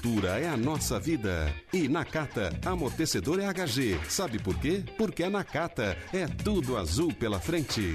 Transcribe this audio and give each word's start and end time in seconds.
Cultura 0.00 0.38
é 0.38 0.48
a 0.48 0.56
nossa 0.56 1.00
vida. 1.00 1.52
E 1.72 1.88
Nakata, 1.88 2.56
amortecedor 2.64 3.40
é 3.40 3.52
HG. 3.52 3.98
Sabe 4.08 4.38
por 4.38 4.56
quê? 4.56 4.84
Porque 4.96 5.24
é 5.24 5.28
Nakata. 5.28 5.96
É 6.12 6.24
tudo 6.28 6.76
azul 6.76 7.12
pela 7.12 7.40
frente. 7.40 7.94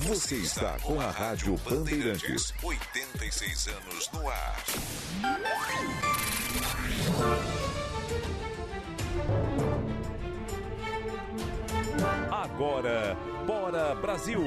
Você 0.00 0.36
está 0.36 0.76
com 0.82 1.00
a 1.00 1.10
Rádio 1.10 1.56
Bandeirantes. 1.68 2.52
86 2.62 3.68
anos 3.68 4.10
no 4.12 4.28
ar. 4.28 4.56
Agora, 12.30 13.16
Bora 13.46 13.94
Brasil. 13.94 14.40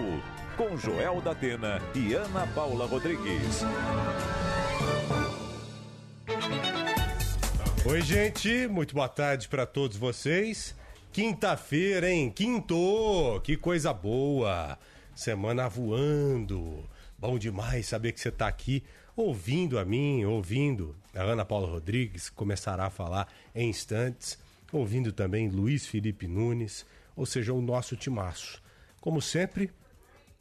Com 0.56 0.78
Joel 0.78 1.20
da 1.22 1.32
Atena 1.32 1.82
e 1.96 2.14
Ana 2.14 2.46
Paula 2.48 2.86
Rodrigues. 2.86 3.62
Oi, 7.86 8.02
gente, 8.02 8.68
muito 8.68 8.94
boa 8.94 9.10
tarde 9.10 9.48
para 9.48 9.66
todos 9.66 9.98
vocês. 9.98 10.76
Quinta-feira, 11.12 12.10
hein? 12.10 12.30
Quinto! 12.30 13.42
Que 13.44 13.58
coisa 13.58 13.92
boa! 13.92 14.78
Semana 15.20 15.68
voando. 15.68 16.90
Bom 17.18 17.38
demais 17.38 17.88
saber 17.88 18.14
que 18.14 18.22
você 18.22 18.30
está 18.30 18.48
aqui 18.48 18.86
ouvindo 19.18 19.78
a 19.78 19.84
mim, 19.84 20.24
ouvindo 20.24 20.96
a 21.14 21.22
Ana 21.22 21.44
Paula 21.44 21.68
Rodrigues, 21.68 22.30
que 22.30 22.36
começará 22.38 22.86
a 22.86 22.90
falar 22.90 23.28
em 23.54 23.70
instantes, 23.70 24.40
ouvindo 24.72 25.12
também 25.12 25.50
Luiz 25.50 25.86
Felipe 25.86 26.26
Nunes, 26.26 26.86
ou 27.18 27.26
seja, 27.26 27.54
o 27.54 27.62
nosso 27.62 27.98
timaço. 27.98 28.64
Como 29.02 29.22
sempre, 29.22 29.70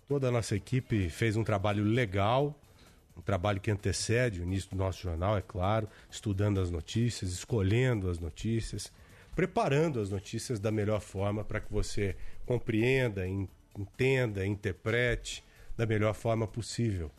toda 0.07 0.29
a 0.29 0.31
nossa 0.31 0.55
equipe 0.55 1.11
fez 1.11 1.35
um 1.35 1.43
trabalho 1.43 1.83
legal, 1.83 2.57
um 3.17 3.21
trabalho 3.21 3.61
que 3.61 3.73
antecede 3.73 4.41
o 4.41 4.45
início 4.45 4.71
do 4.71 4.77
nosso 4.77 5.03
jornal, 5.03 5.37
é 5.37 5.43
claro, 5.43 5.89
estudando 6.09 6.61
as 6.61 6.71
notícias, 6.71 7.33
escolhendo 7.33 8.09
as 8.09 8.21
notícias, 8.21 8.93
preparando 9.35 10.01
as 10.01 10.11
notícias 10.11 10.61
da 10.61 10.71
melhor 10.71 11.01
forma 11.01 11.43
para 11.43 11.59
que 11.59 11.73
você 11.73 12.15
compreenda, 12.47 13.27
entenda, 13.79 14.45
interprete 14.45 15.45
da 15.77 15.87
melhor 15.87 16.15
forma 16.15 16.47
possível. 16.47 17.11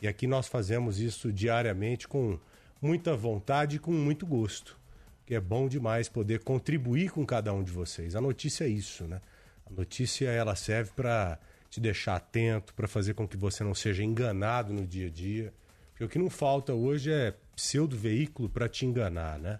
E 0.00 0.06
aqui 0.06 0.26
nós 0.26 0.46
fazemos 0.46 1.00
isso 1.00 1.32
diariamente 1.32 2.06
com 2.06 2.38
muita 2.80 3.16
vontade 3.16 3.76
e 3.76 3.78
com 3.78 3.90
muito 3.90 4.26
gosto, 4.26 4.78
que 5.26 5.34
é 5.34 5.40
bom 5.40 5.68
demais 5.68 6.08
poder 6.08 6.40
contribuir 6.40 7.10
com 7.10 7.24
cada 7.26 7.52
um 7.52 7.62
de 7.62 7.72
vocês. 7.72 8.14
A 8.14 8.20
notícia 8.20 8.64
é 8.64 8.68
isso, 8.68 9.04
né? 9.04 9.20
A 9.66 9.72
notícia 9.72 10.28
ela 10.28 10.54
serve 10.54 10.92
para 10.94 11.38
te 11.70 11.80
deixar 11.80 12.16
atento, 12.16 12.74
para 12.74 12.86
fazer 12.86 13.14
com 13.14 13.26
que 13.26 13.36
você 13.36 13.64
não 13.64 13.74
seja 13.74 14.04
enganado 14.04 14.72
no 14.72 14.86
dia 14.86 15.08
a 15.08 15.10
dia. 15.10 15.52
Porque 15.90 16.04
o 16.04 16.08
que 16.08 16.18
não 16.18 16.28
falta 16.28 16.74
hoje 16.74 17.10
é 17.10 17.34
pseudo 17.56 17.96
veículo 17.96 18.48
para 18.48 18.68
te 18.68 18.84
enganar, 18.84 19.38
né? 19.38 19.58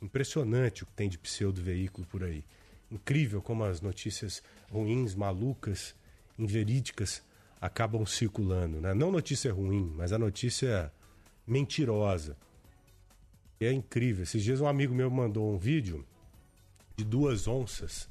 Impressionante 0.00 0.82
o 0.82 0.86
que 0.86 0.92
tem 0.92 1.08
de 1.08 1.18
pseudo 1.18 1.62
veículo 1.62 2.06
por 2.06 2.24
aí. 2.24 2.44
Incrível 2.92 3.40
como 3.40 3.64
as 3.64 3.80
notícias 3.80 4.42
ruins, 4.70 5.14
malucas, 5.14 5.94
inverídicas 6.38 7.22
acabam 7.58 8.04
circulando, 8.04 8.82
né? 8.82 8.92
Não 8.92 9.10
notícia 9.10 9.50
ruim, 9.50 9.90
mas 9.96 10.12
a 10.12 10.18
notícia 10.18 10.92
mentirosa. 11.46 12.36
E 13.58 13.64
é 13.64 13.72
incrível. 13.72 14.24
Esses 14.24 14.44
dias 14.44 14.60
um 14.60 14.66
amigo 14.66 14.94
meu 14.94 15.10
mandou 15.10 15.54
um 15.54 15.56
vídeo 15.56 16.04
de 16.94 17.02
duas 17.02 17.48
onças 17.48 18.10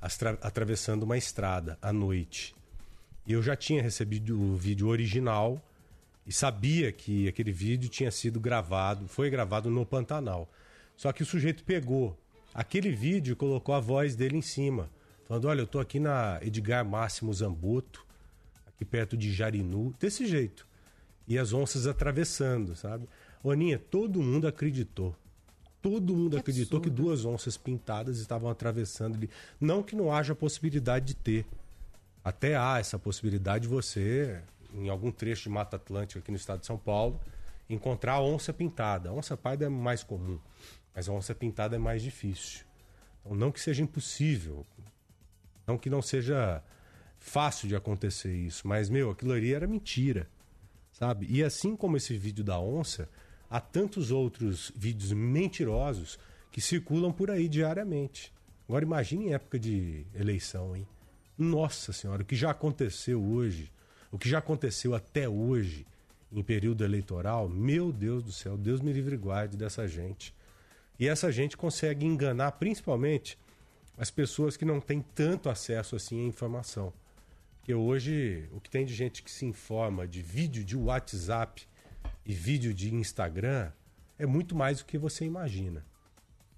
atravessando 0.00 1.02
uma 1.02 1.18
estrada 1.18 1.76
à 1.82 1.92
noite. 1.92 2.54
E 3.26 3.32
eu 3.32 3.42
já 3.42 3.56
tinha 3.56 3.82
recebido 3.82 4.40
o 4.40 4.56
vídeo 4.56 4.86
original 4.86 5.60
e 6.24 6.32
sabia 6.32 6.92
que 6.92 7.26
aquele 7.26 7.50
vídeo 7.50 7.88
tinha 7.88 8.10
sido 8.12 8.38
gravado, 8.38 9.08
foi 9.08 9.28
gravado 9.28 9.68
no 9.70 9.84
Pantanal. 9.84 10.48
Só 10.96 11.12
que 11.12 11.22
o 11.22 11.26
sujeito 11.26 11.64
pegou 11.64 12.16
aquele 12.54 12.90
vídeo 12.90 13.36
colocou 13.36 13.74
a 13.74 13.80
voz 13.80 14.14
dele 14.14 14.36
em 14.36 14.42
cima, 14.42 14.90
falando: 15.26 15.46
Olha, 15.46 15.60
eu 15.60 15.66
tô 15.66 15.78
aqui 15.78 16.00
na 16.00 16.38
Edgar 16.42 16.84
Máximo 16.84 17.32
Zamboto, 17.32 18.04
aqui 18.66 18.84
perto 18.84 19.16
de 19.16 19.32
Jarinu, 19.32 19.94
desse 19.98 20.26
jeito. 20.26 20.66
E 21.26 21.38
as 21.38 21.52
onças 21.52 21.86
atravessando, 21.86 22.74
sabe? 22.74 23.08
Oninha, 23.42 23.78
todo 23.78 24.20
mundo 24.20 24.48
acreditou. 24.48 25.14
Todo 25.80 26.14
mundo 26.14 26.32
que 26.32 26.40
acreditou 26.40 26.78
absurdo. 26.78 26.96
que 26.96 27.02
duas 27.02 27.24
onças 27.24 27.56
pintadas 27.56 28.18
estavam 28.18 28.50
atravessando 28.50 29.14
ali. 29.14 29.30
Não 29.58 29.82
que 29.82 29.96
não 29.96 30.12
haja 30.12 30.34
possibilidade 30.34 31.06
de 31.06 31.14
ter. 31.14 31.46
Até 32.22 32.56
há 32.56 32.78
essa 32.78 32.98
possibilidade 32.98 33.62
de 33.62 33.68
você, 33.68 34.42
em 34.74 34.90
algum 34.90 35.10
trecho 35.10 35.44
de 35.44 35.48
Mata 35.48 35.76
Atlântica 35.76 36.20
aqui 36.20 36.30
no 36.30 36.36
estado 36.36 36.60
de 36.60 36.66
São 36.66 36.76
Paulo, 36.76 37.18
encontrar 37.74 38.14
a 38.14 38.22
onça 38.22 38.52
pintada. 38.52 39.10
A 39.10 39.12
onça 39.12 39.36
parda 39.36 39.66
é 39.66 39.68
mais 39.68 40.02
comum, 40.02 40.38
mas 40.94 41.08
a 41.08 41.12
onça 41.12 41.34
pintada 41.34 41.76
é 41.76 41.78
mais 41.78 42.02
difícil. 42.02 42.64
Então, 43.20 43.34
não 43.36 43.52
que 43.52 43.60
seja 43.60 43.82
impossível, 43.82 44.66
não 45.66 45.78
que 45.78 45.90
não 45.90 46.02
seja 46.02 46.62
fácil 47.18 47.68
de 47.68 47.76
acontecer 47.76 48.34
isso, 48.34 48.66
mas, 48.66 48.88
meu, 48.88 49.10
aquilo 49.10 49.32
ali 49.32 49.52
era 49.52 49.66
mentira, 49.66 50.28
sabe? 50.92 51.26
E 51.28 51.44
assim 51.44 51.76
como 51.76 51.96
esse 51.96 52.16
vídeo 52.16 52.42
da 52.42 52.58
onça, 52.58 53.08
há 53.48 53.60
tantos 53.60 54.10
outros 54.10 54.72
vídeos 54.74 55.12
mentirosos 55.12 56.18
que 56.50 56.60
circulam 56.60 57.12
por 57.12 57.30
aí 57.30 57.48
diariamente. 57.48 58.32
Agora 58.66 58.84
imagine 58.84 59.26
em 59.26 59.34
época 59.34 59.58
de 59.58 60.06
eleição, 60.14 60.74
hein? 60.74 60.86
Nossa 61.36 61.92
Senhora, 61.92 62.22
o 62.22 62.24
que 62.24 62.36
já 62.36 62.50
aconteceu 62.50 63.22
hoje, 63.22 63.72
o 64.10 64.18
que 64.18 64.28
já 64.28 64.38
aconteceu 64.38 64.94
até 64.94 65.28
hoje 65.28 65.86
em 66.32 66.42
período 66.42 66.84
eleitoral, 66.84 67.48
meu 67.48 67.92
Deus 67.92 68.22
do 68.22 68.32
céu, 68.32 68.56
Deus 68.56 68.80
me 68.80 68.92
livre 68.92 69.14
e 69.14 69.18
guarde 69.18 69.56
dessa 69.56 69.88
gente. 69.88 70.34
E 70.98 71.08
essa 71.08 71.32
gente 71.32 71.56
consegue 71.56 72.06
enganar 72.06 72.52
principalmente 72.52 73.38
as 73.96 74.10
pessoas 74.10 74.56
que 74.56 74.64
não 74.64 74.80
têm 74.80 75.04
tanto 75.14 75.48
acesso 75.48 75.96
assim 75.96 76.24
à 76.24 76.26
informação. 76.26 76.92
Porque 77.58 77.74
hoje 77.74 78.48
o 78.52 78.60
que 78.60 78.70
tem 78.70 78.84
de 78.84 78.94
gente 78.94 79.22
que 79.22 79.30
se 79.30 79.44
informa 79.44 80.06
de 80.06 80.22
vídeo 80.22 80.64
de 80.64 80.76
WhatsApp 80.76 81.66
e 82.24 82.32
vídeo 82.32 82.72
de 82.72 82.94
Instagram 82.94 83.70
é 84.18 84.26
muito 84.26 84.54
mais 84.54 84.78
do 84.78 84.84
que 84.84 84.98
você 84.98 85.24
imagina. 85.24 85.84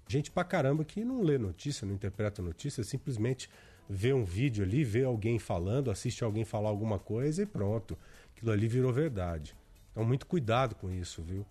Gente 0.07 0.29
pra 0.29 0.43
caramba 0.43 0.83
que 0.83 1.03
não 1.03 1.21
lê 1.21 1.37
notícia, 1.37 1.87
não 1.87 1.95
interpreta 1.95 2.41
notícia, 2.41 2.83
simplesmente 2.83 3.49
vê 3.89 4.13
um 4.13 4.23
vídeo 4.23 4.63
ali, 4.63 4.83
vê 4.83 5.03
alguém 5.03 5.39
falando, 5.39 5.89
assiste 5.89 6.23
alguém 6.23 6.45
falar 6.45 6.69
alguma 6.69 6.99
coisa 6.99 7.43
e 7.43 7.45
pronto. 7.45 7.97
Aquilo 8.35 8.51
ali 8.51 8.67
virou 8.67 8.91
verdade. 8.91 9.55
Então, 9.93 10.03
muito 10.03 10.25
cuidado 10.25 10.73
com 10.75 10.91
isso, 10.91 11.21
viu? 11.21 11.45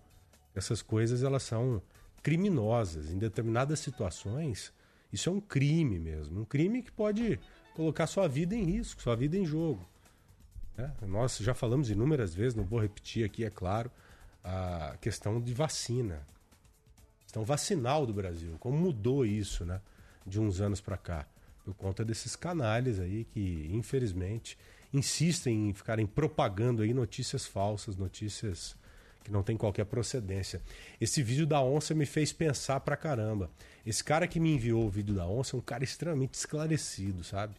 Essas 0.53 0.81
coisas, 0.81 1.23
elas 1.23 1.41
são 1.43 1.81
criminosas. 2.21 3.09
Em 3.09 3.17
determinadas 3.17 3.79
situações, 3.79 4.71
isso 5.11 5.29
é 5.29 5.31
um 5.31 5.41
crime 5.41 5.97
mesmo. 5.97 6.41
Um 6.41 6.45
crime 6.45 6.83
que 6.83 6.91
pode 6.91 7.39
colocar 7.73 8.05
sua 8.05 8.27
vida 8.27 8.53
em 8.53 8.63
risco, 8.63 9.01
sua 9.01 9.15
vida 9.15 9.37
em 9.37 9.45
jogo. 9.45 9.83
né? 10.77 10.93
Nós 11.07 11.37
já 11.37 11.53
falamos 11.53 11.89
inúmeras 11.89 12.35
vezes, 12.35 12.53
não 12.53 12.65
vou 12.65 12.79
repetir 12.79 13.25
aqui, 13.25 13.45
é 13.45 13.49
claro, 13.49 13.89
a 14.43 14.97
questão 14.99 15.39
de 15.41 15.53
vacina. 15.53 16.21
Questão 17.21 17.45
vacinal 17.45 18.05
do 18.05 18.13
Brasil. 18.13 18.57
Como 18.59 18.77
mudou 18.77 19.25
isso, 19.25 19.65
né? 19.65 19.81
De 20.27 20.39
uns 20.39 20.59
anos 20.59 20.81
para 20.81 20.97
cá. 20.97 21.25
Por 21.63 21.73
conta 21.73 22.03
desses 22.03 22.35
canalhas 22.35 22.99
aí 22.99 23.23
que, 23.23 23.69
infelizmente, 23.71 24.57
insistem 24.93 25.69
em 25.69 25.73
ficarem 25.73 26.05
propagando 26.05 26.83
aí 26.83 26.93
notícias 26.93 27.45
falsas, 27.45 27.97
notícias 27.97 28.75
que 29.23 29.31
não 29.31 29.41
tem 29.41 29.57
qualquer 29.57 29.85
procedência. 29.85 30.61
Esse 30.99 31.23
vídeo 31.23 31.47
da 31.47 31.61
onça 31.61 31.95
me 31.95 32.05
fez 32.05 32.33
pensar 32.33 32.79
pra 32.81 32.97
caramba. 32.97 33.49
Esse 33.85 34.03
cara 34.03 34.27
que 34.27 34.39
me 34.39 34.53
enviou 34.53 34.85
o 34.85 34.89
vídeo 34.89 35.15
da 35.15 35.25
onça 35.25 35.55
é 35.55 35.59
um 35.59 35.61
cara 35.61 35.83
extremamente 35.83 36.35
esclarecido, 36.35 37.23
sabe? 37.23 37.55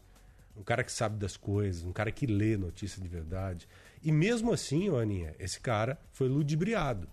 Um 0.56 0.62
cara 0.62 0.84
que 0.84 0.92
sabe 0.92 1.16
das 1.16 1.36
coisas, 1.36 1.82
um 1.82 1.92
cara 1.92 2.12
que 2.12 2.26
lê 2.26 2.56
notícia 2.56 3.02
de 3.02 3.08
verdade. 3.08 3.66
E 4.02 4.12
mesmo 4.12 4.52
assim, 4.52 4.94
Aninha, 4.96 5.34
esse 5.38 5.58
cara 5.58 5.98
foi 6.12 6.28
ludibriado. 6.28 7.08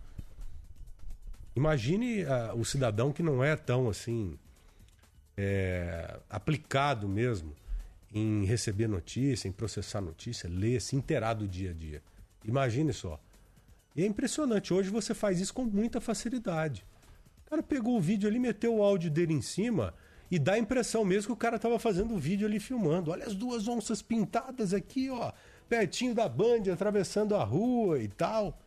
Imagine 1.56 2.24
ah, 2.26 2.54
o 2.54 2.64
cidadão 2.64 3.12
que 3.12 3.24
não 3.24 3.44
é 3.44 3.56
tão 3.56 3.90
assim 3.90 4.38
é, 5.36 6.20
aplicado 6.30 7.08
mesmo 7.08 7.56
em 8.14 8.44
receber 8.46 8.88
notícia, 8.88 9.48
em 9.48 9.52
processar 9.52 10.02
notícia, 10.02 10.50
ler, 10.50 10.82
se 10.82 10.96
inteirar 10.96 11.34
do 11.34 11.48
dia 11.48 11.72
a 11.72 11.74
dia. 11.74 12.02
Imagine 12.44 12.92
só. 12.92 13.20
E 13.96 14.04
é 14.04 14.06
impressionante, 14.06 14.74
hoje 14.74 14.90
você 14.90 15.14
faz 15.14 15.40
isso 15.40 15.54
com 15.54 15.66
muita 15.66 16.00
facilidade. 16.02 16.86
O 17.46 17.50
cara 17.50 17.64
pegou 17.64 17.98
o 17.98 18.02
vídeo 18.02 18.30
ali, 18.30 18.40
meteu 18.40 18.76
o 18.76 18.84
áudio 18.84 19.12
dele 19.12 19.34
em 19.34 19.42
cima 19.42 19.94
e 20.30 20.40
dá 20.40 20.54
a 20.54 20.60
impressão 20.60 21.04
mesmo 21.04 21.28
que 21.28 21.34
o 21.34 21.38
cara 21.38 21.58
estava 21.58 21.78
fazendo 21.78 22.14
o 22.14 22.18
vídeo 22.18 22.48
ali 22.48 22.60
filmando. 22.60 23.12
Olha 23.12 23.26
as 23.26 23.36
duas 23.36 23.68
onças 23.68 24.02
pintadas 24.02 24.74
aqui, 24.74 25.10
ó, 25.10 25.34
pertinho 25.68 26.16
da 26.16 26.30
Band, 26.30 26.72
atravessando 26.72 27.36
a 27.36 27.44
rua 27.44 28.00
e 28.00 28.08
tal. 28.08 28.58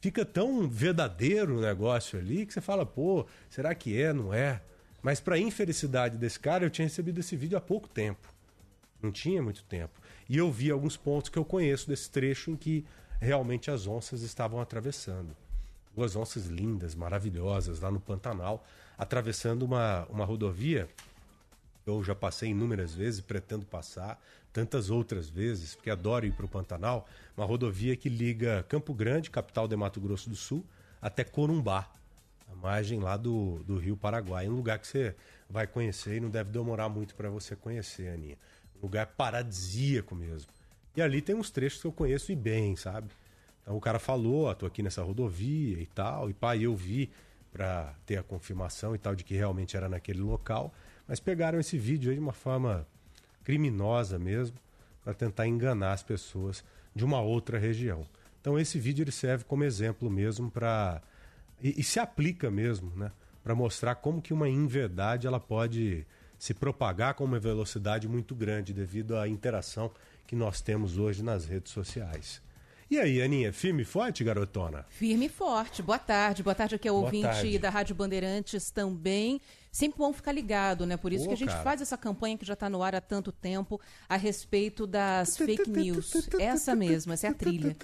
Fica 0.00 0.24
tão 0.24 0.68
verdadeiro 0.68 1.58
o 1.58 1.60
negócio 1.60 2.18
ali 2.18 2.46
que 2.46 2.54
você 2.54 2.60
fala, 2.60 2.86
pô, 2.86 3.26
será 3.50 3.74
que 3.74 4.00
é, 4.00 4.12
não 4.12 4.32
é? 4.32 4.62
Mas 5.02 5.20
para 5.20 5.38
infelicidade 5.38 6.16
desse 6.16 6.40
cara, 6.40 6.64
eu 6.64 6.70
tinha 6.70 6.86
recebido 6.86 7.20
esse 7.20 7.36
vídeo 7.36 7.58
há 7.58 7.60
pouco 7.60 7.88
tempo. 7.88 8.32
Não 9.02 9.12
tinha 9.12 9.42
muito 9.42 9.62
tempo. 9.64 10.00
E 10.28 10.36
eu 10.36 10.50
vi 10.50 10.70
alguns 10.70 10.96
pontos 10.96 11.30
que 11.30 11.38
eu 11.38 11.44
conheço 11.44 11.88
desse 11.88 12.10
trecho 12.10 12.50
em 12.50 12.56
que 12.56 12.84
realmente 13.20 13.70
as 13.70 13.86
onças 13.86 14.22
estavam 14.22 14.60
atravessando. 14.60 15.36
Duas 15.94 16.14
onças 16.16 16.46
lindas, 16.46 16.94
maravilhosas, 16.94 17.80
lá 17.80 17.90
no 17.90 18.00
Pantanal, 18.00 18.64
atravessando 18.96 19.62
uma, 19.62 20.06
uma 20.10 20.24
rodovia. 20.24 20.88
Eu 21.86 22.04
já 22.04 22.14
passei 22.14 22.50
inúmeras 22.50 22.94
vezes, 22.94 23.20
pretendo 23.20 23.64
passar 23.66 24.20
tantas 24.52 24.90
outras 24.90 25.28
vezes, 25.28 25.74
porque 25.74 25.90
adoro 25.90 26.26
ir 26.26 26.32
para 26.32 26.44
o 26.44 26.48
Pantanal. 26.48 27.08
Uma 27.36 27.46
rodovia 27.46 27.96
que 27.96 28.08
liga 28.08 28.64
Campo 28.68 28.92
Grande, 28.92 29.30
capital 29.30 29.68
de 29.68 29.76
Mato 29.76 30.00
Grosso 30.00 30.28
do 30.28 30.36
Sul, 30.36 30.64
até 31.00 31.24
Corumbá, 31.24 31.88
a 32.50 32.56
margem 32.56 32.98
lá 32.98 33.16
do, 33.16 33.62
do 33.64 33.78
Rio 33.78 33.96
Paraguai. 33.96 34.48
Um 34.48 34.56
lugar 34.56 34.78
que 34.78 34.86
você 34.86 35.14
vai 35.48 35.66
conhecer 35.66 36.16
e 36.16 36.20
não 36.20 36.30
deve 36.30 36.50
demorar 36.50 36.88
muito 36.88 37.14
para 37.14 37.30
você 37.30 37.54
conhecer, 37.54 38.08
Aninha. 38.08 38.36
Lugar 38.82 39.06
paradisíaco 39.06 40.14
mesmo. 40.14 40.50
E 40.96 41.02
ali 41.02 41.20
tem 41.20 41.34
uns 41.34 41.50
trechos 41.50 41.80
que 41.80 41.86
eu 41.86 41.92
conheço 41.92 42.32
e 42.32 42.36
bem, 42.36 42.76
sabe? 42.76 43.08
Então 43.62 43.76
o 43.76 43.80
cara 43.80 43.98
falou, 43.98 44.48
ah, 44.48 44.54
tô 44.54 44.66
aqui 44.66 44.82
nessa 44.82 45.02
rodovia 45.02 45.80
e 45.80 45.86
tal, 45.86 46.30
e 46.30 46.34
pai, 46.34 46.62
eu 46.62 46.74
vi 46.74 47.10
para 47.52 47.94
ter 48.06 48.16
a 48.16 48.22
confirmação 48.22 48.94
e 48.94 48.98
tal 48.98 49.14
de 49.14 49.24
que 49.24 49.34
realmente 49.34 49.76
era 49.76 49.88
naquele 49.88 50.20
local, 50.20 50.72
mas 51.06 51.20
pegaram 51.20 51.58
esse 51.58 51.76
vídeo 51.76 52.10
aí 52.10 52.16
de 52.16 52.22
uma 52.22 52.32
forma 52.32 52.86
criminosa 53.44 54.18
mesmo, 54.18 54.56
para 55.02 55.14
tentar 55.14 55.46
enganar 55.46 55.92
as 55.92 56.02
pessoas 56.02 56.64
de 56.94 57.04
uma 57.04 57.20
outra 57.20 57.58
região. 57.58 58.06
Então 58.40 58.58
esse 58.58 58.78
vídeo 58.78 59.02
ele 59.02 59.12
serve 59.12 59.44
como 59.44 59.64
exemplo 59.64 60.10
mesmo 60.10 60.50
para 60.50 61.00
e, 61.62 61.80
e 61.80 61.82
se 61.82 61.98
aplica 61.98 62.50
mesmo, 62.50 62.92
né, 62.96 63.10
para 63.42 63.54
mostrar 63.54 63.94
como 63.96 64.22
que 64.22 64.32
uma 64.32 64.48
inverdade 64.48 65.26
ela 65.26 65.40
pode 65.40 66.06
se 66.38 66.54
propagar 66.54 67.14
com 67.14 67.24
uma 67.24 67.38
velocidade 67.38 68.08
muito 68.08 68.34
grande 68.34 68.72
devido 68.72 69.16
à 69.16 69.28
interação 69.28 69.90
que 70.26 70.36
nós 70.36 70.60
temos 70.60 70.98
hoje 70.98 71.22
nas 71.22 71.44
redes 71.44 71.72
sociais. 71.72 72.40
E 72.90 72.98
aí, 72.98 73.20
Aninha, 73.20 73.52
firme 73.52 73.82
e 73.82 73.84
forte, 73.84 74.24
garotona? 74.24 74.86
Firme 74.88 75.26
e 75.26 75.28
forte. 75.28 75.82
Boa 75.82 75.98
tarde. 75.98 76.42
Boa 76.42 76.54
tarde 76.54 76.74
aqui 76.74 76.88
ao 76.88 76.94
Boa 76.94 77.04
ouvinte 77.04 77.26
tarde. 77.26 77.58
da 77.58 77.68
Rádio 77.68 77.94
Bandeirantes 77.94 78.70
também. 78.70 79.42
Sempre 79.70 79.98
bom 79.98 80.10
ficar 80.10 80.32
ligado, 80.32 80.86
né? 80.86 80.96
Por 80.96 81.12
isso 81.12 81.24
Pô, 81.24 81.28
que 81.28 81.34
a 81.34 81.36
gente 81.36 81.50
cara. 81.50 81.62
faz 81.62 81.82
essa 81.82 81.98
campanha 81.98 82.38
que 82.38 82.46
já 82.46 82.54
está 82.54 82.70
no 82.70 82.82
ar 82.82 82.94
há 82.94 83.00
tanto 83.00 83.30
tempo 83.30 83.78
a 84.08 84.16
respeito 84.16 84.86
das 84.86 85.36
fake 85.36 85.68
news. 85.68 86.10
Essa 86.40 86.74
mesmo, 86.74 87.12
essa 87.12 87.26
é 87.26 87.30
a 87.30 87.34
trilha. 87.34 87.76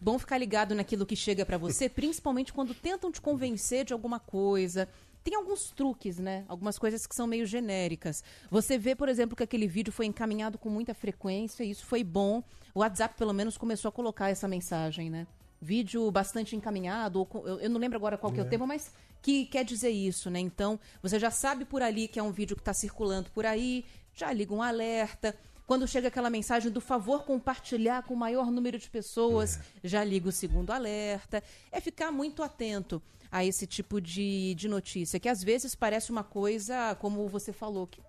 Bom 0.00 0.18
ficar 0.18 0.36
ligado 0.36 0.74
naquilo 0.74 1.06
que 1.06 1.14
chega 1.14 1.46
para 1.46 1.56
você, 1.56 1.88
principalmente 1.88 2.52
quando 2.52 2.74
tentam 2.74 3.12
te 3.12 3.20
convencer 3.20 3.84
de 3.84 3.92
alguma 3.92 4.18
coisa. 4.18 4.88
Tem 5.24 5.34
alguns 5.36 5.70
truques, 5.70 6.18
né? 6.18 6.44
Algumas 6.46 6.78
coisas 6.78 7.06
que 7.06 7.14
são 7.14 7.26
meio 7.26 7.46
genéricas. 7.46 8.22
Você 8.50 8.76
vê, 8.76 8.94
por 8.94 9.08
exemplo, 9.08 9.34
que 9.34 9.42
aquele 9.42 9.66
vídeo 9.66 9.90
foi 9.90 10.04
encaminhado 10.04 10.58
com 10.58 10.68
muita 10.68 10.92
frequência, 10.92 11.64
e 11.64 11.70
isso 11.70 11.86
foi 11.86 12.04
bom. 12.04 12.44
O 12.74 12.80
WhatsApp, 12.80 13.16
pelo 13.16 13.32
menos, 13.32 13.56
começou 13.56 13.88
a 13.88 13.92
colocar 13.92 14.28
essa 14.28 14.46
mensagem, 14.46 15.08
né? 15.08 15.26
Vídeo 15.62 16.10
bastante 16.10 16.54
encaminhado, 16.54 17.20
ou 17.20 17.46
eu 17.46 17.58
eu 17.60 17.70
não 17.70 17.80
lembro 17.80 17.96
agora 17.96 18.18
qual 18.18 18.30
que 18.30 18.38
é 18.38 18.42
o 18.42 18.48
tema, 18.48 18.66
mas 18.66 18.92
que 19.22 19.46
quer 19.46 19.64
dizer 19.64 19.88
isso, 19.88 20.28
né? 20.28 20.38
Então, 20.40 20.78
você 21.00 21.18
já 21.18 21.30
sabe 21.30 21.64
por 21.64 21.80
ali 21.80 22.06
que 22.06 22.18
é 22.18 22.22
um 22.22 22.30
vídeo 22.30 22.54
que 22.54 22.60
está 22.60 22.74
circulando 22.74 23.30
por 23.30 23.46
aí, 23.46 23.86
já 24.12 24.30
liga 24.30 24.52
um 24.52 24.60
alerta. 24.60 25.34
Quando 25.66 25.88
chega 25.88 26.08
aquela 26.08 26.28
mensagem 26.28 26.70
do 26.70 26.82
favor 26.82 27.24
compartilhar 27.24 28.02
com 28.02 28.12
o 28.12 28.16
maior 28.16 28.50
número 28.50 28.78
de 28.78 28.90
pessoas, 28.90 29.58
já 29.82 30.04
liga 30.04 30.28
o 30.28 30.32
segundo 30.32 30.70
alerta. 30.70 31.42
É 31.72 31.80
ficar 31.80 32.12
muito 32.12 32.42
atento 32.42 33.00
a 33.34 33.44
esse 33.44 33.66
tipo 33.66 34.00
de, 34.00 34.54
de 34.54 34.68
notícia, 34.68 35.18
que 35.18 35.28
às 35.28 35.42
vezes 35.42 35.74
parece 35.74 36.12
uma 36.12 36.22
coisa, 36.22 36.94
como 37.00 37.26
você 37.26 37.52
falou, 37.52 37.84
que 37.84 38.00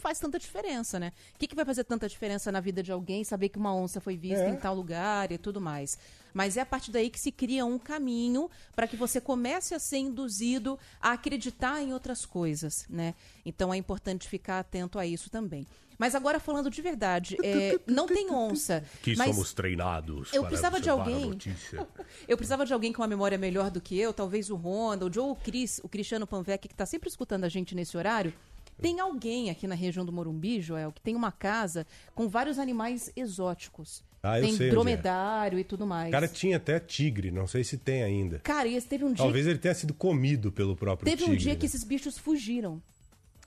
faz 0.00 0.18
tanta 0.18 0.38
diferença, 0.38 0.98
né? 0.98 1.12
O 1.34 1.38
que, 1.38 1.46
que 1.46 1.54
vai 1.54 1.64
fazer 1.64 1.84
tanta 1.84 2.08
diferença 2.08 2.50
na 2.50 2.60
vida 2.60 2.82
de 2.82 2.90
alguém 2.90 3.22
saber 3.22 3.48
que 3.50 3.58
uma 3.58 3.74
onça 3.74 4.00
foi 4.00 4.16
vista 4.16 4.44
É. 4.44 4.50
em 4.50 4.56
tal 4.56 4.74
lugar 4.74 5.30
e 5.30 5.38
tudo 5.38 5.60
mais? 5.60 5.98
Mas 6.32 6.56
é 6.56 6.60
a 6.60 6.66
partir 6.66 6.90
daí 6.90 7.10
que 7.10 7.18
se 7.18 7.30
cria 7.32 7.64
um 7.66 7.78
caminho 7.78 8.48
para 8.74 8.86
que 8.86 8.96
você 8.96 9.20
comece 9.20 9.74
a 9.74 9.78
ser 9.78 9.98
induzido 9.98 10.78
a 11.00 11.12
acreditar 11.12 11.82
em 11.82 11.92
outras 11.92 12.24
coisas, 12.24 12.86
né? 12.88 13.14
Então 13.44 13.72
é 13.74 13.76
importante 13.76 14.28
ficar 14.28 14.60
atento 14.60 14.98
a 14.98 15.06
isso 15.06 15.28
também. 15.30 15.66
Mas 15.98 16.14
agora 16.14 16.40
falando 16.40 16.70
de 16.70 16.80
verdade, 16.80 17.36
é, 17.44 17.78
não 17.86 18.06
tem 18.06 18.30
onça. 18.32 18.82
Que 19.02 19.14
mas 19.16 19.34
somos 19.34 19.52
treinados 19.52 20.32
eu 20.32 20.40
para 20.40 20.48
precisava 20.48 20.80
de 20.80 20.88
alguém. 20.88 21.36
Eu 22.26 22.38
precisava 22.38 22.64
de 22.64 22.72
alguém 22.72 22.90
com 22.92 23.02
uma 23.02 23.08
memória 23.08 23.36
melhor 23.36 23.70
do 23.70 23.80
que 23.80 23.98
eu, 23.98 24.12
talvez 24.12 24.50
o 24.50 24.56
Ronald 24.56 25.18
ou 25.18 25.32
o 25.32 25.36
Cris, 25.36 25.78
o 25.82 25.88
Cristiano 25.88 26.26
Panvec, 26.26 26.66
que 26.68 26.72
está 26.74 26.86
sempre 26.86 27.08
escutando 27.08 27.44
a 27.44 27.48
gente 27.50 27.74
nesse 27.74 27.96
horário. 27.98 28.32
Tem 28.80 29.00
alguém 29.00 29.50
aqui 29.50 29.66
na 29.66 29.74
região 29.74 30.04
do 30.04 30.12
Morumbi, 30.12 30.60
Joel, 30.60 30.92
que 30.92 31.00
tem 31.00 31.14
uma 31.14 31.30
casa 31.32 31.86
com 32.14 32.28
vários 32.28 32.58
animais 32.58 33.12
exóticos. 33.16 34.02
Ah, 34.22 34.38
tem 34.38 34.52
sei 34.52 34.68
é. 34.68 34.70
dromedário 34.70 35.58
e 35.58 35.64
tudo 35.64 35.86
mais. 35.86 36.08
O 36.08 36.12
cara 36.12 36.28
tinha 36.28 36.58
até 36.58 36.78
tigre, 36.78 37.30
não 37.30 37.46
sei 37.46 37.64
se 37.64 37.78
tem 37.78 38.02
ainda. 38.02 38.38
Cara, 38.40 38.68
e 38.68 38.76
esse 38.76 38.86
teve 38.86 39.04
um 39.04 39.12
dia, 39.12 39.24
Talvez 39.24 39.46
ele 39.46 39.58
tenha 39.58 39.74
sido 39.74 39.94
comido 39.94 40.52
pelo 40.52 40.76
próprio 40.76 41.06
teve 41.06 41.22
tigre. 41.22 41.34
um 41.34 41.38
dia 41.38 41.52
né? 41.54 41.58
que 41.58 41.66
esses 41.66 41.82
bichos 41.82 42.18
fugiram. 42.18 42.82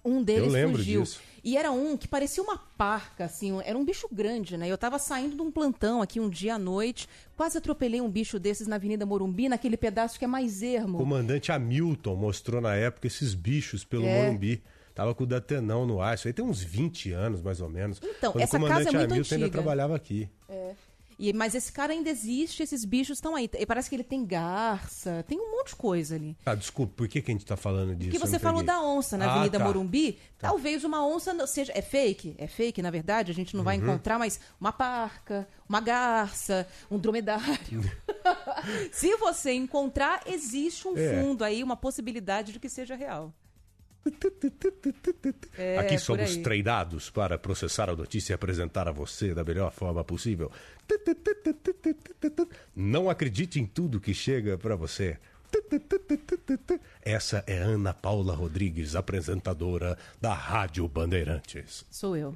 Um 0.05 0.21
deles 0.21 0.51
fugiu. 0.71 1.01
disso. 1.01 1.21
E 1.43 1.55
era 1.55 1.71
um 1.71 1.95
que 1.95 2.07
parecia 2.07 2.43
uma 2.43 2.57
parca, 2.57 3.25
assim, 3.25 3.57
era 3.63 3.77
um 3.77 3.85
bicho 3.85 4.07
grande, 4.11 4.57
né? 4.57 4.67
Eu 4.67 4.77
tava 4.77 4.97
saindo 4.99 5.35
de 5.35 5.41
um 5.41 5.51
plantão 5.51 6.01
aqui 6.01 6.19
um 6.19 6.29
dia 6.29 6.55
à 6.55 6.59
noite, 6.59 7.07
quase 7.37 7.57
atropelei 7.57 8.01
um 8.01 8.09
bicho 8.09 8.37
desses 8.39 8.67
na 8.67 8.75
Avenida 8.75 9.05
Morumbi, 9.05 9.47
naquele 9.47 9.77
pedaço 9.77 10.17
que 10.19 10.25
é 10.25 10.27
mais 10.27 10.61
ermo. 10.61 10.97
O 10.97 11.01
comandante 11.01 11.51
Hamilton 11.51 12.15
mostrou 12.15 12.59
na 12.61 12.75
época 12.75 13.07
esses 13.07 13.33
bichos 13.33 13.85
pelo 13.85 14.05
É. 14.05 14.23
Morumbi. 14.25 14.61
Tava 14.93 15.13
com 15.15 15.23
o 15.23 15.27
Datenão 15.27 15.85
no 15.85 16.01
ar. 16.01 16.15
Isso 16.15 16.27
aí 16.27 16.33
tem 16.33 16.45
uns 16.45 16.61
20 16.61 17.11
anos, 17.11 17.41
mais 17.41 17.59
ou 17.61 17.69
menos. 17.69 17.99
Então, 18.03 18.31
Quando 18.31 18.43
essa 18.43 18.57
o 18.57 18.59
comandante 18.59 18.85
casa 18.85 18.95
é 18.95 18.99
muito 18.99 19.11
Hamilton 19.13 19.35
ainda 19.35 19.45
antiga. 19.47 19.61
trabalhava 19.61 19.95
aqui. 19.95 20.29
E, 21.19 21.31
mas 21.31 21.53
esse 21.53 21.71
cara 21.71 21.93
ainda 21.93 22.09
existe, 22.09 22.63
esses 22.63 22.83
bichos 22.83 23.17
estão 23.17 23.35
aí. 23.35 23.47
E 23.57 23.65
parece 23.67 23.87
que 23.87 23.95
ele 23.95 24.03
tem 24.03 24.25
garça, 24.25 25.23
tem 25.27 25.39
um 25.39 25.51
monte 25.57 25.69
de 25.69 25.75
coisa 25.75 26.15
ali. 26.15 26.35
Ah, 26.45 26.55
desculpa, 26.55 26.91
por 26.97 27.07
que, 27.07 27.21
que 27.21 27.31
a 27.31 27.33
gente 27.33 27.45
tá 27.45 27.55
falando 27.55 27.95
disso? 27.95 28.11
Porque 28.11 28.27
você 28.27 28.39
falou 28.39 28.63
da 28.63 28.81
onça 28.81 29.15
na 29.15 29.25
Ah, 29.27 29.33
Avenida 29.35 29.59
tá. 29.59 29.63
Morumbi. 29.63 30.17
Talvez 30.39 30.83
uma 30.83 31.05
onça 31.05 31.45
seja. 31.47 31.71
É 31.75 31.81
fake? 31.83 32.35
É 32.37 32.47
fake, 32.47 32.81
na 32.81 32.89
verdade, 32.89 33.31
a 33.31 33.33
gente 33.33 33.55
não 33.55 33.63
vai 33.63 33.77
Uhum. 33.77 33.83
encontrar, 33.83 34.17
mas 34.19 34.39
uma 34.59 34.73
parca, 34.73 35.47
uma 35.69 35.79
garça, 35.79 36.67
um 36.89 36.97
dromedário. 36.97 37.81
Se 38.91 39.15
você 39.17 39.53
encontrar, 39.53 40.21
existe 40.25 40.87
um 40.87 40.97
É. 40.97 41.21
fundo 41.21 41.43
aí, 41.43 41.63
uma 41.63 41.75
possibilidade 41.77 42.51
de 42.51 42.59
que 42.59 42.67
seja 42.69 42.95
real. 42.95 43.31
É, 45.57 45.77
Aqui 45.77 45.97
somos 45.97 46.35
treinados 46.37 47.09
para 47.09 47.37
processar 47.37 47.89
a 47.89 47.95
notícia 47.95 48.33
e 48.33 48.35
apresentar 48.35 48.87
a 48.87 48.91
você 48.91 49.33
da 49.33 49.43
melhor 49.43 49.71
forma 49.71 50.03
possível. 50.03 50.51
Não 52.75 53.09
acredite 53.09 53.59
em 53.59 53.65
tudo 53.65 54.01
que 54.01 54.13
chega 54.13 54.57
para 54.57 54.75
você. 54.75 55.17
Essa 57.01 57.43
é 57.47 57.57
Ana 57.57 57.93
Paula 57.93 58.35
Rodrigues, 58.35 58.95
apresentadora 58.95 59.97
da 60.19 60.33
Rádio 60.33 60.87
Bandeirantes. 60.87 61.85
Sou 61.89 62.17
eu. 62.17 62.35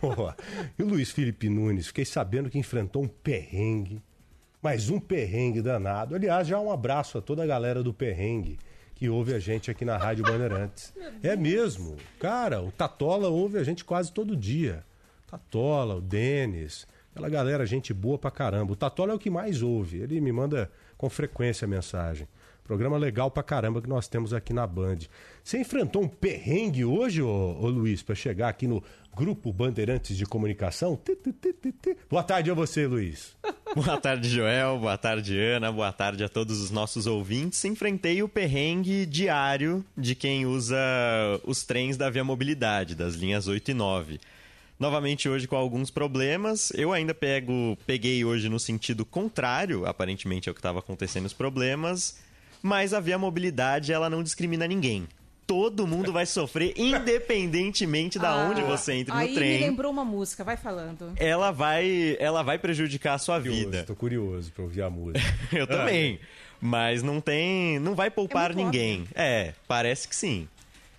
Boa. 0.00 0.36
E 0.78 0.82
o 0.82 0.86
Luiz 0.86 1.10
Felipe 1.10 1.48
Nunes, 1.48 1.88
fiquei 1.88 2.04
sabendo 2.04 2.50
que 2.50 2.58
enfrentou 2.58 3.02
um 3.02 3.08
perrengue, 3.08 4.02
mais 4.62 4.90
um 4.90 5.00
perrengue 5.00 5.62
danado. 5.62 6.14
Aliás, 6.14 6.46
já 6.46 6.60
um 6.60 6.70
abraço 6.70 7.18
a 7.18 7.22
toda 7.22 7.42
a 7.42 7.46
galera 7.46 7.82
do 7.82 7.94
perrengue 7.94 8.58
que 8.98 9.08
ouve 9.08 9.32
a 9.32 9.38
gente 9.38 9.70
aqui 9.70 9.84
na 9.84 9.96
Rádio 9.96 10.24
Bandeirantes. 10.24 10.92
É 11.22 11.36
mesmo. 11.36 11.96
Cara, 12.20 12.60
o 12.60 12.70
Tatola 12.70 13.28
ouve 13.28 13.58
a 13.58 13.64
gente 13.64 13.84
quase 13.84 14.12
todo 14.12 14.36
dia. 14.36 14.84
Tatola, 15.26 15.96
o 15.96 16.00
Denis, 16.00 16.86
aquela 17.10 17.28
galera, 17.28 17.64
gente 17.66 17.94
boa 17.94 18.18
pra 18.18 18.30
caramba. 18.30 18.72
O 18.72 18.76
Tatola 18.76 19.12
é 19.12 19.14
o 19.14 19.18
que 19.18 19.30
mais 19.30 19.62
ouve. 19.62 19.98
Ele 19.98 20.20
me 20.20 20.32
manda 20.32 20.70
com 20.96 21.08
frequência 21.08 21.66
mensagem. 21.66 22.26
Programa 22.68 22.98
legal 22.98 23.30
pra 23.30 23.42
caramba 23.42 23.80
que 23.80 23.88
nós 23.88 24.08
temos 24.08 24.34
aqui 24.34 24.52
na 24.52 24.66
Band. 24.66 24.98
Você 25.42 25.58
enfrentou 25.58 26.02
um 26.02 26.06
perrengue 26.06 26.84
hoje, 26.84 27.22
ô, 27.22 27.56
ô 27.58 27.70
Luiz, 27.70 28.02
pra 28.02 28.14
chegar 28.14 28.50
aqui 28.50 28.68
no 28.68 28.84
Grupo 29.16 29.50
Bandeirantes 29.54 30.14
de 30.14 30.26
Comunicação? 30.26 31.00
Boa 32.10 32.22
tarde 32.22 32.50
a 32.50 32.54
você, 32.54 32.86
Luiz. 32.86 33.34
Boa 33.74 33.98
tarde, 33.98 34.28
Joel. 34.28 34.78
Boa 34.80 34.98
tarde, 34.98 35.38
Ana. 35.38 35.72
Boa 35.72 35.90
tarde 35.90 36.22
a 36.22 36.28
todos 36.28 36.60
os 36.60 36.70
nossos 36.70 37.06
ouvintes. 37.06 37.64
Enfrentei 37.64 38.22
o 38.22 38.28
perrengue 38.28 39.06
diário 39.06 39.82
de 39.96 40.14
quem 40.14 40.44
usa 40.44 40.76
os 41.44 41.64
trens 41.64 41.96
da 41.96 42.10
Via 42.10 42.22
Mobilidade, 42.22 42.94
das 42.94 43.14
linhas 43.14 43.48
8 43.48 43.70
e 43.70 43.74
9. 43.74 44.20
Novamente 44.78 45.26
hoje 45.26 45.48
com 45.48 45.56
alguns 45.56 45.90
problemas. 45.90 46.70
Eu 46.74 46.92
ainda 46.92 47.14
pego, 47.14 47.78
peguei 47.86 48.26
hoje 48.26 48.50
no 48.50 48.60
sentido 48.60 49.06
contrário, 49.06 49.86
aparentemente 49.86 50.50
é 50.50 50.52
o 50.52 50.54
que 50.54 50.60
estava 50.60 50.80
acontecendo 50.80 51.24
os 51.24 51.32
problemas, 51.32 52.27
mas 52.62 52.92
a 52.94 53.00
Via 53.00 53.18
Mobilidade 53.18 53.92
ela 53.92 54.08
não 54.10 54.22
discrimina 54.22 54.66
ninguém. 54.66 55.06
Todo 55.46 55.86
mundo 55.86 56.12
vai 56.12 56.26
sofrer, 56.26 56.74
independentemente 56.76 58.18
da 58.18 58.36
onde 58.36 58.60
você 58.62 58.92
entre 58.92 59.12
no 59.14 59.18
Ah, 59.18 59.22
Aí 59.22 59.34
trem 59.34 59.60
me 59.60 59.66
lembrou 59.66 59.90
uma 59.90 60.04
música, 60.04 60.44
vai 60.44 60.58
falando. 60.58 61.12
ela 61.16 61.50
vai, 61.50 62.16
ela 62.20 62.42
vai 62.42 62.58
prejudicar 62.58 63.14
a 63.14 63.18
sua 63.18 63.38
vida. 63.38 63.82
Tô 63.84 63.94
curioso 63.94 64.52
pra 64.52 64.62
ouvir 64.64 64.82
a 64.82 64.90
música. 64.90 65.20
Eu 65.50 65.66
também. 65.66 66.20
Mas 66.60 67.02
não 67.02 67.20
tem, 67.20 67.78
não 67.78 67.94
vai 67.94 68.10
poupar 68.10 68.50
É 68.50 68.54
ninguém. 68.54 69.04
É, 69.14 69.54
parece 69.66 70.06
que 70.06 70.14
sim. 70.14 70.46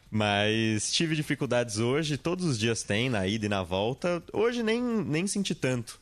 Mas 0.10 0.92
tive 0.92 1.16
dificuldades 1.16 1.78
hoje, 1.78 2.18
todos 2.18 2.46
os 2.46 2.58
dias 2.58 2.82
tem, 2.82 3.10
na 3.10 3.28
ida 3.28 3.46
e 3.46 3.50
na 3.50 3.62
volta. 3.62 4.24
Hoje 4.34 4.64
nem, 4.64 4.82
nem 4.82 5.28
senti 5.28 5.54
tanto. 5.54 6.00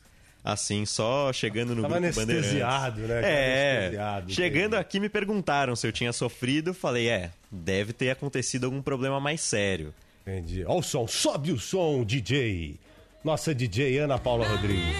Assim, 0.48 0.86
só 0.86 1.30
chegando 1.30 1.74
no 1.74 1.82
Tava 1.82 2.00
grupo 2.00 2.20
anestesiado, 2.20 3.02
né? 3.02 3.20
É. 3.22 3.76
anestesiado, 3.76 4.32
chegando 4.32 4.64
entendi. 4.68 4.76
aqui 4.76 4.98
me 4.98 5.10
perguntaram 5.10 5.76
se 5.76 5.86
eu 5.86 5.92
tinha 5.92 6.10
sofrido. 6.10 6.72
Falei, 6.72 7.06
é, 7.06 7.32
deve 7.50 7.92
ter 7.92 8.08
acontecido 8.08 8.64
algum 8.64 8.80
problema 8.80 9.20
mais 9.20 9.42
sério. 9.42 9.92
Entendi. 10.22 10.64
Ó 10.66 10.78
o 10.78 10.82
som, 10.82 11.06
sobe 11.06 11.52
o 11.52 11.58
som, 11.58 12.02
DJ. 12.02 12.76
Nossa 13.22 13.54
DJ 13.54 13.98
Ana 13.98 14.18
Paula 14.18 14.48
Rodrigues. 14.48 14.96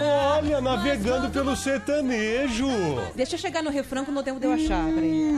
Olha, 0.00 0.62
navegando 0.62 1.28
pelo 1.28 1.54
sertanejo. 1.54 2.66
Deixa 3.14 3.34
eu 3.34 3.38
chegar 3.38 3.62
no 3.62 3.68
refrão 3.68 4.02
que 4.02 4.10
não 4.10 4.22
tempo 4.22 4.40
de 4.40 4.46
eu 4.46 4.52
achar, 4.52 4.86
peraí. 4.94 5.34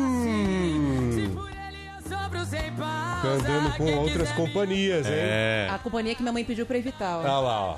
Andando 3.25 3.76
com 3.76 3.92
outras 3.97 4.30
companhias, 4.30 5.04
hein? 5.04 5.12
É. 5.12 5.68
A 5.68 5.78
companhia 5.78 6.14
que 6.14 6.23
minha 6.23 6.33
mãe 6.33 6.45
pediu 6.45 6.64
pra 6.64 6.78
evitar, 6.78 7.16
ó. 7.16 7.21
Olha 7.23 7.38
lá, 7.40 7.61
ó. 7.62 7.76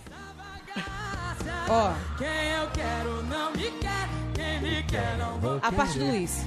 Ó. 1.68 1.92
A 5.62 5.72
parte 5.72 5.98
do 5.98 6.06
Luiz. 6.06 6.44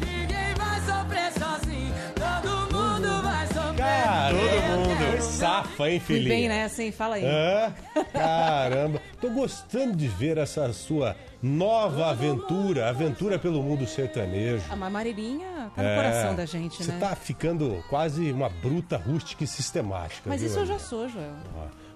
Cara, 3.78 4.34
Todo 4.34 4.80
mundo. 4.80 4.98
Foi 4.98 5.22
safa, 5.22 5.90
hein, 5.90 6.00
Fui 6.00 6.16
filhinho? 6.16 6.30
bem 6.30 6.48
nessa, 6.50 6.84
hein? 6.84 6.92
Fala 6.92 7.16
aí. 7.16 7.24
Hã? 7.26 7.74
Caramba. 8.12 9.02
Tô 9.22 9.30
gostando 9.30 9.96
de 9.96 10.08
ver 10.08 10.38
essa 10.38 10.72
sua 10.74 11.16
nova 11.42 12.08
aventura, 12.10 12.90
aventura 12.90 13.38
pelo 13.38 13.62
mundo 13.62 13.86
sertanejo. 13.86 14.64
A 14.70 14.76
Marilinha 14.76 15.72
tá 15.76 15.82
no 15.84 15.88
É, 15.88 15.96
coração 15.96 16.36
da 16.36 16.46
gente, 16.46 16.84
Você 16.84 16.92
né? 16.92 17.00
tá 17.00 17.16
ficando 17.16 17.84
quase 17.90 18.32
uma 18.32 18.50
bruta 18.50 18.98
rústica 18.98 19.44
e 19.44 19.48
sistemática. 19.48 20.24
Mas 20.26 20.42
viu, 20.42 20.50
isso 20.50 20.60
eu 20.60 20.66
já 20.66 20.80
sou, 20.80 21.08
Joel. 21.08 21.34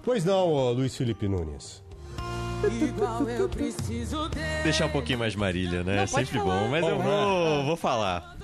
Pois 0.04 0.24
não, 0.24 0.72
Luiz 0.72 0.96
Felipe 0.96 1.26
Nunes. 1.28 1.82
Deixar 4.62 4.86
um 4.86 4.90
pouquinho 4.90 5.18
mais 5.18 5.32
de 5.32 5.38
Marília, 5.38 5.82
né? 5.82 5.96
Não, 5.96 6.02
É 6.02 6.06
sempre 6.06 6.38
falar. 6.38 6.44
bom, 6.60 6.68
mas 6.68 6.86
eu 6.86 6.98
vou, 6.98 7.64
vou 7.64 7.76
falar. 7.76 8.36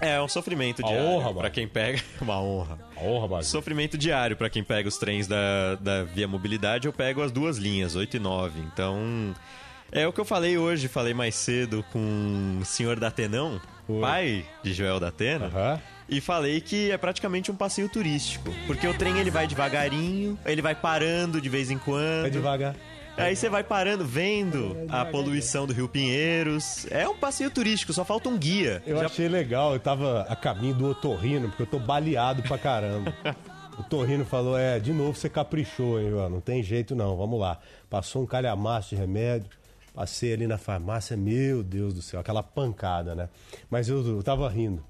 É 0.00 0.20
um 0.20 0.26
sofrimento 0.26 0.80
Uma 0.82 0.88
diário 0.88 1.08
honra, 1.08 1.34
pra 1.34 1.50
quem 1.50 1.68
pega. 1.68 2.02
Uma 2.20 2.40
honra. 2.40 2.78
A 2.96 3.00
honra, 3.00 3.28
Basílio. 3.28 3.50
Sofrimento 3.52 3.96
diário 3.96 4.36
pra 4.36 4.50
quem 4.50 4.64
pega 4.64 4.88
os 4.88 4.96
trens 4.98 5.28
da, 5.28 5.76
da 5.80 6.02
Via 6.02 6.26
Mobilidade. 6.26 6.86
Eu 6.88 6.92
pego 6.92 7.22
as 7.22 7.30
duas 7.30 7.56
linhas, 7.56 7.94
8 7.94 8.16
e 8.16 8.20
9. 8.20 8.60
Então, 8.60 9.32
é 9.92 10.06
o 10.06 10.12
que 10.12 10.20
eu 10.20 10.24
falei 10.24 10.58
hoje, 10.58 10.88
falei 10.88 11.14
mais 11.14 11.36
cedo 11.36 11.84
com 11.92 12.58
o 12.60 12.64
senhor 12.64 12.98
Datenão, 12.98 13.60
Foi. 13.86 14.00
pai 14.00 14.44
de 14.64 14.72
Joel 14.74 14.98
Datena. 14.98 15.46
Aham. 15.46 15.80
E 16.08 16.20
falei 16.20 16.60
que 16.60 16.90
é 16.90 16.98
praticamente 16.98 17.50
um 17.50 17.54
passeio 17.54 17.88
turístico. 17.88 18.52
Porque 18.66 18.86
o 18.86 18.92
trem 18.92 19.18
ele 19.18 19.30
vai 19.30 19.46
devagarinho, 19.46 20.36
ele 20.44 20.60
vai 20.60 20.74
parando 20.74 21.40
de 21.40 21.48
vez 21.48 21.70
em 21.70 21.78
quando. 21.78 22.26
É 22.26 22.30
devagar. 22.30 22.74
Aí 23.16 23.36
você 23.36 23.48
vai 23.48 23.62
parando, 23.62 24.04
vendo 24.04 24.76
a 24.88 25.04
poluição 25.04 25.66
do 25.66 25.72
Rio 25.72 25.88
Pinheiros. 25.88 26.86
É 26.90 27.06
um 27.08 27.16
passeio 27.16 27.50
turístico, 27.50 27.92
só 27.92 28.04
falta 28.04 28.28
um 28.28 28.38
guia. 28.38 28.82
Eu 28.86 28.98
Já- 28.98 29.06
achei 29.06 29.28
legal, 29.28 29.74
eu 29.74 29.80
tava 29.80 30.22
a 30.28 30.34
caminho 30.34 30.74
do 30.74 30.86
otorrino, 30.90 31.48
porque 31.48 31.62
eu 31.62 31.66
tô 31.66 31.78
baleado 31.78 32.42
pra 32.42 32.58
caramba. 32.58 33.12
O 33.78 33.82
Torrino 33.82 34.22
falou: 34.26 34.56
é, 34.58 34.78
de 34.78 34.92
novo 34.92 35.14
você 35.18 35.30
caprichou, 35.30 35.98
hein, 35.98 36.12
ó, 36.12 36.28
não 36.28 36.42
tem 36.42 36.62
jeito 36.62 36.94
não, 36.94 37.16
vamos 37.16 37.40
lá. 37.40 37.58
Passou 37.88 38.22
um 38.22 38.26
calhamaço 38.26 38.90
de 38.90 38.96
remédio, 38.96 39.48
passei 39.94 40.34
ali 40.34 40.46
na 40.46 40.58
farmácia, 40.58 41.16
meu 41.16 41.62
Deus 41.62 41.94
do 41.94 42.02
céu, 42.02 42.20
aquela 42.20 42.42
pancada, 42.42 43.14
né? 43.14 43.30
Mas 43.70 43.88
eu, 43.88 44.06
eu 44.06 44.22
tava 44.22 44.46
rindo. 44.50 44.84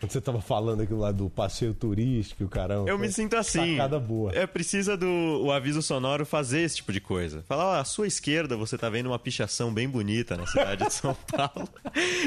Quando 0.00 0.12
você 0.12 0.20
tava 0.20 0.40
falando 0.40 0.82
aquilo 0.82 1.00
lá 1.00 1.10
do 1.10 1.28
passeio 1.28 1.74
turístico, 1.74 2.44
o 2.44 2.48
caramba. 2.48 2.88
Eu 2.88 2.98
me 2.98 3.10
sinto 3.10 3.36
assim. 3.36 3.72
Sacada 3.76 3.98
boa. 3.98 4.30
É 4.34 4.46
precisa 4.46 4.96
do 4.96 5.06
o 5.44 5.50
aviso 5.50 5.82
sonoro 5.82 6.24
fazer 6.24 6.60
esse 6.60 6.76
tipo 6.76 6.92
de 6.92 7.00
coisa. 7.00 7.42
Falar, 7.48 7.64
ó, 7.66 7.74
à 7.80 7.84
sua 7.84 8.06
esquerda 8.06 8.56
você 8.56 8.78
tá 8.78 8.88
vendo 8.88 9.06
uma 9.06 9.18
pichação 9.18 9.72
bem 9.74 9.88
bonita 9.88 10.36
na 10.36 10.46
cidade 10.46 10.84
de 10.86 10.92
São 10.92 11.16
Paulo. 11.30 11.68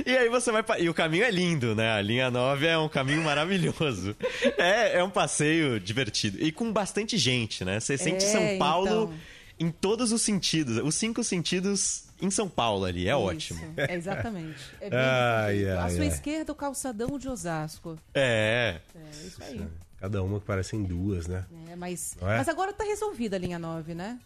e 0.05 0.15
aí 0.17 0.27
você 0.29 0.51
vai. 0.51 0.63
E 0.79 0.89
o 0.89 0.93
caminho 0.93 1.23
é 1.23 1.31
lindo, 1.31 1.73
né? 1.75 1.91
A 1.93 2.01
linha 2.01 2.29
9 2.29 2.65
é 2.67 2.77
um 2.77 2.89
caminho 2.89 3.23
maravilhoso. 3.23 4.15
É, 4.57 4.97
é 4.99 5.03
um 5.03 5.09
passeio 5.09 5.79
divertido. 5.79 6.37
E 6.41 6.51
com 6.51 6.71
bastante 6.71 7.17
gente, 7.17 7.63
né? 7.63 7.79
Você 7.79 7.97
sente 7.97 8.23
É, 8.23 8.27
São 8.27 8.57
Paulo 8.57 8.87
então. 8.87 9.13
em 9.59 9.71
todos 9.71 10.11
os 10.11 10.21
sentidos. 10.21 10.77
Os 10.77 10.95
cinco 10.95 11.23
sentidos 11.23 12.03
em 12.21 12.29
São 12.31 12.47
Paulo 12.47 12.85
ali. 12.85 13.07
É 13.07 13.15
ótimo. 13.15 13.59
Isso, 13.59 13.73
É 13.77 13.95
exatamente. 13.95 14.57
É 14.79 14.89
bem 14.89 15.69
À 15.71 15.89
sua 15.89 16.01
ai. 16.01 16.07
esquerda, 16.07 16.51
o 16.51 16.55
calçadão 16.55 17.17
de 17.17 17.27
Osasco. 17.27 17.97
É. 18.13 18.79
É 18.95 19.25
isso 19.27 19.43
aí. 19.43 19.67
Cada 19.99 20.23
uma 20.23 20.39
que 20.39 20.45
parecem 20.45 20.83
duas, 20.83 21.27
né? 21.27 21.45
É, 21.69 21.75
mas, 21.75 22.15
é? 22.21 22.25
mas 22.37 22.47
agora 22.49 22.73
tá 22.73 22.83
resolvida 22.83 23.35
a 23.35 23.39
linha 23.39 23.59
9, 23.59 23.93
né? 23.93 24.19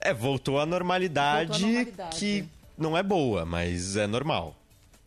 É, 0.00 0.12
voltou 0.14 0.58
à 0.60 0.66
normalidade, 0.66 1.50
Voltou 1.50 1.66
à 1.68 1.70
normalidade. 1.72 2.16
que 2.18 2.44
não 2.76 2.96
é 2.96 3.02
boa, 3.02 3.44
mas 3.44 3.96
é 3.96 4.06
normal. 4.06 4.54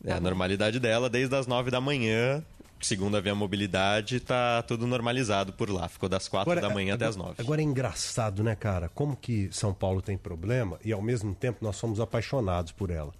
É 0.04 0.08
Tá 0.08 0.14
a 0.14 0.16
bom. 0.16 0.24
normalidade 0.24 0.80
dela 0.80 1.08
desde 1.08 1.34
as 1.36 1.46
nove 1.46 1.70
da 1.70 1.80
manhã. 1.80 2.42
Segundo 2.82 3.16
a 3.16 3.20
Via 3.20 3.34
Mobilidade, 3.34 4.18
tá 4.18 4.60
tudo 4.62 4.86
normalizado 4.86 5.52
por 5.52 5.70
lá. 5.70 5.88
Ficou 5.88 6.08
das 6.08 6.26
quatro 6.26 6.60
da 6.60 6.68
manhã 6.68 6.94
até 6.94 7.06
as 7.06 7.14
nove. 7.14 7.36
Agora 7.38 7.60
é 7.60 7.64
engraçado, 7.64 8.42
né, 8.42 8.56
cara? 8.56 8.88
Como 8.88 9.16
que 9.16 9.48
São 9.52 9.72
Paulo 9.72 10.02
tem 10.02 10.18
problema 10.18 10.78
e 10.84 10.92
ao 10.92 11.00
mesmo 11.00 11.32
tempo 11.34 11.64
nós 11.64 11.76
somos 11.76 12.00
apaixonados 12.00 12.72
por 12.72 12.90
ela. 12.90 13.12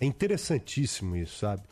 É 0.00 0.04
interessantíssimo 0.04 1.16
isso, 1.16 1.38
sabe? 1.38 1.62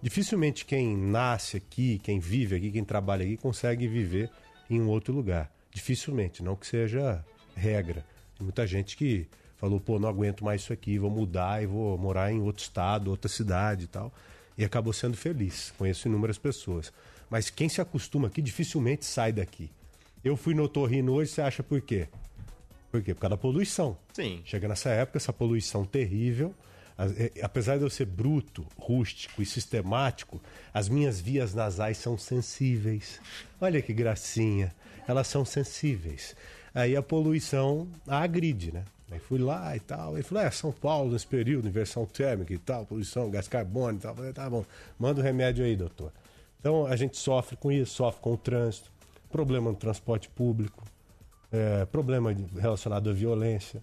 Dificilmente 0.00 0.64
quem 0.64 0.96
nasce 0.96 1.56
aqui, 1.56 1.98
quem 1.98 2.20
vive 2.20 2.56
aqui, 2.56 2.70
quem 2.70 2.84
trabalha 2.84 3.24
aqui, 3.24 3.36
consegue 3.36 3.88
viver 3.88 4.30
em 4.70 4.80
um 4.80 4.88
outro 4.88 5.12
lugar. 5.12 5.50
Dificilmente, 5.72 6.42
não 6.42 6.54
que 6.54 6.66
seja 6.66 7.24
regra. 7.56 8.04
Tem 8.36 8.44
muita 8.44 8.66
gente 8.66 8.96
que 8.96 9.26
falou, 9.56 9.80
pô, 9.80 9.98
não 9.98 10.08
aguento 10.08 10.44
mais 10.44 10.62
isso 10.62 10.72
aqui, 10.72 10.98
vou 10.98 11.10
mudar 11.10 11.62
e 11.62 11.66
vou 11.66 11.98
morar 11.98 12.30
em 12.30 12.40
outro 12.40 12.62
estado, 12.62 13.10
outra 13.10 13.28
cidade 13.28 13.84
e 13.84 13.86
tal. 13.88 14.12
E 14.56 14.64
acabou 14.64 14.92
sendo 14.92 15.16
feliz. 15.16 15.72
Conheço 15.76 16.06
inúmeras 16.08 16.38
pessoas. 16.38 16.92
Mas 17.28 17.50
quem 17.50 17.68
se 17.68 17.80
acostuma 17.80 18.28
aqui 18.28 18.40
dificilmente 18.40 19.04
sai 19.04 19.32
daqui. 19.32 19.70
Eu 20.22 20.36
fui 20.36 20.54
no 20.54 20.62
otorrino 20.64 21.12
hoje, 21.12 21.30
você 21.32 21.42
acha 21.42 21.62
por 21.62 21.80
quê? 21.80 22.08
Por 22.90 23.02
quê? 23.02 23.12
Por 23.14 23.20
causa 23.22 23.30
da 23.36 23.40
poluição. 23.40 23.96
Sim. 24.12 24.40
Chega 24.44 24.68
nessa 24.68 24.90
época, 24.90 25.18
essa 25.18 25.32
poluição 25.32 25.84
terrível, 25.84 26.54
As- 26.96 27.10
é, 27.18 27.32
apesar 27.42 27.76
de 27.76 27.82
eu 27.82 27.90
ser 27.90 28.04
bruto, 28.06 28.64
rústico 28.78 29.42
e 29.42 29.46
sistemático, 29.46 30.40
as 30.72 30.88
minhas 30.88 31.20
vias 31.20 31.52
nasais 31.52 31.98
são 31.98 32.16
sensíveis. 32.16 33.20
Olha 33.60 33.82
que 33.82 33.92
gracinha. 33.92 34.72
Elas 35.08 35.26
são 35.26 35.44
sensíveis. 35.44 36.36
Aí 36.72 36.94
a 36.94 37.02
poluição 37.02 37.88
a 38.06 38.20
agride, 38.20 38.70
né? 38.72 38.84
Aí 39.10 39.18
fui 39.18 39.38
lá 39.38 39.76
e 39.76 39.80
tal. 39.80 40.14
Aí 40.14 40.22
falei, 40.22 40.44
é, 40.44 40.50
São 40.50 40.72
Paulo 40.72 41.12
nesse 41.12 41.26
período, 41.26 41.68
inversão 41.68 42.06
térmica 42.06 42.52
e 42.52 42.58
tal, 42.58 42.86
poluição, 42.86 43.30
gás 43.30 43.48
carbônico 43.48 44.00
e 44.00 44.02
tal. 44.02 44.14
Falei, 44.14 44.32
tá 44.32 44.48
bom, 44.48 44.64
manda 44.98 45.20
o 45.20 45.22
remédio 45.22 45.64
aí, 45.64 45.76
doutor. 45.76 46.12
Então 46.58 46.86
a 46.86 46.96
gente 46.96 47.16
sofre 47.16 47.56
com 47.56 47.70
isso, 47.70 47.94
sofre 47.94 48.20
com 48.22 48.32
o 48.32 48.36
trânsito, 48.36 48.90
problema 49.30 49.70
no 49.70 49.76
transporte 49.76 50.28
público, 50.30 50.82
é, 51.52 51.84
problema 51.84 52.34
relacionado 52.58 53.10
à 53.10 53.12
violência. 53.12 53.82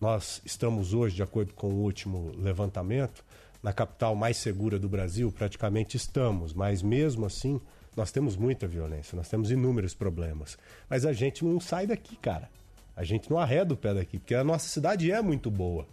Nós 0.00 0.42
estamos 0.44 0.92
hoje, 0.92 1.14
de 1.14 1.22
acordo 1.22 1.54
com 1.54 1.68
o 1.68 1.82
último 1.82 2.32
levantamento, 2.36 3.24
na 3.62 3.72
capital 3.72 4.14
mais 4.14 4.36
segura 4.36 4.78
do 4.78 4.88
Brasil, 4.88 5.32
praticamente 5.32 5.96
estamos, 5.96 6.52
mas 6.52 6.82
mesmo 6.82 7.24
assim 7.24 7.60
nós 7.96 8.10
temos 8.10 8.36
muita 8.36 8.66
violência, 8.66 9.16
nós 9.16 9.28
temos 9.28 9.50
inúmeros 9.50 9.94
problemas. 9.94 10.58
Mas 10.90 11.06
a 11.06 11.12
gente 11.12 11.44
não 11.44 11.60
sai 11.60 11.86
daqui, 11.86 12.16
cara. 12.16 12.50
A 12.96 13.04
gente 13.04 13.30
não 13.30 13.38
arreda 13.38 13.74
o 13.74 13.76
pé 13.76 13.92
daqui, 13.94 14.18
porque 14.18 14.34
a 14.34 14.44
nossa 14.44 14.68
cidade 14.68 15.10
é 15.10 15.20
muito 15.20 15.50
boa. 15.50 15.86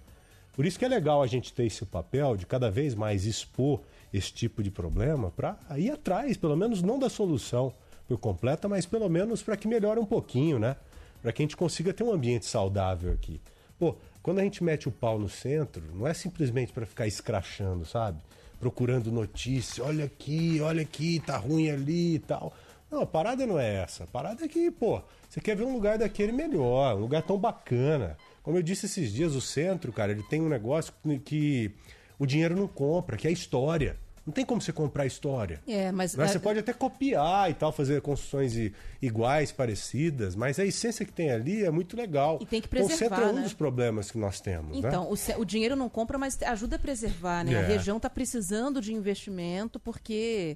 Por 0.54 0.66
isso 0.66 0.78
que 0.78 0.86
é 0.86 0.88
legal 0.88 1.24
a 1.24 1.28
gente 1.28 1.54
ter 1.54 1.66
esse 1.66 1.86
papel 1.86 2.36
de 2.36 2.46
cada 2.46 2.70
vez 2.70 2.94
mais 2.94 3.26
expor 3.26 3.82
esse 4.14 4.32
tipo 4.34 4.62
de 4.62 4.70
problema 4.70 5.32
para 5.32 5.58
ir 5.78 5.90
atrás, 5.92 6.36
pelo 6.36 6.56
menos 6.56 6.82
não 6.82 7.00
da 7.00 7.10
solução 7.10 7.74
por 8.08 8.18
completa, 8.18 8.68
mas 8.68 8.86
pelo 8.86 9.10
menos 9.10 9.42
para 9.42 9.56
que 9.56 9.68
melhore 9.68 10.00
um 10.00 10.06
pouquinho, 10.06 10.60
né? 10.60 10.76
Para 11.22 11.32
que 11.32 11.42
a 11.42 11.46
gente 11.46 11.56
consiga 11.56 11.94
ter 11.94 12.04
um 12.04 12.12
ambiente 12.12 12.46
saudável 12.46 13.14
aqui. 13.14 13.40
Pô, 13.80 13.96
quando 14.22 14.40
a 14.40 14.44
gente 14.44 14.64
mete 14.64 14.90
o 14.90 14.92
pau 14.92 15.18
no 15.18 15.30
centro, 15.30 15.84
não 15.96 16.06
é 16.06 16.14
simplesmente 16.14 16.74
para 16.74 16.86
ficar 16.86 17.08
escrachando, 17.08 17.86
sabe? 17.86 18.20
Procurando 18.60 19.12
notícia, 19.12 19.84
olha 19.84 20.06
aqui, 20.06 20.60
olha 20.62 20.82
aqui, 20.82 21.20
tá 21.26 21.38
ruim 21.38 21.70
ali 21.70 22.16
e 22.16 22.20
tal. 22.20 22.54
Não, 22.92 23.02
a 23.02 23.06
parada 23.06 23.46
não 23.48 23.58
é 23.58 23.76
essa. 23.84 24.04
A 24.04 24.08
parada 24.08 24.44
é 24.44 24.48
que, 24.48 24.70
pô, 24.70 25.02
você 25.30 25.40
quer 25.40 25.56
ver 25.56 25.64
um 25.64 25.74
lugar 25.74 25.98
daquele 25.98 26.32
melhor, 26.32 26.96
um 26.96 27.00
lugar 27.00 27.24
tão 27.24 27.38
bacana. 27.38 28.18
Como 28.44 28.58
eu 28.58 28.62
disse 28.64 28.86
esses 28.86 29.12
dias, 29.14 29.34
o 29.34 29.42
centro, 29.42 29.94
cara, 29.94 30.12
ele 30.12 30.24
tem 30.24 30.42
um 30.42 30.50
negócio 30.50 30.94
que 31.24 31.72
o 32.20 32.26
dinheiro 32.26 32.56
não 32.56 32.68
compra, 32.68 33.16
que 33.16 33.28
é 33.28 33.30
a 33.30 33.34
história. 33.34 33.96
Não 34.24 34.32
tem 34.32 34.46
como 34.46 34.62
você 34.62 34.72
comprar 34.72 35.06
história. 35.08 35.60
É, 35.68 35.92
mas. 35.92 36.16
Mas 36.16 36.30
é, 36.30 36.34
você 36.34 36.40
pode 36.40 36.60
até 36.60 36.72
copiar 36.74 37.50
e 37.50 37.56
tal, 37.56 37.72
fazer 37.72 38.00
construções 38.02 38.54
iguais, 39.02 39.52
parecidas, 39.52 40.36
mas 40.36 40.60
a 40.60 40.66
essência 40.66 41.04
que 41.04 41.12
tem 41.12 41.32
ali 41.32 41.64
é 41.64 41.72
muito 41.72 41.98
legal. 41.98 42.38
E 42.40 42.46
tem 42.46 42.62
que 42.62 42.68
Então, 42.68 42.86
o 42.86 42.90
centro 42.90 43.08
preservar, 43.10 43.30
é 43.30 43.32
um 43.32 43.36
né? 43.38 43.42
dos 43.42 43.54
problemas 43.54 44.12
que 44.12 44.20
nós 44.20 44.40
temos, 44.40 44.80
né? 44.80 44.88
Então, 44.88 45.10
o, 45.10 45.16
ce- 45.18 45.34
o 45.38 45.44
dinheiro 45.44 45.76
não 45.76 45.90
compra, 45.90 46.20
mas 46.20 46.38
ajuda 46.44 46.76
a 46.76 46.80
preservar, 46.80 47.44
né? 47.44 47.56
A 47.56 47.62
É. 47.62 47.66
região 47.68 47.98
está 47.98 48.12
precisando 48.12 48.80
de 48.80 48.94
investimento 48.94 49.80
porque 49.80 50.56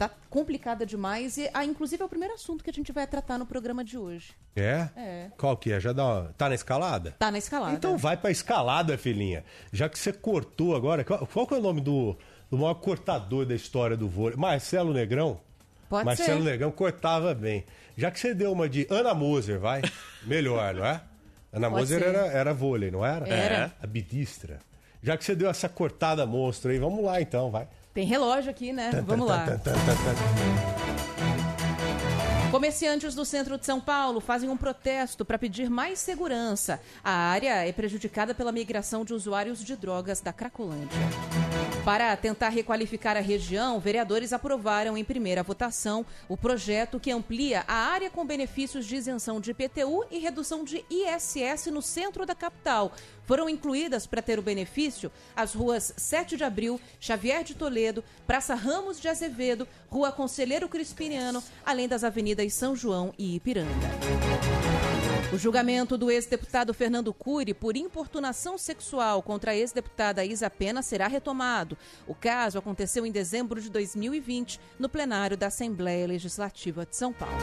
tá 0.00 0.10
complicada 0.30 0.86
demais 0.86 1.36
e, 1.36 1.50
ah, 1.52 1.62
inclusive, 1.62 2.02
é 2.02 2.06
o 2.06 2.08
primeiro 2.08 2.32
assunto 2.32 2.64
que 2.64 2.70
a 2.70 2.72
gente 2.72 2.90
vai 2.90 3.06
tratar 3.06 3.36
no 3.36 3.44
programa 3.44 3.84
de 3.84 3.98
hoje. 3.98 4.32
É? 4.56 4.88
É. 4.96 5.30
Qual 5.36 5.54
que 5.58 5.70
é? 5.70 5.78
Já 5.78 5.92
dá 5.92 6.02
uma... 6.06 6.34
Tá 6.38 6.48
na 6.48 6.54
escalada? 6.54 7.14
Tá 7.18 7.30
na 7.30 7.36
escalada. 7.36 7.74
Então 7.74 7.98
vai 7.98 8.16
pra 8.16 8.30
escalada, 8.30 8.96
filhinha. 8.96 9.44
Já 9.70 9.90
que 9.90 9.98
você 9.98 10.10
cortou 10.10 10.74
agora, 10.74 11.04
qual, 11.04 11.26
qual 11.26 11.46
que 11.46 11.52
é 11.52 11.58
o 11.58 11.60
nome 11.60 11.82
do, 11.82 12.16
do 12.50 12.56
maior 12.56 12.72
cortador 12.74 13.44
da 13.44 13.54
história 13.54 13.94
do 13.94 14.08
vôlei? 14.08 14.38
Marcelo 14.38 14.94
Negrão? 14.94 15.38
Pode 15.90 16.06
Marcelo 16.06 16.42
ser. 16.42 16.50
Negrão 16.50 16.70
cortava 16.70 17.34
bem. 17.34 17.66
Já 17.94 18.10
que 18.10 18.18
você 18.18 18.32
deu 18.32 18.52
uma 18.52 18.70
de 18.70 18.86
Ana 18.88 19.12
Moser, 19.12 19.60
vai. 19.60 19.82
Melhor, 20.24 20.72
não 20.72 20.86
é? 20.86 21.02
Ana 21.52 21.68
Pode 21.68 21.82
Moser 21.82 21.98
ser. 21.98 22.08
era, 22.08 22.26
era 22.28 22.54
vôlei, 22.54 22.90
não 22.90 23.04
era? 23.04 23.28
Era. 23.28 23.72
A 23.82 23.86
bidistra. 23.86 24.60
Já 25.02 25.14
que 25.18 25.24
você 25.26 25.34
deu 25.34 25.50
essa 25.50 25.68
cortada 25.68 26.24
monstro 26.24 26.70
aí, 26.70 26.78
vamos 26.78 27.04
lá 27.04 27.20
então, 27.20 27.50
vai. 27.50 27.68
Tem 27.92 28.06
relógio 28.06 28.50
aqui, 28.50 28.72
né? 28.72 28.90
Vamos 29.04 29.26
lá. 29.26 29.46
Comerciantes 32.50 33.14
do 33.14 33.24
centro 33.24 33.56
de 33.56 33.64
São 33.64 33.80
Paulo 33.80 34.20
fazem 34.20 34.48
um 34.48 34.56
protesto 34.56 35.24
para 35.24 35.38
pedir 35.38 35.70
mais 35.70 36.00
segurança. 36.00 36.80
A 37.02 37.12
área 37.12 37.66
é 37.66 37.72
prejudicada 37.72 38.34
pela 38.34 38.50
migração 38.50 39.04
de 39.04 39.14
usuários 39.14 39.64
de 39.64 39.76
drogas 39.76 40.20
da 40.20 40.32
Cracolândia. 40.32 40.98
Para 41.84 42.14
tentar 42.16 42.50
requalificar 42.50 43.16
a 43.16 43.20
região, 43.20 43.80
vereadores 43.80 44.32
aprovaram 44.32 44.96
em 44.96 45.04
primeira 45.04 45.42
votação 45.42 46.04
o 46.28 46.36
projeto 46.36 47.00
que 47.00 47.10
amplia 47.10 47.64
a 47.66 47.74
área 47.74 48.10
com 48.10 48.24
benefícios 48.24 48.86
de 48.86 48.96
isenção 48.96 49.40
de 49.40 49.50
IPTU 49.50 50.04
e 50.10 50.18
redução 50.18 50.62
de 50.62 50.84
ISS 50.90 51.66
no 51.66 51.80
centro 51.80 52.26
da 52.26 52.34
capital. 52.34 52.92
Foram 53.24 53.48
incluídas 53.48 54.06
para 54.06 54.22
ter 54.22 54.38
o 54.38 54.42
benefício 54.42 55.10
as 55.34 55.54
ruas 55.54 55.94
7 55.96 56.36
de 56.36 56.44
Abril, 56.44 56.80
Xavier 57.00 57.42
de 57.42 57.54
Toledo, 57.54 58.04
Praça 58.26 58.54
Ramos 58.54 59.00
de 59.00 59.08
Azevedo, 59.08 59.66
Rua 59.88 60.12
Conselheiro 60.12 60.68
Crispiniano, 60.68 61.42
além 61.64 61.88
das 61.88 62.04
avenidas 62.04 62.52
São 62.52 62.76
João 62.76 63.14
e 63.18 63.36
Ipiranga. 63.36 63.70
O 65.32 65.38
julgamento 65.38 65.96
do 65.96 66.10
ex-deputado 66.10 66.74
Fernando 66.74 67.14
Cury 67.14 67.54
por 67.54 67.76
importunação 67.76 68.58
sexual 68.58 69.22
contra 69.22 69.52
a 69.52 69.56
ex-deputada 69.56 70.24
Isa 70.24 70.50
Pena 70.50 70.82
será 70.82 71.06
retomado. 71.06 71.78
O 72.04 72.16
caso 72.16 72.58
aconteceu 72.58 73.06
em 73.06 73.12
dezembro 73.12 73.60
de 73.60 73.70
2020, 73.70 74.58
no 74.76 74.88
plenário 74.88 75.36
da 75.36 75.46
Assembleia 75.46 76.04
Legislativa 76.04 76.84
de 76.84 76.96
São 76.96 77.12
Paulo. 77.12 77.36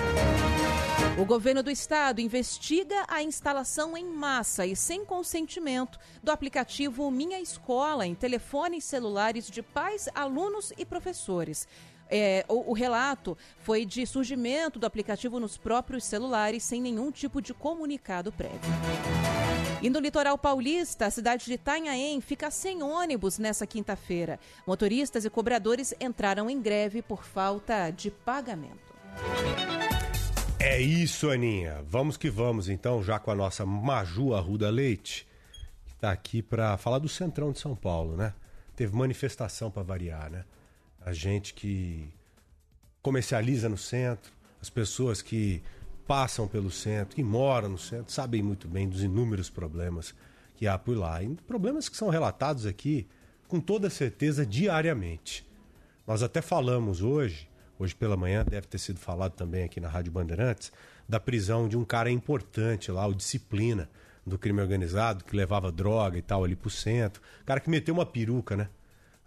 O 1.17 1.23
governo 1.23 1.63
do 1.63 1.71
estado 1.71 2.19
investiga 2.19 3.06
a 3.08 3.23
instalação 3.23 3.95
em 3.95 4.06
massa 4.06 4.65
e 4.65 4.76
sem 4.76 5.06
consentimento 5.06 5.97
do 6.21 6.30
aplicativo 6.30 7.10
Minha 7.10 7.39
Escola 7.39 8.06
em 8.06 8.13
telefones 8.13 8.84
celulares 8.84 9.50
de 9.50 9.62
pais, 9.63 10.10
alunos 10.13 10.73
e 10.78 10.86
professores. 10.86 11.65
É, 12.10 12.46
o, 12.48 12.72
o 12.72 12.74
relato 12.74 13.38
foi 13.60 13.86
de 13.86 14.06
surgimento 14.06 14.80
do 14.80 14.86
aplicativo 14.86 15.39
nos 15.39 15.58
próprios 15.58 16.06
celulares 16.06 16.63
sem 16.63 16.82
nenhum 16.82 17.12
tipo 17.12 17.41
de 17.41 17.54
comunicado 17.54 18.32
prévio. 18.32 18.60
E 19.82 19.89
no 19.89 20.00
litoral 20.00 20.38
paulista, 20.38 21.06
a 21.06 21.12
cidade 21.12 21.46
de 21.46 21.54
Itanhaém 21.54 22.20
fica 22.20 22.50
sem 22.50 22.82
ônibus 22.82 23.38
nessa 23.38 23.67
quinta-feira. 23.67 24.39
Motoristas 24.65 25.24
e 25.24 25.30
cobradores 25.30 25.93
entraram 26.00 26.50
em 26.50 26.60
greve 26.60 27.02
por 27.02 27.24
falta 27.24 27.91
de 27.91 28.10
pagamento. 28.10 28.88
É 30.60 30.82
isso, 30.82 31.30
Aninha. 31.30 31.84
Vamos 31.88 32.17
que 32.17 32.30
vamos, 32.30 32.67
então, 32.67 33.04
já 33.04 33.20
com 33.20 33.30
a 33.30 33.36
nossa 33.36 33.65
Maju 33.65 34.34
Arruda 34.34 34.70
Leite, 34.70 35.28
que 35.86 35.93
está 35.93 36.12
aqui 36.12 36.41
para 36.41 36.76
falar 36.78 36.98
do 36.98 37.08
Centrão 37.08 37.52
de 37.52 37.60
São 37.60 37.76
Paulo, 37.76 38.17
né? 38.17 38.34
Teve 38.76 38.96
manifestação 38.96 39.70
para 39.70 39.84
variar, 39.84 40.32
né? 40.32 40.43
A 41.08 41.13
gente 41.13 41.54
que 41.54 42.13
comercializa 43.02 43.70
no 43.70 43.78
centro, 43.78 44.30
as 44.62 44.70
pessoas 44.70 45.22
que 45.22 45.63
passam 46.06 46.50
pelo 46.50 46.70
centro, 46.70 47.15
que 47.15 47.24
moram 47.24 47.70
no 47.70 47.78
centro, 47.78 48.12
sabem 48.12 48.43
muito 48.43 48.67
bem 48.67 48.89
dos 48.89 49.02
inúmeros 49.02 49.50
problemas 49.50 50.13
que 50.58 50.67
há 50.67 50.78
por 50.78 50.98
lá. 50.98 51.24
E 51.24 51.30
problemas 51.48 51.88
que 51.88 51.96
são 51.96 52.10
relatados 52.10 52.65
aqui, 52.65 53.08
com 53.48 53.58
toda 53.62 53.89
certeza, 53.89 54.46
diariamente. 54.46 55.48
Nós 56.06 56.22
até 56.22 56.41
falamos 56.41 57.02
hoje, 57.02 57.50
hoje 57.80 57.96
pela 57.96 58.17
manhã, 58.17 58.43
deve 58.43 58.67
ter 58.67 58.78
sido 58.78 59.00
falado 59.00 59.32
também 59.32 59.63
aqui 59.63 59.80
na 59.80 59.88
Rádio 59.88 60.12
Bandeirantes, 60.12 60.74
da 61.08 61.22
prisão 61.22 61.70
de 61.70 61.78
um 61.78 61.86
cara 61.86 62.12
importante 62.12 62.91
lá, 62.91 63.08
o 63.08 63.15
Disciplina, 63.15 63.89
do 64.26 64.38
crime 64.38 64.60
organizado, 64.60 65.24
que 65.24 65.38
levava 65.38 65.72
droga 65.72 66.17
e 66.17 66.22
tal 66.22 66.43
ali 66.43 66.58
pro 66.58 66.70
centro. 66.70 67.22
Cara 67.46 67.62
que 67.62 67.70
meteu 67.70 67.93
uma 67.93 68.06
peruca, 68.06 68.58
né? 68.58 68.67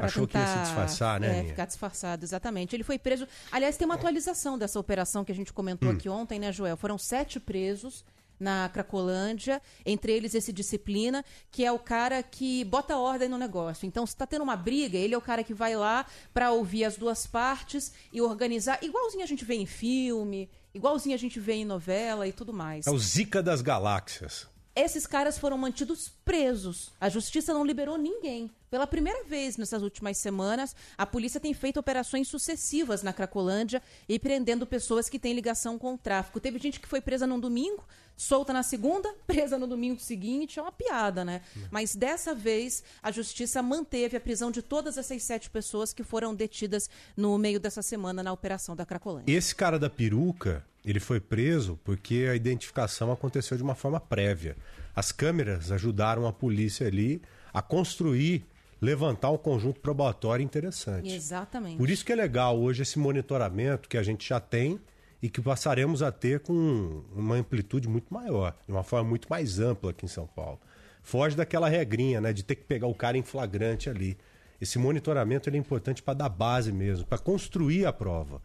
Achou 0.07 0.27
que 0.27 0.37
ia 0.37 0.47
se 0.47 0.53
tentar, 0.53 0.65
disfarçar, 0.65 1.21
né? 1.21 1.41
É, 1.41 1.45
ficar 1.45 1.67
disfarçado, 1.67 2.25
exatamente. 2.25 2.75
Ele 2.77 2.85
foi 2.85 2.99
preso. 2.99 3.27
Aliás, 3.53 3.77
tem 3.77 3.85
uma 3.87 3.95
atualização 3.95 4.59
dessa 4.59 4.79
operação 4.79 5.25
que 5.25 5.33
a 5.33 5.35
gente 5.35 5.53
comentou 5.53 5.89
Hum. 5.89 5.93
aqui 5.93 6.09
ontem, 6.09 6.39
né, 6.39 6.53
Joel? 6.53 6.77
Foram 6.77 6.99
sete 6.99 7.39
presos 7.39 8.05
na 8.39 8.71
Cracolândia, 8.71 9.61
entre 9.85 10.13
eles 10.13 10.35
esse 10.35 10.51
Disciplina, 10.51 11.23
que 11.51 11.63
é 11.65 11.71
o 11.71 11.79
cara 11.79 12.23
que 12.23 12.65
bota 12.65 12.97
ordem 12.97 13.29
no 13.29 13.37
negócio. 13.37 13.87
Então, 13.87 14.07
se 14.07 14.17
tá 14.17 14.27
tendo 14.27 14.43
uma 14.43 14.57
briga, 14.57 14.97
ele 14.97 15.15
é 15.15 15.19
o 15.19 15.21
cara 15.21 15.45
que 15.45 15.53
vai 15.53 15.77
lá 15.77 16.07
para 16.33 16.51
ouvir 16.51 16.85
as 16.85 16.97
duas 16.97 17.27
partes 17.27 17.93
e 18.11 18.21
organizar, 18.23 18.79
igualzinho 18.83 19.23
a 19.23 19.27
gente 19.27 19.45
vê 19.45 19.57
em 19.57 19.67
filme, 19.67 20.49
igualzinho 20.75 21.15
a 21.15 21.19
gente 21.19 21.39
vê 21.39 21.53
em 21.53 21.65
novela 21.67 22.27
e 22.27 22.33
tudo 22.33 22.53
mais. 22.53 22.87
É 22.87 22.91
o 22.91 22.99
Zika 22.99 23.43
das 23.43 23.61
Galáxias. 23.61 24.49
Esses 24.75 25.07
caras 25.07 25.37
foram 25.37 25.59
mantidos 25.59 26.09
presos. 26.25 26.93
A 26.99 27.11
justiça 27.11 27.53
não 27.53 27.65
liberou 27.65 27.99
ninguém. 27.99 28.51
Pela 28.71 28.87
primeira 28.87 29.25
vez 29.25 29.57
nessas 29.57 29.83
últimas 29.83 30.17
semanas, 30.19 30.77
a 30.97 31.05
polícia 31.05 31.41
tem 31.41 31.53
feito 31.53 31.81
operações 31.81 32.29
sucessivas 32.29 33.03
na 33.03 33.13
Cracolândia 33.13 33.83
e 34.09 34.17
prendendo 34.17 34.65
pessoas 34.65 35.09
que 35.09 35.19
têm 35.19 35.35
ligação 35.35 35.77
com 35.77 35.95
o 35.95 35.99
tráfico. 35.99 36.39
Teve 36.39 36.57
gente 36.61 36.79
que 36.79 36.87
foi 36.87 37.01
presa 37.01 37.27
num 37.27 37.41
domingo, 37.41 37.85
solta 38.17 38.53
na 38.53 38.63
segunda, 38.63 39.13
presa 39.27 39.59
no 39.59 39.67
domingo 39.67 39.99
seguinte. 39.99 40.61
É 40.61 40.63
uma 40.63 40.71
piada, 40.71 41.25
né? 41.25 41.43
Mas 41.69 41.97
dessa 41.97 42.33
vez, 42.33 42.85
a 43.03 43.11
justiça 43.11 43.61
manteve 43.61 44.17
a 44.17 44.21
prisão 44.21 44.53
de 44.53 44.63
todas 44.63 44.97
essas 44.97 45.21
sete 45.25 45.51
pessoas 45.51 45.93
que 45.93 46.05
foram 46.05 46.33
detidas 46.33 46.89
no 47.17 47.37
meio 47.39 47.59
dessa 47.59 47.83
semana 47.83 48.23
na 48.23 48.33
operação 48.33 48.77
da 48.77 48.87
Cracolândia. 48.87 49.37
Esse 49.37 49.53
cara 49.53 49.81
da 49.81 49.91
peruca, 49.91 50.65
Ele 50.85 51.01
foi 51.01 51.19
preso 51.19 51.77
porque 51.83 52.29
a 52.31 52.37
identificação 52.37 53.11
aconteceu 53.11 53.57
de 53.57 53.65
uma 53.65 53.75
forma 53.75 53.99
prévia. 53.99 54.57
As 54.95 55.11
câmeras 55.11 55.73
ajudaram 55.73 56.25
a 56.25 56.33
polícia 56.33 56.87
ali 56.87 57.21
a 57.53 57.61
construir, 57.61 58.47
levantar 58.81 59.31
um 59.31 59.37
conjunto 59.37 59.81
probatório 59.81 60.43
interessante. 60.43 61.13
Exatamente. 61.13 61.77
Por 61.77 61.91
isso 61.91 62.05
que 62.05 62.13
é 62.13 62.17
legal 62.17 62.59
hoje 62.59 62.83
esse 62.83 62.99
monitoramento 62.99 63.89
que 63.89 63.99
a 63.99 64.03
gente 64.03 64.29
já 64.29 64.41
tem 64.41 64.81
e 65.23 65.29
que 65.29 65.41
passaremos 65.41 66.03
a 66.03 66.11
ter 66.11 66.41
com 66.41 67.03
uma 67.15 67.37
amplitude 67.37 67.89
muito 67.89 68.13
maior, 68.13 68.57
de 68.67 68.73
uma 68.73 68.83
forma 68.83 69.11
muito 69.11 69.29
mais 69.29 69.59
ampla 69.59 69.91
aqui 69.91 70.07
em 70.07 70.09
São 70.09 70.27
Paulo. 70.27 70.59
Foge 71.03 71.37
daquela 71.37 71.69
regrinha, 71.69 72.21
né, 72.21 72.33
de 72.33 72.43
ter 72.43 72.55
que 72.55 72.65
pegar 72.65 72.87
o 72.87 72.95
cara 72.95 73.19
em 73.19 73.23
flagrante 73.23 73.91
ali. 73.91 74.17
Esse 74.61 74.79
monitoramento 74.79 75.49
ele 75.49 75.57
é 75.57 75.61
importante 75.61 76.03
para 76.03 76.15
dar 76.15 76.29
base 76.29 76.73
mesmo, 76.73 77.07
para 77.07 77.19
construir 77.19 77.87
a 77.87 77.93
prova, 77.93 78.41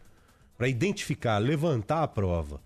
para 0.56 0.68
identificar, 0.68 1.38
levantar 1.38 2.02
a 2.02 2.08
prova. 2.08 2.60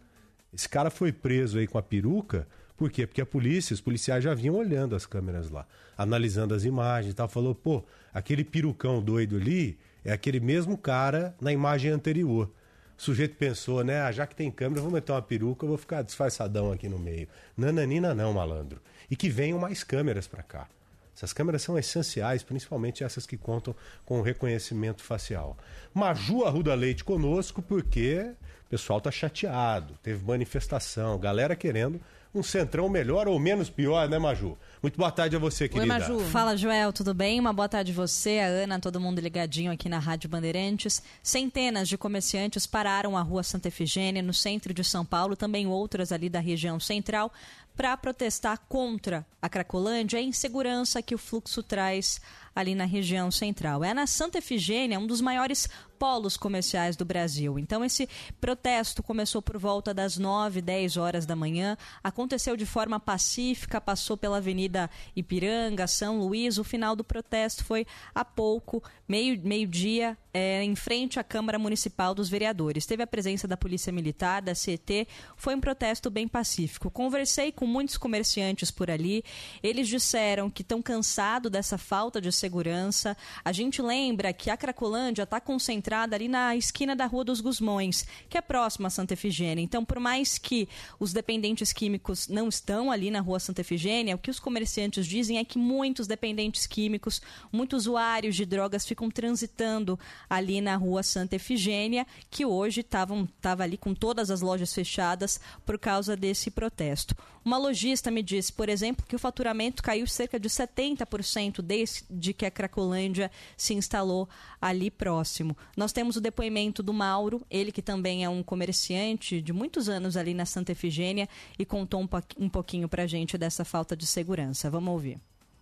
Esse 0.52 0.68
cara 0.68 0.90
foi 0.90 1.12
preso 1.12 1.58
aí 1.58 1.66
com 1.66 1.78
a 1.78 1.82
peruca, 1.82 2.46
por 2.80 2.90
quê? 2.90 3.06
Porque 3.06 3.20
a 3.20 3.26
polícia, 3.26 3.74
os 3.74 3.80
policiais 3.82 4.24
já 4.24 4.32
vinham 4.32 4.54
olhando 4.54 4.96
as 4.96 5.04
câmeras 5.04 5.50
lá, 5.50 5.66
analisando 5.98 6.54
as 6.54 6.64
imagens 6.64 7.12
e 7.12 7.14
tal, 7.14 7.28
falou, 7.28 7.54
pô, 7.54 7.84
aquele 8.10 8.42
perucão 8.42 9.02
doido 9.02 9.36
ali 9.36 9.78
é 10.02 10.10
aquele 10.10 10.40
mesmo 10.40 10.78
cara 10.78 11.36
na 11.38 11.52
imagem 11.52 11.90
anterior. 11.90 12.50
O 12.96 13.02
sujeito 13.02 13.36
pensou, 13.36 13.84
né? 13.84 14.00
Ah, 14.00 14.10
já 14.10 14.26
que 14.26 14.34
tem 14.34 14.50
câmera, 14.50 14.80
vou 14.80 14.90
meter 14.90 15.12
uma 15.12 15.20
peruca, 15.20 15.66
vou 15.66 15.76
ficar 15.76 16.00
disfarçadão 16.00 16.72
aqui 16.72 16.88
no 16.88 16.98
meio. 16.98 17.28
Nananina 17.54 18.14
não, 18.14 18.32
malandro. 18.32 18.80
E 19.10 19.14
que 19.14 19.28
venham 19.28 19.58
mais 19.58 19.84
câmeras 19.84 20.26
para 20.26 20.42
cá. 20.42 20.66
Essas 21.14 21.34
câmeras 21.34 21.60
são 21.60 21.78
essenciais, 21.78 22.42
principalmente 22.42 23.04
essas 23.04 23.26
que 23.26 23.36
contam 23.36 23.76
com 24.06 24.22
reconhecimento 24.22 25.02
facial. 25.02 25.54
Maju 25.92 26.46
Arruda 26.46 26.74
Leite 26.74 27.04
conosco 27.04 27.60
porque 27.60 28.32
o 28.64 28.70
pessoal 28.70 29.02
tá 29.02 29.10
chateado, 29.10 29.98
teve 30.02 30.24
manifestação, 30.24 31.18
galera 31.18 31.54
querendo 31.54 32.00
um 32.34 32.42
centrão 32.42 32.88
melhor 32.88 33.26
ou 33.26 33.38
menos 33.38 33.68
pior, 33.68 34.08
né, 34.08 34.18
Maju? 34.18 34.56
Muito 34.80 34.96
boa 34.96 35.10
tarde 35.10 35.34
a 35.34 35.38
você, 35.38 35.68
querida. 35.68 35.94
Oi, 35.94 36.00
Maju. 36.00 36.20
Fala, 36.30 36.56
Joel, 36.56 36.92
tudo 36.92 37.12
bem? 37.12 37.40
Uma 37.40 37.52
boa 37.52 37.68
tarde 37.68 37.90
a 37.90 37.94
você, 37.94 38.38
a 38.38 38.46
Ana, 38.46 38.78
todo 38.78 39.00
mundo 39.00 39.20
ligadinho 39.20 39.72
aqui 39.72 39.88
na 39.88 39.98
Rádio 39.98 40.30
Bandeirantes. 40.30 41.02
Centenas 41.22 41.88
de 41.88 41.98
comerciantes 41.98 42.66
pararam 42.66 43.16
a 43.16 43.22
rua 43.22 43.42
Santa 43.42 43.68
Efigênia, 43.68 44.22
no 44.22 44.32
centro 44.32 44.72
de 44.72 44.84
São 44.84 45.04
Paulo, 45.04 45.34
também 45.34 45.66
outras 45.66 46.12
ali 46.12 46.28
da 46.28 46.40
região 46.40 46.78
central, 46.78 47.32
para 47.76 47.96
protestar 47.96 48.60
contra 48.68 49.26
a 49.40 49.48
Cracolândia 49.48 50.18
e 50.18 50.20
a 50.20 50.26
insegurança 50.26 51.02
que 51.02 51.14
o 51.14 51.18
fluxo 51.18 51.62
traz 51.62 52.20
ali 52.54 52.74
na 52.74 52.84
região 52.84 53.30
central. 53.30 53.82
É 53.82 53.92
na 53.92 54.06
Santa 54.06 54.38
Efigênia, 54.38 54.98
um 54.98 55.06
dos 55.06 55.20
maiores 55.20 55.68
polos 56.00 56.34
comerciais 56.34 56.96
do 56.96 57.04
Brasil. 57.04 57.58
Então, 57.58 57.84
esse 57.84 58.08
protesto 58.40 59.02
começou 59.02 59.42
por 59.42 59.58
volta 59.58 59.92
das 59.92 60.16
9, 60.16 60.62
10 60.62 60.96
horas 60.96 61.26
da 61.26 61.36
manhã, 61.36 61.76
aconteceu 62.02 62.56
de 62.56 62.64
forma 62.64 62.98
pacífica, 62.98 63.78
passou 63.78 64.16
pela 64.16 64.38
Avenida 64.38 64.88
Ipiranga, 65.14 65.86
São 65.86 66.18
Luís. 66.18 66.56
O 66.56 66.64
final 66.64 66.96
do 66.96 67.04
protesto 67.04 67.62
foi 67.66 67.86
há 68.14 68.24
pouco, 68.24 68.82
meio-dia, 69.06 69.46
meio 69.46 70.16
é, 70.32 70.64
em 70.64 70.74
frente 70.74 71.20
à 71.20 71.24
Câmara 71.24 71.58
Municipal 71.58 72.14
dos 72.14 72.30
Vereadores. 72.30 72.86
Teve 72.86 73.02
a 73.02 73.06
presença 73.06 73.46
da 73.46 73.56
Polícia 73.56 73.92
Militar, 73.92 74.40
da 74.40 74.54
CET, 74.54 75.06
foi 75.36 75.54
um 75.54 75.60
protesto 75.60 76.08
bem 76.08 76.26
pacífico. 76.26 76.90
Conversei 76.90 77.52
com 77.52 77.66
muitos 77.66 77.98
comerciantes 77.98 78.70
por 78.70 78.90
ali, 78.90 79.22
eles 79.62 79.86
disseram 79.86 80.48
que 80.48 80.62
estão 80.62 80.80
cansados 80.80 81.50
dessa 81.50 81.76
falta 81.76 82.22
de 82.22 82.32
segurança. 82.32 83.14
A 83.44 83.52
gente 83.52 83.82
lembra 83.82 84.32
que 84.32 84.48
a 84.48 84.56
Cracolândia 84.56 85.24
está 85.24 85.38
concentrada 85.40 85.89
ali 85.98 86.28
na 86.28 86.56
esquina 86.56 86.96
da 86.96 87.06
Rua 87.06 87.24
dos 87.24 87.40
Gusmões, 87.40 88.06
que 88.28 88.38
é 88.38 88.40
próxima 88.40 88.86
a 88.86 88.90
Santa 88.90 89.14
Efigênia. 89.14 89.62
Então, 89.62 89.84
por 89.84 89.98
mais 89.98 90.38
que 90.38 90.68
os 90.98 91.12
dependentes 91.12 91.72
químicos 91.72 92.28
não 92.28 92.48
estão 92.48 92.90
ali 92.90 93.10
na 93.10 93.20
Rua 93.20 93.40
Santa 93.40 93.60
Efigênia, 93.60 94.14
o 94.14 94.18
que 94.18 94.30
os 94.30 94.40
comerciantes 94.40 95.06
dizem 95.06 95.38
é 95.38 95.44
que 95.44 95.58
muitos 95.58 96.06
dependentes 96.06 96.66
químicos, 96.66 97.20
muitos 97.52 97.86
usuários 97.90 98.36
de 98.36 98.46
drogas 98.46 98.86
ficam 98.86 99.10
transitando 99.10 99.98
ali 100.28 100.60
na 100.60 100.76
Rua 100.76 101.02
Santa 101.02 101.36
Efigênia, 101.36 102.06
que 102.30 102.46
hoje 102.46 102.82
estavam 102.82 103.28
tava 103.40 103.64
ali 103.64 103.76
com 103.76 103.94
todas 103.94 104.30
as 104.30 104.40
lojas 104.40 104.72
fechadas 104.72 105.40
por 105.66 105.78
causa 105.78 106.16
desse 106.16 106.50
protesto. 106.50 107.16
Uma 107.44 107.56
lojista 107.56 108.10
me 108.10 108.22
disse, 108.22 108.52
por 108.52 108.68
exemplo, 108.68 109.04
que 109.06 109.16
o 109.16 109.18
faturamento 109.18 109.82
caiu 109.82 110.06
cerca 110.06 110.38
de 110.38 110.48
70% 110.48 111.62
desde 111.62 112.34
que 112.34 112.44
a 112.44 112.50
Cracolândia 112.50 113.30
se 113.56 113.72
instalou 113.72 114.28
ali 114.60 114.90
próximo. 114.90 115.56
Nós 115.80 115.92
temos 115.92 116.14
o 116.14 116.20
depoimento 116.20 116.82
do 116.82 116.92
Mauro, 116.92 117.40
ele 117.50 117.72
que 117.72 117.80
também 117.80 118.22
é 118.22 118.28
um 118.28 118.42
comerciante 118.42 119.40
de 119.40 119.50
muitos 119.50 119.88
anos 119.88 120.14
ali 120.14 120.34
na 120.34 120.44
Santa 120.44 120.72
Efigênia 120.72 121.26
e 121.58 121.64
contou 121.64 122.02
um, 122.02 122.06
po 122.06 122.18
um 122.38 122.50
pouquinho 122.50 122.86
pra 122.86 123.06
gente 123.06 123.38
dessa 123.38 123.64
falta 123.64 123.96
de 123.96 124.04
segurança. 124.04 124.68
Vamos 124.68 124.92
ouvir. 124.92 125.18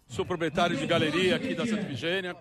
Sou 0.08 0.24
proprietário 0.24 0.74
de 0.74 0.86
galeria 0.86 1.36
aqui 1.36 1.54
da 1.54 1.66
Santa 1.66 1.82
Efigênia. 1.82 2.34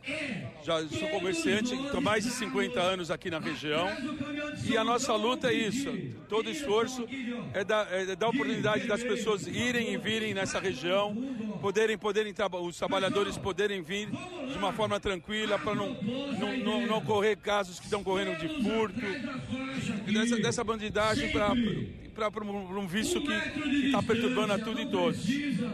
Já 0.63 0.79
sou 0.87 1.09
comerciante 1.09 1.75
há 1.93 1.99
mais 1.99 2.23
de 2.23 2.31
50 2.31 2.79
anos 2.79 3.11
aqui 3.11 3.29
na 3.29 3.39
região. 3.39 3.89
E 4.65 4.77
a 4.77 4.83
nossa 4.85 5.13
luta 5.15 5.51
é 5.51 5.53
isso. 5.53 5.89
Todo 6.29 6.49
esforço 6.49 7.05
é 7.53 7.65
dar, 7.65 7.91
é 7.91 8.15
dar 8.15 8.29
oportunidade 8.29 8.87
das 8.87 9.03
pessoas 9.03 9.45
irem 9.47 9.93
e 9.93 9.97
virem 9.97 10.33
nessa 10.33 10.59
região, 10.61 11.13
poderem, 11.61 11.97
poderem 11.97 12.33
os 12.61 12.77
trabalhadores 12.77 13.37
poderem 13.37 13.81
vir 13.81 14.09
de 14.09 14.57
uma 14.57 14.71
forma 14.71 14.97
tranquila 14.97 15.59
para 15.59 15.75
não, 15.75 15.93
não, 16.39 16.57
não, 16.57 16.87
não 16.87 16.97
ocorrer 16.99 17.37
casos 17.37 17.79
que 17.79 17.85
estão 17.85 18.01
correndo 18.01 18.37
de 18.39 18.47
furto, 18.63 19.01
dessa, 20.11 20.37
dessa 20.37 20.63
bandidagem 20.63 21.31
para 21.31 21.53
para 22.17 22.43
um 22.43 22.87
vício 22.87 23.21
que 23.21 23.31
está 23.85 24.01
perturbando 24.01 24.53
a 24.53 24.57
tudo 24.57 24.81
e 24.81 24.87
todos. 24.87 25.23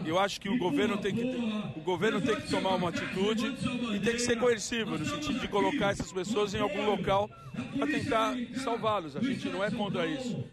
Eu 0.04 0.18
acho 0.18 0.38
que 0.38 0.48
o 0.50 0.58
governo 0.58 0.98
tem 0.98 1.14
que, 1.14 1.80
governo 1.84 2.20
tem 2.20 2.34
que 2.36 2.48
tomar 2.48 2.74
uma 2.74 2.88
atitude 2.88 3.46
e 3.94 4.00
tem 4.00 4.14
que 4.14 4.18
ser 4.18 4.38
coercivo, 4.38 4.98
no 4.98 5.04
sentido 5.04 5.38
de 5.38 5.46
colocar 5.46 5.90
essas 5.90 6.12
pessoas 6.12 6.54
em 6.54 6.60
algum 6.60 6.84
local 6.84 7.30
para 7.76 7.86
tentar 7.86 8.34
salvá-los. 8.62 9.16
A 9.16 9.20
gente 9.20 9.48
não 9.48 9.62
é 9.62 9.70
contra 9.70 10.06
isso. 10.06 10.44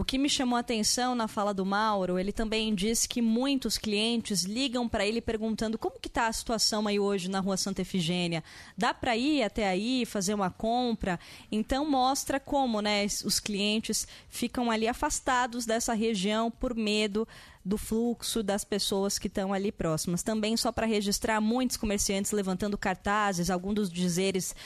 O 0.00 0.04
que 0.04 0.16
me 0.16 0.30
chamou 0.30 0.56
a 0.56 0.60
atenção 0.60 1.14
na 1.14 1.28
fala 1.28 1.52
do 1.52 1.66
Mauro, 1.66 2.18
ele 2.18 2.32
também 2.32 2.74
disse 2.74 3.06
que 3.06 3.20
muitos 3.20 3.76
clientes 3.76 4.44
ligam 4.44 4.88
para 4.88 5.06
ele 5.06 5.20
perguntando 5.20 5.76
como 5.76 6.00
que 6.00 6.08
está 6.08 6.26
a 6.26 6.32
situação 6.32 6.86
aí 6.86 6.98
hoje 6.98 7.28
na 7.28 7.38
Rua 7.38 7.58
Santa 7.58 7.82
Efigênia. 7.82 8.42
Dá 8.78 8.94
para 8.94 9.14
ir 9.14 9.42
até 9.42 9.68
aí, 9.68 10.06
fazer 10.06 10.32
uma 10.32 10.48
compra? 10.48 11.20
Então 11.52 11.84
mostra 11.84 12.40
como 12.40 12.80
né, 12.80 13.04
os 13.26 13.38
clientes 13.38 14.08
ficam 14.26 14.70
ali 14.70 14.88
afastados 14.88 15.66
dessa 15.66 15.92
região 15.92 16.50
por 16.50 16.74
medo 16.74 17.28
do 17.62 17.76
fluxo 17.76 18.42
das 18.42 18.64
pessoas 18.64 19.18
que 19.18 19.26
estão 19.26 19.52
ali 19.52 19.70
próximas. 19.70 20.22
Também 20.22 20.56
só 20.56 20.72
para 20.72 20.86
registrar, 20.86 21.42
muitos 21.42 21.76
comerciantes 21.76 22.32
levantando 22.32 22.78
cartazes, 22.78 23.50
alguns 23.50 23.74
dos 23.74 23.92
dizeres 23.92 24.56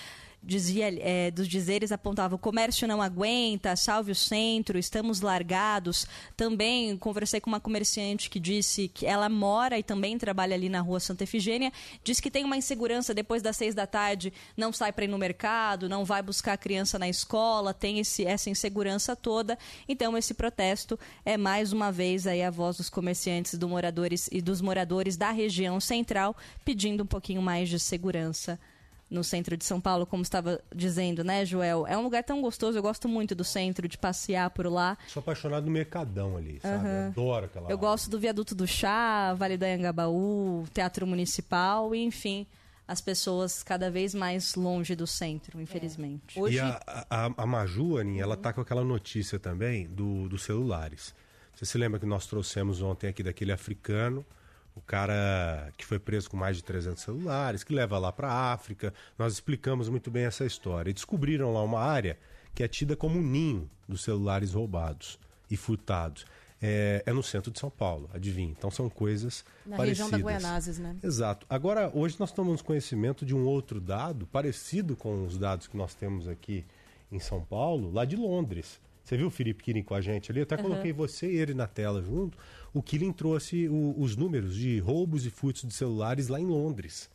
dizia 0.45 0.95
é, 1.01 1.31
dos 1.31 1.49
dizeres 1.49 1.91
apontava 1.91 2.35
o 2.35 2.39
comércio 2.39 2.87
não 2.87 3.01
aguenta, 3.01 3.75
salve 3.77 4.13
o 4.13 4.15
centro, 4.15 4.79
estamos 4.79 5.21
largados. 5.21 6.07
Também 6.37 6.97
conversei 6.97 7.41
com 7.41 7.49
uma 7.49 7.61
comerciante 7.61 8.29
que 8.29 8.39
disse 8.39 8.89
que 8.89 9.07
ela 9.07 9.29
mora 9.29 9.79
e 9.79 9.83
também 9.83 10.19
trabalha 10.19 10.55
ali 10.55 10.69
na 10.69 10.81
rua 10.81 11.01
Santa 11.01 11.25
Efigênia, 11.25 11.73
diz 12.03 12.21
que 12.21 12.31
tem 12.31 12.45
uma 12.45 12.57
insegurança 12.57 13.15
depois 13.15 13.43
das 13.43 13.57
seis 13.57 13.75
da 13.75 13.87
tarde, 13.87 14.33
não 14.57 14.73
sai 14.73 14.93
para 14.93 15.05
ir 15.05 15.09
no 15.09 15.19
mercado, 15.19 15.89
não 15.89 16.05
vai 16.05 16.23
buscar 16.23 16.53
a 16.53 16.59
criança 16.59 16.99
na 16.99 17.09
escola, 17.09 17.73
tem 17.73 17.99
esse, 17.99 18.25
essa 18.25 18.51
insegurança 18.51 19.17
toda. 19.17 19.59
Então 19.89 20.17
esse 20.17 20.35
protesto 20.35 20.99
é 21.25 21.37
mais 21.37 21.73
uma 21.73 21.91
vez 21.91 22.27
aí 22.27 22.43
a 22.43 22.51
voz 22.51 22.77
dos 22.77 22.91
comerciantes, 22.91 23.59
do 23.59 23.69
moradores 23.69 24.29
e 24.31 24.43
dos 24.43 24.61
moradores 24.61 25.17
da 25.17 25.31
região 25.31 25.81
central 25.81 26.37
pedindo 26.65 27.03
um 27.03 27.07
pouquinho 27.07 27.41
mais 27.41 27.69
de 27.69 27.79
segurança 27.79 28.59
no 29.11 29.23
centro 29.23 29.57
de 29.57 29.65
São 29.65 29.81
Paulo, 29.81 30.07
como 30.07 30.23
estava 30.23 30.61
dizendo, 30.75 31.23
né, 31.23 31.45
Joel? 31.45 31.87
É 31.87 31.97
um 31.97 32.03
lugar 32.03 32.25
tão 32.25 32.41
gostoso, 32.41 32.79
eu 32.79 32.83
gosto 32.83 33.09
muito 33.09 33.35
do 33.35 33.45
centro, 33.45 33.87
de 33.87 33.99
passear 33.99 34.51
por 34.51 34.67
lá. 34.67 34.97
Sou 35.09 35.21
apaixonado 35.21 35.67
no 35.67 35.71
Mercadão 35.71 36.37
ali, 36.37 36.59
sabe? 36.61 36.87
Uhum. 36.87 37.07
Adoro 37.09 37.47
aquela. 37.47 37.71
Eu 37.71 37.79
gosto 37.79 38.11
do 38.11 38.19
Viaduto 38.19 38.55
do 38.55 38.67
Chá, 38.67 39.35
Vale 39.35 39.57
do 39.57 39.65
Anhangabaú, 39.65 40.65
Teatro 40.73 41.07
Municipal, 41.07 41.95
e, 41.95 42.05
enfim 42.05 42.47
as 42.87 43.01
pessoas 43.01 43.63
cada 43.63 43.91
vez 43.91 44.15
mais 44.15 44.55
longe 44.55 44.95
do 44.95 45.07
centro, 45.07 45.61
infelizmente. 45.61 46.39
É. 46.39 46.43
Hoje... 46.43 46.57
E 46.57 46.61
a, 46.61 47.07
a, 47.09 47.31
a 47.37 47.47
Maju, 47.47 47.97
Aninha, 47.97 48.23
ela 48.23 48.37
tá 48.37 48.53
com 48.53 48.61
aquela 48.61 48.85
notícia 48.85 49.39
também 49.39 49.87
do, 49.87 50.29
dos 50.29 50.43
celulares. 50.43 51.15
Você 51.55 51.65
se 51.65 51.79
lembra 51.79 51.99
que 51.99 52.07
nós 52.07 52.27
trouxemos 52.27 52.83
ontem 52.83 53.09
aqui 53.09 53.23
daquele 53.23 53.53
africano 53.53 54.25
o 54.75 54.81
cara 54.81 55.73
que 55.77 55.85
foi 55.85 55.99
preso 55.99 56.29
com 56.29 56.37
mais 56.37 56.57
de 56.57 56.65
300 56.65 57.03
celulares, 57.03 57.63
que 57.63 57.73
leva 57.75 57.99
lá 57.99 58.13
para 58.13 58.29
a 58.29 58.53
África. 58.53 58.93
Nós 59.19 59.33
explicamos 59.33 59.89
muito 59.89 60.11
bem 60.11 60.25
essa 60.25 60.45
história. 60.45 60.91
E 60.91 60.95
descobriram 60.95 61.53
lá 61.53 61.63
uma 61.63 61.81
área 61.81 62.19
que 62.55 62.63
é 62.63 62.69
tida 62.69 62.97
como 62.97 63.19
um 63.19 63.23
ninho 63.23 63.71
dos 63.89 64.03
celulares 64.03 64.53
roubados 64.53 65.19
e 65.51 65.57
furtados. 65.57 66.27
É, 66.67 67.03
é, 67.05 67.13
no 67.13 67.23
centro 67.23 67.51
de 67.51 67.59
São 67.59 67.69
Paulo, 67.69 68.09
adivinha. 68.15 68.51
Então 68.57 68.71
são 68.71 68.89
coisas 68.89 69.45
Na 69.67 69.77
parecidas. 69.77 70.11
região 70.11 70.19
da 70.19 70.27
Guianazes, 70.27 70.79
né? 70.79 70.97
Exato. 71.03 71.47
Agora, 71.51 71.91
hoje 71.93 72.17
nós 72.19 72.33
tomamos 72.33 72.63
conhecimento 72.63 73.27
de 73.27 73.35
um 73.35 73.45
outro 73.45 73.79
dado, 73.81 74.27
parecido 74.27 74.97
com 74.97 75.27
os 75.27 75.37
dados 75.37 75.67
que 75.67 75.77
nós 75.77 75.95
temos 75.95 76.27
aqui 76.27 76.65
em 77.13 77.19
São 77.19 77.43
Paulo, 77.43 77.93
lá 77.93 78.05
de 78.07 78.17
Londres, 78.17 78.81
Você 79.05 79.19
viu 79.19 79.27
o 79.27 79.31
Felipe 79.31 79.63
Killing 79.63 79.83
com 79.83 79.95
a 79.95 80.01
gente 80.01 80.33
ali? 80.33 80.41
Eu 80.41 80.45
até 80.45 80.57
coloquei 80.57 80.91
você 80.91 81.31
e 81.31 81.37
ele 81.37 81.53
na 81.53 81.67
tela 81.67 82.01
junto. 82.03 82.39
O 82.75 82.83
Killing 82.83 83.13
trouxe 83.13 83.69
o- 83.69 83.95
os 83.97 84.17
números 84.17 84.55
de 84.57 84.79
roubos 84.81 85.25
e 85.25 85.31
furtos 85.31 85.63
de 85.63 85.73
celulares 85.73 86.29
lá 86.29 86.39
em 86.41 86.47
Londres. 86.47 87.09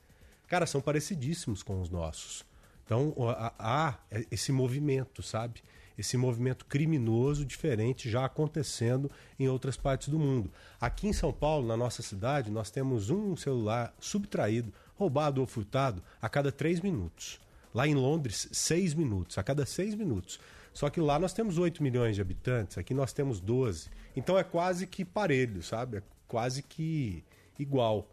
Cara, 0.48 0.66
são 0.66 0.82
parecidíssimos 0.82 1.62
com 1.62 1.80
os 1.82 1.90
nossos. 1.90 2.46
Então, 2.86 3.14
há- 3.38 3.54
há 3.60 3.98
esse 4.32 4.52
movimento, 4.52 5.22
sabe? 5.22 5.62
Esse 5.98 6.16
movimento 6.16 6.66
criminoso 6.66 7.46
diferente 7.46 8.10
já 8.10 8.24
acontecendo 8.26 9.12
em 9.38 9.50
outras 9.50 9.76
partes 9.76 10.08
do 10.08 10.18
mundo. 10.18 10.50
Aqui 10.80 11.08
em 11.08 11.14
São 11.14 11.32
Paulo, 11.34 11.68
na 11.68 11.76
nossa 11.76 12.02
cidade, 12.02 12.50
nós 12.50 12.72
temos 12.72 13.10
um 13.10 13.36
celular 13.36 13.94
subtraído, 14.00 14.74
roubado 14.96 15.42
ou 15.42 15.46
furtado 15.46 16.02
a 16.22 16.30
cada 16.30 16.52
três 16.54 16.80
minutos. 16.80 17.40
Lá 17.74 17.86
em 17.86 17.94
Londres, 17.96 18.48
seis 18.54 18.94
minutos, 18.94 19.38
a 19.38 19.44
cada 19.44 19.66
seis 19.66 19.94
minutos. 19.94 20.40
Só 20.74 20.90
que 20.90 21.02
lá 21.02 21.20
nós 21.20 21.34
temos 21.34 21.58
8 21.58 21.84
milhões 21.84 22.16
de 22.16 22.22
habitantes, 22.22 22.78
aqui 22.78 22.94
nós 22.94 23.12
temos 23.12 23.40
12. 23.42 23.90
Então 24.20 24.38
é 24.38 24.44
quase 24.44 24.86
que 24.86 25.04
parelho, 25.06 25.64
sabe? 25.64 25.98
É 25.98 26.04
quase 26.28 26.62
que 26.62 27.24
igual. 27.58 28.08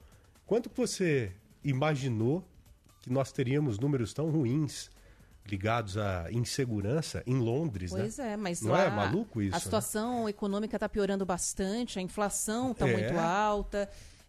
Quanto 0.47 0.71
que 0.71 0.77
você 0.77 1.33
imaginou 1.65 2.45
que 3.03 3.11
nós 3.13 3.33
teríamos 3.33 3.79
números 3.79 4.13
tão 4.15 4.31
ruins 4.31 4.91
ligados 5.45 5.97
à 5.97 6.27
insegurança 6.33 7.23
em 7.27 7.37
Londres, 7.39 7.91
Pois 7.93 8.19
né? 8.19 8.33
é, 8.33 8.37
mas 8.37 8.61
Não 8.63 8.73
lá 8.73 8.85
é 8.85 8.91
maluco 8.91 9.41
isso? 9.41 9.55
a 9.55 9.59
né? 9.59 9.63
situação 9.63 10.29
econômica 10.29 10.77
está 10.77 10.89
piorando 10.89 11.25
bastante, 11.25 11.99
a 11.99 12.03
inflação 12.03 12.73
está 12.73 12.89
É. 12.89 12.93
muito 12.93 13.19
alta. 13.19 13.89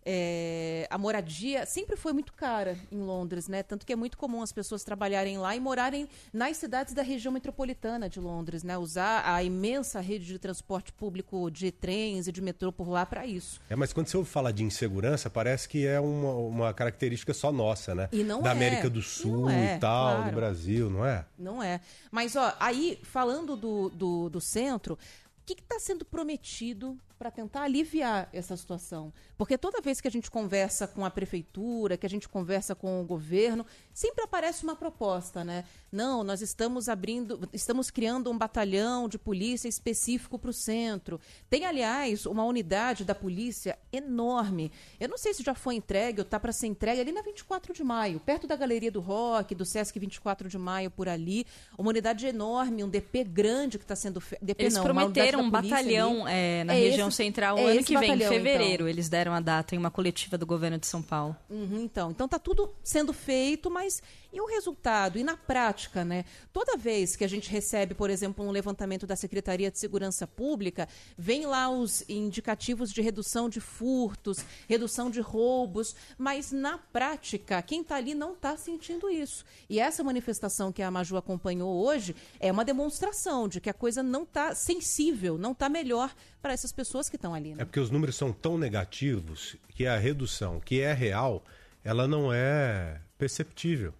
É, 0.10 0.88
a 0.89 0.98
moradia 0.98 1.65
sempre 1.65 1.98
foi 1.98 2.13
muito 2.13 2.32
cara 2.32 2.78
em 2.89 3.02
Londres, 3.02 3.50
né? 3.50 3.62
Tanto 3.62 3.86
que 3.86 3.91
é 3.91 3.96
muito 3.96 4.17
comum 4.17 4.41
as 4.41 4.54
pessoas 4.54 4.82
trabalharem 4.82 5.38
lá 5.38 5.54
e 5.54 5.60
morarem 5.60 6.08
nas 6.32 6.56
cidades 6.56 6.93
da 6.93 7.02
região 7.02 7.30
metropolitana 7.30 8.08
de 8.08 8.17
Londres, 8.17 8.63
né? 8.63 8.78
Usar 8.78 9.30
a 9.30 9.43
imensa 9.43 10.00
rede 10.00 10.26
de 10.26 10.39
transporte 10.39 10.93
público 10.93 11.52
de 11.52 11.72
trens 11.72 12.26
e 12.26 12.32
de 12.32 12.41
metrô 12.41 12.72
por 12.72 12.88
lá 12.88 13.06
para 13.06 13.28
isso. 13.28 13.60
É, 13.70 13.76
mas 13.76 13.91
quando 13.91 14.08
você 14.08 14.15
ouve 14.15 14.30
falar 14.30 14.52
de 14.52 14.63
insegurança, 14.63 15.30
parece 15.30 15.67
que 15.67 15.86
é 15.86 16.00
uma, 16.00 16.34
uma 16.36 16.74
característica 16.74 17.34
só 17.34 17.52
nossa, 17.52 17.93
né? 17.93 18.08
E 18.13 18.24
não 18.24 18.41
da 18.41 18.52
é. 18.52 18.54
América 18.54 18.89
do 18.89 19.02
E 19.02 19.04
Sul 19.04 19.41
não 19.41 19.50
é, 19.50 19.76
e 19.76 19.80
tal, 19.80 20.15
claro. 20.15 20.30
do 20.30 20.36
Brasil, 20.36 20.89
não 20.89 21.06
é? 21.06 21.26
Não 21.38 21.62
é. 21.62 21.82
Mas, 22.10 22.38
ó, 22.38 22.56
aí, 22.62 22.98
falando 23.04 23.58
do, 23.58 23.89
do, 23.89 24.30
do 24.30 24.39
centro, 24.39 24.93
o 24.93 25.46
que 25.46 25.62
está 25.62 25.78
sendo 25.82 26.06
prometido 26.06 26.98
para 27.18 27.32
tentar 27.32 27.64
aliviar 27.64 28.30
essa 28.32 28.56
situação? 28.56 29.12
Porque 29.38 29.58
toda 29.58 29.82
vez 29.82 30.00
que 30.00 30.08
a 30.08 30.12
gente 30.12 30.30
conversa 30.30 30.88
com 30.88 31.04
a 31.04 31.10
prefeitura, 31.10 31.98
que 31.98 32.06
a 32.06 32.10
gente 32.10 32.30
conversa 32.30 32.76
com 32.76 33.02
o 33.02 33.06
governo, 33.06 33.66
sempre 33.94 34.24
aparece 34.24 34.64
uma 34.64 34.76
proposta, 34.76 35.44
né? 35.44 35.64
Não, 35.92 36.24
nós 36.24 36.42
estamos 36.42 36.88
abrindo, 36.90 37.48
estamos 37.52 37.90
criando 37.90 38.30
um 38.30 38.38
batalhão 38.38 39.10
de 39.10 39.18
polícia 39.18 39.68
específico 39.68 40.38
para 40.38 40.50
o 40.50 40.54
centro. 40.54 41.20
Tem, 41.50 41.66
aliás, 41.66 42.26
uma 42.26 42.44
unidade 42.44 43.04
da 43.04 43.16
polícia 43.16 43.78
enorme. 43.92 44.72
Eu 45.00 45.10
não 45.10 45.18
sei 45.18 45.34
se 45.34 45.44
já 45.44 45.56
foi 45.56 45.76
entregue 45.76 46.20
ou 46.20 46.24
está 46.24 46.40
para 46.40 46.52
ser 46.52 46.68
entregue 46.68 47.02
ali 47.02 47.12
na 47.12 47.22
24 47.22 47.74
de 47.74 47.84
maio, 47.84 48.20
perto 48.20 48.46
da 48.46 48.56
Galeria 48.56 48.92
do 48.92 49.00
Rock, 49.00 49.56
do 49.56 49.66
Sesc 49.66 49.98
24 49.98 50.50
de 50.50 50.58
maio, 50.58 50.92
por 50.92 51.10
ali. 51.10 51.46
Uma 51.78 51.90
unidade 51.90 52.26
enorme, 52.28 52.84
um 52.84 52.90
DP 52.90 53.24
grande 53.24 53.78
que 53.78 53.84
está 53.84 53.96
sendo 53.96 54.22
feito. 54.22 54.44
Eles 54.58 54.78
prometeram 54.78 55.42
um 55.42 55.50
batalhão 55.50 56.28
é, 56.28 56.64
na 56.64 56.74
região 56.74 57.07
central 57.12 57.58
o 57.58 57.65
ano 57.65 57.84
que 57.84 57.98
vem, 57.98 58.13
em 58.13 58.20
fevereiro. 58.20 58.88
Eles 58.88 59.10
deram 59.10 59.34
a 59.34 59.39
data 59.39 59.76
em 59.76 59.78
uma 59.78 59.91
coletiva 59.91 60.38
do 60.38 60.46
governo 60.46 60.78
de 60.78 60.88
São 60.88 61.02
Paulo. 61.02 61.36
Uhum, 61.50 61.82
então, 61.84 62.12
então 62.12 62.28
tá 62.28 62.39
tudo 62.39 62.74
sendo 62.84 63.13
feito, 63.13 63.70
mas 63.70 64.02
e 64.32 64.42
o 64.42 64.46
resultado? 64.46 65.18
E 65.18 65.24
na 65.24 65.38
prática, 65.38 66.04
né? 66.04 66.26
Toda 66.52 66.78
vez 66.78 67.16
que 67.16 67.24
a 67.24 67.28
gente 67.28 67.50
recebe, 67.50 67.94
por 67.94 68.10
exemplo, 68.10 68.46
um 68.46 68.52
levantamento 68.52 69.08
da 69.08 69.16
Secretaria 69.16 69.72
de 69.72 69.80
Segurança 69.80 70.28
Pública, 70.28 70.88
vem 71.18 71.46
lá 71.46 71.70
os 71.70 72.04
indicativos 72.10 72.92
de 72.92 73.02
redução 73.02 73.50
de 73.50 73.60
furtos, 73.60 74.38
redução 74.68 75.10
de 75.10 75.22
roubos, 75.22 75.96
mas 76.18 76.52
na 76.52 76.78
prática, 76.78 77.62
quem 77.62 77.82
está 77.82 77.96
ali 77.96 78.13
não 78.13 78.34
está 78.34 78.56
sentindo 78.58 79.10
isso. 79.10 79.46
E 79.70 79.80
essa 79.80 80.04
manifestação 80.04 80.72
que 80.72 80.82
a 80.82 80.92
Maju 80.92 81.18
acompanhou 81.18 81.86
hoje 81.86 82.16
é 82.40 82.52
uma 82.52 82.66
demonstração 82.66 83.48
de 83.48 83.62
que 83.62 83.70
a 83.70 83.74
coisa 83.74 84.04
não 84.04 84.24
está 84.24 84.54
sensível, 84.54 85.38
não 85.38 85.52
está 85.52 85.70
melhor 85.70 86.13
para 86.42 86.54
essas 86.54 86.72
pessoas 86.72 87.10
que 87.10 87.16
estão 87.16 87.34
ali. 87.34 87.56
Né? 87.56 87.62
É 87.62 87.66
porque 87.66 87.80
os 87.80 87.90
números 87.90 88.16
são 88.16 88.32
tão 88.32 88.58
negativos 88.58 89.56
que 89.70 89.86
a 89.86 89.98
redução, 89.98 90.60
que 90.60 90.82
é 90.82 90.94
real, 90.94 91.44
ela 91.84 92.08
não 92.08 92.34
é 92.34 93.00
perceptível. 93.18 93.94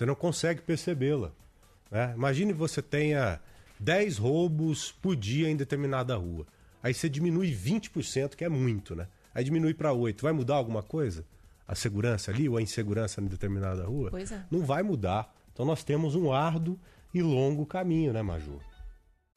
Você 0.00 0.06
não 0.06 0.14
consegue 0.14 0.62
percebê-la. 0.62 1.30
Né? 1.90 2.14
Imagine 2.16 2.54
você 2.54 2.80
tenha 2.80 3.38
10 3.78 4.16
roubos 4.16 4.92
por 4.92 5.14
dia 5.14 5.50
em 5.50 5.54
determinada 5.54 6.16
rua. 6.16 6.46
Aí 6.82 6.94
você 6.94 7.06
diminui 7.06 7.54
20%, 7.54 8.34
que 8.34 8.42
é 8.42 8.48
muito, 8.48 8.96
né? 8.96 9.08
Aí 9.34 9.44
diminui 9.44 9.74
para 9.74 9.92
8. 9.92 10.22
Vai 10.22 10.32
mudar 10.32 10.54
alguma 10.54 10.82
coisa? 10.82 11.22
A 11.68 11.74
segurança 11.74 12.30
ali 12.30 12.48
ou 12.48 12.56
a 12.56 12.62
insegurança 12.62 13.20
em 13.20 13.26
determinada 13.26 13.84
rua? 13.84 14.08
Pois 14.10 14.32
é. 14.32 14.42
Não 14.50 14.64
vai 14.64 14.82
mudar. 14.82 15.34
Então 15.52 15.66
nós 15.66 15.84
temos 15.84 16.14
um 16.14 16.32
árduo 16.32 16.80
e 17.12 17.20
longo 17.20 17.66
caminho, 17.66 18.10
né, 18.14 18.22
Maju? 18.22 18.58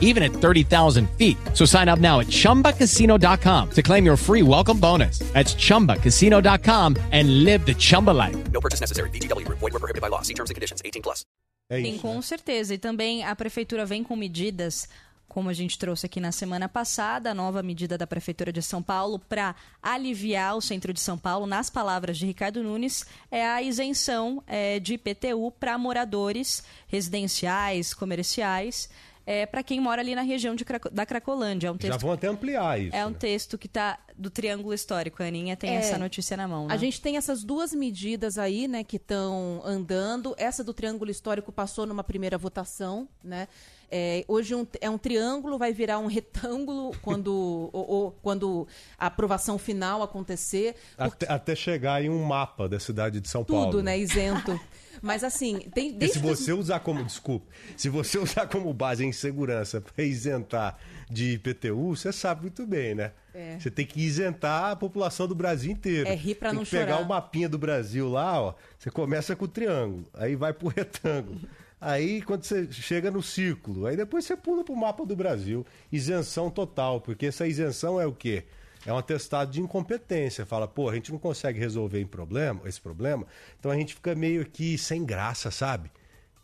even 0.00 0.24
at 0.24 0.32
30,000 0.32 1.08
feet. 1.10 1.36
So 1.54 1.64
sign 1.64 1.88
up 1.88 2.00
now 2.00 2.18
at 2.18 2.26
chumbacasino.com 2.26 3.70
to 3.70 3.82
claim 3.82 4.04
your 4.04 4.16
free 4.16 4.42
welcome 4.42 4.80
bonus. 4.80 5.20
That's 5.32 5.54
chumbacasino.com 5.54 6.96
and 7.12 7.44
live 7.44 7.64
the 7.64 7.74
Chumba 7.74 8.10
life. 8.10 8.36
No 8.50 8.60
purchase 8.60 8.80
necessary. 8.80 9.10
VGW 9.10 9.46
Group. 9.46 9.60
Void 9.60 9.72
were 9.74 9.78
prohibited 9.80 10.02
by 10.02 10.08
law. 10.08 10.22
See 10.22 10.34
terms 10.34 10.50
and 10.50 10.54
conditions. 10.56 10.82
18 10.84 11.02
plus. 11.02 11.24
É 11.68 11.82
Sim, 11.82 11.94
isso. 11.94 12.00
com 12.00 12.22
certeza. 12.22 12.74
E 12.74 12.78
também 12.78 13.24
a 13.24 13.34
prefeitura 13.34 13.84
vem 13.84 14.04
com 14.04 14.14
medidas, 14.14 14.88
como 15.28 15.48
a 15.48 15.52
gente 15.52 15.76
trouxe 15.76 16.06
aqui 16.06 16.20
na 16.20 16.30
semana 16.30 16.68
passada, 16.68 17.30
a 17.32 17.34
nova 17.34 17.62
medida 17.62 17.98
da 17.98 18.06
prefeitura 18.06 18.52
de 18.52 18.62
São 18.62 18.82
Paulo 18.82 19.18
para 19.18 19.54
aliviar 19.82 20.56
o 20.56 20.60
centro 20.60 20.92
de 20.92 21.00
São 21.00 21.18
Paulo, 21.18 21.46
nas 21.46 21.68
palavras 21.68 22.16
de 22.18 22.26
Ricardo 22.26 22.62
Nunes, 22.62 23.04
é 23.30 23.44
a 23.44 23.60
isenção 23.60 24.42
é, 24.46 24.78
de 24.78 24.94
IPTU 24.94 25.50
para 25.58 25.76
moradores 25.76 26.62
residenciais, 26.86 27.92
comerciais. 27.92 28.88
É, 29.28 29.44
para 29.44 29.60
quem 29.62 29.80
mora 29.80 30.00
ali 30.00 30.14
na 30.14 30.22
região 30.22 30.54
de 30.54 30.64
Craco- 30.64 30.88
da 30.88 31.04
Cracolândia. 31.04 31.66
É 31.66 31.70
um 31.72 31.74
Já 31.74 31.88
texto, 31.90 32.00
vão 32.00 32.12
até 32.12 32.28
ampliar 32.28 32.80
isso. 32.80 32.94
é 32.94 33.04
um 33.04 33.10
né? 33.10 33.16
texto 33.18 33.58
que 33.58 33.66
está 33.66 33.98
do 34.16 34.30
Triângulo 34.30 34.72
Histórico. 34.72 35.20
A 35.20 35.26
Aninha 35.26 35.56
tem 35.56 35.70
É. 35.70 35.74
essa 35.78 35.98
notícia 35.98 36.36
na 36.36 36.46
mão. 36.46 36.66
A 36.66 36.68
né? 36.68 36.78
gente 36.78 37.00
tem 37.00 37.16
essas 37.16 37.42
duas 37.42 37.74
medidas 37.74 38.38
aí, 38.38 38.68
né, 38.68 38.84
que 38.84 38.96
estão 38.98 39.60
andando. 39.64 40.32
Essa 40.38 40.62
do 40.62 40.72
triângulo 40.72 41.10
histórico 41.10 41.50
passou 41.50 41.86
numa 41.86 42.04
primeira 42.04 42.38
votação, 42.38 43.08
né? 43.24 43.48
É, 43.90 44.24
hoje 44.26 44.52
um- 44.54 44.66
é 44.80 44.88
um 44.90 44.98
triângulo, 44.98 45.58
vai 45.58 45.72
virar 45.72 45.98
um 45.98 46.06
retângulo 46.06 46.92
quando, 47.02 47.70
ou- 47.72 47.88
ou 47.90 48.10
quando 48.22 48.66
a 48.98 49.06
aprovação 49.06 49.58
final 49.58 50.02
acontecer. 50.02 50.74
Até, 50.96 51.32
até 51.32 51.54
chegar 51.56 52.02
em 52.02 52.08
um 52.08 52.22
mapa 52.24 52.68
da 52.68 52.78
cidade 52.80 53.20
de 53.20 53.28
São 53.28 53.42
Tudo, 53.44 53.56
Paulo. 53.60 53.82
né, 53.82 53.98
isento. 53.98 54.58
Mas 55.02 55.22
assim, 55.24 55.60
tem 55.74 55.92
desde 55.92 56.18
se 56.18 56.24
você 56.24 56.52
usar 56.52 56.80
como, 56.80 57.04
desculpa, 57.04 57.46
se 57.76 57.88
você 57.88 58.18
usar 58.18 58.46
como 58.46 58.72
base 58.72 59.04
a 59.04 59.06
insegurança 59.06 59.80
para 59.80 60.04
isentar 60.04 60.78
de 61.10 61.34
IPTU, 61.34 61.96
você 61.96 62.12
sabe 62.12 62.42
muito 62.42 62.66
bem, 62.66 62.94
né? 62.94 63.12
É. 63.34 63.58
Você 63.58 63.70
tem 63.70 63.84
que 63.84 64.00
isentar 64.00 64.72
a 64.72 64.76
população 64.76 65.28
do 65.28 65.34
Brasil 65.34 65.70
inteiro. 65.70 66.08
É 66.08 66.14
rir 66.14 66.34
pra 66.34 66.50
tem 66.50 66.58
não 66.58 66.64
que 66.64 66.70
pegar 66.70 66.94
chorar. 66.94 67.04
o 67.04 67.08
mapinha 67.08 67.48
do 67.48 67.58
Brasil 67.58 68.08
lá, 68.08 68.40
ó. 68.40 68.54
Você 68.78 68.90
começa 68.90 69.36
com 69.36 69.44
o 69.44 69.48
triângulo, 69.48 70.06
aí 70.14 70.34
vai 70.34 70.52
pro 70.52 70.68
retângulo. 70.74 71.40
Aí 71.80 72.22
quando 72.22 72.42
você 72.42 72.66
chega 72.72 73.10
no 73.10 73.22
círculo, 73.22 73.86
aí 73.86 73.96
depois 73.96 74.24
você 74.24 74.36
pula 74.36 74.64
pro 74.64 74.74
mapa 74.74 75.04
do 75.04 75.14
Brasil. 75.14 75.66
Isenção 75.92 76.50
total, 76.50 77.00
porque 77.00 77.26
essa 77.26 77.46
isenção 77.46 78.00
é 78.00 78.06
o 78.06 78.12
quê? 78.12 78.44
É 78.86 78.92
um 78.92 78.98
atestado 78.98 79.50
de 79.50 79.60
incompetência. 79.60 80.46
Fala, 80.46 80.68
pô, 80.68 80.88
a 80.88 80.94
gente 80.94 81.12
não 81.12 81.18
consegue 81.18 81.58
resolver 81.58 82.00
em 82.00 82.06
problema, 82.06 82.60
esse 82.64 82.80
problema, 82.80 83.26
então 83.58 83.70
a 83.70 83.76
gente 83.76 83.94
fica 83.94 84.14
meio 84.14 84.46
que 84.46 84.78
sem 84.78 85.04
graça, 85.04 85.50
sabe? 85.50 85.90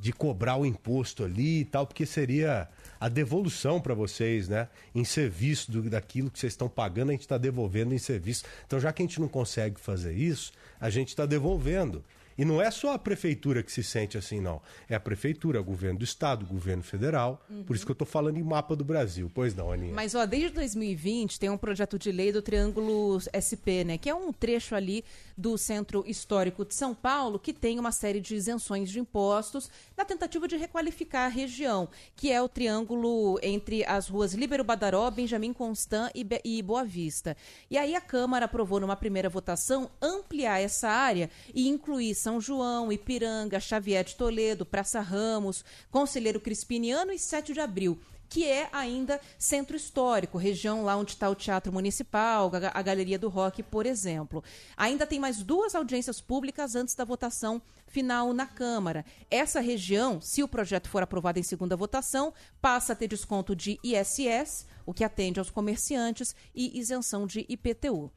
de 0.02 0.12
cobrar 0.12 0.56
o 0.56 0.66
imposto 0.66 1.22
ali 1.22 1.60
e 1.60 1.64
tal, 1.64 1.86
porque 1.86 2.04
seria 2.04 2.68
a 2.98 3.08
devolução 3.08 3.80
para 3.80 3.94
vocês, 3.94 4.48
né? 4.48 4.68
Em 4.92 5.04
serviço 5.04 5.70
do, 5.70 5.88
daquilo 5.88 6.28
que 6.28 6.40
vocês 6.40 6.54
estão 6.54 6.68
pagando, 6.68 7.10
a 7.10 7.12
gente 7.12 7.20
está 7.20 7.38
devolvendo 7.38 7.94
em 7.94 7.98
serviço. 7.98 8.44
Então, 8.66 8.80
já 8.80 8.92
que 8.92 9.00
a 9.00 9.06
gente 9.06 9.20
não 9.20 9.28
consegue 9.28 9.78
fazer 9.78 10.12
isso, 10.12 10.52
a 10.80 10.90
gente 10.90 11.10
está 11.10 11.24
devolvendo. 11.24 12.04
E 12.36 12.44
não 12.44 12.60
é 12.62 12.70
só 12.70 12.94
a 12.94 12.98
prefeitura 12.98 13.62
que 13.62 13.70
se 13.72 13.82
sente 13.82 14.16
assim, 14.18 14.40
não. 14.40 14.60
É 14.88 14.94
a 14.94 15.00
prefeitura, 15.00 15.60
o 15.60 15.64
governo 15.64 15.98
do 15.98 16.04
estado, 16.04 16.44
o 16.44 16.46
governo 16.46 16.82
federal. 16.82 17.44
Por 17.66 17.76
isso 17.76 17.84
que 17.84 17.90
eu 17.90 17.94
estou 17.94 18.06
falando 18.06 18.36
em 18.38 18.42
mapa 18.42 18.74
do 18.74 18.84
Brasil. 18.84 19.30
Pois 19.34 19.54
não, 19.54 19.70
Aninha? 19.70 19.94
Mas, 19.94 20.14
ó, 20.14 20.24
desde 20.26 20.50
2020 20.50 21.38
tem 21.38 21.50
um 21.50 21.58
projeto 21.58 21.98
de 21.98 22.10
lei 22.10 22.32
do 22.32 22.40
Triângulo 22.42 23.18
SP, 23.32 23.84
né? 23.84 23.98
Que 23.98 24.08
é 24.08 24.14
um 24.14 24.32
trecho 24.32 24.74
ali 24.74 25.04
do 25.36 25.56
Centro 25.58 26.04
Histórico 26.06 26.64
de 26.64 26.74
São 26.74 26.94
Paulo 26.94 27.38
que 27.38 27.52
tem 27.52 27.78
uma 27.78 27.92
série 27.92 28.20
de 28.20 28.34
isenções 28.34 28.90
de 28.90 29.00
impostos 29.00 29.70
na 29.96 30.04
tentativa 30.04 30.46
de 30.46 30.56
requalificar 30.56 31.26
a 31.26 31.28
região, 31.28 31.88
que 32.16 32.30
é 32.30 32.40
o 32.40 32.48
triângulo 32.48 33.38
entre 33.42 33.84
as 33.84 34.08
ruas 34.08 34.34
Líbero 34.34 34.64
Badaró, 34.64 35.10
Benjamin 35.10 35.52
Constant 35.52 36.10
e, 36.14 36.24
Be- 36.24 36.40
e 36.44 36.62
Boa 36.62 36.84
Vista. 36.84 37.36
E 37.70 37.76
aí 37.78 37.94
a 37.94 38.00
Câmara 38.00 38.44
aprovou 38.46 38.80
numa 38.80 38.96
primeira 38.96 39.28
votação 39.28 39.90
ampliar 40.00 40.60
essa 40.60 40.88
área 40.88 41.30
e 41.54 41.68
incluir 41.68 42.14
São 42.22 42.40
João, 42.40 42.92
Ipiranga, 42.92 43.58
Xavier 43.58 44.04
de 44.04 44.14
Toledo, 44.14 44.64
Praça 44.64 45.00
Ramos, 45.00 45.64
Conselheiro 45.90 46.38
Crispiniano 46.38 47.10
e 47.12 47.18
7 47.18 47.52
de 47.52 47.58
Abril 47.58 47.98
que 48.28 48.46
é 48.46 48.70
ainda 48.72 49.20
centro 49.38 49.76
histórico, 49.76 50.38
região 50.38 50.82
lá 50.82 50.96
onde 50.96 51.10
está 51.10 51.28
o 51.28 51.34
Teatro 51.34 51.70
Municipal, 51.70 52.50
a, 52.72 52.80
Galeria 52.80 53.18
do 53.18 53.28
Rock, 53.28 53.62
por 53.62 53.84
exemplo. 53.84 54.42
Ainda 54.74 55.06
tem 55.06 55.20
mais 55.20 55.42
duas 55.42 55.74
audiências 55.74 56.18
públicas 56.18 56.74
antes 56.74 56.94
da 56.94 57.04
votação 57.04 57.60
final 57.86 58.32
na 58.32 58.46
Câmara. 58.46 59.04
Essa 59.30 59.60
região, 59.60 60.18
se 60.18 60.42
o 60.42 60.48
projeto 60.48 60.88
for 60.88 61.02
aprovado 61.02 61.38
em 61.38 61.42
segunda 61.42 61.76
votação, 61.76 62.32
passa 62.58 62.94
a 62.94 62.96
ter 62.96 63.08
desconto 63.08 63.54
de 63.54 63.78
ISS, 63.84 64.66
o 64.86 64.94
que 64.94 65.04
atende 65.04 65.38
aos 65.38 65.50
comerciantes, 65.50 66.34
e 66.54 66.78
isenção 66.78 67.26
de 67.26 67.44
IPTU. 67.50 68.10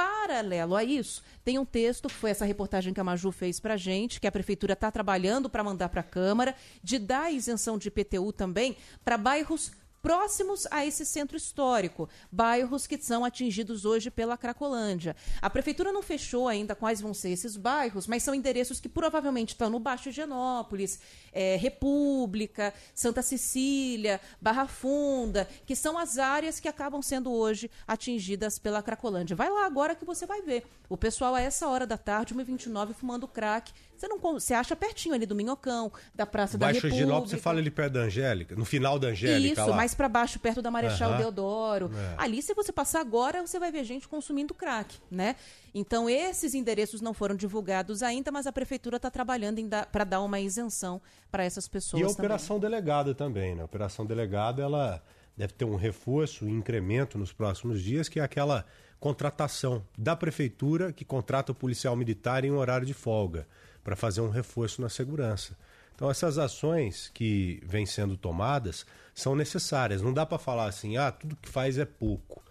Paralelo 0.00 0.74
a 0.74 0.82
isso, 0.82 1.22
tem 1.44 1.58
um 1.58 1.64
texto, 1.64 2.08
foi 2.08 2.30
essa 2.30 2.46
reportagem 2.46 2.94
que 2.94 3.00
a 3.00 3.04
Maju 3.04 3.30
fez 3.30 3.60
pra 3.60 3.76
gente, 3.76 4.18
que 4.18 4.26
a 4.26 4.32
prefeitura 4.32 4.72
está 4.72 4.90
trabalhando 4.90 5.50
para 5.50 5.62
mandar 5.62 5.90
para 5.90 6.00
a 6.00 6.04
Câmara, 6.04 6.54
de 6.82 6.98
dar 6.98 7.30
isenção 7.30 7.76
de 7.76 7.88
IPTU 7.88 8.32
também 8.32 8.78
para 9.04 9.18
bairros 9.18 9.72
próximos 10.02 10.66
a 10.70 10.84
esse 10.84 11.04
centro 11.04 11.36
histórico, 11.36 12.08
bairros 12.30 12.86
que 12.86 12.98
são 12.98 13.24
atingidos 13.24 13.84
hoje 13.84 14.10
pela 14.10 14.36
Cracolândia. 14.36 15.14
A 15.40 15.50
prefeitura 15.50 15.92
não 15.92 16.02
fechou 16.02 16.48
ainda 16.48 16.74
quais 16.74 17.00
vão 17.00 17.12
ser 17.12 17.30
esses 17.30 17.56
bairros, 17.56 18.06
mas 18.06 18.22
são 18.22 18.34
endereços 18.34 18.80
que 18.80 18.88
provavelmente 18.88 19.50
estão 19.50 19.70
no 19.70 19.78
Baixo 19.78 20.08
Higienópolis, 20.08 21.00
eh, 21.32 21.56
República, 21.56 22.72
Santa 22.94 23.22
Cecília, 23.22 24.20
Barra 24.40 24.66
Funda, 24.66 25.48
que 25.66 25.76
são 25.76 25.98
as 25.98 26.18
áreas 26.18 26.58
que 26.58 26.68
acabam 26.68 27.02
sendo 27.02 27.32
hoje 27.32 27.70
atingidas 27.86 28.58
pela 28.58 28.82
Cracolândia. 28.82 29.36
Vai 29.36 29.50
lá 29.50 29.66
agora 29.66 29.94
que 29.94 30.04
você 30.04 30.26
vai 30.26 30.42
ver. 30.42 30.66
O 30.88 30.96
pessoal 30.96 31.34
a 31.34 31.40
essa 31.40 31.68
hora 31.68 31.86
da 31.86 31.96
tarde, 31.96 32.34
1h29, 32.34 32.94
fumando 32.94 33.28
crack. 33.28 33.72
Você 34.00 34.08
não 34.08 34.18
você 34.18 34.54
acha 34.54 34.74
pertinho 34.74 35.14
ali 35.14 35.26
do 35.26 35.34
Minhocão, 35.34 35.92
da 36.14 36.24
Praça 36.24 36.56
da 36.56 36.66
Baixo 36.66 36.76
República. 36.78 36.96
Higienópolis, 36.96 37.30
você 37.32 37.36
fala 37.36 37.58
ali 37.58 37.70
perto 37.70 37.92
da 37.92 38.00
Angélica, 38.00 38.56
no 38.56 38.64
final 38.64 38.98
da 38.98 39.08
Angélica 39.08 39.60
Isso, 39.60 39.70
lá. 39.70 39.76
mais 39.76 39.94
pra 39.94 40.08
baixo, 40.08 40.40
perto 40.40 40.62
da 40.62 40.70
Marechal 40.70 41.10
Aham. 41.10 41.18
Deodoro. 41.18 41.90
É. 41.94 42.14
Ali, 42.16 42.40
se 42.40 42.54
você 42.54 42.72
passar 42.72 43.00
agora, 43.02 43.46
você 43.46 43.58
vai 43.58 43.70
ver 43.70 43.84
gente 43.84 44.08
consumindo 44.08 44.54
crack, 44.54 44.96
né? 45.10 45.36
Então, 45.74 46.08
esses 46.08 46.54
endereços 46.54 47.02
não 47.02 47.12
foram 47.12 47.34
divulgados 47.36 48.02
ainda, 48.02 48.32
mas 48.32 48.46
a 48.46 48.52
prefeitura 48.52 48.96
está 48.96 49.10
trabalhando 49.10 49.60
para 49.92 50.04
dar 50.04 50.22
uma 50.22 50.40
isenção 50.40 50.98
para 51.30 51.44
essas 51.44 51.68
pessoas 51.68 52.00
E 52.00 52.04
a 52.04 52.06
também. 52.08 52.20
operação 52.24 52.58
delegada 52.58 53.14
também, 53.14 53.54
né? 53.54 53.60
A 53.60 53.66
operação 53.66 54.06
delegada, 54.06 54.62
ela 54.62 55.02
deve 55.36 55.52
ter 55.52 55.66
um 55.66 55.76
reforço, 55.76 56.46
um 56.46 56.58
incremento 56.58 57.18
nos 57.18 57.34
próximos 57.34 57.82
dias, 57.82 58.08
que 58.08 58.18
é 58.18 58.22
aquela 58.22 58.64
contratação 58.98 59.84
da 59.96 60.16
prefeitura 60.16 60.90
que 60.90 61.04
contrata 61.04 61.52
o 61.52 61.54
policial 61.54 61.94
militar 61.94 62.46
em 62.46 62.50
um 62.50 62.56
horário 62.56 62.86
de 62.86 62.94
folga 62.94 63.46
para 63.82 63.96
fazer 63.96 64.20
um 64.20 64.30
reforço 64.30 64.80
na 64.80 64.88
segurança. 64.88 65.56
Então 65.94 66.10
essas 66.10 66.38
ações 66.38 67.10
que 67.12 67.62
vêm 67.64 67.84
sendo 67.84 68.16
tomadas 68.16 68.86
são 69.14 69.36
necessárias. 69.36 70.00
Não 70.00 70.12
dá 70.12 70.24
para 70.24 70.38
falar 70.38 70.66
assim, 70.66 70.96
ah, 70.96 71.12
tudo 71.12 71.36
que 71.36 71.48
faz 71.48 71.76
é 71.76 71.84
pouco. 71.84 72.42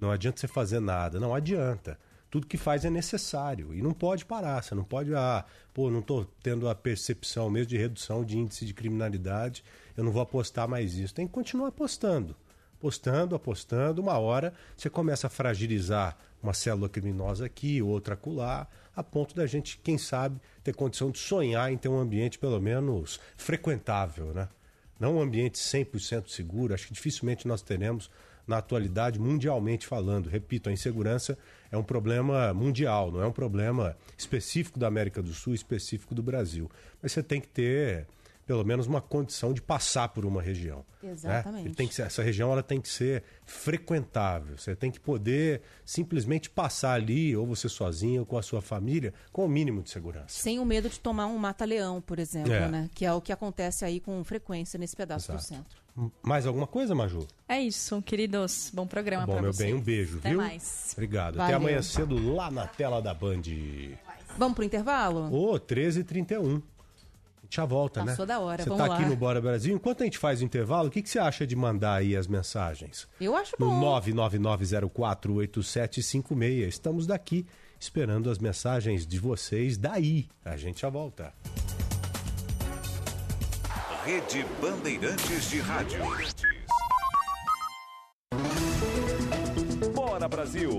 Não 0.00 0.10
adianta 0.10 0.40
você 0.40 0.46
fazer 0.46 0.80
nada. 0.80 1.18
Não 1.18 1.34
adianta. 1.34 1.98
Tudo 2.30 2.46
que 2.46 2.56
faz 2.56 2.84
é 2.84 2.90
necessário 2.90 3.72
e 3.74 3.80
não 3.80 3.92
pode 3.92 4.24
parar. 4.24 4.62
Você 4.62 4.74
não 4.74 4.84
pode, 4.84 5.14
ah, 5.14 5.44
pô, 5.72 5.90
não 5.90 6.00
estou 6.00 6.24
tendo 6.42 6.68
a 6.68 6.74
percepção 6.74 7.48
mesmo 7.48 7.70
de 7.70 7.76
redução 7.76 8.24
de 8.24 8.36
índice 8.36 8.66
de 8.66 8.74
criminalidade, 8.74 9.64
eu 9.96 10.02
não 10.02 10.10
vou 10.10 10.20
apostar 10.20 10.68
mais 10.68 10.94
isso. 10.94 11.14
Tem 11.14 11.26
que 11.26 11.32
continuar 11.32 11.68
apostando. 11.68 12.36
Apostando, 12.76 13.34
apostando. 13.34 14.02
Uma 14.02 14.18
hora 14.18 14.52
você 14.76 14.90
começa 14.90 15.28
a 15.28 15.30
fragilizar 15.30 16.16
uma 16.44 16.52
célula 16.54 16.88
criminosa 16.88 17.46
aqui, 17.46 17.82
outra 17.82 18.14
acolá, 18.14 18.68
a 18.94 19.02
ponto 19.02 19.34
da 19.34 19.46
gente, 19.46 19.78
quem 19.82 19.98
sabe, 19.98 20.40
ter 20.62 20.74
condição 20.74 21.10
de 21.10 21.18
sonhar 21.18 21.72
em 21.72 21.76
ter 21.76 21.88
um 21.88 21.98
ambiente 21.98 22.38
pelo 22.38 22.60
menos 22.60 23.18
frequentável, 23.36 24.32
né? 24.32 24.48
Não 25.00 25.16
um 25.16 25.20
ambiente 25.20 25.58
100% 25.58 26.28
seguro. 26.28 26.72
Acho 26.72 26.86
que 26.86 26.92
dificilmente 26.92 27.48
nós 27.48 27.62
teremos 27.62 28.10
na 28.46 28.58
atualidade, 28.58 29.18
mundialmente 29.18 29.86
falando. 29.86 30.28
Repito, 30.28 30.68
a 30.68 30.72
insegurança 30.72 31.36
é 31.72 31.76
um 31.76 31.82
problema 31.82 32.52
mundial, 32.54 33.10
não 33.10 33.22
é 33.22 33.26
um 33.26 33.32
problema 33.32 33.96
específico 34.16 34.78
da 34.78 34.86
América 34.86 35.22
do 35.22 35.32
Sul, 35.32 35.54
específico 35.54 36.14
do 36.14 36.22
Brasil. 36.22 36.70
Mas 37.02 37.12
você 37.12 37.22
tem 37.22 37.40
que 37.40 37.48
ter 37.48 38.06
pelo 38.46 38.64
menos 38.64 38.86
uma 38.86 39.00
condição 39.00 39.52
de 39.54 39.62
passar 39.62 40.08
por 40.10 40.24
uma 40.26 40.42
região. 40.42 40.84
né? 41.02 41.10
Exatamente. 41.12 41.66
Ele 41.66 41.74
tem 41.74 41.86
que 41.88 41.94
ser- 41.94 42.02
essa 42.06 42.22
região 42.22 42.50
ela 42.52 42.62
tem 42.62 42.80
que 42.80 42.88
ser 42.88 43.22
frequentável. 43.44 44.56
Você 44.56 44.74
tem 44.74 44.90
que 44.90 44.98
poder 45.00 45.62
simplesmente 45.84 46.48
passar 46.48 46.92
ali, 46.94 47.36
ou 47.36 47.46
você 47.46 47.68
sozinho, 47.68 48.20
ou 48.20 48.26
com 48.26 48.38
a 48.38 48.42
sua 48.42 48.62
família, 48.62 49.12
com 49.32 49.44
o 49.44 49.48
mínimo 49.48 49.82
de 49.82 49.90
segurança. 49.90 50.28
Sem 50.28 50.58
o 50.58 50.64
medo 50.64 50.88
de 50.88 50.98
tomar 51.00 51.26
um 51.26 51.36
mata-leão, 51.38 52.00
por 52.00 52.18
exemplo, 52.18 52.52
É. 52.52 52.68
né? 52.68 52.90
Que 52.94 53.04
é 53.04 53.12
o 53.12 53.20
que 53.20 53.32
acontece 53.32 53.84
aí 53.84 54.00
com 54.00 54.22
frequência 54.24 54.78
nesse 54.78 54.96
pedaço 54.96 55.28
do 55.32 55.34
Exato. 55.38 55.46
centro. 55.46 55.84
Mais 56.22 56.44
alguma 56.46 56.66
coisa, 56.66 56.94
Maju? 56.94 57.26
É 57.48 57.60
isso, 57.60 58.02
queridos. 58.02 58.70
Bom 58.74 58.86
programa 58.86 59.26
Bom, 59.26 59.32
pra 59.34 59.42
meu 59.42 59.52
vocês. 59.52 59.70
bem, 59.70 59.78
um 59.78 59.82
beijo, 59.82 60.18
Até 60.18 60.30
viu? 60.30 60.38
mais. 60.38 60.90
Obrigado. 60.92 61.36
Valeu. 61.36 61.44
Até 61.46 61.54
amanhã 61.54 61.82
cedo 61.82 62.34
lá 62.34 62.50
na 62.50 62.66
tela 62.66 63.00
da 63.00 63.14
Band. 63.14 63.42
Vamos 64.36 64.54
pro 64.56 64.64
intervalo? 64.64 65.32
Ô, 65.32 65.58
13h31. 65.60 66.60
Já 67.54 67.64
volta, 67.64 68.00
né? 68.00 68.06
Passou 68.10 68.26
da 68.26 68.40
hora, 68.40 68.64
Você 68.64 68.68
vamos 68.68 68.84
tá 68.84 68.96
aqui 68.96 69.04
no 69.04 69.14
Bora 69.14 69.40
Brasil. 69.40 69.76
Enquanto 69.76 70.00
a 70.00 70.04
gente 70.04 70.18
faz 70.18 70.40
o 70.40 70.44
intervalo, 70.44 70.88
o 70.88 70.90
que, 70.90 71.00
que 71.00 71.08
você 71.08 71.20
acha 71.20 71.46
de 71.46 71.54
mandar 71.54 71.94
aí 71.94 72.16
as 72.16 72.26
mensagens? 72.26 73.06
Eu 73.20 73.36
acho 73.36 73.52
No 73.60 73.70
bom. 73.70 74.00
999048756. 74.00 76.66
Estamos 76.66 77.06
daqui 77.06 77.46
esperando 77.78 78.28
as 78.28 78.40
mensagens 78.40 79.06
de 79.06 79.20
vocês 79.20 79.78
daí. 79.78 80.26
A 80.44 80.56
gente 80.56 80.80
já 80.80 80.88
volta. 80.88 81.32
Rede 84.04 84.44
Bandeirantes 84.60 85.48
de 85.48 85.60
Rádio. 85.60 86.00
Bora 89.94 90.26
Brasil. 90.26 90.72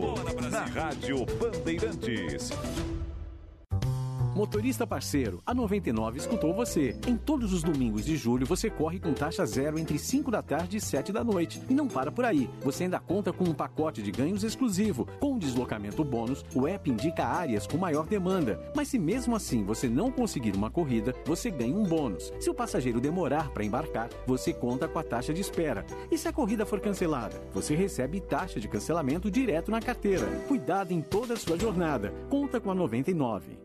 Na 0.51 0.65
Rádio 0.65 1.25
Bandeirantes. 1.39 2.49
Motorista 4.35 4.85
parceiro, 4.85 5.41
a 5.45 5.53
99 5.53 6.17
escutou 6.17 6.53
você. 6.53 6.93
Em 7.07 7.15
todos 7.15 7.53
os 7.53 7.63
domingos 7.63 8.03
de 8.03 8.17
julho 8.17 8.45
você 8.45 8.69
corre 8.69 8.99
com 8.99 9.13
taxa 9.13 9.45
zero 9.45 9.79
entre 9.79 9.97
5 9.97 10.29
da 10.29 10.41
tarde 10.41 10.75
e 10.75 10.81
7 10.81 11.13
da 11.13 11.23
noite. 11.23 11.61
E 11.69 11.73
não 11.73 11.87
para 11.87 12.11
por 12.11 12.25
aí. 12.25 12.49
Você 12.61 12.83
ainda 12.83 12.99
conta 12.99 13.31
com 13.31 13.45
um 13.45 13.53
pacote 13.53 14.01
de 14.01 14.11
ganhos 14.11 14.43
exclusivo. 14.43 15.07
Com 15.21 15.39
deslocamento 15.39 16.03
bônus, 16.03 16.43
o 16.53 16.67
app 16.67 16.91
indica 16.91 17.25
áreas 17.25 17.65
com 17.65 17.77
maior 17.77 18.07
demanda. 18.07 18.59
Mas 18.75 18.89
se 18.89 18.99
mesmo 18.99 19.37
assim 19.37 19.63
você 19.63 19.87
não 19.87 20.11
conseguir 20.11 20.53
uma 20.53 20.69
corrida, 20.69 21.15
você 21.25 21.49
ganha 21.49 21.73
um 21.73 21.83
bônus. 21.83 22.33
Se 22.37 22.49
o 22.49 22.53
passageiro 22.53 22.99
demorar 22.99 23.51
para 23.51 23.63
embarcar, 23.63 24.09
você 24.27 24.53
conta 24.53 24.85
com 24.85 24.99
a 24.99 25.03
taxa 25.03 25.33
de 25.33 25.39
espera. 25.39 25.85
E 26.11 26.17
se 26.17 26.27
a 26.27 26.33
corrida 26.33 26.65
for 26.65 26.81
cancelada, 26.81 27.41
você 27.53 27.73
recebe 27.73 28.19
taxa 28.19 28.59
de 28.59 28.67
cancelamento 28.67 29.31
direto 29.31 29.71
na 29.71 29.79
carteira. 29.79 30.27
Cuidado 30.45 30.91
em 30.91 31.01
toda 31.01 31.35
a 31.35 31.37
sua 31.37 31.57
jornada. 31.57 32.13
Conta 32.29 32.59
com 32.59 32.69
a 32.69 32.75
99. 32.75 33.64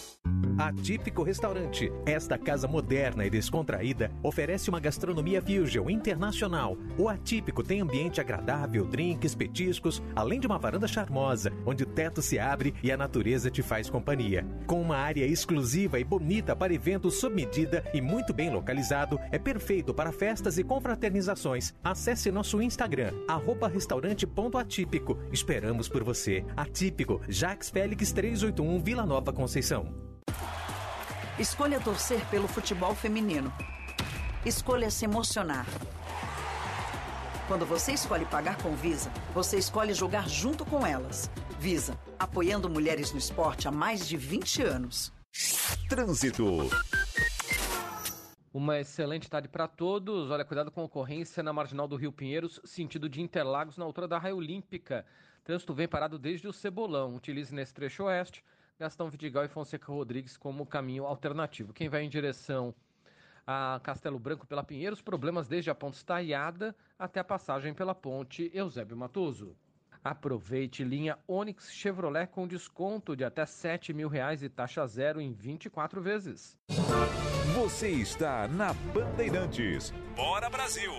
Atípico 0.67 1.23
Restaurante. 1.23 1.91
Esta 2.05 2.37
casa 2.37 2.67
moderna 2.67 3.25
e 3.25 3.29
descontraída 3.29 4.11
oferece 4.21 4.69
uma 4.69 4.79
gastronomia 4.79 5.41
fusion 5.41 5.89
internacional. 5.89 6.77
O 6.97 7.09
Atípico 7.09 7.63
tem 7.63 7.81
ambiente 7.81 8.21
agradável, 8.21 8.85
drinks, 8.85 9.33
petiscos, 9.33 10.03
além 10.15 10.39
de 10.39 10.45
uma 10.45 10.59
varanda 10.59 10.87
charmosa, 10.87 11.51
onde 11.65 11.83
o 11.83 11.85
teto 11.87 12.21
se 12.21 12.37
abre 12.37 12.73
e 12.83 12.91
a 12.91 12.97
natureza 12.97 13.49
te 13.49 13.63
faz 13.63 13.89
companhia. 13.89 14.45
Com 14.67 14.81
uma 14.81 14.97
área 14.97 15.25
exclusiva 15.25 15.99
e 15.99 16.03
bonita 16.03 16.55
para 16.55 16.73
eventos 16.73 17.15
sob 17.15 17.35
medida 17.35 17.83
e 17.93 17.99
muito 17.99 18.33
bem 18.33 18.51
localizado, 18.51 19.19
é 19.31 19.39
perfeito 19.39 19.93
para 19.93 20.11
festas 20.11 20.57
e 20.57 20.63
confraternizações. 20.63 21.73
Acesse 21.83 22.31
nosso 22.31 22.61
Instagram, 22.61 23.11
restaurante.atípico. 23.71 25.17
Esperamos 25.31 25.89
por 25.89 26.03
você. 26.03 26.45
Atípico, 26.55 27.21
Jax 27.27 27.69
Félix 27.69 28.11
381, 28.11 28.79
Vila 28.79 29.05
Nova 29.05 29.33
Conceição. 29.33 30.10
Escolha 31.39 31.79
torcer 31.79 32.23
pelo 32.29 32.47
futebol 32.47 32.93
feminino. 32.93 33.51
Escolha 34.45 34.91
se 34.91 35.05
emocionar. 35.05 35.65
Quando 37.47 37.65
você 37.65 37.93
escolhe 37.93 38.25
pagar 38.25 38.61
com 38.61 38.75
Visa, 38.75 39.09
você 39.33 39.57
escolhe 39.57 39.93
jogar 39.93 40.27
junto 40.27 40.65
com 40.65 40.85
elas. 40.85 41.31
Visa, 41.57 41.97
apoiando 42.19 42.69
mulheres 42.69 43.11
no 43.13 43.17
esporte 43.17 43.67
há 43.67 43.71
mais 43.71 44.07
de 44.07 44.17
20 44.17 44.61
anos. 44.61 45.13
Trânsito. 45.87 46.69
Uma 48.53 48.79
excelente 48.79 49.29
tarde 49.29 49.47
para 49.47 49.69
todos. 49.69 50.29
Olha, 50.29 50.43
cuidado 50.43 50.69
com 50.69 50.81
a 50.81 50.85
ocorrência 50.85 51.41
na 51.41 51.53
marginal 51.53 51.87
do 51.87 51.95
Rio 51.95 52.11
Pinheiros, 52.11 52.59
sentido 52.65 53.07
de 53.07 53.21
Interlagos, 53.21 53.77
na 53.77 53.85
altura 53.85 54.07
da 54.07 54.17
Raia 54.17 54.35
Olímpica. 54.35 55.05
Trânsito 55.45 55.73
vem 55.73 55.87
parado 55.87 56.19
desde 56.19 56.47
o 56.47 56.53
Cebolão. 56.53 57.15
Utilize 57.15 57.55
nesse 57.55 57.73
trecho 57.73 58.03
oeste 58.03 58.43
Gastão 58.81 59.11
Vidigal 59.11 59.45
e 59.45 59.47
Fonseca 59.47 59.91
Rodrigues 59.91 60.35
como 60.35 60.65
caminho 60.65 61.05
alternativo. 61.05 61.71
Quem 61.71 61.87
vai 61.87 62.01
em 62.01 62.09
direção 62.09 62.73
a 63.45 63.79
Castelo 63.83 64.17
Branco 64.17 64.47
pela 64.47 64.63
Pinheiros, 64.63 65.03
problemas 65.03 65.47
desde 65.47 65.69
a 65.69 65.75
ponte 65.75 65.97
Estaiada 65.97 66.75
até 66.97 67.19
a 67.19 67.23
passagem 67.23 67.75
pela 67.75 67.93
ponte 67.93 68.49
Eusébio 68.51 68.97
Matoso. 68.97 69.55
Aproveite 70.03 70.83
linha 70.83 71.19
Onix 71.27 71.71
Chevrolet 71.71 72.25
com 72.25 72.47
desconto 72.47 73.15
de 73.15 73.23
até 73.23 73.45
7 73.45 73.93
mil 73.93 74.09
reais 74.09 74.41
e 74.41 74.49
taxa 74.49 74.87
zero 74.87 75.21
em 75.21 75.31
24 75.31 76.01
vezes. 76.01 76.57
Você 77.53 77.89
está 77.89 78.47
na 78.47 78.73
Bandeirantes. 78.73 79.93
Bora 80.15 80.49
Brasil! 80.49 80.91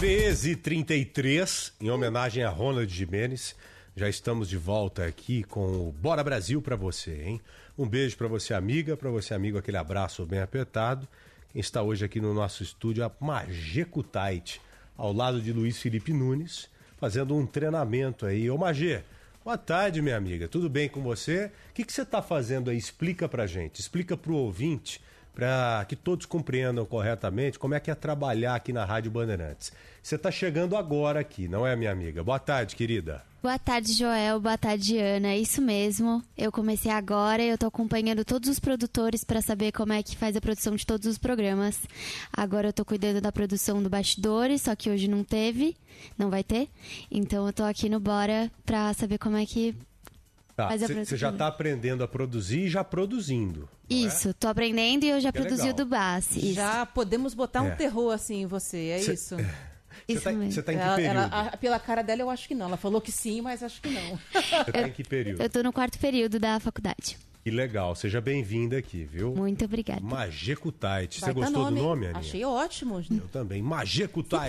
13h33, 0.00 1.72
em 1.78 1.90
homenagem 1.90 2.42
a 2.42 2.48
Ronald 2.48 2.90
Jimenez. 2.90 3.54
Já 3.94 4.08
estamos 4.08 4.48
de 4.48 4.56
volta 4.56 5.04
aqui 5.04 5.42
com 5.42 5.88
o 5.88 5.92
Bora 5.92 6.24
Brasil 6.24 6.62
para 6.62 6.74
você, 6.74 7.22
hein? 7.22 7.40
Um 7.76 7.86
beijo 7.86 8.16
para 8.16 8.26
você, 8.26 8.54
amiga, 8.54 8.96
para 8.96 9.10
você, 9.10 9.34
amigo, 9.34 9.58
aquele 9.58 9.76
abraço 9.76 10.24
bem 10.24 10.40
apertado. 10.40 11.06
Quem 11.52 11.60
está 11.60 11.82
hoje 11.82 12.02
aqui 12.02 12.18
no 12.18 12.32
nosso 12.32 12.62
estúdio 12.62 13.02
é 13.02 13.06
a 13.06 13.12
Mageco 13.20 14.02
Tait, 14.02 14.58
ao 14.96 15.12
lado 15.12 15.38
de 15.38 15.52
Luiz 15.52 15.78
Felipe 15.78 16.14
Nunes, 16.14 16.70
fazendo 16.96 17.36
um 17.36 17.44
treinamento 17.44 18.24
aí. 18.24 18.50
Ô 18.50 18.56
Magê, 18.56 19.02
boa 19.44 19.58
tarde, 19.58 20.00
minha 20.00 20.16
amiga. 20.16 20.48
Tudo 20.48 20.70
bem 20.70 20.88
com 20.88 21.02
você? 21.02 21.52
O 21.68 21.74
que, 21.74 21.84
que 21.84 21.92
você 21.92 22.02
está 22.02 22.22
fazendo 22.22 22.70
aí? 22.70 22.78
Explica 22.78 23.28
pra 23.28 23.46
gente, 23.46 23.80
explica 23.80 24.16
pro 24.16 24.34
ouvinte, 24.34 24.98
para 25.34 25.84
que 25.88 25.94
todos 25.94 26.26
compreendam 26.26 26.84
corretamente 26.84 27.58
como 27.58 27.74
é 27.74 27.80
que 27.80 27.90
é 27.90 27.94
trabalhar 27.94 28.54
aqui 28.54 28.72
na 28.72 28.84
Rádio 28.84 29.10
Bandeirantes. 29.10 29.72
Você 30.02 30.14
está 30.16 30.30
chegando 30.30 30.76
agora 30.76 31.20
aqui, 31.20 31.46
não 31.46 31.66
é, 31.66 31.76
minha 31.76 31.92
amiga? 31.92 32.24
Boa 32.24 32.38
tarde, 32.38 32.74
querida. 32.74 33.22
Boa 33.42 33.58
tarde, 33.58 33.92
Joel. 33.92 34.40
Boa 34.40 34.56
tarde, 34.58 34.98
Ana. 34.98 35.28
É 35.28 35.38
isso 35.38 35.62
mesmo. 35.62 36.22
Eu 36.36 36.50
comecei 36.50 36.90
agora 36.90 37.42
e 37.42 37.48
eu 37.48 37.56
tô 37.58 37.66
acompanhando 37.66 38.24
todos 38.24 38.48
os 38.50 38.58
produtores 38.58 39.24
para 39.24 39.40
saber 39.40 39.72
como 39.72 39.92
é 39.92 40.02
que 40.02 40.16
faz 40.16 40.36
a 40.36 40.40
produção 40.40 40.74
de 40.74 40.84
todos 40.86 41.06
os 41.06 41.16
programas. 41.18 41.78
Agora 42.32 42.68
eu 42.68 42.72
tô 42.72 42.84
cuidando 42.84 43.20
da 43.20 43.30
produção 43.32 43.82
do 43.82 43.88
Bastidores, 43.90 44.62
só 44.62 44.74
que 44.74 44.90
hoje 44.90 45.06
não 45.08 45.22
teve, 45.24 45.76
não 46.18 46.28
vai 46.30 46.42
ter. 46.44 46.68
Então 47.10 47.46
eu 47.46 47.52
tô 47.52 47.62
aqui 47.64 47.88
no 47.88 48.00
Bora 48.00 48.50
para 48.64 48.92
saber 48.94 49.18
como 49.18 49.36
é 49.36 49.46
que 49.46 49.74
Tá, 50.56 50.68
faz 50.68 50.82
a 50.82 50.86
você 50.86 50.92
produção. 50.94 51.18
já 51.18 51.30
está 51.30 51.46
aprendendo 51.46 52.04
a 52.04 52.08
produzir 52.08 52.60
e 52.66 52.68
já 52.68 52.84
produzindo. 52.84 53.66
Isso, 53.88 54.34
tô 54.34 54.48
aprendendo 54.48 55.04
e 55.04 55.08
eu 55.10 55.20
já 55.20 55.32
Que 55.32 55.38
produzi 55.40 55.62
legal. 55.62 55.74
o 55.74 55.76
do 55.76 55.86
Bass. 55.86 56.36
Isso. 56.36 56.52
Já 56.54 56.84
podemos 56.84 57.32
botar 57.32 57.62
um 57.62 57.68
É. 57.68 57.74
terror 57.74 58.12
assim 58.12 58.42
em 58.42 58.46
você, 58.46 58.88
é 58.88 58.98
Cê- 58.98 59.14
isso? 59.14 59.36
Você 60.14 60.20
tá, 60.20 60.32
você 60.32 60.62
tá 60.62 60.72
em 60.72 60.76
que 60.76 60.82
Ela- 60.82 60.96
período? 60.96 61.16
ela- 61.16 61.26
a- 61.52 61.56
pela 61.56 61.78
cara 61.78 62.02
dela, 62.02 62.20
eu 62.22 62.30
acho 62.30 62.46
que 62.48 62.54
não. 62.54 62.66
Ela 62.66 62.76
falou 62.76 63.00
que 63.00 63.12
sim, 63.12 63.40
mas 63.40 63.62
acho 63.62 63.80
que 63.80 63.88
não. 63.90 64.18
Você 64.32 64.72
tá 64.72 64.88
em 64.88 64.90
que 64.92 65.04
período? 65.04 65.42
Eu 65.42 65.48
tô 65.50 65.62
no 65.62 65.72
quarto 65.72 65.98
período 65.98 66.38
da 66.38 66.58
faculdade. 66.60 67.16
Que 67.42 67.50
legal, 67.50 67.94
seja 67.94 68.20
bem-vinda 68.20 68.76
aqui, 68.76 69.02
viu? 69.02 69.34
Muito 69.34 69.64
obrigada. 69.64 70.02
Mageco 70.02 70.70
Tait. 70.70 71.10
Você 71.18 71.32
gostou 71.32 71.62
nome, 71.62 71.76
do 71.78 71.82
nome, 71.82 72.06
Aninha? 72.06 72.20
Achei 72.20 72.44
ótimo. 72.44 73.00
Eu 73.10 73.28
também. 73.28 73.64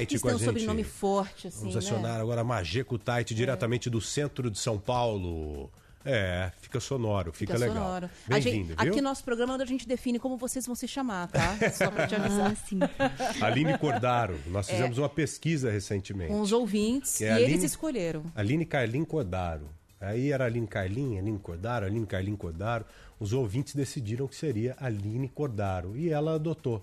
Quis 0.10 0.22
com 0.22 0.28
a 0.28 0.34
um 0.34 0.38
gente. 0.38 0.46
sobrenome 0.46 0.84
forte, 0.84 1.48
assim, 1.48 1.60
Vamos 1.60 1.76
né? 1.76 1.80
acionar 1.80 2.20
agora 2.20 2.44
Mageco 2.44 2.98
Tait 2.98 3.34
diretamente 3.34 3.90
do 3.90 4.02
centro 4.02 4.52
de 4.52 4.60
São 4.60 4.78
Paulo. 4.78 5.72
É, 6.04 6.52
fica 6.62 6.80
sonoro, 6.80 7.32
fica, 7.32 7.58
legal. 7.58 7.76
sonoro. 7.76 8.10
A 8.30 8.40
gente- 8.40 8.54
Bem-vindo, 8.54 8.76
viu? 8.82 8.92
aqui 8.92 9.02
nosso 9.02 9.24
programa 9.24 9.54
onde 9.54 9.64
a 9.64 9.66
gente 9.68 9.88
define 9.88 10.18
como 10.20 10.38
vocês 10.38 10.66
vão 10.66 10.76
se 10.76 10.88
chamar, 10.88 11.28
tá? 11.28 11.56
Só 11.72 11.92
pra 11.92 12.08
te 12.08 12.16
avisar. 12.16 12.56
Aline 13.42 13.78
Cordaro, 13.78 14.40
nós 14.48 14.68
É. 14.70 14.74
fizemos 14.74 14.98
uma 14.98 15.10
pesquisa 15.10 15.70
recentemente. 15.72 16.32
Com 16.32 16.42
os 16.42 16.52
ouvintes, 16.52 17.22
É, 17.22 17.26
e 17.26 17.30
Aline- 17.32 17.52
eles 17.52 17.64
escolheram. 17.64 18.24
Aline 18.36 18.66
Carlin 18.66 19.06
Cordaro. 19.06 19.70
Aí 20.00 20.32
era 20.32 20.46
Aline 20.46 20.66
Carlin, 20.66 21.20
Aline 21.20 21.38
Cordaro, 21.38 21.86
Aline 21.86 22.08
Carlin 22.08 22.36
Cordaro. 22.36 22.86
Os 23.20 23.34
ouvintes 23.34 23.76
decidiram 23.76 24.28
que 24.28 24.36
seria 24.36 24.76
Aline 24.80 25.28
Cordaro. 25.30 25.96
E 25.96 26.10
ela 26.10 26.34
adotou. 26.36 26.82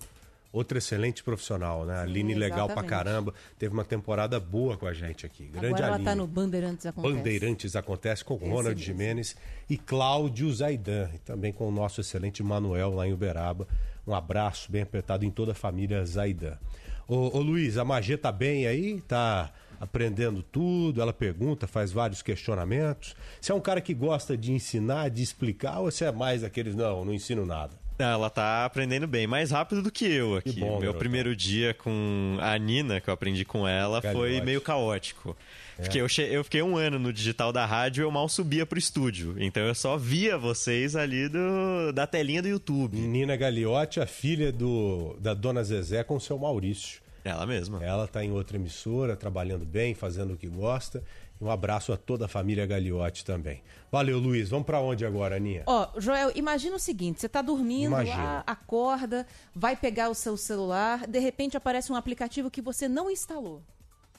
Outra 0.51 0.79
excelente 0.79 1.23
profissional, 1.23 1.85
né? 1.85 2.01
Aline 2.01 2.33
legal 2.33 2.67
pra 2.67 2.81
caramba. 2.81 3.33
Teve 3.59 3.71
uma 3.71 3.85
temporada 3.85 4.39
boa 4.39 4.75
com 4.77 4.87
a 4.87 4.93
gente 4.93 5.23
aqui. 5.23 5.45
Grande 5.45 5.67
Agora 5.67 5.85
ela 5.85 5.95
Aline. 5.95 6.05
tá 6.05 6.15
no 6.15 6.25
Bandeirantes 6.25 6.85
Acontece. 6.87 7.13
Bandeirantes 7.15 7.75
acontece 7.75 8.25
com 8.25 8.35
Esse 8.35 8.45
Ronald 8.45 8.69
mesmo. 8.69 8.83
Jimenez 8.83 9.35
e 9.69 9.77
Cláudio 9.77 10.51
Zaidan, 10.51 11.07
e 11.13 11.19
também 11.19 11.53
com 11.53 11.67
o 11.67 11.71
nosso 11.71 12.01
excelente 12.01 12.41
Manuel 12.41 12.95
lá 12.95 13.07
em 13.07 13.13
Uberaba. 13.13 13.67
Um 14.07 14.15
abraço 14.15 14.71
bem 14.71 14.81
apertado 14.81 15.23
em 15.23 15.29
toda 15.29 15.51
a 15.51 15.55
família 15.55 16.03
Zaidan. 16.03 16.57
Ô, 17.07 17.37
ô 17.37 17.41
Luiz, 17.41 17.77
a 17.77 17.85
Magê 17.85 18.17
tá 18.17 18.31
bem 18.31 18.65
aí? 18.65 19.01
Tá 19.01 19.51
aprendendo 19.79 20.41
tudo? 20.41 20.99
Ela 20.99 21.13
pergunta, 21.13 21.67
faz 21.67 21.91
vários 21.91 22.23
questionamentos. 22.23 23.15
Você 23.39 23.51
é 23.51 23.55
um 23.55 23.61
cara 23.61 23.81
que 23.81 23.93
gosta 23.93 24.35
de 24.35 24.51
ensinar, 24.51 25.09
de 25.09 25.21
explicar, 25.21 25.79
ou 25.79 25.91
você 25.91 26.05
é 26.05 26.11
mais 26.11 26.41
daqueles, 26.41 26.73
não, 26.75 27.05
não 27.05 27.13
ensino 27.13 27.45
nada? 27.45 27.77
Ela 27.99 28.29
tá 28.29 28.63
aprendendo 28.63 29.05
bem, 29.05 29.27
mais 29.27 29.51
rápido 29.51 29.81
do 29.81 29.91
que 29.91 30.05
eu 30.05 30.37
aqui. 30.37 30.59
bom, 30.61 30.67
Meu 30.67 30.79
garotão. 30.79 30.99
primeiro 30.99 31.35
dia 31.35 31.73
com 31.73 32.37
a 32.39 32.57
Nina, 32.57 33.01
que 33.01 33.09
eu 33.09 33.13
aprendi 33.13 33.43
com 33.43 33.67
ela, 33.67 34.01
foi 34.01 34.39
meio 34.39 34.61
caótico. 34.61 35.35
É. 35.77 35.81
Porque 35.81 35.97
eu, 35.97 36.07
eu 36.29 36.43
fiquei 36.43 36.61
um 36.61 36.77
ano 36.77 36.97
no 36.97 37.11
digital 37.11 37.51
da 37.51 37.65
rádio 37.65 38.01
e 38.01 38.03
eu 38.03 38.11
mal 38.11 38.29
subia 38.29 38.65
pro 38.65 38.79
estúdio. 38.79 39.35
Então 39.37 39.63
eu 39.63 39.75
só 39.75 39.97
via 39.97 40.37
vocês 40.37 40.95
ali 40.95 41.27
do, 41.27 41.91
da 41.93 42.07
telinha 42.07 42.41
do 42.41 42.47
YouTube. 42.47 42.97
Nina 42.97 43.35
Gagliotti, 43.35 43.99
a 43.99 44.05
filha 44.05 44.51
do, 44.51 45.17
da 45.19 45.33
dona 45.33 45.61
Zezé 45.63 46.01
com 46.03 46.15
o 46.15 46.21
seu 46.21 46.37
Maurício. 46.37 47.01
Ela 47.23 47.45
mesma. 47.45 47.83
Ela 47.83 48.05
está 48.05 48.23
em 48.23 48.31
outra 48.31 48.55
emissora, 48.57 49.15
trabalhando 49.15 49.65
bem, 49.65 49.93
fazendo 49.93 50.33
o 50.33 50.37
que 50.37 50.47
gosta. 50.47 51.03
Um 51.41 51.49
abraço 51.49 51.93
a 51.93 51.97
toda 51.97 52.25
a 52.25 52.27
família 52.27 52.65
Gagliotti 52.65 53.23
também. 53.23 53.63
Valeu, 53.91 54.19
Luiz. 54.19 54.49
Vamos 54.49 54.65
para 54.65 54.81
onde 54.81 55.05
agora, 55.05 55.37
Aninha? 55.37 55.63
Ó, 55.65 55.87
Joel, 55.97 56.31
imagina 56.35 56.75
o 56.75 56.79
seguinte: 56.79 57.21
você 57.21 57.29
tá 57.29 57.41
dormindo 57.41 57.91
lá, 57.91 58.43
acorda, 58.45 59.25
vai 59.55 59.75
pegar 59.75 60.09
o 60.09 60.15
seu 60.15 60.35
celular, 60.35 61.07
de 61.07 61.19
repente 61.19 61.55
aparece 61.55 61.91
um 61.91 61.95
aplicativo 61.95 62.51
que 62.51 62.61
você 62.61 62.87
não 62.89 63.09
instalou. 63.09 63.63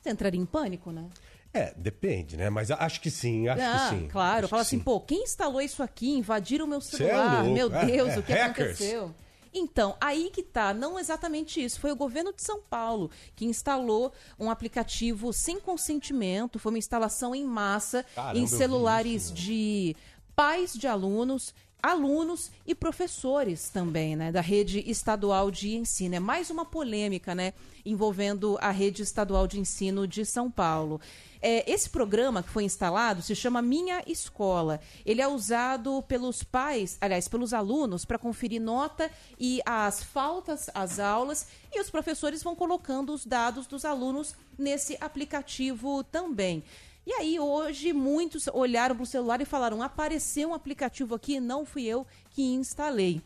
Você 0.00 0.10
entraria 0.10 0.40
em 0.40 0.46
pânico, 0.46 0.90
né? 0.90 1.04
É, 1.52 1.74
depende, 1.76 2.36
né? 2.36 2.48
Mas 2.48 2.70
acho 2.70 3.00
que 3.00 3.10
sim, 3.10 3.48
acho 3.48 3.60
ah, 3.62 3.88
que 3.90 3.96
sim. 3.96 4.08
claro. 4.08 4.48
Fala 4.48 4.62
assim, 4.62 4.78
sim. 4.78 4.84
pô, 4.84 5.00
quem 5.00 5.24
instalou 5.24 5.60
isso 5.60 5.82
aqui? 5.82 6.16
Invadiram 6.16 6.64
o 6.64 6.68
meu 6.68 6.78
é 6.78 6.80
celular. 6.80 7.42
louco. 7.42 7.54
Meu 7.54 7.74
É, 7.74 7.84
Deus, 7.86 8.08
é, 8.10 8.18
o 8.18 8.22
que 8.22 8.32
hackers. 8.32 8.68
aconteceu? 8.76 9.14
Então, 9.52 9.96
aí 10.00 10.30
que 10.30 10.42
tá, 10.42 10.72
não 10.72 10.98
exatamente 10.98 11.62
isso. 11.62 11.80
Foi 11.80 11.90
o 11.90 11.96
governo 11.96 12.32
de 12.32 12.42
São 12.42 12.60
Paulo 12.60 13.10
que 13.34 13.44
instalou 13.44 14.12
um 14.38 14.50
aplicativo 14.50 15.32
sem 15.32 15.58
consentimento, 15.58 16.58
foi 16.58 16.72
uma 16.72 16.78
instalação 16.78 17.34
em 17.34 17.44
massa 17.44 18.04
Caramba, 18.14 18.38
em 18.38 18.46
celulares 18.46 19.32
de 19.32 19.96
pais 20.36 20.72
de 20.72 20.86
alunos, 20.86 21.54
alunos 21.82 22.50
e 22.66 22.74
professores 22.74 23.68
também, 23.68 24.16
né, 24.16 24.30
da 24.32 24.40
rede 24.40 24.82
estadual 24.86 25.50
de 25.50 25.76
ensino. 25.76 26.14
É 26.14 26.20
mais 26.20 26.50
uma 26.50 26.64
polêmica, 26.64 27.34
né, 27.34 27.52
envolvendo 27.84 28.58
a 28.60 28.70
rede 28.70 29.02
estadual 29.02 29.46
de 29.46 29.58
ensino 29.58 30.06
de 30.06 30.24
São 30.24 30.50
Paulo. 30.50 31.00
É, 31.42 31.70
esse 31.70 31.88
programa 31.88 32.42
que 32.42 32.50
foi 32.50 32.64
instalado 32.64 33.22
se 33.22 33.34
chama 33.34 33.62
Minha 33.62 34.02
Escola. 34.06 34.80
Ele 35.06 35.22
é 35.22 35.28
usado 35.28 36.02
pelos 36.02 36.42
pais, 36.42 36.98
aliás, 37.00 37.28
pelos 37.28 37.54
alunos, 37.54 38.04
para 38.04 38.18
conferir 38.18 38.60
nota 38.60 39.10
e 39.38 39.62
as 39.64 40.02
faltas 40.02 40.68
às 40.74 40.98
aulas, 40.98 41.46
e 41.72 41.80
os 41.80 41.88
professores 41.88 42.42
vão 42.42 42.54
colocando 42.54 43.12
os 43.12 43.24
dados 43.24 43.66
dos 43.66 43.84
alunos 43.84 44.34
nesse 44.58 44.98
aplicativo 45.00 46.04
também. 46.04 46.62
E 47.06 47.12
aí, 47.14 47.40
hoje, 47.40 47.92
muitos 47.92 48.46
olharam 48.48 48.94
para 48.94 49.02
o 49.02 49.06
celular 49.06 49.40
e 49.40 49.46
falaram: 49.46 49.82
apareceu 49.82 50.50
um 50.50 50.54
aplicativo 50.54 51.14
aqui, 51.14 51.40
não 51.40 51.64
fui 51.64 51.84
eu 51.84 52.06
que 52.30 52.42
instalei. 52.42 53.22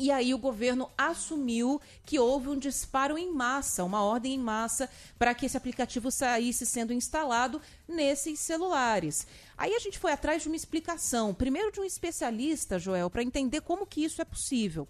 E 0.00 0.10
aí 0.10 0.32
o 0.32 0.38
governo 0.38 0.90
assumiu 0.96 1.78
que 2.06 2.18
houve 2.18 2.48
um 2.48 2.56
disparo 2.56 3.18
em 3.18 3.30
massa, 3.30 3.84
uma 3.84 4.02
ordem 4.02 4.32
em 4.32 4.38
massa 4.38 4.88
para 5.18 5.34
que 5.34 5.44
esse 5.44 5.58
aplicativo 5.58 6.10
saísse 6.10 6.64
sendo 6.64 6.90
instalado 6.90 7.60
nesses 7.86 8.40
celulares. 8.40 9.26
Aí 9.58 9.74
a 9.74 9.78
gente 9.78 9.98
foi 9.98 10.12
atrás 10.12 10.40
de 10.40 10.48
uma 10.48 10.56
explicação, 10.56 11.34
primeiro 11.34 11.70
de 11.70 11.80
um 11.80 11.84
especialista, 11.84 12.78
Joel, 12.78 13.10
para 13.10 13.22
entender 13.22 13.60
como 13.60 13.86
que 13.86 14.02
isso 14.02 14.22
é 14.22 14.24
possível. 14.24 14.88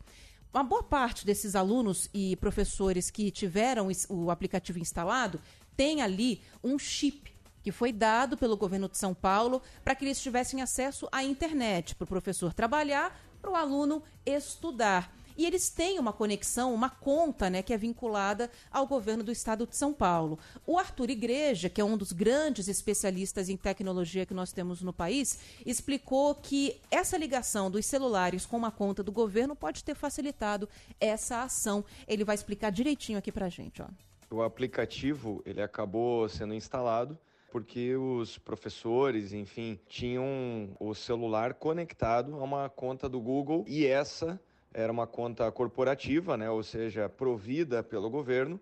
Uma 0.54 0.62
boa 0.62 0.84
parte 0.84 1.26
desses 1.26 1.56
alunos 1.56 2.08
e 2.14 2.36
professores 2.36 3.10
que 3.10 3.32
tiveram 3.32 3.88
o 4.08 4.30
aplicativo 4.30 4.78
instalado 4.78 5.40
tem 5.76 6.02
ali 6.02 6.40
um 6.62 6.78
chip 6.78 7.32
que 7.62 7.72
foi 7.72 7.92
dado 7.92 8.36
pelo 8.36 8.56
governo 8.56 8.88
de 8.88 8.98
São 8.98 9.14
Paulo 9.14 9.62
para 9.84 9.94
que 9.94 10.04
eles 10.04 10.20
tivessem 10.20 10.62
acesso 10.62 11.08
à 11.12 11.22
internet, 11.22 11.94
para 11.94 12.04
o 12.04 12.08
professor 12.08 12.52
trabalhar, 12.52 13.18
para 13.40 13.50
o 13.50 13.56
aluno 13.56 14.02
estudar. 14.24 15.14
E 15.40 15.46
eles 15.46 15.70
têm 15.70 15.98
uma 15.98 16.12
conexão, 16.12 16.74
uma 16.74 16.90
conta, 16.90 17.48
né, 17.48 17.62
que 17.62 17.72
é 17.72 17.78
vinculada 17.78 18.50
ao 18.70 18.86
governo 18.86 19.24
do 19.24 19.32
estado 19.32 19.66
de 19.66 19.74
São 19.74 19.90
Paulo. 19.90 20.38
O 20.66 20.78
Arthur 20.78 21.08
Igreja, 21.08 21.70
que 21.70 21.80
é 21.80 21.84
um 21.84 21.96
dos 21.96 22.12
grandes 22.12 22.68
especialistas 22.68 23.48
em 23.48 23.56
tecnologia 23.56 24.26
que 24.26 24.34
nós 24.34 24.52
temos 24.52 24.82
no 24.82 24.92
país, 24.92 25.38
explicou 25.64 26.34
que 26.34 26.78
essa 26.90 27.16
ligação 27.16 27.70
dos 27.70 27.86
celulares 27.86 28.44
com 28.44 28.58
uma 28.58 28.70
conta 28.70 29.02
do 29.02 29.10
governo 29.10 29.56
pode 29.56 29.82
ter 29.82 29.94
facilitado 29.94 30.68
essa 31.00 31.42
ação. 31.42 31.84
Ele 32.06 32.22
vai 32.22 32.34
explicar 32.34 32.70
direitinho 32.70 33.18
aqui 33.18 33.32
pra 33.32 33.48
gente, 33.48 33.80
ó. 33.80 33.86
O 34.30 34.42
aplicativo, 34.42 35.42
ele 35.46 35.62
acabou 35.62 36.28
sendo 36.28 36.52
instalado 36.52 37.18
porque 37.50 37.96
os 37.96 38.38
professores, 38.38 39.32
enfim, 39.32 39.78
tinham 39.88 40.76
o 40.78 40.94
celular 40.94 41.54
conectado 41.54 42.34
a 42.34 42.42
uma 42.42 42.68
conta 42.68 43.08
do 43.08 43.20
Google 43.20 43.64
e 43.66 43.86
essa 43.86 44.40
era 44.72 44.92
uma 44.92 45.06
conta 45.06 45.50
corporativa, 45.50 46.36
né, 46.36 46.48
ou 46.48 46.62
seja, 46.62 47.08
provida 47.08 47.82
pelo 47.82 48.08
governo. 48.08 48.60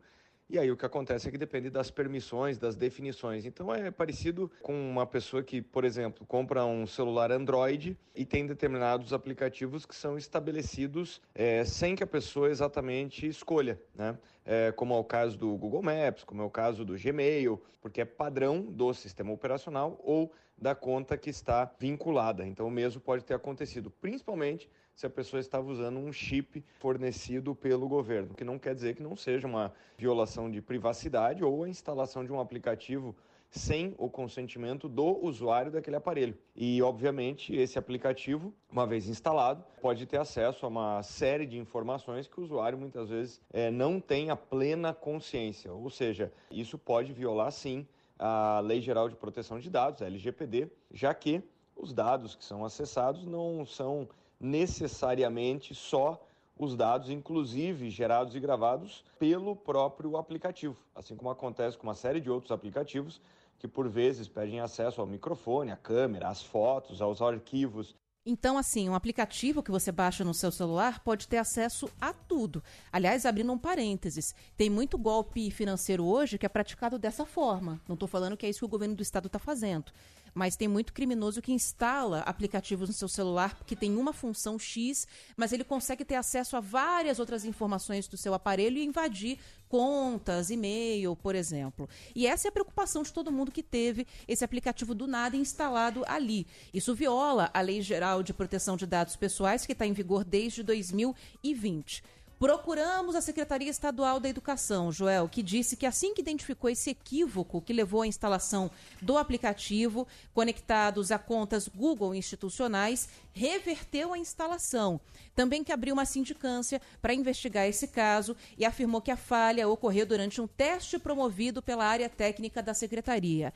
E 0.51 0.59
aí 0.59 0.71
o 0.73 0.77
que 0.79 0.87
acontece 0.87 1.29
é 1.29 1.31
que 1.31 1.37
depende 1.37 1.69
das 1.69 1.91
permissões, 1.91 2.57
das 2.57 2.75
definições. 2.75 3.45
Então 3.45 3.75
é 3.75 3.91
parecido 3.91 4.51
com 4.63 4.73
uma 4.73 5.07
pessoa 5.07 5.43
que, 5.43 5.61
por 5.61 5.85
exemplo, 5.85 6.25
compra 6.25 6.65
um 6.65 6.87
celular 6.87 7.31
Android 7.31 7.99
e 8.15 8.25
tem 8.25 8.47
determinados 8.47 9.13
aplicativos 9.13 9.85
que 9.85 9.95
são 9.95 10.17
estabelecidos 10.17 11.21
é, 11.35 11.67
sem 11.67 11.95
que 11.95 12.03
a 12.03 12.07
pessoa 12.07 12.49
exatamente 12.49 13.27
escolha, 13.27 13.79
né? 13.95 14.19
É, 14.43 14.73
como 14.73 14.95
é 14.95 14.97
o 14.97 15.05
caso 15.05 15.37
do 15.37 15.55
Google 15.55 15.83
Maps, 15.83 16.25
como 16.25 16.41
é 16.41 16.45
o 16.47 16.51
caso 16.51 16.83
do 16.83 16.97
Gmail, 16.99 17.63
porque 17.83 18.01
é 18.01 18.07
padrão 18.07 18.63
do 18.63 18.95
sistema 18.95 19.31
operacional 19.31 20.01
ou 20.03 20.33
da 20.57 20.75
conta 20.75 21.19
que 21.19 21.29
está 21.29 21.71
vinculada. 21.79 22.47
Então 22.47 22.67
o 22.67 22.71
mesmo 22.71 23.03
pode 23.03 23.23
ter 23.23 23.35
acontecido, 23.35 23.91
principalmente 23.91 24.71
se 24.99 25.07
a 25.07 25.11
pessoa 25.11 25.39
estava 25.39 25.71
usando 25.71 25.97
um 25.97 26.13
chip 26.13 26.65
fornecido 26.81 27.55
pelo 27.55 27.89
governo, 27.89 28.35
que 28.35 28.43
não 28.43 28.59
quer 28.59 28.75
dizer 28.75 28.97
que 28.97 29.03
não 29.03 29.15
seja 29.15 29.47
uma 29.47 29.73
violação 29.97 30.51
de 30.51 30.61
privacidade 30.61 31.45
ou 31.45 31.63
a 31.63 31.69
instalação 31.69 32.25
de 32.25 32.33
um 32.33 32.41
aplicativo 32.41 33.15
sem 33.49 33.95
o 33.97 34.11
consentimento 34.11 34.89
do 34.89 35.25
usuário 35.25 35.71
daquele 35.71 35.95
aparelho. 35.95 36.37
E, 36.55 36.83
obviamente, 36.83 37.55
esse 37.55 37.79
aplicativo, 37.79 38.53
uma 38.69 38.89
vez 38.89 39.09
instalado, 39.09 39.65
pode 39.81 40.05
ter 40.05 40.19
acesso 40.19 40.67
a 40.67 40.69
uma 40.69 41.01
série 41.05 41.47
de 41.47 41.59
informações 41.59 42.27
que 42.27 42.41
o 42.41 42.43
usuário 42.43 42.77
muitas 42.77 43.09
vezes 43.09 43.41
é, 43.53 43.71
não 43.71 44.01
tem 44.01 44.31
a 44.31 44.37
plena 44.37 44.93
consciência. 44.93 45.73
Ou 45.73 45.91
seja, 45.91 46.33
isso 46.51 46.77
pode 46.77 47.13
violar, 47.13 47.53
sim, 47.53 47.87
a 48.19 48.59
Lei 48.59 48.81
Geral 48.81 49.09
de 49.09 49.15
Proteção 49.15 49.61
de 49.61 49.71
Dados, 49.71 50.03
a 50.03 50.07
LGPD, 50.07 50.69
já 50.91 51.15
que 51.15 51.41
os 51.77 51.93
dados 51.93 52.35
que 52.35 52.45
são 52.45 52.65
acessados 52.65 53.25
não 53.25 53.65
são 53.65 54.09
necessariamente 54.41 55.75
só 55.75 56.23
os 56.59 56.75
dados, 56.75 57.09
inclusive 57.09 57.91
gerados 57.91 58.35
e 58.35 58.41
gravados 58.41 59.05
pelo 59.19 59.55
próprio 59.55 60.17
aplicativo, 60.17 60.77
assim 60.95 61.15
como 61.15 61.31
acontece 61.31 61.79
com 61.79 61.87
uma 61.87 61.95
série 61.95 62.21
de 62.21 62.31
outros 62.31 62.51
aplicativos 62.51 63.21
que 63.59 63.69
por 63.69 63.89
vezes 63.89 64.29
pedem 64.29 64.61
acesso 64.61 65.01
ao 65.01 65.07
microfone, 65.07 65.71
à 65.71 65.77
câmera, 65.77 66.29
às 66.29 66.43
fotos, 66.43 67.03
aos 67.03 67.21
arquivos. 67.21 67.95
Então, 68.25 68.59
assim, 68.59 68.89
um 68.89 68.95
aplicativo 68.95 69.63
que 69.63 69.71
você 69.71 69.91
baixa 69.91 70.23
no 70.23 70.35
seu 70.35 70.53
celular 70.53 71.01
pode 71.01 71.27
ter 71.27 71.39
acesso 71.39 71.89
a 72.01 72.13
tudo. 72.13 72.63
Aliás, 72.93 73.25
abrindo 73.25 73.53
um 73.53 73.59
parênteses, 73.59 74.35
tem 74.57 74.69
muito 74.69 74.99
golpe 74.99 75.51
financeiro 75.51 76.05
hoje 76.05 76.39
que 76.39 76.45
é 76.45 76.49
praticado 76.49 76.99
dessa 76.99 77.25
forma. 77.25 77.81
Não 77.89 77.95
estou 77.95 78.07
falando 78.07 78.37
que 78.37 78.45
é 78.45 78.49
isso 78.51 78.61
que 78.61 78.65
o 78.67 78.69
governo 78.69 78.95
do 78.95 79.03
estado 79.03 79.27
está 79.27 79.39
fazendo 79.39 79.91
mas 80.39 80.55
tem 80.55 80.69
muito 80.69 80.93
criminoso 80.93 81.43
que 81.43 81.51
instala 81.51 82.21
aplicativos 82.21 82.89
no 82.89 82.95
seu 82.95 83.09
celular 83.09 83.59
que 83.67 83.75
tem 83.75 83.97
uma 83.97 84.13
função 84.13 84.57
X, 84.57 85.05
mas 85.37 85.53
ele 85.53 85.65
consegue 85.65 86.05
ter 86.05 86.15
acesso 86.15 86.57
a 86.57 86.61
várias 86.61 87.19
outras 87.19 87.45
informações 87.45 88.07
do 88.07 88.17
seu 88.17 88.33
aparelho 88.33 88.79
e 88.79 88.85
invadir 88.85 89.41
contas, 89.69 90.49
e-mail, 90.49 91.17
por 91.17 91.35
exemplo. 91.35 91.89
E 92.15 92.25
essa 92.25 92.47
é 92.47 92.51
a 92.51 92.53
preocupação 92.53 93.03
de 93.03 93.13
todo 93.13 93.33
mundo 93.33 93.51
que 93.51 93.65
teve 93.65 94.07
esse 94.29 94.45
aplicativo 94.45 94.95
do 94.95 95.09
nada 95.09 95.37
instalado 95.37 96.05
ali. 96.07 96.47
Isso 96.73 96.95
viola 96.95 97.51
a 97.53 97.61
Lei 97.61 97.83
Geral 97.83 98.23
de 98.23 98.33
Proteção 98.33 98.77
de 98.77 98.87
Dados 98.87 99.17
Pessoais, 99.17 99.67
que 99.67 99.73
está 99.73 99.89
em 99.89 99.93
vigor 99.93 100.23
desde 100.23 100.63
2020. 100.63 102.05
Procuramos 102.39 103.17
a 103.17 103.21
Secretaria 103.21 103.69
Estadual 103.69 104.21
da 104.21 104.29
Educação, 104.29 104.93
Joel, 104.93 105.29
que 105.29 105.43
disse 105.43 105.77
que 105.77 105.85
assim 105.85 106.15
que 106.15 106.21
identificou 106.21 106.71
esse 106.71 106.91
equívoco 106.91 107.61
que 107.61 107.73
levou 107.73 108.03
à 108.03 108.07
instalação 108.07 108.71
do 109.03 109.19
aplicativo 109.19 110.07
conectados 110.33 111.11
a 111.11 111.19
contas 111.19 111.67
Google 111.67 112.15
institucionais, 112.15 113.09
reverteu 113.33 114.13
a 114.13 114.19
instalação. 114.19 115.01
Também 115.35 115.65
que 115.65 115.73
abriu 115.73 115.95
uma 115.95 116.05
sindicância 116.05 116.81
para 117.03 117.13
investigar 117.13 117.67
esse 117.67 117.89
caso 117.89 118.37
e 118.57 118.65
afirmou 118.65 119.01
que 119.01 119.11
a 119.11 119.17
falha 119.17 119.69
ocorreu 119.69 120.07
durante 120.07 120.41
um 120.41 120.47
teste 120.47 120.97
promovido 120.97 121.61
pela 121.61 121.87
área 121.87 122.09
técnica 122.09 122.63
da 122.63 122.73
secretaria. 122.73 123.53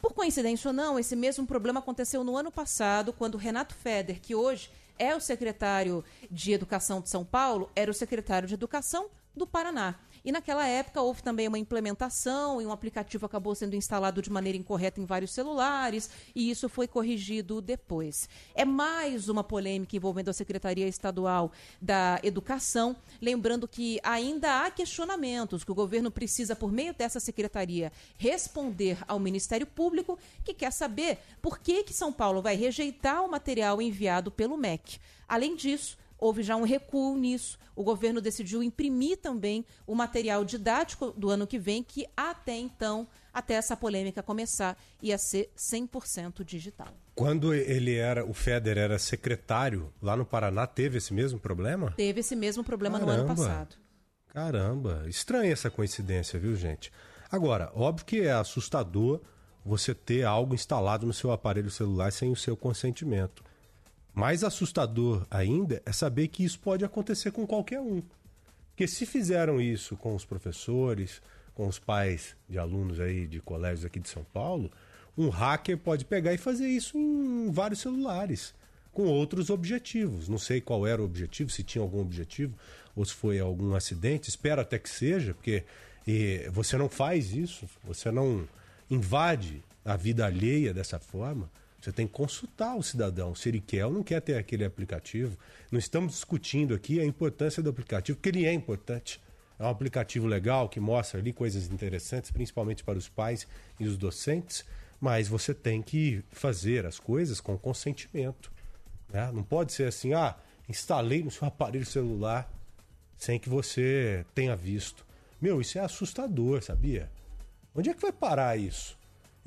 Por 0.00 0.12
coincidência 0.12 0.68
ou 0.68 0.74
não, 0.74 0.98
esse 0.98 1.14
mesmo 1.14 1.46
problema 1.46 1.78
aconteceu 1.78 2.24
no 2.24 2.36
ano 2.36 2.50
passado, 2.50 3.12
quando 3.12 3.38
Renato 3.38 3.76
Feder, 3.76 4.20
que 4.20 4.34
hoje 4.34 4.70
é 4.98 5.14
o 5.14 5.20
secretário 5.20 6.04
de 6.30 6.52
Educação 6.52 7.00
de 7.00 7.08
São 7.08 7.24
Paulo, 7.24 7.70
era 7.74 7.90
o 7.90 7.94
secretário 7.94 8.48
de 8.48 8.54
Educação 8.54 9.08
do 9.34 9.46
Paraná. 9.46 9.94
E 10.24 10.32
naquela 10.32 10.66
época 10.66 11.00
houve 11.00 11.22
também 11.22 11.48
uma 11.48 11.58
implementação 11.58 12.60
e 12.60 12.66
um 12.66 12.72
aplicativo 12.72 13.24
acabou 13.26 13.54
sendo 13.54 13.74
instalado 13.74 14.20
de 14.20 14.30
maneira 14.30 14.58
incorreta 14.58 15.00
em 15.00 15.04
vários 15.04 15.32
celulares 15.32 16.10
e 16.34 16.50
isso 16.50 16.68
foi 16.68 16.86
corrigido 16.86 17.60
depois. 17.60 18.28
É 18.54 18.64
mais 18.64 19.28
uma 19.28 19.44
polêmica 19.44 19.96
envolvendo 19.96 20.28
a 20.28 20.32
Secretaria 20.32 20.86
Estadual 20.86 21.52
da 21.80 22.20
Educação, 22.22 22.96
lembrando 23.20 23.68
que 23.68 24.00
ainda 24.02 24.64
há 24.64 24.70
questionamentos 24.70 25.64
que 25.64 25.72
o 25.72 25.74
governo 25.74 26.10
precisa, 26.10 26.56
por 26.56 26.72
meio 26.72 26.94
dessa 26.94 27.20
secretaria, 27.20 27.92
responder 28.16 28.98
ao 29.06 29.18
Ministério 29.18 29.66
Público, 29.66 30.18
que 30.44 30.54
quer 30.54 30.72
saber 30.72 31.18
por 31.40 31.58
que, 31.58 31.84
que 31.84 31.92
São 31.92 32.12
Paulo 32.12 32.42
vai 32.42 32.56
rejeitar 32.56 33.24
o 33.24 33.30
material 33.30 33.80
enviado 33.80 34.30
pelo 34.30 34.56
MEC. 34.56 34.98
Além 35.28 35.54
disso, 35.54 35.96
houve 36.18 36.42
já 36.42 36.56
um 36.56 36.64
recuo 36.64 37.16
nisso. 37.16 37.58
O 37.74 37.84
governo 37.84 38.20
decidiu 38.20 38.62
imprimir 38.62 39.18
também 39.18 39.64
o 39.86 39.94
material 39.94 40.44
didático 40.44 41.12
do 41.12 41.30
ano 41.30 41.46
que 41.46 41.58
vem, 41.58 41.82
que 41.82 42.06
até 42.16 42.56
então, 42.56 43.06
até 43.32 43.54
essa 43.54 43.76
polêmica 43.76 44.22
começar, 44.22 44.76
ia 45.00 45.16
ser 45.16 45.50
100% 45.56 46.44
digital. 46.44 46.88
Quando 47.14 47.54
ele 47.54 47.94
era, 47.94 48.24
o 48.24 48.34
Feder 48.34 48.76
era 48.76 48.98
secretário 48.98 49.92
lá 50.02 50.16
no 50.16 50.26
Paraná, 50.26 50.66
teve 50.66 50.98
esse 50.98 51.12
mesmo 51.12 51.38
problema? 51.38 51.92
Teve 51.96 52.20
esse 52.20 52.36
mesmo 52.36 52.62
problema 52.64 52.98
Caramba. 52.98 53.16
no 53.16 53.22
ano 53.22 53.34
passado. 53.34 53.76
Caramba, 54.28 55.04
estranha 55.08 55.52
essa 55.52 55.70
coincidência, 55.70 56.38
viu, 56.38 56.54
gente? 56.54 56.92
Agora, 57.30 57.70
óbvio 57.74 58.06
que 58.06 58.20
é 58.20 58.32
assustador 58.32 59.20
você 59.64 59.94
ter 59.94 60.24
algo 60.24 60.54
instalado 60.54 61.06
no 61.06 61.12
seu 61.12 61.30
aparelho 61.30 61.70
celular 61.70 62.10
sem 62.10 62.30
o 62.30 62.36
seu 62.36 62.56
consentimento. 62.56 63.42
Mais 64.18 64.42
assustador 64.42 65.24
ainda 65.30 65.80
é 65.86 65.92
saber 65.92 66.26
que 66.26 66.42
isso 66.42 66.58
pode 66.58 66.84
acontecer 66.84 67.30
com 67.30 67.46
qualquer 67.46 67.80
um. 67.80 68.02
Porque 68.70 68.88
se 68.88 69.06
fizeram 69.06 69.60
isso 69.60 69.96
com 69.96 70.12
os 70.12 70.24
professores, 70.24 71.22
com 71.54 71.68
os 71.68 71.78
pais 71.78 72.34
de 72.48 72.58
alunos 72.58 72.98
aí 72.98 73.28
de 73.28 73.40
colégios 73.40 73.84
aqui 73.84 74.00
de 74.00 74.08
São 74.08 74.24
Paulo, 74.24 74.72
um 75.16 75.28
hacker 75.28 75.78
pode 75.78 76.04
pegar 76.04 76.34
e 76.34 76.36
fazer 76.36 76.66
isso 76.66 76.98
em 76.98 77.48
vários 77.52 77.78
celulares, 77.78 78.52
com 78.92 79.04
outros 79.04 79.50
objetivos. 79.50 80.28
Não 80.28 80.36
sei 80.36 80.60
qual 80.60 80.84
era 80.84 81.00
o 81.00 81.04
objetivo, 81.04 81.48
se 81.48 81.62
tinha 81.62 81.80
algum 81.80 82.00
objetivo, 82.00 82.56
ou 82.96 83.04
se 83.04 83.14
foi 83.14 83.38
algum 83.38 83.76
acidente. 83.76 84.28
Espero 84.28 84.60
até 84.60 84.80
que 84.80 84.90
seja, 84.90 85.32
porque 85.32 85.64
você 86.50 86.76
não 86.76 86.88
faz 86.88 87.32
isso, 87.32 87.68
você 87.84 88.10
não 88.10 88.48
invade 88.90 89.62
a 89.84 89.96
vida 89.96 90.26
alheia 90.26 90.74
dessa 90.74 90.98
forma. 90.98 91.48
Você 91.80 91.92
tem 91.92 92.06
que 92.06 92.12
consultar 92.12 92.76
o 92.76 92.82
cidadão 92.82 93.34
se 93.34 93.48
ele 93.48 93.60
quer 93.60 93.86
ou 93.86 93.92
não 93.92 94.02
quer 94.02 94.20
ter 94.20 94.36
aquele 94.36 94.64
aplicativo. 94.64 95.38
Não 95.70 95.78
estamos 95.78 96.12
discutindo 96.12 96.74
aqui 96.74 96.98
a 97.00 97.04
importância 97.04 97.62
do 97.62 97.70
aplicativo, 97.70 98.16
porque 98.16 98.28
ele 98.30 98.44
é 98.44 98.52
importante. 98.52 99.20
É 99.58 99.64
um 99.64 99.68
aplicativo 99.68 100.26
legal 100.26 100.68
que 100.68 100.80
mostra 100.80 101.20
ali 101.20 101.32
coisas 101.32 101.68
interessantes, 101.68 102.30
principalmente 102.30 102.82
para 102.82 102.98
os 102.98 103.08
pais 103.08 103.46
e 103.78 103.86
os 103.86 103.96
docentes, 103.96 104.64
Mas 105.00 105.28
você 105.28 105.54
tem 105.54 105.80
que 105.80 106.24
fazer 106.32 106.84
as 106.84 106.98
coisas 106.98 107.40
com 107.40 107.56
consentimento. 107.56 108.50
Né? 109.08 109.30
Não 109.32 109.44
pode 109.44 109.72
ser 109.72 109.84
assim, 109.84 110.12
ah, 110.12 110.36
instalei 110.68 111.22
no 111.22 111.30
seu 111.30 111.46
aparelho 111.46 111.86
celular 111.86 112.52
sem 113.16 113.38
que 113.38 113.48
você 113.48 114.26
tenha 114.34 114.56
visto. 114.56 115.06
Meu, 115.40 115.60
isso 115.60 115.78
é 115.78 115.82
assustador, 115.82 116.62
sabia? 116.62 117.08
Onde 117.72 117.90
é 117.90 117.94
que 117.94 118.02
vai 118.02 118.10
parar 118.10 118.56
isso? 118.56 118.97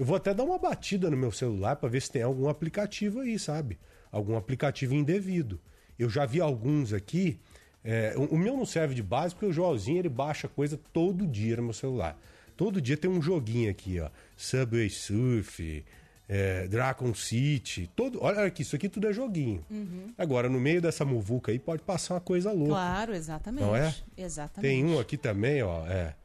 Eu 0.01 0.05
vou 0.05 0.15
até 0.15 0.33
dar 0.33 0.43
uma 0.43 0.57
batida 0.57 1.11
no 1.11 1.15
meu 1.15 1.31
celular 1.31 1.75
para 1.75 1.87
ver 1.87 2.01
se 2.01 2.09
tem 2.09 2.23
algum 2.23 2.49
aplicativo 2.49 3.19
aí, 3.19 3.37
sabe? 3.37 3.77
Algum 4.11 4.35
aplicativo 4.35 4.95
indevido. 4.95 5.61
Eu 5.99 6.09
já 6.09 6.25
vi 6.25 6.41
alguns 6.41 6.91
aqui. 6.91 7.39
é, 7.83 8.15
o 8.17 8.33
o 8.33 8.35
meu 8.35 8.57
não 8.57 8.65
serve 8.65 8.95
de 8.95 9.03
base 9.03 9.35
porque 9.35 9.45
o 9.45 9.53
Joãozinho 9.53 9.99
ele 9.99 10.09
baixa 10.09 10.47
coisa 10.47 10.75
todo 10.91 11.27
dia 11.27 11.57
no 11.57 11.61
meu 11.61 11.73
celular. 11.73 12.19
Todo 12.57 12.81
dia 12.81 12.97
tem 12.97 13.11
um 13.11 13.21
joguinho 13.21 13.69
aqui, 13.69 13.99
ó. 13.99 14.09
Subway 14.35 14.89
Surf, 14.89 15.85
é, 16.27 16.67
Dragon 16.67 17.13
City. 17.13 17.87
Todo, 17.95 18.23
olha 18.23 18.43
aqui, 18.43 18.63
isso 18.63 18.75
aqui 18.75 18.89
tudo 18.89 19.07
é 19.07 19.13
joguinho. 19.13 19.63
Uhum. 19.69 20.11
Agora, 20.17 20.49
no 20.49 20.59
meio 20.59 20.81
dessa 20.81 21.05
muvuca 21.05 21.51
aí, 21.51 21.59
pode 21.59 21.83
passar 21.83 22.15
uma 22.15 22.21
coisa 22.21 22.51
louca. 22.51 22.73
Claro, 22.73 23.13
exatamente. 23.13 23.61
Não 23.63 23.75
é? 23.75 23.93
Exatamente. 24.17 24.67
Tem 24.67 24.83
um 24.83 24.99
aqui 24.99 25.15
também, 25.15 25.61
ó, 25.61 25.85
é. 25.85 26.15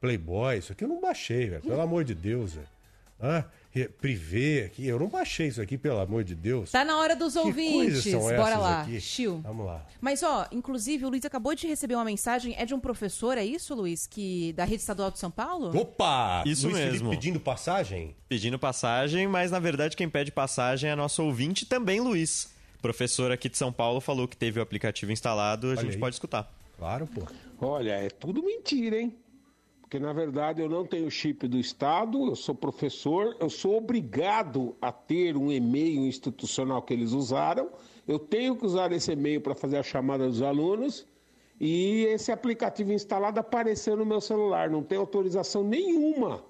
Playboy, 0.00 0.56
isso 0.56 0.72
aqui 0.72 0.84
eu 0.84 0.88
não 0.88 1.02
baixei, 1.02 1.50
velho. 1.50 1.60
Pelo 1.62 1.82
amor 1.82 2.02
de 2.02 2.14
Deus, 2.14 2.54
velho. 2.54 2.75
Ah, 3.20 3.44
Privé 4.00 4.64
aqui, 4.66 4.86
eu 4.86 4.98
não 4.98 5.06
baixei 5.08 5.48
isso 5.48 5.60
aqui, 5.60 5.76
pelo 5.76 5.98
amor 6.00 6.24
de 6.24 6.34
Deus. 6.34 6.70
Tá 6.70 6.82
na 6.82 6.96
hora 6.98 7.14
dos 7.14 7.34
Que 7.34 7.38
ouvintes. 7.40 8.10
Bora 8.14 8.56
lá. 8.56 8.80
aqui? 8.82 8.98
Chiu. 9.00 9.40
Vamos 9.42 9.66
lá. 9.66 9.84
Mas, 10.00 10.22
ó, 10.22 10.46
inclusive 10.50 11.04
o 11.04 11.10
Luiz 11.10 11.24
acabou 11.26 11.54
de 11.54 11.66
receber 11.66 11.94
uma 11.94 12.04
mensagem. 12.04 12.54
É 12.56 12.64
de 12.64 12.74
um 12.74 12.80
professor, 12.80 13.36
é 13.36 13.44
isso, 13.44 13.74
Luiz? 13.74 14.06
Que, 14.06 14.54
da 14.54 14.64
Rede 14.64 14.80
Estadual 14.80 15.10
de 15.10 15.18
São 15.18 15.30
Paulo? 15.30 15.76
Opa! 15.78 16.42
Isso 16.46 16.66
Luiz 16.68 16.78
Felipe 16.78 16.92
mesmo. 16.94 17.10
pedindo 17.10 17.38
passagem? 17.38 18.16
Pedindo 18.28 18.58
passagem, 18.58 19.26
mas 19.28 19.50
na 19.50 19.58
verdade 19.58 19.94
quem 19.94 20.08
pede 20.08 20.32
passagem 20.32 20.88
é 20.88 20.94
nosso 20.96 21.22
ouvinte 21.22 21.66
também, 21.66 22.00
Luiz. 22.00 22.48
Professor 22.80 23.30
aqui 23.30 23.48
de 23.48 23.58
São 23.58 23.72
Paulo 23.72 24.00
falou 24.00 24.26
que 24.26 24.36
teve 24.38 24.58
o 24.58 24.62
aplicativo 24.62 25.12
instalado, 25.12 25.66
a 25.66 25.70
Olha 25.70 25.80
gente 25.82 25.94
aí. 25.94 25.98
pode 26.00 26.14
escutar. 26.14 26.50
Claro, 26.78 27.06
pô. 27.06 27.22
Olha, 27.60 27.90
é 27.92 28.08
tudo 28.08 28.42
mentira, 28.42 29.00
hein? 29.00 29.14
Porque 29.86 30.00
na 30.00 30.12
verdade 30.12 30.60
eu 30.60 30.68
não 30.68 30.84
tenho 30.84 31.08
chip 31.08 31.46
do 31.46 31.56
Estado, 31.56 32.26
eu 32.26 32.34
sou 32.34 32.56
professor, 32.56 33.36
eu 33.38 33.48
sou 33.48 33.76
obrigado 33.76 34.74
a 34.82 34.90
ter 34.90 35.36
um 35.36 35.52
e-mail 35.52 36.00
institucional 36.00 36.82
que 36.82 36.92
eles 36.92 37.12
usaram, 37.12 37.70
eu 38.06 38.18
tenho 38.18 38.56
que 38.56 38.66
usar 38.66 38.90
esse 38.90 39.12
e-mail 39.12 39.40
para 39.40 39.54
fazer 39.54 39.76
a 39.76 39.84
chamada 39.84 40.26
dos 40.26 40.42
alunos 40.42 41.06
e 41.60 42.04
esse 42.06 42.32
aplicativo 42.32 42.92
instalado 42.92 43.38
apareceu 43.38 43.96
no 43.96 44.04
meu 44.04 44.20
celular, 44.20 44.68
não 44.68 44.82
tem 44.82 44.98
autorização 44.98 45.62
nenhuma. 45.62 46.44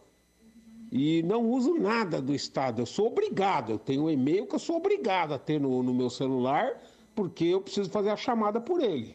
E 0.90 1.22
não 1.24 1.50
uso 1.50 1.74
nada 1.74 2.22
do 2.22 2.34
Estado, 2.34 2.80
eu 2.80 2.86
sou 2.86 3.08
obrigado, 3.08 3.72
eu 3.72 3.78
tenho 3.78 4.04
um 4.04 4.10
e-mail 4.10 4.46
que 4.46 4.54
eu 4.54 4.58
sou 4.58 4.76
obrigado 4.76 5.34
a 5.34 5.38
ter 5.38 5.60
no, 5.60 5.82
no 5.82 5.92
meu 5.92 6.08
celular 6.08 6.80
porque 7.14 7.44
eu 7.44 7.60
preciso 7.60 7.90
fazer 7.90 8.08
a 8.08 8.16
chamada 8.16 8.62
por 8.62 8.80
ele. 8.80 9.14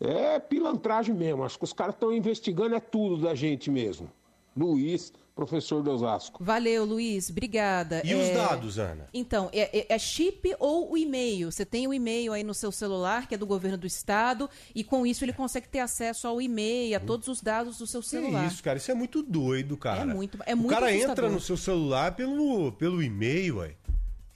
É 0.00 0.38
pilantragem 0.38 1.14
mesmo. 1.14 1.42
Acho 1.44 1.58
que 1.58 1.64
os 1.64 1.72
caras 1.72 1.94
estão 1.94 2.12
investigando 2.12 2.74
é 2.74 2.80
tudo 2.80 3.22
da 3.22 3.34
gente 3.34 3.70
mesmo. 3.70 4.10
Luiz, 4.56 5.12
professor 5.36 5.82
de 5.84 5.88
Osasco. 5.88 6.42
Valeu, 6.42 6.84
Luiz. 6.84 7.30
Obrigada. 7.30 8.02
E 8.04 8.12
os 8.14 8.28
dados, 8.30 8.76
Ana? 8.78 9.08
Então, 9.14 9.48
é, 9.52 9.78
é- 9.80 9.86
é 9.94 9.98
chip 9.98 10.52
ou 10.58 10.92
o 10.92 10.96
e-mail? 10.98 11.50
Você 11.52 11.64
tem 11.64 11.86
o 11.86 11.94
e-mail 11.94 12.32
aí 12.32 12.42
no 12.42 12.54
seu 12.54 12.72
celular, 12.72 13.28
que 13.28 13.34
é 13.36 13.38
do 13.38 13.46
governo 13.46 13.78
do 13.78 13.86
estado, 13.86 14.50
e 14.74 14.82
com 14.82 15.06
isso 15.06 15.24
ele 15.24 15.32
consegue 15.32 15.68
ter 15.68 15.78
acesso 15.78 16.26
ao 16.26 16.40
e-mail, 16.42 16.96
a 16.96 17.00
todos 17.00 17.28
os 17.28 17.40
dados 17.40 17.78
do 17.78 17.86
seu 17.86 18.00
Que 18.00 18.08
celular. 18.08 18.46
isso, 18.46 18.62
cara? 18.62 18.78
Isso 18.78 18.90
é 18.90 18.94
muito 18.94 19.22
doido, 19.22 19.76
cara. 19.76 20.00
É 20.10 20.14
muito- 20.14 20.38
é 20.44 20.54
o 20.54 20.58
muito 20.58 20.70
cara 20.70 20.92
entra 20.92 21.06
assustador. 21.06 21.30
no 21.30 21.40
seu 21.40 21.56
celular 21.56 22.16
pelo, 22.16 22.72
pelo 22.72 23.00
e-mail, 23.02 23.58
ué. 23.58 23.74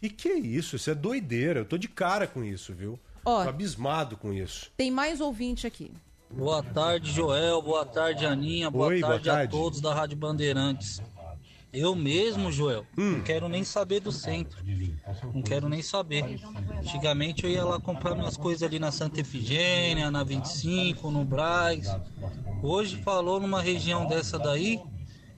E 0.01 0.09
que 0.11 0.29
é 0.29 0.39
isso? 0.39 0.77
Isso 0.77 0.91
é 0.91 0.95
doideira. 0.95 1.61
Eu 1.61 1.65
tô 1.65 1.77
de 1.79 1.89
cara 1.89 2.27
com 2.29 2.45
isso, 2.45 2.73
viu? 2.73 2.99
Ó. 3.25 3.43
Tô 3.45 3.49
abismado 3.51 4.17
com 4.17 4.33
isso. 4.33 4.71
Tem 4.77 4.91
mais 4.91 5.21
ouvinte 5.21 5.67
aqui. 5.67 5.93
Boa 6.31 6.63
tarde, 6.63 7.13
Joel. 7.13 7.61
Boa 7.63 7.85
tarde, 7.85 8.25
Aninha. 8.25 8.71
Boa, 8.71 8.89
Oi, 8.89 9.01
boa 9.01 9.13
tarde, 9.13 9.25
tarde. 9.27 9.55
a 9.57 9.59
todos 9.61 9.81
da 9.81 9.95
Rádio 9.95 10.17
Bandeirantes. 10.17 11.01
Eu 11.73 11.95
mesmo, 11.95 12.53
Joel, 12.53 12.85
Hum. 12.99 13.13
não 13.13 13.21
quero 13.23 13.49
nem 13.49 13.65
saber 13.65 14.01
do 14.01 14.13
centro. 14.13 14.59
Não 15.33 15.41
quero 15.41 15.69
nem 15.71 15.81
saber. 15.81 16.39
Antigamente 16.79 17.45
eu 17.45 17.51
ia 17.51 17.65
lá 17.65 17.81
comprar 17.81 18.15
minhas 18.15 18.37
coisas 18.37 18.63
ali 18.63 18.79
na 18.79 18.91
Santa 18.93 19.21
Efigênia, 19.21 20.11
na 20.11 20.23
25, 20.23 21.11
no 21.11 21.25
Braz. 21.25 21.87
Hoje 22.63 23.01
falou 23.03 23.41
numa 23.41 23.63
região 23.63 24.07
dessa 24.07 24.39
daí, 24.39 24.81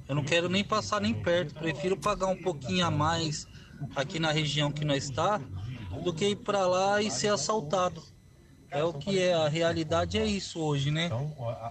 eu 0.09 0.15
não 0.15 0.25
quero 0.25 0.49
nem 0.49 0.65
passar 0.65 1.01
nem 1.01 1.15
perto. 1.15 1.55
Prefiro 1.55 1.97
pagar 1.97 2.27
um 2.27 2.37
pouquinho 2.43 2.85
a 2.85 2.91
mais 2.91 3.47
aqui 3.95 4.19
na 4.19 4.33
região 4.33 4.73
que 4.73 4.85
nós 4.85 5.05
está 5.05 5.41
do 6.03 6.13
que 6.13 6.29
ir 6.31 6.37
para 6.37 6.67
lá 6.67 7.01
e 7.03 7.11
ser 7.11 7.29
assaltado. 7.29 8.03
É 8.71 8.83
o 8.83 8.93
que 8.93 9.21
é, 9.21 9.33
a 9.35 9.49
realidade 9.49 10.19
é 10.19 10.27
isso 10.27 10.59
hoje, 10.61 10.91
né? 10.91 11.09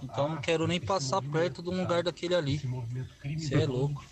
Então 0.02 0.28
não 0.28 0.40
quero 0.40 0.66
nem 0.66 0.80
passar 0.80 1.20
perto 1.20 1.62
de 1.62 1.68
um 1.68 1.78
lugar 1.80 2.02
daquele 2.02 2.34
ali. 2.34 2.60
Você 3.38 3.56
é 3.56 3.66
louco. 3.66 4.02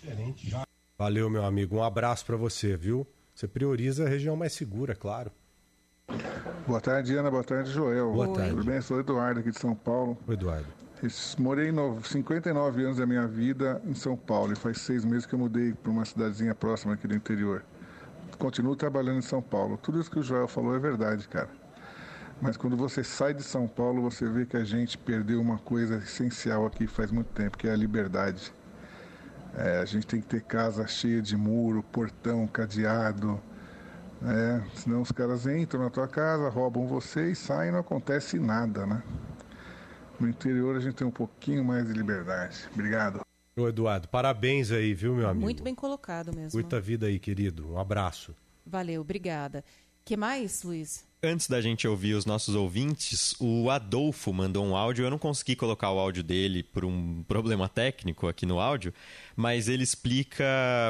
Valeu, 0.97 1.29
meu 1.29 1.43
amigo. 1.43 1.77
Um 1.77 1.83
abraço 1.83 2.23
pra 2.25 2.37
você, 2.37 2.77
viu? 2.77 3.05
Você 3.33 3.47
prioriza 3.47 4.05
a 4.05 4.09
região 4.09 4.35
mais 4.35 4.53
segura, 4.53 4.93
claro. 4.95 5.31
Boa 6.67 6.79
tarde, 6.79 7.15
Ana. 7.15 7.31
Boa 7.31 7.43
tarde, 7.43 7.71
Joel. 7.71 8.11
Boa 8.13 8.27
tarde. 8.31 8.51
Tudo 8.51 8.63
bem? 8.63 8.75
Eu 8.75 8.81
sou 8.83 8.99
Eduardo 8.99 9.39
aqui 9.39 9.49
de 9.49 9.59
São 9.59 9.73
Paulo. 9.73 10.15
Oi, 10.27 10.33
Eduardo. 10.35 10.67
Morei 11.39 11.71
no- 11.71 12.01
59 12.03 12.83
anos 12.85 12.97
da 12.97 13.05
minha 13.05 13.27
vida 13.27 13.81
em 13.85 13.93
São 13.95 14.15
Paulo 14.15 14.53
e 14.53 14.55
faz 14.55 14.79
seis 14.81 15.03
meses 15.03 15.25
que 15.25 15.33
eu 15.33 15.39
mudei 15.39 15.73
para 15.73 15.91
uma 15.91 16.05
cidadezinha 16.05 16.53
próxima 16.55 16.93
aqui 16.93 17.07
do 17.07 17.15
interior. 17.15 17.65
Continuo 18.37 18.75
trabalhando 18.75 19.19
em 19.19 19.21
São 19.21 19.41
Paulo. 19.41 19.77
Tudo 19.77 19.99
isso 19.99 20.09
que 20.09 20.19
o 20.19 20.23
Joel 20.23 20.47
falou 20.47 20.75
é 20.75 20.79
verdade, 20.79 21.27
cara. 21.27 21.49
Mas 22.41 22.57
quando 22.57 22.75
você 22.75 23.03
sai 23.03 23.33
de 23.33 23.43
São 23.43 23.67
Paulo, 23.67 24.01
você 24.01 24.27
vê 24.27 24.45
que 24.45 24.57
a 24.57 24.63
gente 24.63 24.97
perdeu 24.97 25.39
uma 25.39 25.57
coisa 25.57 25.97
essencial 25.97 26.65
aqui 26.65 26.87
faz 26.87 27.11
muito 27.11 27.27
tempo, 27.27 27.57
que 27.57 27.67
é 27.67 27.71
a 27.71 27.75
liberdade. 27.75 28.53
É, 29.55 29.79
a 29.79 29.85
gente 29.85 30.07
tem 30.07 30.19
que 30.19 30.27
ter 30.27 30.41
casa 30.41 30.85
cheia 30.87 31.21
de 31.21 31.37
muro, 31.37 31.83
portão, 31.83 32.47
cadeado. 32.47 33.39
né? 34.21 34.63
senão 34.75 35.01
os 35.01 35.11
caras 35.11 35.45
entram 35.45 35.83
na 35.83 35.89
tua 35.89 36.07
casa, 36.07 36.49
roubam 36.49 36.87
você 36.87 37.31
e 37.31 37.35
saem 37.35 37.69
e 37.69 37.71
não 37.71 37.79
acontece 37.79 38.39
nada, 38.39 38.85
né? 38.85 39.03
No 40.19 40.27
interior 40.27 40.75
a 40.75 40.79
gente 40.79 40.95
tem 40.95 41.07
um 41.07 41.11
pouquinho 41.11 41.63
mais 41.63 41.85
de 41.85 41.93
liberdade. 41.93 42.67
Obrigado. 42.73 43.21
Ô, 43.55 43.67
Eduardo, 43.67 44.07
parabéns 44.07 44.71
aí, 44.71 44.93
viu, 44.93 45.15
meu 45.15 45.27
amigo? 45.27 45.43
Muito 45.43 45.63
bem 45.63 45.75
colocado 45.75 46.35
mesmo. 46.35 46.59
Curta 46.59 46.77
a 46.77 46.79
vida 46.79 47.05
aí, 47.05 47.19
querido. 47.19 47.71
Um 47.71 47.77
abraço. 47.77 48.35
Valeu, 48.65 49.01
obrigada. 49.01 49.63
que 50.03 50.17
mais, 50.17 50.63
Luiz? 50.63 51.05
Antes 51.25 51.47
da 51.47 51.61
gente 51.61 51.87
ouvir 51.87 52.15
os 52.15 52.25
nossos 52.25 52.53
ouvintes, 52.53 53.33
o 53.39 53.69
Adolfo 53.69 54.33
mandou 54.33 54.65
um 54.65 54.75
áudio. 54.75 55.05
Eu 55.05 55.09
não 55.11 55.19
consegui 55.19 55.55
colocar 55.55 55.89
o 55.91 55.99
áudio 55.99 56.21
dele 56.23 56.63
por 56.63 56.83
um 56.83 57.23
problema 57.29 57.69
técnico 57.69 58.27
aqui 58.27 58.45
no 58.45 58.59
áudio, 58.59 58.93
mas 59.35 59.69
ele 59.69 59.83
explica, 59.83 60.43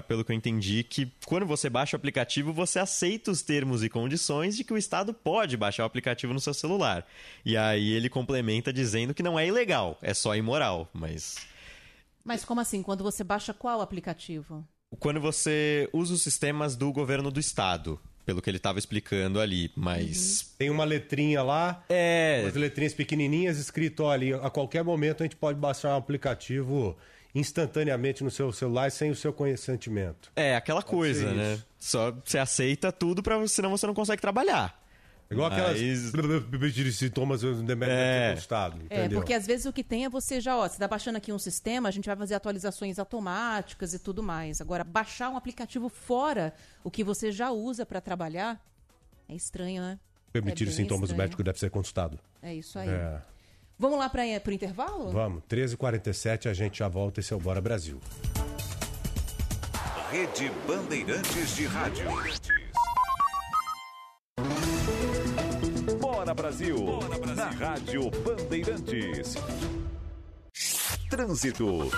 pelo 0.08 0.24
que 0.24 0.32
eu 0.32 0.36
entendi, 0.36 0.84
que 0.84 1.12
quando 1.26 1.46
você 1.46 1.70
baixa 1.70 1.96
o 1.96 2.00
aplicativo, 2.00 2.52
você 2.52 2.80
aceita 2.80 3.30
os 3.30 3.44
termos 3.44 3.84
e 3.84 3.90
condições 3.90 4.56
de 4.56 4.64
que 4.64 4.74
o 4.74 4.78
Estado 4.78 5.14
pode 5.14 5.58
baixar 5.58 5.84
o 5.84 5.86
aplicativo 5.86 6.34
no 6.34 6.40
seu 6.40 6.54
celular. 6.54 7.06
E 7.46 7.56
aí 7.58 7.92
ele 7.92 8.10
complementa 8.10 8.74
dizendo 8.74 9.14
que 9.14 9.22
não 9.22 9.38
é 9.38 9.46
ilegal, 9.46 10.00
é 10.02 10.14
só 10.14 10.36
imoral, 10.36 10.90
mas 10.94 11.36
Mas 12.24 12.46
como 12.46 12.62
assim? 12.62 12.82
Quando 12.82 13.04
você 13.04 13.24
baixa 13.24 13.54
qual 13.54 13.82
aplicativo? 13.82 14.66
Quando 15.00 15.20
você 15.20 15.90
usa 15.92 16.14
os 16.14 16.22
sistemas 16.22 16.76
do 16.76 16.92
governo 16.92 17.32
do 17.32 17.40
estado, 17.40 18.00
pelo 18.26 18.42
que 18.42 18.50
ele 18.50 18.58
estava 18.58 18.80
explicando 18.80 19.40
ali, 19.40 19.72
mas... 19.76 20.54
Tem 20.58 20.70
uma 20.70 20.84
letrinha 20.84 21.42
lá, 21.44 21.84
é... 21.90 22.42
umas 22.44 22.56
letrinhas 22.56 22.94
pequenininhas 22.94 23.58
escrito, 23.58 24.04
olha, 24.04 24.38
a 24.38 24.50
qualquer 24.50 24.84
momento 24.84 25.22
a 25.22 25.26
gente 25.26 25.36
pode 25.36 25.60
baixar 25.60 25.90
um 25.96 25.98
aplicativo 25.98 26.96
instantaneamente 27.36 28.24
no 28.24 28.30
seu 28.30 28.52
celular 28.52 28.92
sem 28.92 29.10
o 29.10 29.16
seu 29.16 29.34
consentimento. 29.34 30.32
É, 30.36 30.56
aquela 30.56 30.82
Pode 30.82 30.96
coisa, 30.96 31.32
né? 31.34 31.54
isso. 31.54 31.66
Só 31.80 32.12
você 32.24 32.38
aceita 32.38 32.92
tudo, 32.92 33.24
pra, 33.24 33.46
senão 33.48 33.72
você 33.72 33.88
não 33.88 33.94
consegue 33.94 34.22
trabalhar. 34.22 34.83
Igual 35.34 35.52
aquelas 35.52 35.80
Mas- 35.82 36.74
de 36.74 36.94
sintomas 36.94 37.44
É. 37.44 38.34
estado, 38.38 38.82
É, 38.90 39.10
porque 39.10 39.34
às 39.34 39.46
vezes 39.46 39.66
o 39.66 39.74
que 39.74 39.84
tem 39.84 40.06
é 40.06 40.10
você 40.10 40.40
já, 40.40 40.58
ó, 40.58 40.68
você 40.68 40.78
tá 40.78 40.88
baixando 40.88 41.18
aqui 41.18 41.32
um 41.34 41.40
sistema, 41.40 41.90
a 41.90 41.92
gente 41.92 42.06
vai 42.06 42.16
fazer 42.16 42.36
atualizações 42.36 42.98
automáticas 43.00 43.94
e 43.94 44.00
tudo 44.00 44.24
mais. 44.24 44.62
Agora, 44.62 44.84
baixar 44.84 45.30
um 45.30 45.38
aplicativo 45.38 45.90
fora 45.90 46.54
o 46.84 46.90
que 46.92 47.04
você 47.04 47.32
já 47.32 47.52
usa 47.52 47.86
para 47.86 48.00
trabalhar 48.00 48.60
é 49.28 49.36
estranho, 49.36 49.82
né? 49.82 50.00
Permitir 50.32 50.66
é 50.66 50.70
os 50.70 50.76
sintomas, 50.76 51.02
o 51.10 51.14
estranho. 51.14 51.22
médico 51.24 51.44
deve 51.44 51.60
ser 51.60 51.70
consultado. 51.70 52.20
É 52.42 52.54
isso 52.54 52.80
aí. 52.80 52.90
É. 52.90 53.22
Vamos 53.78 54.00
lá 54.00 54.10
para 54.10 54.24
o 54.24 54.52
intervalo? 54.52 55.12
Vamos, 55.12 55.44
13h47, 55.50 56.50
a 56.50 56.54
gente 56.54 56.80
já 56.80 56.88
volta. 56.88 57.20
Esse 57.20 57.34
é 57.34 57.36
o 57.36 57.40
Bora 57.40 57.62
Brasil. 57.62 58.00
Rede 60.12 60.52
Bandeirantes 60.68 61.56
de 61.56 61.66
Rádio. 61.66 62.06
Bora 66.34 66.50
Brasil. 66.50 66.78
Na 67.36 67.50
Rádio 67.52 68.10
Bandeirantes. 68.10 69.36
Trânsito. 71.08 71.92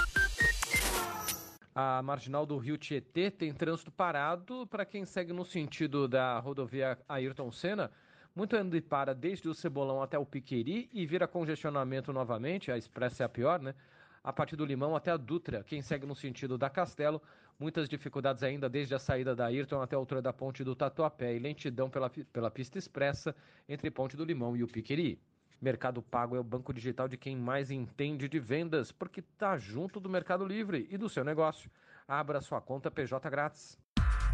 A 1.73 2.01
marginal 2.01 2.45
do 2.45 2.57
Rio 2.57 2.77
Tietê 2.77 3.31
tem 3.31 3.53
trânsito 3.53 3.91
parado 3.91 4.67
para 4.67 4.83
quem 4.83 5.05
segue 5.05 5.31
no 5.31 5.45
sentido 5.45 6.05
da 6.05 6.37
rodovia 6.39 6.97
Ayrton 7.07 7.49
Senna. 7.49 7.89
Muito 8.35 8.57
anda 8.57 8.75
e 8.75 8.81
para 8.81 9.15
desde 9.15 9.47
o 9.47 9.53
Cebolão 9.53 10.03
até 10.03 10.19
o 10.19 10.25
Piqueri 10.25 10.89
e 10.91 11.05
vira 11.05 11.29
congestionamento 11.29 12.11
novamente. 12.11 12.69
A 12.69 12.77
expressa 12.77 13.23
é 13.23 13.25
a 13.25 13.29
pior, 13.29 13.61
né? 13.61 13.73
A 14.21 14.33
partir 14.33 14.57
do 14.57 14.65
Limão 14.65 14.97
até 14.97 15.11
a 15.11 15.17
Dutra. 15.17 15.63
Quem 15.63 15.81
segue 15.81 16.05
no 16.05 16.15
sentido 16.15 16.57
da 16.57 16.69
Castelo, 16.69 17.21
muitas 17.59 17.87
dificuldades 17.87 18.43
ainda 18.43 18.69
desde 18.69 18.95
a 18.95 18.99
saída 18.99 19.35
da 19.35 19.45
Ayrton 19.45 19.81
até 19.81 19.95
a 19.95 19.99
altura 19.99 20.21
da 20.21 20.33
ponte 20.33 20.63
do 20.63 20.75
Tatuapé 20.75 21.35
e 21.35 21.39
lentidão 21.39 21.89
pela, 21.89 22.09
pela 22.09 22.51
pista 22.51 22.77
expressa 22.77 23.35
entre 23.67 23.89
Ponte 23.89 24.17
do 24.17 24.25
Limão 24.25 24.55
e 24.55 24.63
o 24.63 24.67
Piqueri. 24.67 25.19
Mercado 25.61 26.01
Pago 26.01 26.35
é 26.35 26.39
o 26.39 26.43
banco 26.43 26.73
digital 26.73 27.07
de 27.07 27.17
quem 27.17 27.35
mais 27.35 27.71
entende 27.71 28.27
de 28.27 28.39
vendas, 28.39 28.91
porque 28.91 29.21
está 29.21 29.57
junto 29.57 29.99
do 29.99 30.09
Mercado 30.09 30.45
Livre 30.45 30.87
e 30.91 30.97
do 30.97 31.09
seu 31.09 31.23
negócio. 31.23 31.71
Abra 32.07 32.41
sua 32.41 32.61
conta 32.61 32.91
PJ 32.91 33.29
grátis. 33.29 33.79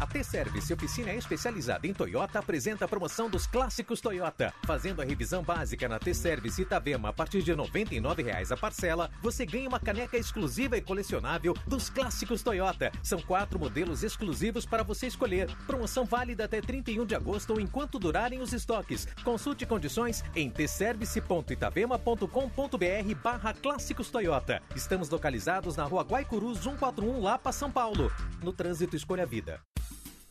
A 0.02 0.06
T-Service, 0.06 0.74
oficina 0.74 1.14
especializada 1.14 1.86
em 1.86 1.94
Toyota, 1.94 2.40
apresenta 2.40 2.86
a 2.86 2.88
promoção 2.88 3.30
dos 3.30 3.46
clássicos 3.46 4.00
Toyota. 4.00 4.52
Fazendo 4.66 5.00
a 5.00 5.04
revisão 5.04 5.44
básica 5.44 5.88
na 5.88 6.00
T-Service 6.00 6.60
Itavema 6.60 7.10
a 7.10 7.12
partir 7.12 7.40
de 7.40 7.52
R$ 7.52 7.58
99,00 7.58 8.50
a 8.50 8.56
parcela, 8.56 9.08
você 9.22 9.46
ganha 9.46 9.68
uma 9.68 9.78
caneca 9.78 10.18
exclusiva 10.18 10.76
e 10.76 10.80
colecionável 10.80 11.54
dos 11.68 11.88
clássicos 11.88 12.42
Toyota. 12.42 12.90
São 13.00 13.20
quatro 13.20 13.60
modelos 13.60 14.02
exclusivos 14.02 14.66
para 14.66 14.82
você 14.82 15.06
escolher. 15.06 15.48
Promoção 15.68 16.04
válida 16.04 16.46
até 16.46 16.60
31 16.60 17.06
de 17.06 17.14
agosto 17.14 17.52
ou 17.52 17.60
enquanto 17.60 18.00
durarem 18.00 18.40
os 18.40 18.52
estoques. 18.52 19.06
Consulte 19.22 19.64
condições 19.64 20.24
em 20.34 20.50
tservice.itavema.com.br 20.50 23.14
barra 23.22 23.54
clássicos 23.54 24.10
Toyota. 24.10 24.60
Estamos 24.74 25.08
localizados 25.08 25.76
na 25.76 25.84
rua 25.84 26.02
Guaicurus 26.02 26.58
141, 26.58 27.20
Lapa, 27.20 27.52
São 27.52 27.70
Paulo. 27.70 28.10
No 28.42 28.52
trânsito, 28.52 28.96
escolha 28.96 29.24
vida. 29.24 29.60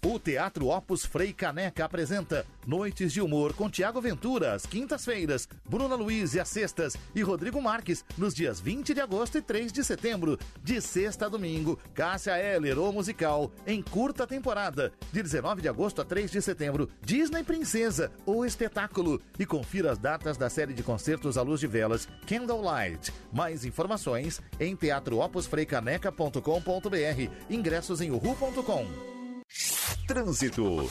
O 0.03 0.17
Teatro 0.17 0.69
Opus 0.69 1.05
Frei 1.05 1.31
Caneca 1.31 1.85
apresenta 1.85 2.43
Noites 2.65 3.13
de 3.13 3.21
Humor 3.21 3.53
com 3.53 3.69
Tiago 3.69 4.01
Ventura, 4.01 4.55
às 4.55 4.65
quintas-feiras, 4.65 5.47
Bruna 5.69 5.93
Luiz 5.93 6.33
e 6.33 6.39
às 6.39 6.49
sextas 6.49 6.97
e 7.13 7.21
Rodrigo 7.21 7.61
Marques, 7.61 8.03
nos 8.17 8.33
dias 8.33 8.59
20 8.59 8.95
de 8.95 9.01
agosto 9.01 9.37
e 9.37 9.43
3 9.43 9.71
de 9.71 9.83
setembro. 9.83 10.39
De 10.63 10.81
sexta 10.81 11.27
a 11.27 11.29
domingo, 11.29 11.77
Cássia 11.93 12.35
Eller, 12.35 12.79
o 12.79 12.91
musical, 12.91 13.51
em 13.67 13.79
curta 13.79 14.25
temporada. 14.25 14.91
De 15.11 15.21
19 15.21 15.61
de 15.61 15.69
agosto 15.69 16.01
a 16.01 16.05
3 16.05 16.31
de 16.31 16.41
setembro, 16.41 16.89
Disney 17.05 17.43
Princesa, 17.43 18.11
o 18.25 18.43
espetáculo. 18.43 19.21
E 19.37 19.45
confira 19.45 19.91
as 19.91 19.99
datas 19.99 20.35
da 20.35 20.49
série 20.49 20.73
de 20.73 20.81
concertos 20.81 21.37
à 21.37 21.43
luz 21.43 21.59
de 21.59 21.67
velas, 21.67 22.07
Candlelight. 22.25 23.13
Mais 23.31 23.63
informações 23.63 24.41
em 24.59 24.75
teatroopusfreicaneca.com.br. 24.75 27.51
Ingressos 27.51 28.01
em 28.01 28.09
uhu.com. 28.09 29.20
Trânsito. 30.07 30.87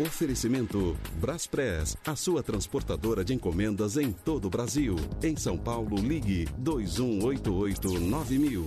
Oferecimento 0.00 0.96
Braspress, 1.20 1.98
a 2.06 2.14
sua 2.16 2.42
transportadora 2.42 3.22
de 3.24 3.34
encomendas 3.34 3.96
em 3.96 4.12
todo 4.12 4.46
o 4.46 4.50
Brasil. 4.50 4.96
Em 5.22 5.36
São 5.36 5.56
Paulo, 5.58 5.96
ligue 5.96 6.46
2188-9000. 6.60 8.64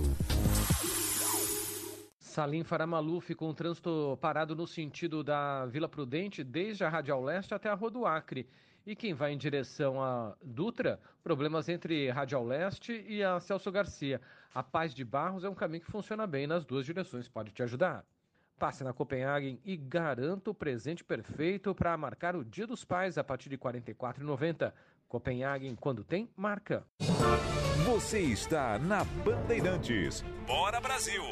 Salim 2.18 2.64
Faramaluf 2.64 3.34
com 3.34 3.48
o 3.48 3.54
trânsito 3.54 4.18
parado 4.20 4.54
no 4.54 4.66
sentido 4.66 5.24
da 5.24 5.64
Vila 5.66 5.88
Prudente, 5.88 6.44
desde 6.44 6.84
a 6.84 6.88
Radial 6.88 7.24
Leste 7.24 7.54
até 7.54 7.68
a 7.68 7.74
Rua 7.74 7.90
do 7.90 8.06
Acre. 8.06 8.48
E 8.86 8.94
quem 8.94 9.14
vai 9.14 9.32
em 9.32 9.38
direção 9.38 10.02
a 10.02 10.36
Dutra, 10.42 11.00
problemas 11.24 11.68
entre 11.68 12.10
Radial 12.10 12.44
Leste 12.44 13.04
e 13.08 13.22
a 13.22 13.40
Celso 13.40 13.72
Garcia. 13.72 14.20
A 14.54 14.62
Paz 14.62 14.94
de 14.94 15.04
Barros 15.04 15.44
é 15.44 15.48
um 15.48 15.54
caminho 15.54 15.84
que 15.84 15.90
funciona 15.90 16.26
bem 16.26 16.46
nas 16.46 16.64
duas 16.64 16.84
direções, 16.86 17.28
pode 17.28 17.52
te 17.52 17.62
ajudar. 17.62 18.04
Passe 18.58 18.82
na 18.82 18.92
Copenhagen 18.92 19.60
e 19.64 19.76
garanta 19.76 20.50
o 20.50 20.54
presente 20.54 21.04
perfeito 21.04 21.74
para 21.74 21.96
marcar 21.96 22.34
o 22.34 22.44
Dia 22.44 22.66
dos 22.66 22.84
Pais 22.84 23.18
a 23.18 23.24
partir 23.24 23.50
de 23.50 23.56
R$ 23.56 23.62
44,90. 23.62 24.72
Copenhagen, 25.08 25.76
quando 25.76 26.02
tem, 26.02 26.30
marca. 26.34 26.84
Você 27.84 28.20
está 28.20 28.78
na 28.78 29.04
Bandeirantes. 29.04 30.24
Bora 30.46 30.80
Brasil. 30.80 31.22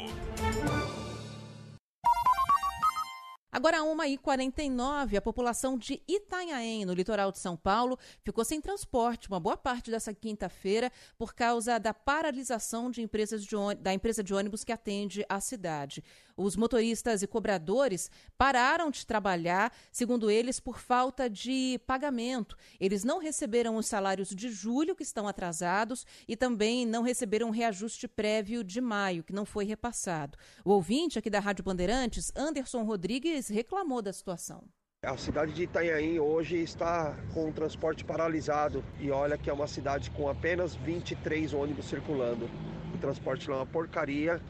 Agora, 3.54 3.78
1h49, 3.82 5.16
a 5.16 5.22
população 5.22 5.78
de 5.78 6.02
Itanhaém, 6.08 6.84
no 6.84 6.92
litoral 6.92 7.30
de 7.30 7.38
São 7.38 7.56
Paulo, 7.56 7.96
ficou 8.24 8.44
sem 8.44 8.60
transporte 8.60 9.28
uma 9.28 9.38
boa 9.38 9.56
parte 9.56 9.92
dessa 9.92 10.12
quinta-feira 10.12 10.90
por 11.16 11.32
causa 11.36 11.78
da 11.78 11.94
paralisação 11.94 12.90
de 12.90 13.00
empresas 13.00 13.44
de 13.44 13.54
da 13.78 13.94
empresa 13.94 14.24
de 14.24 14.34
ônibus 14.34 14.64
que 14.64 14.72
atende 14.72 15.24
a 15.28 15.38
cidade. 15.38 16.02
Os 16.36 16.56
motoristas 16.56 17.22
e 17.22 17.28
cobradores 17.28 18.10
pararam 18.36 18.90
de 18.90 19.06
trabalhar, 19.06 19.72
segundo 19.92 20.28
eles, 20.28 20.58
por 20.58 20.80
falta 20.80 21.30
de 21.30 21.80
pagamento. 21.86 22.56
Eles 22.80 23.04
não 23.04 23.20
receberam 23.20 23.76
os 23.76 23.86
salários 23.86 24.30
de 24.30 24.50
julho, 24.50 24.96
que 24.96 25.04
estão 25.04 25.28
atrasados, 25.28 26.04
e 26.26 26.36
também 26.36 26.84
não 26.84 27.02
receberam 27.02 27.50
reajuste 27.50 28.08
prévio 28.08 28.64
de 28.64 28.80
maio, 28.80 29.22
que 29.22 29.32
não 29.32 29.44
foi 29.44 29.64
repassado. 29.64 30.36
O 30.64 30.70
ouvinte 30.70 31.18
aqui 31.18 31.30
da 31.30 31.38
Rádio 31.38 31.64
Bandeirantes, 31.64 32.32
Anderson 32.34 32.82
Rodrigues, 32.82 33.48
reclamou 33.48 34.02
da 34.02 34.12
situação. 34.12 34.64
A 35.04 35.16
cidade 35.18 35.52
de 35.52 35.64
Itanhaém 35.64 36.18
hoje 36.18 36.56
está 36.56 37.14
com 37.34 37.48
o 37.48 37.52
transporte 37.52 38.02
paralisado 38.04 38.82
e 38.98 39.10
olha 39.10 39.36
que 39.36 39.50
é 39.50 39.52
uma 39.52 39.66
cidade 39.66 40.10
com 40.10 40.28
apenas 40.28 40.74
23 40.74 41.52
ônibus 41.52 41.84
circulando. 41.84 42.48
O 42.94 42.98
transporte 42.98 43.48
lá 43.50 43.56
é 43.56 43.58
uma 43.58 43.66
porcaria 43.66 44.40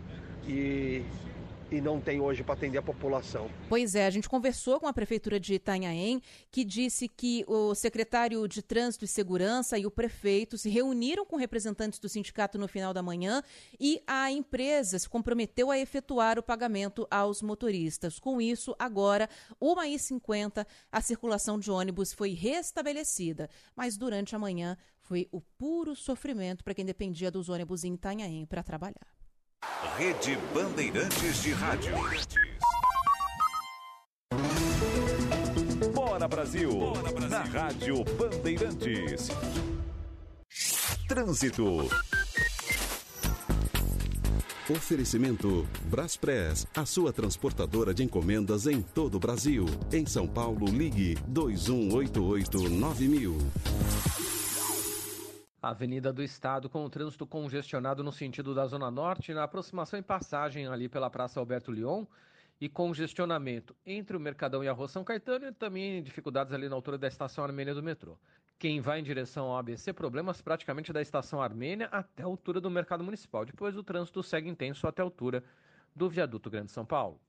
e, 0.47 1.03
e 1.71 1.81
não 1.81 2.01
tem 2.01 2.21
hoje 2.21 2.43
para 2.43 2.55
atender 2.55 2.79
a 2.79 2.83
população. 2.83 3.51
Pois 3.69 3.95
é, 3.95 4.07
a 4.07 4.11
gente 4.11 4.29
conversou 4.29 4.79
com 4.81 4.87
a 4.87 4.93
prefeitura 4.93 5.39
de 5.41 5.55
Itanhaém, 5.55 6.21
que 6.51 6.65
disse 6.65 7.09
que 7.09 7.45
o 7.47 7.75
secretário 7.75 8.47
de 8.49 8.63
Trânsito 8.63 9.05
e 9.05 9.09
Segurança 9.09 9.79
e 9.79 9.87
o 9.87 9.91
prefeito 9.91 10.57
se 10.57 10.69
reuniram 10.69 11.25
com 11.25 11.37
representantes 11.37 11.99
do 11.99 12.09
sindicato 12.09 12.59
no 12.59 12.69
final 12.69 12.93
da 12.93 13.03
manhã 13.03 13.43
e 13.79 14.03
a 14.07 14.31
empresa 14.31 14.99
se 14.99 15.09
comprometeu 15.09 15.71
a 15.71 15.79
efetuar 15.79 16.39
o 16.39 16.43
pagamento 16.43 17.07
aos 17.11 17.43
motoristas. 17.43 18.19
Com 18.19 18.41
isso, 18.41 18.75
agora, 18.79 19.29
1h50, 19.61 20.67
a 20.91 21.01
circulação 21.01 21.59
de 21.59 21.71
ônibus 21.71 22.13
foi 22.13 22.33
restabelecida, 22.35 23.49
mas 23.75 23.97
durante 23.97 24.35
a 24.35 24.39
manhã 24.39 24.77
foi 25.01 25.29
o 25.31 25.41
puro 25.41 25.95
sofrimento 25.95 26.65
para 26.65 26.75
quem 26.75 26.85
dependia 26.85 27.31
dos 27.31 27.49
ônibus 27.49 27.85
em 27.85 27.95
Itanhaém 27.95 28.47
para 28.47 28.63
trabalhar. 28.63 29.24
Rede 29.97 30.39
Bandeirantes 30.53 31.43
de 31.43 31.53
Rádio. 31.53 31.95
Bora 35.95 36.27
Brasil. 36.27 36.71
Na 37.31 37.43
Rádio 37.43 38.05
Bandeirantes. 38.19 39.29
Trânsito. 41.07 41.89
Oferecimento 44.71 45.69
Braspress, 45.91 46.67
a 46.75 46.87
sua 46.87 47.13
transportadora 47.13 47.93
de 47.93 48.03
encomendas 48.03 48.67
em 48.67 48.81
todo 48.81 49.17
o 49.17 49.21
Brasil. 49.21 49.67
Em 49.93 50.07
São 50.07 50.27
Paulo, 50.27 50.67
ligue 50.67 51.19
2188-9000. 55.65 55.71
Avenida 55.71 56.13
do 56.13 56.23
Estado 56.23 56.69
com 56.69 56.85
o 56.85 56.91
trânsito 56.91 57.27
congestionado 57.27 58.05
no 58.05 58.13
sentido 58.13 58.55
da 58.55 58.67
Zona 58.67 58.91
Norte, 58.91 59.33
na 59.33 59.45
aproximação 59.45 59.99
e 59.99 60.03
passagem 60.03 60.67
ali 60.67 60.89
pela 60.89 61.09
Praça 61.09 61.41
Alberto 61.41 61.71
Leon 61.71 62.05
e 62.61 62.69
congestionamento 62.69 63.75
entre 63.85 64.17
o 64.17 64.21
Mercadão 64.21 64.63
e 64.63 64.69
a 64.69 64.73
Rua 64.73 64.89
São 64.89 65.03
Caetano 65.03 65.47
e 65.47 65.53
também 65.53 66.03
dificuldades 66.03 66.53
ali 66.53 66.69
na 66.69 66.75
altura 66.75 66.99
da 66.99 67.09
Estação 67.09 67.43
Armênia 67.43 67.75
do 67.75 67.83
metrô. 67.83 68.19
Quem 68.59 68.81
vai 68.81 69.01
em 69.01 69.03
direção 69.03 69.47
ao 69.47 69.59
ABC, 69.59 69.93
problemas 69.93 70.41
praticamente 70.41 70.93
da 70.93 71.03
Estação 71.03 71.43
Armênia 71.43 71.89
até 71.91 72.23
a 72.23 72.27
altura 72.27 72.61
do 72.61 72.71
Mercado 72.71 73.03
Municipal. 73.03 73.45
Depois 73.45 73.77
o 73.77 73.83
trânsito 73.83 74.23
segue 74.23 74.49
intenso 74.49 74.87
até 74.87 75.03
a 75.03 75.05
altura 75.05 75.43
do 75.95 76.09
Viaduto 76.09 76.51
Grande 76.51 76.71
São 76.71 76.85
Paulo. 76.85 77.21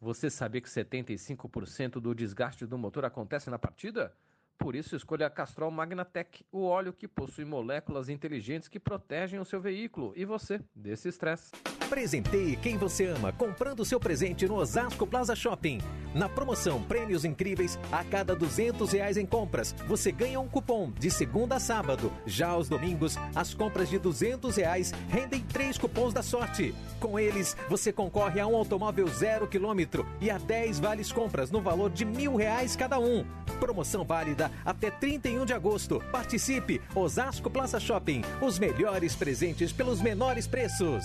Você 0.00 0.28
sabia 0.30 0.60
que 0.60 0.68
75% 0.68 2.00
do 2.00 2.14
desgaste 2.14 2.66
do 2.66 2.76
motor 2.76 3.04
acontece 3.04 3.48
na 3.50 3.58
partida? 3.58 4.12
Por 4.62 4.76
isso, 4.76 4.94
escolha 4.94 5.26
a 5.26 5.30
Castrol 5.30 5.72
Magnatec, 5.72 6.46
o 6.52 6.62
óleo 6.62 6.92
que 6.92 7.08
possui 7.08 7.44
moléculas 7.44 8.08
inteligentes 8.08 8.68
que 8.68 8.78
protegem 8.78 9.40
o 9.40 9.44
seu 9.44 9.60
veículo 9.60 10.12
e 10.14 10.24
você 10.24 10.60
desse 10.72 11.08
estresse. 11.08 11.50
Presenteie 11.92 12.56
quem 12.56 12.78
você 12.78 13.04
ama 13.04 13.32
comprando 13.32 13.84
seu 13.84 14.00
presente 14.00 14.48
no 14.48 14.54
Osasco 14.54 15.06
Plaza 15.06 15.36
Shopping. 15.36 15.78
Na 16.14 16.26
promoção 16.26 16.82
Prêmios 16.82 17.22
Incríveis, 17.22 17.78
a 17.92 18.02
cada 18.02 18.34
200 18.34 18.90
reais 18.92 19.18
em 19.18 19.26
compras, 19.26 19.74
você 19.86 20.10
ganha 20.10 20.40
um 20.40 20.48
cupom 20.48 20.90
de 20.98 21.10
segunda 21.10 21.56
a 21.56 21.60
sábado. 21.60 22.10
Já 22.24 22.48
aos 22.48 22.66
domingos, 22.66 23.18
as 23.34 23.52
compras 23.52 23.90
de 23.90 23.98
200 23.98 24.56
reais 24.56 24.90
rendem 25.10 25.42
três 25.42 25.76
cupons 25.76 26.14
da 26.14 26.22
sorte. 26.22 26.74
Com 26.98 27.18
eles, 27.18 27.54
você 27.68 27.92
concorre 27.92 28.40
a 28.40 28.46
um 28.46 28.56
automóvel 28.56 29.06
zero 29.08 29.46
quilômetro 29.46 30.06
e 30.18 30.30
a 30.30 30.38
10 30.38 30.80
vales 30.80 31.12
compras 31.12 31.50
no 31.50 31.60
valor 31.60 31.90
de 31.90 32.06
mil 32.06 32.36
reais 32.36 32.74
cada 32.74 32.98
um. 32.98 33.22
Promoção 33.60 34.02
válida 34.02 34.50
até 34.64 34.90
31 34.90 35.44
de 35.44 35.52
agosto. 35.52 36.02
Participe! 36.10 36.80
Osasco 36.94 37.50
Plaza 37.50 37.78
Shopping. 37.78 38.22
Os 38.40 38.58
melhores 38.58 39.14
presentes 39.14 39.74
pelos 39.74 40.00
menores 40.00 40.46
preços. 40.46 41.04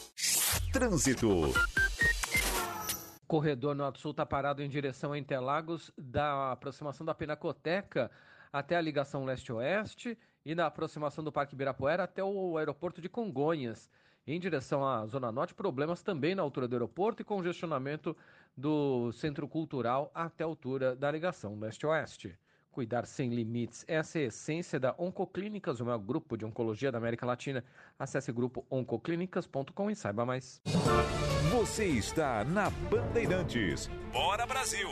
Trânsito. 0.71 1.53
Corredor 3.27 3.75
Norte-Sul 3.75 4.11
está 4.11 4.25
parado 4.25 4.63
em 4.63 4.69
direção 4.69 5.11
a 5.11 5.17
Interlagos, 5.17 5.91
da 5.97 6.53
aproximação 6.53 7.05
da 7.05 7.13
Pinacoteca 7.13 8.09
até 8.53 8.77
a 8.77 8.81
ligação 8.81 9.25
leste-oeste 9.25 10.17
e 10.45 10.55
na 10.55 10.67
aproximação 10.67 11.23
do 11.23 11.31
Parque 11.31 11.55
Ibirapuera 11.55 12.03
até 12.03 12.23
o 12.23 12.57
aeroporto 12.57 13.01
de 13.01 13.09
Congonhas. 13.09 13.89
Em 14.25 14.39
direção 14.39 14.87
à 14.87 15.05
Zona 15.07 15.31
Norte, 15.31 15.53
problemas 15.53 16.01
também 16.03 16.35
na 16.35 16.41
altura 16.41 16.69
do 16.69 16.75
aeroporto 16.75 17.21
e 17.21 17.25
congestionamento 17.25 18.15
do 18.55 19.11
Centro 19.11 19.47
Cultural 19.49 20.09
até 20.13 20.43
a 20.43 20.47
altura 20.47 20.95
da 20.95 21.11
ligação 21.11 21.59
leste-oeste. 21.59 22.37
Cuidar 22.71 23.05
sem 23.05 23.29
limites. 23.29 23.83
Essa 23.85 24.19
é 24.19 24.21
a 24.23 24.25
essência 24.27 24.79
da 24.79 24.95
Oncoclínicas, 24.97 25.81
o 25.81 25.85
maior 25.85 25.99
grupo 25.99 26.37
de 26.37 26.45
oncologia 26.45 26.89
da 26.89 26.97
América 26.97 27.25
Latina. 27.25 27.63
Acesse 27.99 28.31
grupo 28.31 28.65
oncoclínicas.com 28.71 29.91
e 29.91 29.95
saiba 29.95 30.25
mais. 30.25 30.61
Você 31.51 31.85
está 31.85 32.45
na 32.45 32.69
Bandeirantes. 32.69 33.89
Bora 34.13 34.45
Brasil! 34.45 34.87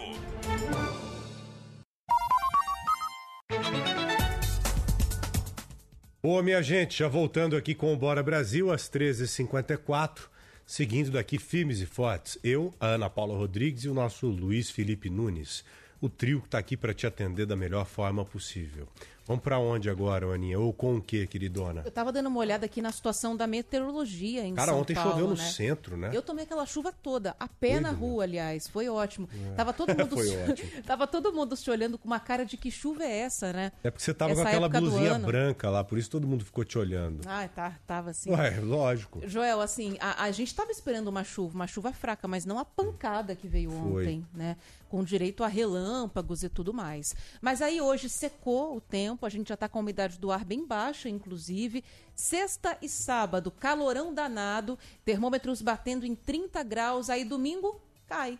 Boa, 6.21 6.43
minha 6.43 6.61
gente, 6.61 6.99
já 6.99 7.07
voltando 7.07 7.55
aqui 7.55 7.73
com 7.73 7.93
o 7.93 7.97
Bora 7.97 8.21
Brasil 8.21 8.73
às 8.73 8.89
13h54, 8.89 10.27
seguindo 10.65 11.11
daqui 11.11 11.39
firmes 11.39 11.80
e 11.80 11.86
fortes. 11.86 12.38
Eu, 12.43 12.73
a 12.77 12.88
Ana 12.88 13.09
Paula 13.09 13.38
Rodrigues 13.38 13.86
e 13.86 13.89
o 13.89 13.93
nosso 13.93 14.27
Luiz 14.27 14.69
Felipe 14.69 15.09
Nunes. 15.09 15.63
O 16.02 16.10
trio 16.10 16.39
que 16.39 16.47
está 16.47 16.58
aqui 16.58 16.78
para 16.78 16.93
te 16.93 17.06
atender 17.06 17.45
da 17.45 17.56
melhor 17.56 17.86
forma 17.86 18.24
possível. 18.24 18.88
Vamos 19.30 19.43
para 19.43 19.59
onde 19.59 19.91
agora, 19.91 20.25
Aninha? 20.34 20.59
Ou 20.59 20.73
com 20.73 20.95
o 20.95 21.01
que, 21.01 21.27
queridona? 21.27 21.84
Eu 21.86 21.91
tava 21.91 22.11
dando 22.11 22.25
uma 22.30 22.39
olhada 22.39 22.65
aqui 22.65 22.82
na 22.82 22.91
situação 22.91 23.38
da 23.38 23.45
meteorologia 23.45 24.43
em 24.43 24.55
Cara, 24.55 24.71
São 24.71 24.82
ontem 24.82 24.95
Paulo, 24.95 25.11
choveu 25.11 25.27
no 25.27 25.36
né? 25.36 25.43
centro, 25.43 25.95
né? 25.95 26.09
Eu 26.11 26.23
tomei 26.23 26.45
aquela 26.45 26.65
chuva 26.65 26.91
toda, 26.91 27.36
a 27.39 27.47
pé 27.47 27.80
na 27.80 27.91
rua, 27.91 28.23
aliás, 28.23 28.67
foi 28.67 28.89
ótimo. 28.89 29.30
É. 29.51 29.53
Tava 29.53 29.71
todo 29.71 29.89
mundo 29.95 30.15
Foi 30.15 30.25
se... 30.25 30.36
ótimo. 30.49 30.82
tava 30.82 31.05
todo 31.05 31.32
mundo 31.32 31.55
se 31.55 31.69
olhando 31.69 31.99
com 31.99 32.07
uma 32.07 32.19
cara 32.19 32.43
de 32.43 32.57
que 32.57 32.71
chuva 32.71 33.03
é 33.03 33.19
essa, 33.19 33.53
né? 33.53 33.71
É 33.84 33.91
porque 33.91 34.03
você 34.03 34.15
tava 34.15 34.32
Essa 34.32 34.41
com 34.41 34.47
aquela 34.47 34.67
blusinha 34.67 35.19
branca 35.19 35.69
lá, 35.69 35.84
por 35.84 35.99
isso 35.99 36.09
todo 36.09 36.27
mundo 36.27 36.43
ficou 36.43 36.65
te 36.65 36.80
olhando. 36.80 37.21
Ah, 37.27 37.47
tá, 37.47 37.75
tava 37.86 38.09
assim. 38.09 38.32
Ué, 38.32 38.59
lógico. 38.59 39.21
Joel, 39.27 39.61
assim, 39.61 39.95
a, 39.99 40.23
a 40.23 40.32
gente 40.32 40.55
tava 40.55 40.71
esperando 40.71 41.07
uma 41.07 41.23
chuva, 41.23 41.53
uma 41.53 41.67
chuva 41.67 41.93
fraca, 41.93 42.27
mas 42.27 42.45
não 42.47 42.57
a 42.57 42.65
pancada 42.65 43.36
que 43.36 43.47
veio 43.47 43.69
Foi. 43.69 44.05
ontem, 44.05 44.25
né? 44.34 44.57
Com 44.89 45.03
direito 45.03 45.43
a 45.43 45.47
relâmpagos 45.47 46.41
e 46.41 46.49
tudo 46.49 46.73
mais. 46.73 47.15
Mas 47.39 47.61
aí 47.61 47.80
hoje 47.80 48.09
secou 48.09 48.75
o 48.75 48.82
tempo, 48.82 49.18
a 49.26 49.30
gente 49.30 49.49
já 49.49 49.57
tá 49.57 49.67
com 49.67 49.80
a 49.80 49.82
umidade 49.82 50.20
do 50.20 50.32
ar 50.32 50.43
bem 50.43 50.65
baixa, 50.65 51.09
inclusive. 51.09 51.84
Sexta 52.15 52.78
e 52.82 52.89
sábado, 52.89 53.51
calorão 53.51 54.13
danado, 54.13 54.78
termômetros 55.05 55.61
batendo 55.61 56.05
em 56.05 56.15
30 56.15 56.63
graus, 56.63 57.09
aí 57.09 57.24
domingo 57.24 57.82
cai. 58.07 58.38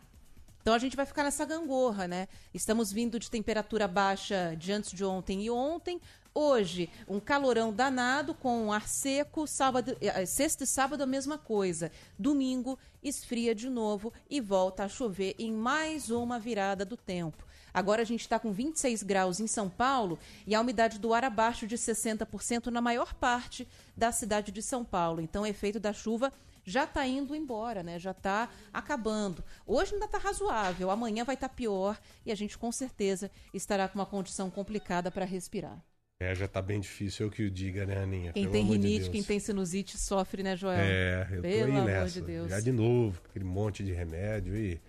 Então 0.62 0.74
a 0.74 0.80
gente 0.80 0.96
vai 0.96 1.06
ficar 1.06 1.24
nessa 1.24 1.46
gangorra, 1.46 2.08
né? 2.08 2.28
Estamos 2.54 2.92
vindo 2.92 3.18
de 3.18 3.32
temperatura 3.32 3.88
baixa 3.88 4.56
de 4.58 4.72
antes 4.72 4.92
de 4.92 5.04
ontem 5.06 5.44
e 5.44 5.50
ontem. 5.50 6.00
Hoje, 6.34 6.90
um 7.08 7.20
calorão 7.20 7.74
danado 7.74 8.34
com 8.34 8.72
ar 8.72 8.88
seco. 8.88 9.48
Sábado, 9.48 9.98
eh, 10.00 10.26
sexta 10.26 10.64
e 10.64 10.68
sábado, 10.68 11.02
a 11.02 11.08
mesma 11.08 11.38
coisa. 11.38 11.92
Domingo, 12.18 12.78
esfria 13.02 13.56
de 13.56 13.70
novo 13.70 14.14
e 14.30 14.40
volta 14.40 14.84
a 14.84 14.90
chover 14.90 15.34
em 15.40 15.52
mais 15.52 16.12
uma 16.12 16.38
virada 16.38 16.86
do 16.86 16.96
tempo. 16.96 17.49
Agora 17.80 18.02
a 18.02 18.06
gente 18.06 18.20
está 18.20 18.38
com 18.38 18.52
26 18.52 19.04
graus 19.04 19.40
em 19.40 19.48
São 19.48 19.70
Paulo 19.70 20.20
e 20.46 20.54
a 20.54 20.60
umidade 20.60 21.00
do 21.00 21.14
ar 21.14 21.24
abaixo 21.24 21.66
de 21.66 21.78
60% 21.78 22.66
na 22.66 22.82
maior 22.82 23.14
parte 23.14 23.66
da 23.96 24.12
cidade 24.12 24.52
de 24.52 24.62
São 24.62 24.84
Paulo. 24.84 25.22
Então, 25.22 25.44
o 25.44 25.46
efeito 25.46 25.80
da 25.80 25.94
chuva 25.94 26.34
já 26.66 26.84
está 26.84 27.08
indo 27.08 27.34
embora, 27.34 27.82
né? 27.82 27.98
Já 27.98 28.12
está 28.12 28.50
acabando. 28.74 29.42
Hoje 29.66 29.94
ainda 29.94 30.08
está 30.08 30.18
razoável, 30.18 30.92
amanhã 30.92 31.24
vai 31.24 31.36
estar 31.36 31.48
pior 31.48 31.98
e 32.26 32.34
a 32.34 32.36
gente 32.36 32.58
com 32.58 32.70
certeza 32.70 33.32
estará 33.54 33.88
com 33.88 33.98
uma 33.98 34.06
condição 34.06 34.50
complicada 34.52 35.10
para 35.10 35.24
respirar. 35.24 35.82
É, 36.22 36.36
já 36.36 36.50
tá 36.50 36.62
bem 36.62 36.82
difícil, 36.82 37.28
eu 37.28 37.32
que 37.32 37.44
o 37.44 37.50
diga, 37.50 37.86
né, 37.86 38.04
Aninha? 38.04 38.34
Quem 38.34 38.44
Pelo 38.44 38.52
tem 38.54 38.66
de 38.66 38.72
rinite, 38.74 39.00
Deus. 39.04 39.08
quem 39.14 39.24
tem 39.24 39.40
sinusite 39.40 39.98
sofre, 39.98 40.44
né, 40.44 40.58
Joel? 40.58 40.78
É, 40.82 41.28
eu 41.32 41.36
tô 41.38 41.42
Pelo 41.44 41.72
aí 41.72 41.78
amor 41.78 41.86
nessa. 41.86 42.22
de. 42.22 42.50
Já 42.50 42.60
de 42.60 42.74
novo, 42.74 43.22
aquele 43.30 43.46
monte 43.46 43.86
de 43.86 43.94
remédio 43.94 44.54
e 44.54 44.82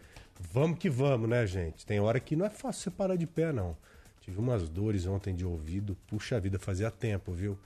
vamos 0.53 0.79
que 0.79 0.89
vamos, 0.89 1.29
né, 1.29 1.47
gente? 1.47 1.85
Tem 1.87 2.01
hora 2.01 2.19
que 2.21 2.35
não 2.37 2.47
é 2.47 2.51
fácil 2.51 2.83
você 2.85 2.91
parar 2.91 3.17
de 3.17 3.27
pé, 3.27 3.53
não. 3.53 3.77
Tive 4.21 4.39
umas 4.39 4.69
dores 4.69 5.07
ontem 5.07 5.35
de 5.35 5.45
ouvido, 5.45 5.97
puxa 6.07 6.39
vida, 6.41 6.59
fazia 6.59 6.91
tempo, 6.91 7.33
viu? 7.33 7.59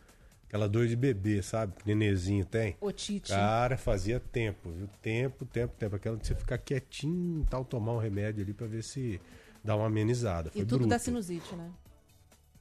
Aquela 0.47 0.69
dor 0.69 0.87
de 0.87 0.95
bebê, 0.95 1.43
sabe? 1.43 1.73
Nenezinho 1.85 2.45
tem. 2.45 2.77
Otite. 2.81 3.31
Cara, 3.33 3.77
fazia 3.77 4.21
tempo, 4.21 4.71
viu? 4.71 4.89
Tempo, 5.03 5.45
tempo, 5.45 5.75
tempo. 5.77 5.97
Aquela 5.97 6.17
de 6.17 6.27
você 6.27 6.35
ficar 6.35 6.59
quietinho 6.59 7.43
e 7.43 7.47
tal, 7.47 7.65
tomar 7.65 7.93
um 7.93 7.99
remédio 7.99 8.43
ali 8.43 8.53
pra 8.53 8.67
ver 8.67 8.85
se 8.85 9.21
dá 9.65 9.75
uma 9.75 9.87
amenizada. 9.87 10.51
Foi 10.53 10.61
E 10.61 10.65
tudo 10.65 10.79
bruto. 10.81 10.91
da 10.91 10.99
sinusite, 10.99 11.57
né? 11.57 11.71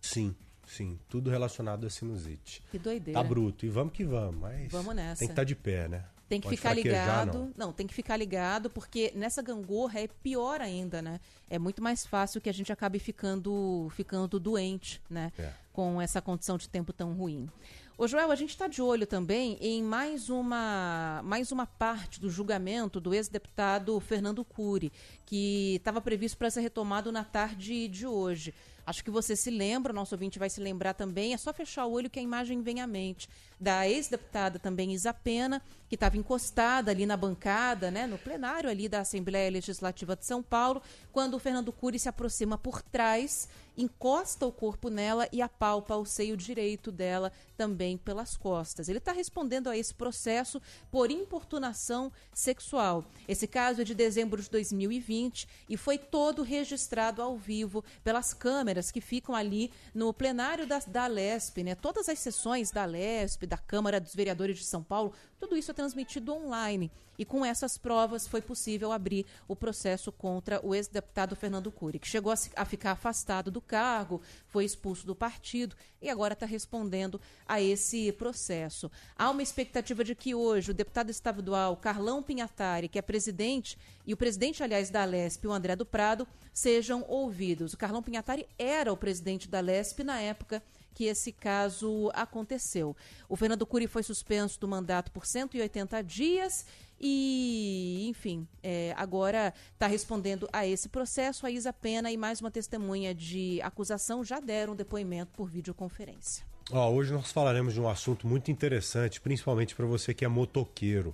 Sim, 0.01 0.35
sim. 0.65 0.97
Tudo 1.07 1.29
relacionado 1.29 1.85
à 1.85 1.89
sinusite. 1.89 2.63
Que 2.71 2.79
doideira. 2.79 3.21
Tá 3.21 3.27
bruto. 3.27 3.63
E 3.65 3.69
vamos 3.69 3.93
que 3.93 4.03
vamos, 4.03 4.41
mas. 4.41 4.71
Vamos 4.71 4.95
nessa. 4.95 5.19
Tem 5.19 5.27
que 5.27 5.31
estar 5.33 5.43
de 5.43 5.55
pé, 5.55 5.87
né? 5.87 6.03
Tem 6.33 6.41
que 6.41 6.47
Pode 6.47 6.57
ficar 6.57 6.73
ligado. 6.73 7.53
não. 7.55 7.71
tem 7.71 7.85
que 7.85 7.93
ficar 7.93 8.17
ligado, 8.17 8.67
porque 8.69 9.11
nessa 9.15 9.39
gangorra 9.41 9.99
é 9.99 10.07
pior 10.07 10.61
ainda, 10.61 10.99
né? 10.99 11.19
É 11.47 11.59
muito 11.59 11.81
mais 11.81 12.05
fácil 12.07 12.41
que 12.41 12.49
a 12.49 12.53
gente 12.53 12.71
acabe 12.73 12.97
ficando, 12.97 13.87
ficando 13.95 14.39
doente, 14.39 14.99
né? 15.07 15.31
É. 15.37 15.51
Com 15.71 16.01
essa 16.01 16.21
condição 16.21 16.57
de 16.57 16.67
tempo 16.67 16.91
tão 16.91 17.13
ruim. 17.13 17.47
Ô 17.95 18.07
Joel, 18.07 18.31
a 18.31 18.35
gente 18.35 18.49
está 18.49 18.67
de 18.67 18.81
olho 18.81 19.05
também 19.05 19.55
em 19.61 19.83
mais 19.83 20.27
uma, 20.27 21.21
mais 21.23 21.51
uma 21.51 21.67
parte 21.67 22.19
do 22.19 22.31
julgamento 22.31 22.99
do 22.99 23.13
ex-deputado 23.13 23.99
Fernando 23.99 24.43
Cury, 24.43 24.91
que 25.27 25.75
estava 25.75 26.01
previsto 26.01 26.35
para 26.35 26.49
ser 26.49 26.61
retomado 26.61 27.11
na 27.11 27.23
tarde 27.23 27.87
de 27.87 28.07
hoje. 28.07 28.51
Acho 28.85 29.03
que 29.03 29.11
você 29.11 29.35
se 29.35 29.49
lembra, 29.49 29.93
o 29.93 29.95
nosso 29.95 30.15
ouvinte 30.15 30.37
vai 30.37 30.49
se 30.49 30.59
lembrar 30.59 30.93
também, 30.93 31.33
é 31.33 31.37
só 31.37 31.53
fechar 31.53 31.85
o 31.85 31.91
olho 31.91 32.09
que 32.09 32.19
a 32.19 32.23
imagem 32.23 32.61
vem 32.61 32.81
à 32.81 32.87
mente. 32.87 33.29
Da 33.59 33.87
ex-deputada 33.87 34.59
também 34.59 34.93
Isa 34.93 35.13
Pena, 35.13 35.61
que 35.87 35.95
estava 35.95 36.17
encostada 36.17 36.91
ali 36.91 37.05
na 37.05 37.15
bancada, 37.15 37.89
né, 37.89 38.05
no 38.05 38.17
plenário 38.17 38.69
ali 38.69 38.89
da 38.89 38.99
Assembleia 38.99 39.49
Legislativa 39.49 40.15
de 40.15 40.25
São 40.25 40.43
Paulo, 40.43 40.81
quando 41.11 41.35
o 41.35 41.39
Fernando 41.39 41.71
Cury 41.71 41.97
se 41.97 42.09
aproxima 42.09 42.57
por 42.57 42.81
trás, 42.81 43.47
encosta 43.77 44.45
o 44.45 44.51
corpo 44.51 44.89
nela 44.89 45.27
e 45.31 45.41
apalpa 45.41 45.95
o 45.95 46.05
seio 46.05 46.35
direito 46.37 46.91
dela 46.91 47.31
também 47.57 47.97
pelas 47.97 48.35
costas. 48.35 48.89
Ele 48.89 48.97
está 48.97 49.11
respondendo 49.11 49.69
a 49.69 49.77
esse 49.77 49.93
processo 49.93 50.61
por 50.91 51.09
importunação 51.11 52.11
sexual. 52.33 53.05
Esse 53.27 53.47
caso 53.47 53.81
é 53.81 53.83
de 53.83 53.95
dezembro 53.95 54.41
de 54.41 54.49
2020 54.49 55.47
e 55.69 55.77
foi 55.77 55.97
todo 55.97 56.43
registrado 56.43 57.21
ao 57.21 57.37
vivo 57.37 57.83
pelas 58.03 58.33
câmeras 58.33 58.72
que 58.81 59.01
ficam 59.01 59.35
ali 59.35 59.71
no 59.93 60.13
plenário 60.13 60.65
da, 60.65 60.79
da 60.79 61.07
Lesp, 61.07 61.63
né? 61.63 61.75
Todas 61.75 62.09
as 62.09 62.19
sessões 62.19 62.71
da 62.71 62.85
Lesp, 62.85 63.45
da 63.45 63.57
Câmara 63.57 63.99
dos 63.99 64.15
Vereadores 64.15 64.57
de 64.57 64.65
São 64.65 64.83
Paulo, 64.83 65.13
tudo 65.39 65.57
isso 65.57 65.71
é 65.71 65.73
transmitido 65.73 66.33
online. 66.33 66.91
E 67.17 67.25
com 67.25 67.45
essas 67.45 67.77
provas 67.77 68.27
foi 68.27 68.41
possível 68.41 68.91
abrir 68.91 69.25
o 69.47 69.55
processo 69.55 70.11
contra 70.11 70.59
o 70.65 70.73
ex-deputado 70.73 71.35
Fernando 71.35 71.71
Cury, 71.71 71.99
que 71.99 72.07
chegou 72.07 72.33
a, 72.55 72.65
ficar 72.65 72.91
afastado 72.91 73.51
do 73.51 73.61
cargo, 73.61 74.21
foi 74.47 74.65
expulso 74.65 75.05
do 75.05 75.15
partido 75.15 75.75
e 76.01 76.09
agora 76.09 76.33
está 76.33 76.45
respondendo 76.45 77.19
a 77.47 77.61
esse 77.61 78.11
processo. 78.13 78.91
Há 79.15 79.29
uma 79.29 79.43
expectativa 79.43 80.03
de 80.03 80.15
que 80.15 80.35
hoje 80.35 80.71
o 80.71 80.73
deputado 80.73 81.09
estadual 81.09 81.77
Carlão 81.77 82.21
Pinhatari, 82.21 82.87
que 82.87 82.99
é 82.99 83.01
presidente, 83.01 83.77
e 84.05 84.13
o 84.13 84.17
presidente, 84.17 84.61
aliás, 84.61 84.89
da 84.89 85.05
Lesp, 85.05 85.45
o 85.47 85.51
André 85.51 85.75
do 85.75 85.85
Prado, 85.85 86.27
sejam 86.53 87.05
ouvidos. 87.07 87.73
O 87.73 87.77
Carlão 87.77 88.03
Pinhatari 88.03 88.47
era 88.57 88.91
o 88.91 88.97
presidente 88.97 89.47
da 89.47 89.61
Lesp 89.61 90.03
na 90.03 90.19
época 90.19 90.61
que 90.93 91.05
esse 91.05 91.31
caso 91.31 92.11
aconteceu. 92.13 92.95
O 93.27 93.35
Fernando 93.35 93.65
Cury 93.65 93.87
foi 93.87 94.03
suspenso 94.03 94.59
do 94.59 94.67
mandato 94.67 95.11
por 95.11 95.25
180 95.25 96.01
dias 96.03 96.65
e, 97.05 98.07
enfim, 98.07 98.47
é, 98.63 98.93
agora 98.95 99.53
está 99.73 99.87
respondendo 99.87 100.47
a 100.53 100.65
esse 100.65 100.87
processo. 100.87 101.45
A 101.45 101.51
Isa 101.51 101.73
Pena 101.73 102.09
e 102.09 102.15
mais 102.15 102.39
uma 102.39 102.49
testemunha 102.49 103.13
de 103.13 103.61
acusação 103.61 104.23
já 104.23 104.39
deram 104.39 104.73
depoimento 104.73 105.33
por 105.33 105.49
videoconferência. 105.49 106.45
Hoje 106.71 107.11
nós 107.11 107.29
falaremos 107.29 107.73
de 107.73 107.81
um 107.81 107.89
assunto 107.89 108.25
muito 108.25 108.49
interessante, 108.49 109.19
principalmente 109.19 109.75
para 109.75 109.85
você 109.85 110.13
que 110.13 110.23
é 110.23 110.29
motoqueiro. 110.29 111.13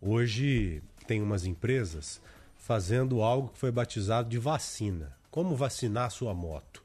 Hoje 0.00 0.82
tem 1.06 1.20
umas 1.20 1.44
empresas 1.44 2.22
fazendo 2.56 3.20
algo 3.20 3.50
que 3.50 3.58
foi 3.58 3.70
batizado 3.70 4.30
de 4.30 4.38
vacina. 4.38 5.14
Como 5.30 5.54
vacinar 5.54 6.10
sua 6.10 6.32
moto? 6.32 6.82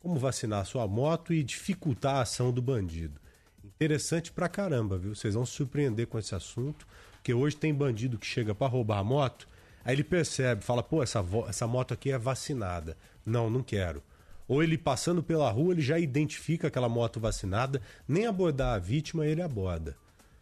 Como 0.00 0.18
vacinar 0.18 0.66
sua 0.66 0.86
moto 0.86 1.32
e 1.32 1.42
dificultar 1.42 2.16
a 2.16 2.20
ação 2.20 2.52
do 2.52 2.60
bandido. 2.60 3.18
Interessante 3.64 4.30
pra 4.30 4.50
caramba, 4.50 4.98
viu? 4.98 5.14
Vocês 5.14 5.32
vão 5.32 5.46
se 5.46 5.52
surpreender 5.52 6.06
com 6.06 6.18
esse 6.18 6.34
assunto, 6.34 6.86
porque 7.26 7.34
hoje 7.34 7.56
tem 7.56 7.74
bandido 7.74 8.16
que 8.18 8.24
chega 8.24 8.54
para 8.54 8.68
roubar 8.68 8.98
a 8.98 9.02
moto, 9.04 9.48
aí 9.84 9.96
ele 9.96 10.04
percebe, 10.04 10.62
fala, 10.62 10.80
pô, 10.80 11.02
essa, 11.02 11.24
essa 11.48 11.66
moto 11.66 11.92
aqui 11.92 12.12
é 12.12 12.16
vacinada. 12.16 12.96
Não, 13.26 13.50
não 13.50 13.64
quero. 13.64 14.00
Ou 14.46 14.62
ele 14.62 14.78
passando 14.78 15.24
pela 15.24 15.50
rua, 15.50 15.74
ele 15.74 15.82
já 15.82 15.98
identifica 15.98 16.68
aquela 16.68 16.88
moto 16.88 17.18
vacinada, 17.18 17.82
nem 18.06 18.26
abordar 18.26 18.74
a 18.74 18.78
vítima, 18.78 19.26
ele 19.26 19.42
aborda. 19.42 19.96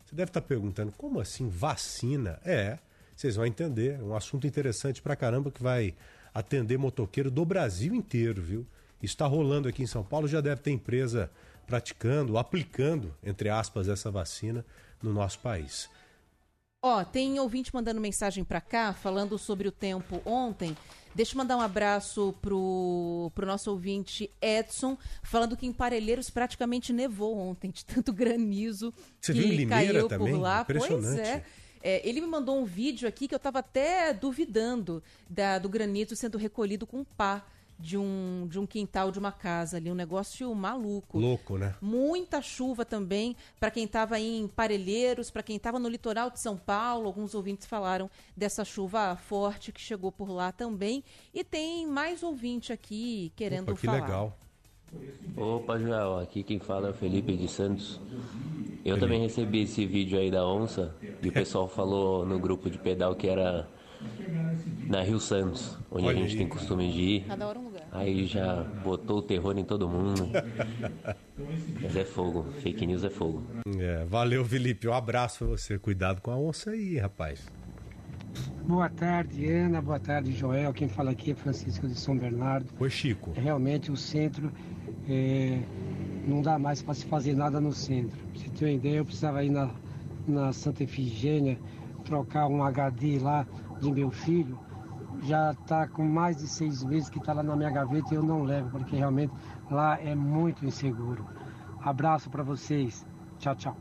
Você 0.05 0.15
deve 0.15 0.29
estar 0.29 0.43
perguntando, 0.43 0.93
como 0.93 1.21
assim 1.21 1.49
vacina? 1.49 2.39
É, 2.45 2.79
vocês 3.17 3.35
vão 3.35 3.47
entender. 3.47 3.99
É 3.99 4.03
um 4.03 4.15
assunto 4.15 4.47
interessante 4.47 5.01
pra 5.01 5.17
caramba 5.17 5.51
que 5.51 5.63
vai 5.63 5.95
atender 6.35 6.77
motoqueiro 6.77 7.31
do 7.31 7.47
Brasil 7.47 7.95
inteiro, 7.95 8.43
viu? 8.43 8.67
Está 9.03 9.25
rolando 9.25 9.71
aqui 9.71 9.83
em 9.83 9.87
São 9.87 10.05
Paulo, 10.05 10.29
já 10.29 10.43
deve 10.43 10.61
ter 10.61 10.71
empresa 10.71 11.31
praticando, 11.67 12.37
aplicando, 12.37 13.15
entre 13.23 13.49
aspas, 13.49 13.89
essa 13.89 14.11
vacina 14.11 14.63
no 15.03 15.15
nosso 15.15 15.39
país. 15.39 15.89
Ó, 16.87 17.03
tem 17.03 17.41
ouvinte 17.41 17.75
mandando 17.75 17.99
mensagem 17.99 18.45
para 18.45 18.61
cá, 18.61 18.93
falando 18.93 19.39
sobre 19.39 19.67
o 19.67 19.73
tempo 19.73 20.21
ontem. 20.23 20.77
Deixa 21.15 21.33
eu 21.33 21.39
mandar 21.39 21.57
um 21.57 21.63
abraço 21.63 22.35
pro, 22.43 23.33
pro 23.35 23.47
nosso 23.47 23.71
ouvinte 23.71 24.31
Edson, 24.39 24.99
falando 25.23 25.57
que 25.57 25.65
em 25.65 25.73
Parelheiros 25.73 26.29
praticamente 26.29 26.93
nevou 26.93 27.39
ontem, 27.39 27.71
de 27.71 27.87
tanto 27.87 28.13
granizo 28.13 28.93
Você 29.19 29.33
que 29.33 29.41
viu 29.41 29.49
em 29.49 29.57
Limeira 29.57 29.93
caiu 29.95 30.09
também? 30.09 30.35
por 30.35 30.41
lá. 30.43 30.63
Pois 30.63 31.17
é. 31.17 31.43
É, 31.83 32.07
ele 32.07 32.21
me 32.21 32.27
mandou 32.27 32.61
um 32.61 32.67
vídeo 32.67 33.09
aqui 33.09 33.27
que 33.29 33.35
eu 33.35 33.39
estava 33.39 33.61
até 33.61 34.13
duvidando 34.13 35.03
da, 35.27 35.59
do 35.59 35.71
granizo 35.71 36.15
sendo 36.15 36.37
recolhido 36.37 36.87
com 36.87 37.03
pá 37.03 37.47
de 37.79 37.99
um, 37.99 38.47
de 38.49 38.59
um 38.59 38.67
quintal 38.67 39.11
de 39.11 39.19
uma 39.19 39.33
casa 39.33 39.77
ali, 39.77 39.91
um 39.91 39.95
negócio 39.95 40.55
maluco. 40.55 41.19
Louco, 41.19 41.59
né? 41.59 41.75
Muita 41.81 42.41
chuva 42.41 42.85
também 42.85 43.37
para 43.59 43.71
quem 43.71 43.85
estava 43.85 44.19
em 44.19 44.47
Parelheiros, 44.49 45.31
para 45.31 45.43
quem 45.43 45.57
estava 45.57 45.79
no 45.79 45.89
litoral 45.89 46.31
de 46.31 46.41
São 46.41 46.57
Paulo. 46.57 47.07
Alguns 47.07 47.35
ouvintes 47.35 47.67
falaram 47.67 48.11
dessa 48.37 48.65
chuva 48.65 49.17
forte 49.17 49.73
que 49.73 49.81
chegou 49.81 50.13
por 50.13 50.31
lá 50.31 50.53
também. 50.53 51.03
E 51.33 51.43
tem 51.43 51.87
mais 51.87 52.23
ouvinte 52.23 52.73
aqui 52.73 53.33
querendo 53.37 53.71
Opa, 53.71 53.81
que 53.81 53.87
falar. 53.87 54.01
legal. 54.01 54.39
Opa, 55.37 55.79
Joel, 55.79 56.19
aqui 56.21 56.43
quem 56.43 56.61
fala 56.61 56.89
é 56.89 56.91
o 56.91 56.95
Felipe 56.95 57.37
de 57.37 57.49
Santos. 57.49 58.01
Eu 58.85 58.99
também 58.99 59.21
recebi 59.21 59.63
esse 59.63 59.85
vídeo 59.85 60.19
aí 60.19 60.31
da 60.31 60.47
onça 60.47 60.95
e 61.23 61.29
o 61.29 61.33
pessoal 61.33 61.69
falou 61.69 62.25
no 62.25 62.39
grupo 62.39 62.71
de 62.71 62.79
pedal 62.79 63.17
que 63.17 63.27
era 63.27 63.67
na 64.87 65.03
Rio 65.03 65.21
Santos, 65.21 65.79
onde 65.91 66.07
Olha 66.07 66.17
a 66.17 66.21
gente 66.21 66.33
aí, 66.33 66.39
tem 66.39 66.49
costume 66.49 66.91
de 66.93 67.01
ir. 67.01 67.25
Cada 67.27 67.47
hora 67.47 67.59
um 67.59 67.65
lugar. 67.65 67.89
Aí 67.93 68.27
já 68.27 68.63
botou 68.85 69.19
o 69.19 69.23
terror 69.23 69.57
em 69.59 69.65
todo 69.65 69.89
mundo. 69.89 70.29
Mas 71.83 71.97
é 71.97 72.05
fogo, 72.05 72.47
fake 72.61 72.87
news 72.87 73.05
é 73.05 73.11
fogo. 73.11 73.43
É, 73.79 74.05
valeu, 74.05 74.45
Felipe. 74.45 74.89
Um 74.89 74.93
abraço 74.93 75.39
pra 75.39 75.49
você. 75.49 75.79
Cuidado 75.79 76.21
com 76.21 76.31
a 76.31 76.37
onça 76.37 76.71
aí, 76.71 76.99
rapaz. 76.99 77.47
Boa 78.67 78.89
tarde, 78.89 79.49
Ana. 79.51 79.81
Boa 79.81 80.01
tarde, 80.01 80.33
Joel. 80.33 80.73
Quem 80.73 80.89
fala 80.89 81.11
aqui 81.11 81.33
é 81.33 81.35
Francisco 81.35 81.87
de 81.87 81.95
São 81.95 82.17
Bernardo. 82.17 82.73
Oi, 82.81 82.91
Chico. 82.91 83.33
Realmente 83.35 83.93
o 83.93 83.97
centro 83.97 84.51
é, 85.09 85.61
não 86.27 86.43
dá 86.43 86.59
mais 86.59 86.83
para 86.83 86.95
se 86.95 87.05
fazer 87.07 87.35
nada 87.35 87.61
no 87.61 87.73
centro. 87.73 88.17
Pra 88.17 88.41
você 88.41 88.49
ter 88.51 88.65
uma 88.65 88.73
ideia, 88.73 88.97
eu 88.97 89.05
precisava 89.05 89.45
ir 89.45 89.51
na, 89.51 89.71
na 90.27 90.53
Santa 90.53 90.83
Efigênia 90.83 91.59
trocar 92.05 92.47
um 92.49 92.63
HD 92.63 93.19
lá 93.19 93.47
de 93.81 93.91
meu 93.91 94.11
filho. 94.11 94.59
Já 95.25 95.53
está 95.53 95.89
com 95.89 96.05
mais 96.05 96.37
de 96.37 96.47
seis 96.47 96.83
meses 96.85 97.09
que 97.09 97.19
está 97.19 97.33
lá 97.33 97.43
na 97.43 97.57
minha 97.57 97.71
gaveta 97.71 98.13
e 98.13 98.17
eu 98.17 98.23
não 98.23 98.43
levo, 98.43 98.71
porque 98.71 98.97
realmente 98.97 99.33
lá 99.71 99.99
é 100.01 100.15
muito 100.15 100.65
inseguro. 100.67 101.27
Abraço 101.81 102.31
para 102.31 102.43
vocês. 102.43 103.07
Tchau, 103.39 103.55
tchau. 103.57 103.77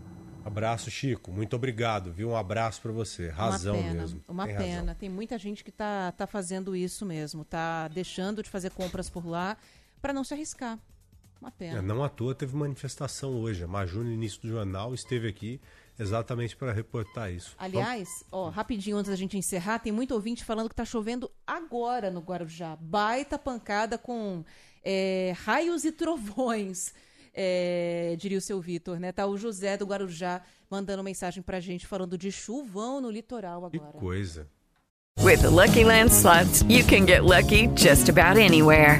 Abraço, 0.45 0.91
Chico. 0.91 1.31
Muito 1.31 1.55
obrigado, 1.55 2.11
viu? 2.11 2.29
Um 2.29 2.35
abraço 2.35 2.81
pra 2.81 2.91
você. 2.91 3.29
Razão 3.29 3.75
uma 3.75 3.83
pena, 3.83 4.01
mesmo. 4.01 4.21
Uma 4.27 4.45
Tem 4.45 4.57
pena. 4.57 4.79
razão. 4.79 4.95
Tem 4.95 5.09
muita 5.09 5.37
gente 5.37 5.63
que 5.63 5.71
tá, 5.71 6.11
tá 6.11 6.27
fazendo 6.27 6.75
isso 6.75 7.05
mesmo, 7.05 7.45
tá 7.45 7.87
deixando 7.87 8.43
de 8.43 8.49
fazer 8.49 8.71
compras 8.71 9.09
por 9.09 9.25
lá 9.25 9.57
para 10.01 10.11
não 10.11 10.23
se 10.23 10.33
arriscar. 10.33 10.77
Uma 11.39 11.51
pena. 11.51 11.79
É, 11.79 11.81
não 11.81 12.03
à 12.03 12.09
toa 12.09 12.35
teve 12.35 12.55
manifestação 12.55 13.31
hoje. 13.31 13.63
A 13.63 13.67
Maju, 13.67 14.03
no 14.03 14.11
início 14.11 14.41
do 14.41 14.47
jornal, 14.49 14.93
esteve 14.93 15.27
aqui 15.27 15.61
exatamente 15.97 16.55
para 16.55 16.71
reportar 16.71 17.31
isso. 17.31 17.55
Aliás, 17.57 18.23
ó, 18.31 18.49
rapidinho 18.49 18.97
antes 18.97 19.09
da 19.09 19.15
gente 19.15 19.37
encerrar, 19.37 19.79
tem 19.79 19.91
muito 19.91 20.13
ouvinte 20.13 20.43
falando 20.43 20.69
que 20.69 20.75
tá 20.75 20.85
chovendo 20.85 21.29
agora 21.45 22.09
no 22.09 22.19
Guarujá. 22.19 22.75
Baita 22.79 23.37
pancada 23.37 23.97
com 23.97 24.43
é, 24.83 25.33
raios 25.43 25.85
e 25.85 25.91
trovões, 25.91 26.93
é, 27.33 28.15
diria 28.19 28.37
o 28.37 28.41
seu 28.41 28.59
Vitor, 28.59 28.99
né? 28.99 29.11
Tá 29.11 29.25
o 29.25 29.37
José 29.37 29.77
do 29.77 29.85
Guarujá 29.85 30.41
mandando 30.69 31.03
mensagem 31.03 31.41
pra 31.43 31.59
gente 31.59 31.85
falando 31.85 32.17
de 32.17 32.31
chuvão 32.31 32.99
no 32.99 33.09
litoral 33.09 33.69
Que 33.69 33.77
agora. 33.77 33.93
coisa. 33.93 34.47
With 35.19 35.41
the 35.41 35.49
Lucky 35.49 35.83
Land 35.83 36.11
slots, 36.11 36.63
you 36.63 36.83
can 36.83 37.05
get 37.05 37.23
lucky 37.23 37.67
just 37.75 38.09
about 38.09 38.37
anywhere. 38.39 38.99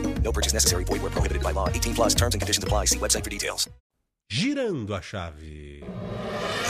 No 0.23 0.31
purchase 0.31 0.53
necessary. 0.53 0.85
Void 0.85 1.01
where 1.01 1.11
prohibited 1.11 1.43
by 1.43 1.51
law. 1.51 1.67
18 1.67 1.93
plus 1.93 2.15
terms 2.15 2.33
and 2.33 2.41
conditions 2.41 2.63
apply. 2.63 2.85
See 2.85 2.99
website 2.99 3.23
for 3.25 3.29
details. 3.29 3.69
Girando 4.31 4.95
a 4.95 5.01
chave. 5.01 5.83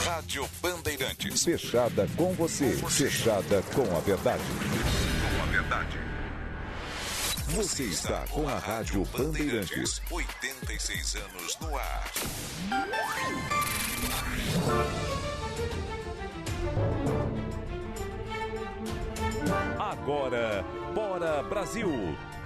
Rádio 0.04 0.48
Bandeirantes. 0.60 1.44
Fechada 1.44 2.08
com 2.16 2.32
você. 2.32 2.72
Fechada 2.72 3.62
com 3.72 3.82
a 3.96 4.00
verdade. 4.00 4.42
Com 4.42 5.42
a 5.42 5.46
verdade. 5.46 5.98
Você 7.50 7.84
está 7.84 8.24
com 8.30 8.48
a 8.48 8.58
Rádio 8.58 9.04
Bandeirantes. 9.16 10.02
86 10.10 11.16
anos 11.16 11.58
no 11.60 11.76
ar. 11.76 12.04
Agora, 19.78 20.64
Bora 20.94 21.42
Brasil, 21.44 21.88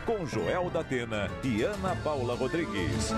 com 0.07 0.25
Joel 0.25 0.71
da 0.71 0.81
Atena 0.81 1.29
e 1.43 1.65
Ana 1.65 1.97
Paula 1.97 2.37
Rodrigues. 2.37 3.11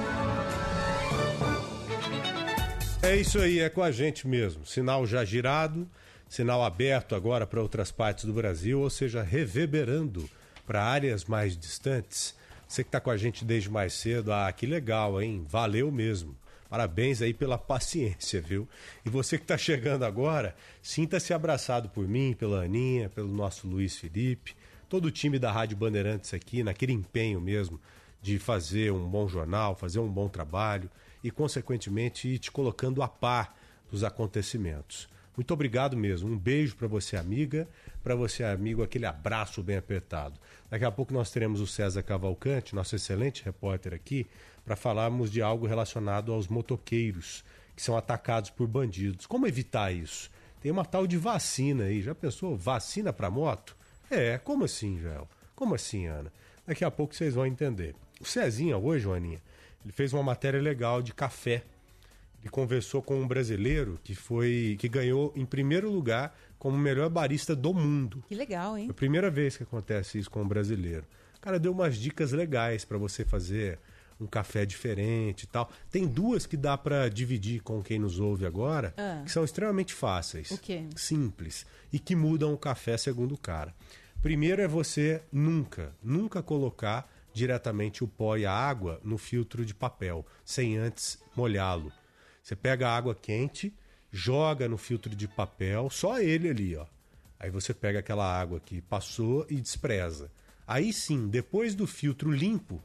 É 3.03 3.14
isso 3.14 3.39
aí, 3.39 3.61
é 3.61 3.68
com 3.68 3.82
a 3.82 3.93
gente 3.93 4.26
mesmo. 4.26 4.64
Sinal 4.64 5.07
já 5.07 5.22
girado, 5.22 5.86
sinal 6.26 6.64
aberto 6.64 7.14
agora 7.14 7.47
para 7.47 7.61
outras 7.61 7.93
partes 7.93 8.24
do 8.24 8.32
Brasil, 8.32 8.80
ou 8.80 8.89
seja, 8.89 9.22
reverberando 9.22 10.28
para 10.66 10.82
áreas 10.82 11.26
mais 11.26 11.57
distantes. 11.57 12.34
Você 12.66 12.82
que 12.82 12.89
está 12.89 13.01
com 13.01 13.11
a 13.11 13.18
gente 13.18 13.45
desde 13.45 13.70
mais 13.70 13.93
cedo, 13.93 14.32
ah, 14.32 14.51
que 14.51 14.66
legal, 14.66 15.20
hein? 15.20 15.45
Valeu 15.47 15.93
mesmo. 15.93 16.34
Parabéns 16.70 17.20
aí 17.20 17.34
pela 17.34 17.59
paciência, 17.59 18.41
viu? 18.41 18.66
E 19.05 19.11
você 19.11 19.36
que 19.36 19.45
está 19.45 19.59
chegando 19.59 20.05
agora, 20.05 20.57
sinta-se 20.82 21.34
abraçado 21.34 21.91
por 21.91 22.09
mim, 22.09 22.34
pela 22.39 22.64
Aninha, 22.64 23.11
pelo 23.11 23.28
nosso 23.28 23.66
Luiz 23.66 23.97
Felipe, 23.97 24.55
todo 24.89 25.07
o 25.07 25.11
time 25.11 25.39
da 25.39 25.53
Rádio 25.53 25.76
Bandeirantes 25.76 26.32
aqui, 26.32 26.62
naquele 26.62 26.93
empenho 26.93 27.41
mesmo 27.41 27.80
de 28.20 28.39
fazer 28.39 28.93
um 28.93 29.09
bom 29.09 29.28
jornal, 29.28 29.76
fazer 29.76 29.99
um 30.01 30.09
bom 30.09 30.28
trabalho 30.28 30.91
e, 31.22 31.30
consequentemente, 31.30 32.28
ir 32.28 32.39
te 32.39 32.51
colocando 32.51 33.03
a 33.03 33.09
par 33.09 33.57
dos 33.91 34.03
acontecimentos. 34.03 35.09
Muito 35.36 35.55
obrigado 35.55 35.97
mesmo. 35.97 36.28
Um 36.28 36.36
beijo 36.36 36.74
para 36.74 36.89
você, 36.89 37.16
amiga, 37.16 37.68
para 38.03 38.16
você, 38.16 38.43
amigo, 38.43 38.82
aquele 38.82 39.07
abraço 39.07 39.62
bem 39.62 39.76
apertado. 39.76 40.41
Daqui 40.68 40.84
a 40.84 40.91
pouco 40.91 41.12
nós 41.12 41.30
teremos 41.30 41.61
o 41.61 41.66
César 41.66 42.03
Cavalcante, 42.03 42.74
nosso 42.74 42.97
excelente 42.97 43.45
repórter 43.45 43.95
aqui, 43.95 44.26
para 44.64 44.74
falarmos 44.74 45.30
de 45.30 45.41
algo 45.41 45.66
relacionado 45.66 46.32
aos 46.32 46.49
motoqueiros 46.49 47.45
que 47.76 47.82
são 47.82 47.97
atacados 47.97 48.51
por 48.51 48.66
bandidos. 48.66 49.26
Como 49.26 49.47
evitar 49.47 49.93
isso? 49.93 50.28
Tem 50.61 50.72
uma 50.72 50.84
tal 50.84 51.07
de 51.07 51.16
vacina 51.16 51.84
aí. 51.84 52.03
Já 52.03 52.16
pensou? 52.16 52.57
Vacina 52.57 53.12
para 53.12 53.30
moto? 53.30 53.77
É, 54.11 54.38
como 54.38 54.64
assim, 54.64 54.98
Joel? 54.98 55.28
Como 55.54 55.74
assim, 55.74 56.06
Ana? 56.06 56.32
Daqui 56.66 56.84
a 56.84 56.90
pouco 56.90 57.14
vocês 57.14 57.34
vão 57.34 57.46
entender. 57.46 57.94
O 58.20 58.24
Cezinha 58.24 58.76
hoje, 58.76 59.04
Joaninha, 59.04 59.40
ele 59.84 59.92
fez 59.92 60.12
uma 60.12 60.22
matéria 60.22 60.61
legal 60.61 61.02
de 61.02 61.14
café. 61.14 61.64
Ele 62.40 62.50
conversou 62.50 63.02
com 63.02 63.20
um 63.20 63.26
brasileiro 63.26 63.98
que 64.02 64.14
foi 64.14 64.76
que 64.78 64.88
ganhou 64.88 65.32
em 65.34 65.44
primeiro 65.44 65.90
lugar 65.90 66.36
como 66.59 66.76
o 66.76 66.80
melhor 66.80 67.09
barista 67.09 67.54
do 67.54 67.74
mundo. 67.74 68.22
Que 68.28 68.34
legal, 68.34 68.76
hein? 68.76 68.86
É 68.88 68.90
a 68.90 68.94
primeira 68.94 69.30
vez 69.30 69.56
que 69.56 69.62
acontece 69.62 70.18
isso 70.18 70.30
com 70.30 70.42
um 70.42 70.48
brasileiro. 70.48 71.04
O 71.36 71.40
cara 71.40 71.59
deu 71.59 71.72
umas 71.72 71.96
dicas 71.96 72.32
legais 72.32 72.84
para 72.84 72.98
você 72.98 73.24
fazer 73.24 73.78
um 74.20 74.26
café 74.26 74.66
diferente 74.66 75.42
e 75.44 75.46
tal. 75.46 75.70
Tem 75.90 76.06
duas 76.06 76.46
que 76.46 76.56
dá 76.56 76.76
para 76.76 77.08
dividir 77.08 77.62
com 77.62 77.82
quem 77.82 77.98
nos 77.98 78.18
ouve 78.18 78.44
agora, 78.46 78.92
Ah. 78.96 79.22
que 79.24 79.30
são 79.30 79.44
extremamente 79.44 79.94
fáceis, 79.94 80.50
O 80.50 80.58
quê? 80.58 80.84
simples 80.96 81.64
e 81.92 81.98
que 81.98 82.14
mudam 82.16 82.52
o 82.52 82.58
café 82.58 82.96
segundo 82.96 83.34
o 83.34 83.38
cara. 83.38 83.74
Primeiro 84.20 84.60
é 84.60 84.66
você 84.66 85.22
nunca, 85.32 85.94
nunca 86.02 86.42
colocar 86.42 87.08
diretamente 87.32 88.02
o 88.02 88.08
pó 88.08 88.36
e 88.36 88.44
a 88.44 88.52
água 88.52 89.00
no 89.04 89.16
filtro 89.16 89.64
de 89.64 89.72
papel, 89.74 90.26
sem 90.44 90.76
antes 90.76 91.18
molhá-lo. 91.36 91.92
Você 92.42 92.56
pega 92.56 92.88
a 92.88 92.96
água 92.96 93.14
quente, 93.14 93.72
joga 94.10 94.68
no 94.68 94.76
filtro 94.76 95.14
de 95.14 95.28
papel, 95.28 95.88
só 95.90 96.18
ele 96.20 96.48
ali, 96.48 96.74
ó. 96.76 96.86
Aí 97.38 97.50
você 97.50 97.72
pega 97.72 98.00
aquela 98.00 98.24
água 98.26 98.58
que 98.58 98.80
passou 98.80 99.46
e 99.48 99.60
despreza. 99.60 100.28
Aí 100.66 100.92
sim, 100.92 101.28
depois 101.28 101.74
do 101.76 101.86
filtro 101.86 102.32
limpo, 102.32 102.82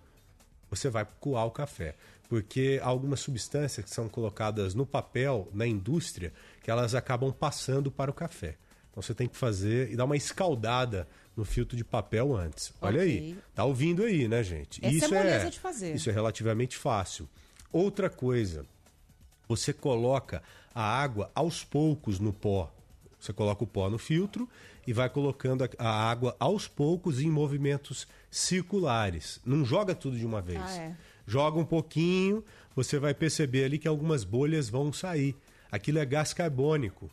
você 0.75 0.89
vai 0.89 1.07
coar 1.19 1.45
o 1.45 1.51
café. 1.51 1.95
Porque 2.29 2.79
há 2.81 2.87
algumas 2.87 3.19
substâncias 3.19 3.85
que 3.85 3.93
são 3.93 4.09
colocadas 4.09 4.73
no 4.73 4.85
papel, 4.85 5.49
na 5.53 5.67
indústria, 5.67 6.33
que 6.63 6.71
elas 6.71 6.95
acabam 6.95 7.31
passando 7.31 7.91
para 7.91 8.09
o 8.09 8.13
café. 8.13 8.55
Então 8.89 9.01
você 9.01 9.13
tem 9.13 9.27
que 9.27 9.37
fazer 9.37 9.91
e 9.91 9.95
dar 9.95 10.05
uma 10.05 10.15
escaldada 10.15 11.07
no 11.35 11.43
filtro 11.43 11.75
de 11.75 11.83
papel 11.83 12.35
antes. 12.35 12.71
Olha 12.81 13.01
Ok. 13.01 13.11
aí. 13.11 13.37
Tá 13.53 13.65
ouvindo 13.65 14.03
aí, 14.03 14.27
né, 14.27 14.43
gente? 14.43 14.83
Essa 14.83 15.05
é 15.05 15.07
moleza 15.07 15.49
de 15.49 15.59
fazer. 15.59 15.95
Isso 15.95 16.09
é 16.09 16.13
relativamente 16.13 16.77
fácil. 16.77 17.27
Outra 17.71 18.09
coisa, 18.09 18.65
você 19.47 19.73
coloca 19.73 20.41
a 20.73 20.83
água 20.83 21.31
aos 21.33 21.63
poucos 21.63 22.19
no 22.19 22.31
pó. 22.31 22.71
Você 23.23 23.31
coloca 23.31 23.63
o 23.63 23.67
pó 23.67 23.89
no 23.89 23.97
filtro 23.97 24.49
e 24.85 24.91
vai 24.91 25.09
colocando 25.09 25.63
a- 25.79 26.09
água 26.11 26.35
aos 26.37 26.67
poucos 26.67 27.21
em 27.21 27.29
movimentos 27.31 28.05
circulares. 28.29 29.39
Não 29.45 29.63
joga 29.63 29.95
tudo 29.95 30.17
de 30.17 30.25
uma 30.25 30.41
vez. 30.41 30.59
Ah, 30.61 30.75
é. 30.77 30.95
Joga 31.25 31.57
um 31.57 31.63
pouquinho, 31.63 32.43
você 32.75 32.99
vai 32.99 33.13
perceber 33.13 33.63
ali 33.63 33.79
que 33.79 33.87
algumas 33.87 34.25
bolhas 34.25 34.67
vão 34.67 34.91
sair. 34.91 35.37
Aquilo 35.71 35.99
é 35.99 36.05
gás 36.05 36.33
carbônico 36.33 37.09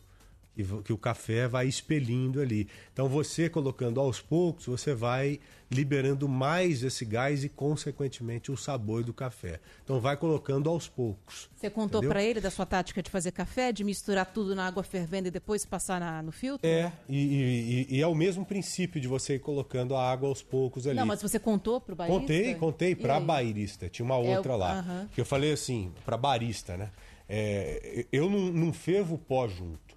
que, 0.55 0.63
que 0.83 0.93
o 0.93 0.97
café 0.97 1.47
vai 1.47 1.67
expelindo 1.67 2.41
ali. 2.41 2.67
Então 2.93 3.07
você 3.07 3.49
colocando 3.49 3.99
aos 3.99 4.19
poucos, 4.21 4.65
você 4.65 4.93
vai 4.93 5.39
liberando 5.69 6.27
mais 6.27 6.83
esse 6.83 7.05
gás 7.05 7.45
e 7.45 7.49
consequentemente 7.49 8.51
o 8.51 8.57
sabor 8.57 9.03
do 9.05 9.13
café. 9.13 9.59
Então 9.83 10.01
vai 10.01 10.17
colocando 10.17 10.69
aos 10.69 10.87
poucos. 10.89 11.49
Você 11.55 11.69
contou 11.69 12.01
pra 12.03 12.21
ele 12.21 12.41
da 12.41 12.51
sua 12.51 12.65
tática 12.65 13.01
de 13.01 13.09
fazer 13.09 13.31
café, 13.31 13.71
de 13.71 13.81
misturar 13.83 14.25
tudo 14.25 14.53
na 14.53 14.67
água 14.67 14.83
fervendo 14.83 15.29
e 15.29 15.31
depois 15.31 15.63
passar 15.65 15.99
na- 16.01 16.21
no 16.21 16.31
filtro? 16.31 16.67
É, 16.69 16.91
e, 17.07 17.85
e- 17.89 17.95
e- 17.97 18.01
é 18.01 18.07
o 18.07 18.13
mesmo 18.13 18.45
princípio 18.45 18.99
de 18.99 19.07
você 19.07 19.35
ir 19.35 19.39
colocando 19.39 19.95
a 19.95 20.11
água 20.11 20.27
aos 20.27 20.41
poucos 20.43 20.85
ali. 20.85 20.97
Não, 20.97 21.05
mas 21.05 21.21
você 21.21 21.39
contou 21.39 21.79
pro 21.79 21.95
barista? 21.95 22.19
Contei, 22.19 22.55
contei 22.55 22.95
pra 22.95 23.17
aí? 23.17 23.23
bairista. 23.23 23.87
Tinha 23.87 24.05
uma 24.05 24.15
É, 24.15 24.35
outra 24.37 24.53
o- 24.53 24.57
lá. 24.57 24.79
aham. 24.79 25.09
Que 25.15 25.21
eu 25.21 25.25
falei 25.25 25.53
assim, 25.53 25.93
pra 26.05 26.17
barista, 26.17 26.75
né? 26.75 26.89
É, 27.29 28.05
eu 28.11 28.29
não, 28.29 28.51
não 28.51 28.73
fervo 28.73 29.15
o 29.15 29.17
pó 29.17 29.47
junto. 29.47 29.90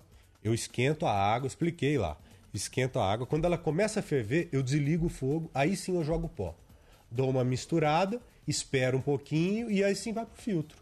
Eu 0.45 0.53
esquento 0.53 1.07
a 1.07 1.13
água, 1.13 1.47
expliquei 1.47 1.97
lá. 1.97 2.19
Esquento 2.53 2.99
a 2.99 3.11
água. 3.11 3.27
Quando 3.27 3.47
ela 3.47 3.57
começa 3.57 4.01
a 4.01 4.03
ferver, 4.03 4.51
eu 4.53 4.63
desligo 4.63 5.07
o 5.07 5.09
fogo, 5.09 5.51
aí 5.55 5.75
sim 5.75 5.97
eu 5.97 6.05
jogo 6.05 6.27
o 6.27 6.29
pó. 6.29 6.55
Dou 7.11 7.31
uma 7.31 7.43
misturada, 7.43 8.21
espero 8.47 8.99
um 8.99 9.01
pouquinho 9.01 9.71
e 9.71 9.83
aí 9.83 9.97
sim 9.97 10.13
vai 10.13 10.27
pro 10.27 10.41
filtro. 10.41 10.77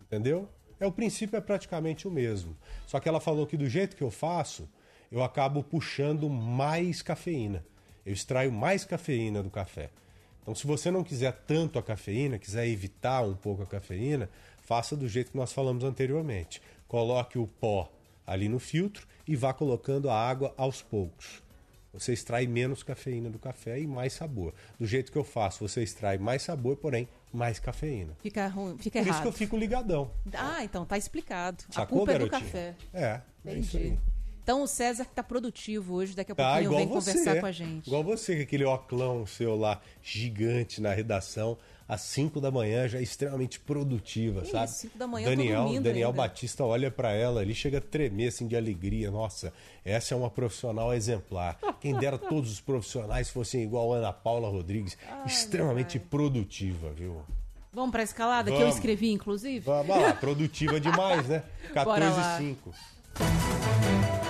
Entendeu? 0.00 0.48
É 0.78 0.86
o 0.86 0.92
princípio 0.92 1.36
é 1.36 1.40
praticamente 1.40 2.06
o 2.06 2.10
mesmo. 2.10 2.56
Só 2.86 3.00
que 3.00 3.08
ela 3.08 3.20
falou 3.20 3.46
que 3.46 3.56
do 3.56 3.68
jeito 3.68 3.96
que 3.96 4.02
eu 4.02 4.10
faço, 4.10 4.68
eu 5.10 5.22
acabo 5.22 5.62
puxando 5.64 6.28
mais 6.30 7.02
cafeína. 7.02 7.64
Eu 8.06 8.12
extraio 8.12 8.52
mais 8.52 8.84
cafeína 8.84 9.42
do 9.42 9.50
café. 9.50 9.90
Então, 10.42 10.54
se 10.54 10.66
você 10.66 10.90
não 10.90 11.04
quiser 11.04 11.32
tanto 11.46 11.78
a 11.78 11.82
cafeína, 11.82 12.38
quiser 12.38 12.66
evitar 12.66 13.22
um 13.22 13.34
pouco 13.34 13.62
a 13.62 13.66
cafeína, 13.66 14.28
faça 14.60 14.96
do 14.96 15.08
jeito 15.08 15.30
que 15.30 15.36
nós 15.36 15.52
falamos 15.52 15.84
anteriormente. 15.84 16.60
Coloque 16.88 17.38
o 17.38 17.46
pó 17.46 17.90
ali 18.26 18.48
no 18.48 18.58
filtro 18.58 19.06
e 19.26 19.34
vá 19.36 19.52
colocando 19.52 20.08
a 20.10 20.14
água 20.16 20.54
aos 20.56 20.82
poucos. 20.82 21.42
Você 21.92 22.12
extrai 22.14 22.46
menos 22.46 22.82
cafeína 22.82 23.28
do 23.28 23.38
café 23.38 23.78
e 23.78 23.86
mais 23.86 24.14
sabor. 24.14 24.54
Do 24.80 24.86
jeito 24.86 25.12
que 25.12 25.18
eu 25.18 25.24
faço, 25.24 25.66
você 25.68 25.82
extrai 25.82 26.16
mais 26.16 26.40
sabor, 26.42 26.76
porém 26.76 27.06
mais 27.30 27.58
cafeína. 27.58 28.16
Fica, 28.22 28.46
ruim, 28.48 28.78
fica 28.78 28.98
Por 28.98 29.06
errado. 29.06 29.12
isso 29.14 29.22
que 29.22 29.28
eu 29.28 29.32
fico 29.32 29.56
ligadão. 29.58 30.10
Ah, 30.32 30.64
então 30.64 30.86
tá 30.86 30.96
explicado. 30.96 31.62
Sacou, 31.68 31.82
a 31.82 31.86
culpa 31.86 32.12
é 32.12 32.18
do 32.18 32.30
café. 32.30 32.74
É, 32.94 33.20
é 33.44 33.54
isso 33.58 33.76
aí. 33.76 33.88
Entendi. 33.88 34.00
Então 34.42 34.62
o 34.62 34.66
César 34.66 35.04
que 35.04 35.12
tá 35.14 35.22
produtivo 35.22 35.94
hoje, 35.94 36.16
daqui 36.16 36.32
a 36.32 36.34
Tá, 36.34 36.52
pouquinho 36.54 36.70
vem 36.76 36.88
você. 36.88 37.10
conversar 37.12 37.40
com 37.40 37.46
a 37.46 37.52
gente. 37.52 37.86
Igual 37.86 38.02
você, 38.02 38.32
aquele 38.40 38.64
oclão 38.64 39.24
seu 39.26 39.54
lá, 39.54 39.80
gigante 40.02 40.80
na 40.80 40.92
redação, 40.92 41.56
às 41.94 42.00
5 42.02 42.40
da 42.40 42.50
manhã, 42.50 42.88
já 42.88 43.00
extremamente 43.00 43.60
produtiva, 43.60 44.40
Que 44.42 44.50
sabe? 44.50 44.64
isso, 44.66 44.74
cinco 44.80 44.98
da 44.98 45.06
manhã, 45.06 45.28
Daniel, 45.28 45.64
Daniel 45.80 46.08
ainda. 46.10 46.22
Batista 46.22 46.64
olha 46.64 46.90
pra 46.90 47.12
ela 47.12 47.40
ali, 47.40 47.54
chega 47.54 47.78
a 47.78 47.80
tremer 47.80 48.28
assim 48.28 48.46
de 48.46 48.56
alegria. 48.56 49.10
Nossa, 49.10 49.52
essa 49.84 50.14
é 50.14 50.16
uma 50.16 50.30
profissional 50.30 50.92
exemplar. 50.94 51.58
Quem 51.80 51.94
dera 51.94 52.16
todos 52.16 52.50
os 52.50 52.60
profissionais 52.60 53.28
fossem 53.28 53.62
igual 53.62 53.92
a 53.92 53.96
Ana 53.98 54.12
Paula 54.12 54.48
Rodrigues, 54.48 54.96
extremamente 55.26 55.98
produtiva, 55.98 56.90
viu? 56.92 57.20
Vamos 57.74 57.90
pra 57.90 58.02
escalada 58.02 58.50
que 58.50 58.56
eu 58.56 58.60
Vamos. 58.60 58.74
escrevi, 58.76 59.10
inclusive? 59.12 59.60
Vamos 59.60 59.88
lá, 59.88 60.12
produtiva 60.14 60.78
demais, 60.80 61.26
né? 61.26 61.42
Bora 61.84 62.10
14 62.10 62.20
lá. 62.20 62.42
e 62.42 62.44
5. 62.44 64.21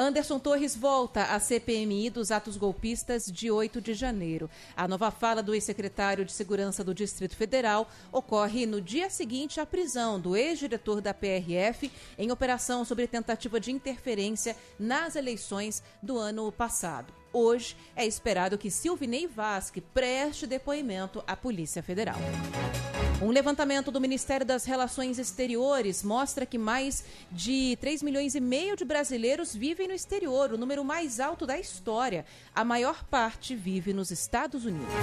Anderson 0.00 0.38
Torres 0.38 0.76
volta 0.76 1.24
à 1.24 1.40
CPMI 1.40 2.08
dos 2.08 2.30
atos 2.30 2.56
golpistas 2.56 3.24
de 3.24 3.50
8 3.50 3.80
de 3.80 3.94
janeiro. 3.94 4.48
A 4.76 4.86
nova 4.86 5.10
fala 5.10 5.42
do 5.42 5.52
ex-secretário 5.52 6.24
de 6.24 6.30
Segurança 6.30 6.84
do 6.84 6.94
Distrito 6.94 7.34
Federal 7.34 7.90
ocorre 8.12 8.64
no 8.64 8.80
dia 8.80 9.10
seguinte 9.10 9.58
à 9.58 9.66
prisão 9.66 10.20
do 10.20 10.36
ex-diretor 10.36 11.00
da 11.00 11.12
PRF 11.12 11.90
em 12.16 12.30
operação 12.30 12.84
sobre 12.84 13.08
tentativa 13.08 13.58
de 13.58 13.72
interferência 13.72 14.54
nas 14.78 15.16
eleições 15.16 15.82
do 16.00 16.16
ano 16.16 16.52
passado. 16.52 17.17
Hoje 17.32 17.76
é 17.94 18.06
esperado 18.06 18.56
que 18.56 18.70
Silvinei 18.70 19.26
Vasque 19.26 19.80
preste 19.80 20.46
depoimento 20.46 21.22
à 21.26 21.36
Polícia 21.36 21.82
Federal. 21.82 22.16
Um 23.20 23.30
levantamento 23.30 23.90
do 23.90 24.00
Ministério 24.00 24.46
das 24.46 24.64
Relações 24.64 25.18
Exteriores 25.18 26.04
mostra 26.04 26.46
que 26.46 26.56
mais 26.56 27.04
de 27.32 27.76
3 27.80 28.02
milhões 28.02 28.36
e 28.36 28.40
meio 28.40 28.76
de 28.76 28.84
brasileiros 28.84 29.54
vivem 29.54 29.88
no 29.88 29.94
exterior, 29.94 30.52
o 30.52 30.58
número 30.58 30.84
mais 30.84 31.18
alto 31.18 31.44
da 31.44 31.58
história. 31.58 32.24
A 32.54 32.64
maior 32.64 33.04
parte 33.04 33.56
vive 33.56 33.92
nos 33.92 34.12
Estados 34.12 34.64
Unidos. 34.64 34.94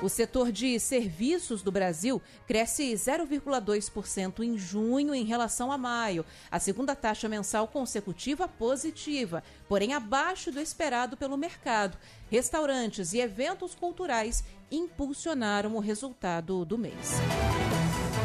O 0.00 0.08
setor 0.08 0.52
de 0.52 0.78
serviços 0.78 1.62
do 1.62 1.72
Brasil 1.72 2.22
cresce 2.46 2.92
0,2% 2.92 4.44
em 4.44 4.56
junho 4.56 5.14
em 5.14 5.24
relação 5.24 5.72
a 5.72 5.78
maio, 5.78 6.24
a 6.50 6.60
segunda 6.60 6.94
taxa 6.94 7.28
mensal 7.28 7.66
consecutiva 7.66 8.46
positiva, 8.46 9.42
porém 9.68 9.92
abaixo 9.92 10.52
do 10.52 10.60
esperado 10.60 11.16
pelo 11.16 11.33
mercado. 11.36 11.96
Restaurantes 12.30 13.12
e 13.12 13.20
eventos 13.20 13.74
culturais 13.74 14.44
impulsionaram 14.70 15.76
o 15.76 15.80
resultado 15.80 16.64
do 16.64 16.76
mês. 16.76 17.20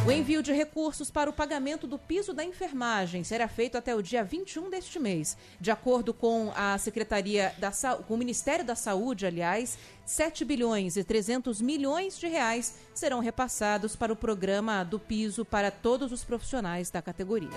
O 0.08 0.12
envio 0.12 0.42
de 0.42 0.54
recursos 0.54 1.12
para 1.12 1.30
o 1.30 1.34
pagamento 1.34 1.86
do 1.86 2.00
piso 2.00 2.34
da 2.34 2.44
enfermagem 2.44 3.24
será 3.24 3.48
feito 3.48 3.78
até 3.78 3.94
o 3.94 4.02
dia 4.02 4.24
21 4.24 4.70
deste 4.70 4.98
mês. 4.98 5.38
De 5.60 5.70
acordo 5.70 6.14
com 6.14 6.52
a 6.56 6.78
Secretaria 6.78 7.54
da 7.58 7.72
Sa... 7.72 7.96
com 7.98 8.14
o 8.14 8.18
Ministério 8.18 8.66
da 8.66 8.76
Saúde, 8.76 9.26
aliás, 9.26 9.78
7 10.06 10.46
bilhões 10.46 10.96
e 10.96 11.04
300 11.04 11.62
milhões 11.62 12.18
de 12.18 12.28
reais 12.28 12.76
serão 12.94 13.20
repassados 13.20 13.96
para 13.96 14.12
o 14.12 14.16
programa 14.16 14.84
do 14.84 15.00
piso 15.00 15.44
para 15.44 15.70
todos 15.70 16.12
os 16.12 16.24
profissionais 16.24 16.90
da 16.90 17.02
categoria. 17.02 17.50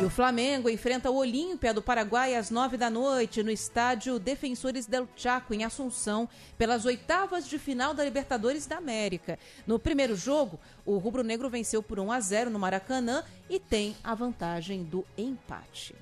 E 0.00 0.02
o 0.02 0.08
Flamengo 0.08 0.70
enfrenta 0.70 1.10
o 1.10 1.16
Olímpia 1.16 1.74
do 1.74 1.82
Paraguai 1.82 2.34
às 2.34 2.50
nove 2.50 2.78
da 2.78 2.88
noite 2.88 3.42
no 3.42 3.50
estádio 3.50 4.18
Defensores 4.18 4.86
del 4.86 5.06
Chaco, 5.14 5.52
em 5.52 5.62
Assunção, 5.62 6.26
pelas 6.56 6.86
oitavas 6.86 7.46
de 7.46 7.58
final 7.58 7.92
da 7.92 8.02
Libertadores 8.02 8.66
da 8.66 8.78
América. 8.78 9.38
No 9.66 9.78
primeiro 9.78 10.16
jogo, 10.16 10.58
o 10.86 10.96
rubro-negro 10.96 11.50
venceu 11.50 11.82
por 11.82 12.00
1 12.00 12.12
a 12.12 12.18
0 12.18 12.48
no 12.48 12.58
Maracanã 12.58 13.22
e 13.50 13.60
tem 13.60 13.94
a 14.02 14.14
vantagem 14.14 14.84
do 14.84 15.04
empate. 15.18 15.94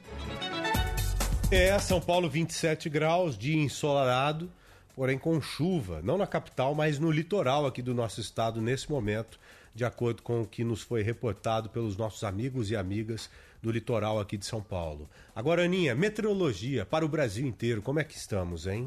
É, 1.50 1.76
São 1.80 2.00
Paulo 2.00 2.30
27 2.30 2.88
graus, 2.88 3.36
dia 3.36 3.60
ensolarado, 3.60 4.48
porém 4.94 5.18
com 5.18 5.40
chuva, 5.40 6.00
não 6.04 6.16
na 6.16 6.26
capital, 6.26 6.72
mas 6.72 7.00
no 7.00 7.10
litoral 7.10 7.66
aqui 7.66 7.82
do 7.82 7.94
nosso 7.94 8.20
estado 8.20 8.60
nesse 8.60 8.88
momento, 8.88 9.40
de 9.74 9.84
acordo 9.84 10.22
com 10.22 10.42
o 10.42 10.46
que 10.46 10.62
nos 10.62 10.82
foi 10.82 11.02
reportado 11.02 11.68
pelos 11.68 11.96
nossos 11.96 12.22
amigos 12.22 12.70
e 12.70 12.76
amigas 12.76 13.28
do 13.62 13.70
litoral 13.70 14.20
aqui 14.20 14.36
de 14.36 14.46
São 14.46 14.60
Paulo. 14.62 15.08
Agora, 15.34 15.64
Aninha, 15.64 15.94
meteorologia 15.94 16.84
para 16.86 17.04
o 17.04 17.08
Brasil 17.08 17.46
inteiro, 17.46 17.82
como 17.82 17.98
é 18.00 18.04
que 18.04 18.16
estamos, 18.16 18.66
hein? 18.66 18.86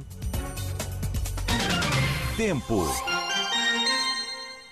Tempo. 2.37 2.85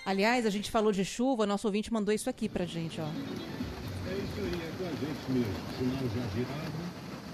Aliás, 0.06 0.46
a 0.46 0.50
gente 0.50 0.72
falou 0.72 0.92
de 0.92 1.06
chuva, 1.06 1.46
nosso 1.46 1.68
ouvinte 1.68 1.94
mandou 1.94 2.14
isso 2.14 2.30
aqui 2.30 2.50
pra 2.50 2.66
gente, 2.66 3.00
ó. 3.00 3.04
É 3.04 3.08
isso 3.08 4.40
aí, 4.40 4.62
é 4.62 4.72
com 4.78 4.86
a 4.86 4.90
gente 4.92 5.32
mesmo. 5.32 5.54
Sinal 5.78 6.10
já 6.16 6.28
virado, 6.34 6.72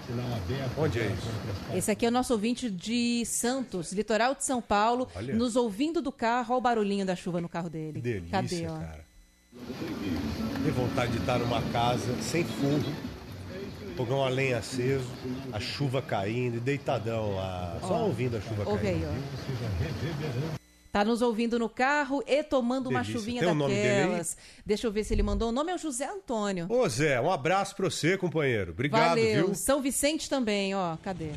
sinal 0.06 0.36
aberto. 0.36 0.78
Onde 0.78 1.00
é 1.00 1.06
isso? 1.06 1.28
Esse 1.74 1.90
aqui 1.90 2.04
é 2.04 2.08
o 2.08 2.12
nosso 2.12 2.32
ouvinte 2.34 2.70
de 2.70 3.24
Santos, 3.24 3.92
litoral 3.92 4.34
de 4.34 4.44
São 4.44 4.60
Paulo, 4.60 5.08
Olha. 5.14 5.34
nos 5.34 5.56
ouvindo 5.56 6.02
do 6.02 6.12
carro. 6.12 6.50
Olha 6.54 6.58
o 6.58 6.60
barulhinho 6.60 7.06
da 7.06 7.16
chuva 7.16 7.40
no 7.40 7.48
carro 7.48 7.70
dele. 7.70 7.94
Que 7.94 8.00
delícia, 8.02 8.30
Cadê, 8.30 8.66
ó? 8.66 8.78
cara. 8.78 9.06
Tem 10.66 10.74
vontade 10.74 11.12
de 11.12 11.18
estar 11.18 11.38
numa 11.38 11.62
casa 11.70 12.12
sem 12.20 12.42
forro, 12.42 12.92
fogão 13.96 14.24
a 14.24 14.28
lenha 14.28 14.58
aceso, 14.58 15.06
a 15.52 15.60
chuva 15.60 16.02
caindo 16.02 16.56
e 16.56 16.60
deitadão 16.60 17.36
lá, 17.36 17.78
só 17.82 17.94
Ó, 17.94 18.06
ouvindo 18.06 18.36
a 18.36 18.40
chuva 18.40 18.64
aí, 18.72 18.78
caindo. 18.80 19.06
ó. 19.06 20.56
Tá 20.90 21.04
nos 21.04 21.22
ouvindo 21.22 21.56
no 21.56 21.68
carro 21.68 22.20
e 22.26 22.42
tomando 22.42 22.88
uma 22.90 23.02
Delícia. 23.02 23.20
chuvinha 23.20 23.42
Tem 23.42 23.50
aí? 23.50 23.58
daquelas. 23.58 24.36
Deixa 24.64 24.88
eu 24.88 24.90
ver 24.90 25.04
se 25.04 25.14
ele 25.14 25.22
mandou. 25.22 25.50
O 25.50 25.52
nome 25.52 25.70
é 25.70 25.76
o 25.76 25.78
José 25.78 26.08
Antônio. 26.08 26.66
Ô 26.68 26.88
Zé, 26.88 27.20
um 27.20 27.30
abraço 27.30 27.76
pra 27.76 27.88
você, 27.88 28.18
companheiro. 28.18 28.72
Obrigado, 28.72 29.10
Valeu. 29.10 29.46
viu? 29.46 29.54
São 29.54 29.80
Vicente 29.80 30.28
também, 30.28 30.74
ó. 30.74 30.96
Cadê? 30.96 31.30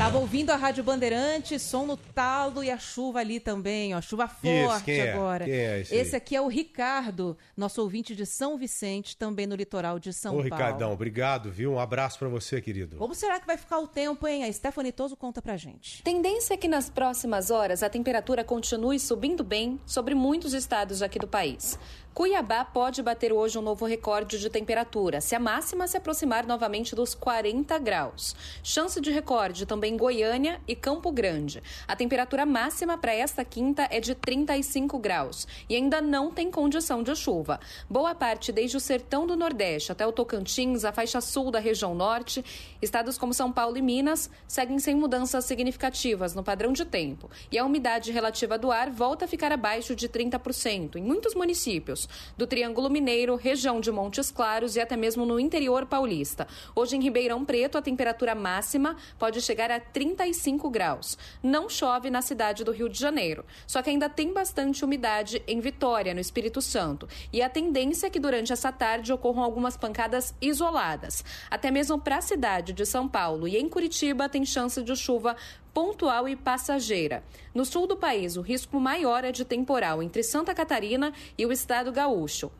Tava 0.00 0.16
ouvindo 0.16 0.48
a 0.48 0.56
Rádio 0.56 0.82
Bandeirante, 0.82 1.58
som 1.58 1.84
no 1.84 1.94
talo 1.94 2.64
e 2.64 2.70
a 2.70 2.78
chuva 2.78 3.18
ali 3.18 3.38
também, 3.38 3.94
ó. 3.94 4.00
Chuva 4.00 4.26
forte 4.26 4.84
quem 4.86 4.98
é? 4.98 5.12
agora. 5.12 5.44
Quem 5.44 5.52
é 5.52 5.80
esse 5.80 5.94
esse 5.94 6.16
aqui 6.16 6.34
é 6.34 6.40
o 6.40 6.48
Ricardo, 6.48 7.36
nosso 7.54 7.82
ouvinte 7.82 8.16
de 8.16 8.24
São 8.24 8.56
Vicente, 8.56 9.14
também 9.14 9.46
no 9.46 9.54
litoral 9.54 9.98
de 9.98 10.10
São 10.14 10.32
Ô, 10.32 10.36
Paulo. 10.36 10.44
Ricardão, 10.44 10.92
obrigado, 10.94 11.50
viu? 11.50 11.72
Um 11.72 11.78
abraço 11.78 12.18
pra 12.18 12.28
você, 12.28 12.62
querido. 12.62 12.96
Como 12.96 13.14
será 13.14 13.38
que 13.38 13.46
vai 13.46 13.58
ficar 13.58 13.78
o 13.78 13.86
tempo, 13.86 14.26
hein? 14.26 14.42
A 14.42 14.50
Stephanie 14.50 14.90
Toso 14.90 15.14
conta 15.14 15.42
pra 15.42 15.58
gente. 15.58 16.02
Tendência 16.02 16.54
é 16.54 16.56
que 16.56 16.66
nas 16.66 16.88
próximas 16.88 17.50
horas 17.50 17.82
a 17.82 17.90
temperatura 17.90 18.42
continue 18.42 18.98
subindo 18.98 19.44
bem 19.44 19.78
sobre 19.84 20.14
muitos 20.14 20.54
estados 20.54 21.02
aqui 21.02 21.18
do 21.18 21.28
país. 21.28 21.78
Cuiabá 22.12 22.64
pode 22.64 23.02
bater 23.04 23.32
hoje 23.32 23.56
um 23.56 23.62
novo 23.62 23.86
recorde 23.86 24.40
de 24.40 24.50
temperatura, 24.50 25.20
se 25.20 25.36
a 25.36 25.38
máxima 25.38 25.86
se 25.86 25.96
aproximar 25.96 26.44
novamente 26.44 26.92
dos 26.92 27.14
40 27.14 27.78
graus. 27.78 28.34
Chance 28.64 29.00
de 29.00 29.12
recorde 29.12 29.64
também 29.64 29.96
Goiânia 29.96 30.60
e 30.66 30.74
Campo 30.74 31.12
Grande. 31.12 31.62
A 31.86 31.94
temperatura 31.94 32.44
máxima 32.44 32.98
para 32.98 33.14
esta 33.14 33.44
quinta 33.44 33.86
é 33.90 34.00
de 34.00 34.16
35 34.16 34.98
graus 34.98 35.46
e 35.68 35.76
ainda 35.76 36.00
não 36.00 36.32
tem 36.32 36.50
condição 36.50 37.00
de 37.00 37.14
chuva. 37.14 37.60
Boa 37.88 38.12
parte 38.12 38.50
desde 38.50 38.76
o 38.76 38.80
sertão 38.80 39.24
do 39.24 39.36
Nordeste 39.36 39.92
até 39.92 40.04
o 40.04 40.12
Tocantins, 40.12 40.84
a 40.84 40.92
faixa 40.92 41.20
sul 41.20 41.52
da 41.52 41.60
região 41.60 41.94
norte, 41.94 42.44
estados 42.82 43.16
como 43.16 43.32
São 43.32 43.52
Paulo 43.52 43.78
e 43.78 43.82
Minas 43.82 44.28
seguem 44.48 44.80
sem 44.80 44.96
mudanças 44.96 45.44
significativas 45.44 46.34
no 46.34 46.42
padrão 46.42 46.72
de 46.72 46.84
tempo. 46.84 47.30
E 47.52 47.58
a 47.58 47.64
umidade 47.64 48.10
relativa 48.10 48.58
do 48.58 48.72
ar 48.72 48.90
volta 48.90 49.26
a 49.26 49.28
ficar 49.28 49.52
abaixo 49.52 49.94
de 49.94 50.08
30% 50.08 50.96
em 50.96 51.02
muitos 51.02 51.36
municípios 51.36 52.00
do 52.36 52.46
Triângulo 52.46 52.90
Mineiro, 52.90 53.36
região 53.36 53.80
de 53.80 53.90
Montes 53.90 54.30
Claros 54.30 54.76
e 54.76 54.80
até 54.80 54.96
mesmo 54.96 55.24
no 55.24 55.38
interior 55.38 55.86
paulista. 55.86 56.46
Hoje 56.74 56.96
em 56.96 57.02
Ribeirão 57.02 57.44
Preto, 57.44 57.78
a 57.78 57.82
temperatura 57.82 58.34
máxima 58.34 58.96
pode 59.18 59.40
chegar 59.40 59.70
a 59.70 59.80
35 59.80 60.70
graus. 60.70 61.18
Não 61.42 61.68
chove 61.68 62.10
na 62.10 62.22
cidade 62.22 62.64
do 62.64 62.72
Rio 62.72 62.88
de 62.88 62.98
Janeiro, 62.98 63.44
só 63.66 63.82
que 63.82 63.90
ainda 63.90 64.08
tem 64.08 64.32
bastante 64.32 64.84
umidade 64.84 65.42
em 65.46 65.60
Vitória, 65.60 66.14
no 66.14 66.20
Espírito 66.20 66.60
Santo. 66.60 67.08
E 67.32 67.42
a 67.42 67.48
tendência 67.48 68.06
é 68.06 68.10
que 68.10 68.20
durante 68.20 68.52
essa 68.52 68.72
tarde 68.72 69.12
ocorram 69.12 69.42
algumas 69.42 69.76
pancadas 69.76 70.34
isoladas. 70.40 71.24
Até 71.50 71.70
mesmo 71.70 71.98
para 71.98 72.18
a 72.18 72.20
cidade 72.20 72.72
de 72.72 72.86
São 72.86 73.08
Paulo 73.08 73.46
e 73.46 73.56
em 73.56 73.68
Curitiba 73.68 74.28
tem 74.28 74.44
chance 74.44 74.82
de 74.82 74.96
chuva 74.96 75.36
pontual 75.72 76.28
e 76.28 76.36
passageira. 76.36 77.22
No 77.54 77.64
sul 77.64 77.86
do 77.86 77.96
país, 77.96 78.36
o 78.36 78.40
risco 78.40 78.78
maior 78.78 79.24
é 79.24 79.32
de 79.32 79.44
temporal 79.44 80.02
entre 80.02 80.22
Santa 80.22 80.54
Catarina 80.54 81.12
e 81.36 81.46
o 81.46 81.52
estado 81.52 81.92
gaúcho. 81.92 82.50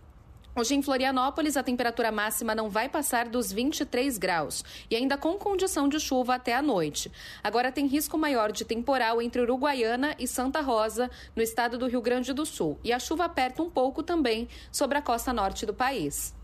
Hoje 0.57 0.75
em 0.75 0.83
Florianópolis, 0.83 1.57
a 1.57 1.63
temperatura 1.63 2.11
máxima 2.11 2.57
não 2.57 2.69
vai 2.69 2.89
passar 2.89 3.29
dos 3.29 3.53
23 3.53 4.19
graus 4.19 4.65
e 4.91 4.97
ainda 4.97 5.17
com 5.17 5.39
condição 5.39 5.89
de 5.89 6.01
chuva 6.01 6.35
até 6.35 6.55
a 6.55 6.61
noite. 6.61 7.11
Agora 7.43 7.71
tem 7.71 7.87
risco 7.87 8.19
maior 8.19 8.51
de 8.51 8.65
temporal 8.65 9.23
entre 9.23 9.41
Uruguaiana 9.43 10.17
e 10.19 10.27
Santa 10.27 10.61
Rosa, 10.61 11.09
no 11.37 11.43
estado 11.43 11.79
do 11.79 11.87
Rio 11.87 12.03
Grande 12.03 12.33
do 12.33 12.45
Sul. 12.45 12.79
E 12.83 12.93
a 12.93 12.99
chuva 12.99 13.27
aperta 13.27 13.63
um 13.63 13.71
pouco 13.71 14.03
também 14.03 14.49
sobre 14.73 14.99
a 14.99 15.03
costa 15.03 15.33
norte 15.33 15.65
do 15.65 15.73
país. 15.73 16.35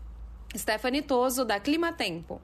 Stephanie 0.55 1.01
Toso, 1.01 1.43
da 1.43 1.59
Clima 1.59 1.91
Tempo. 1.91 2.41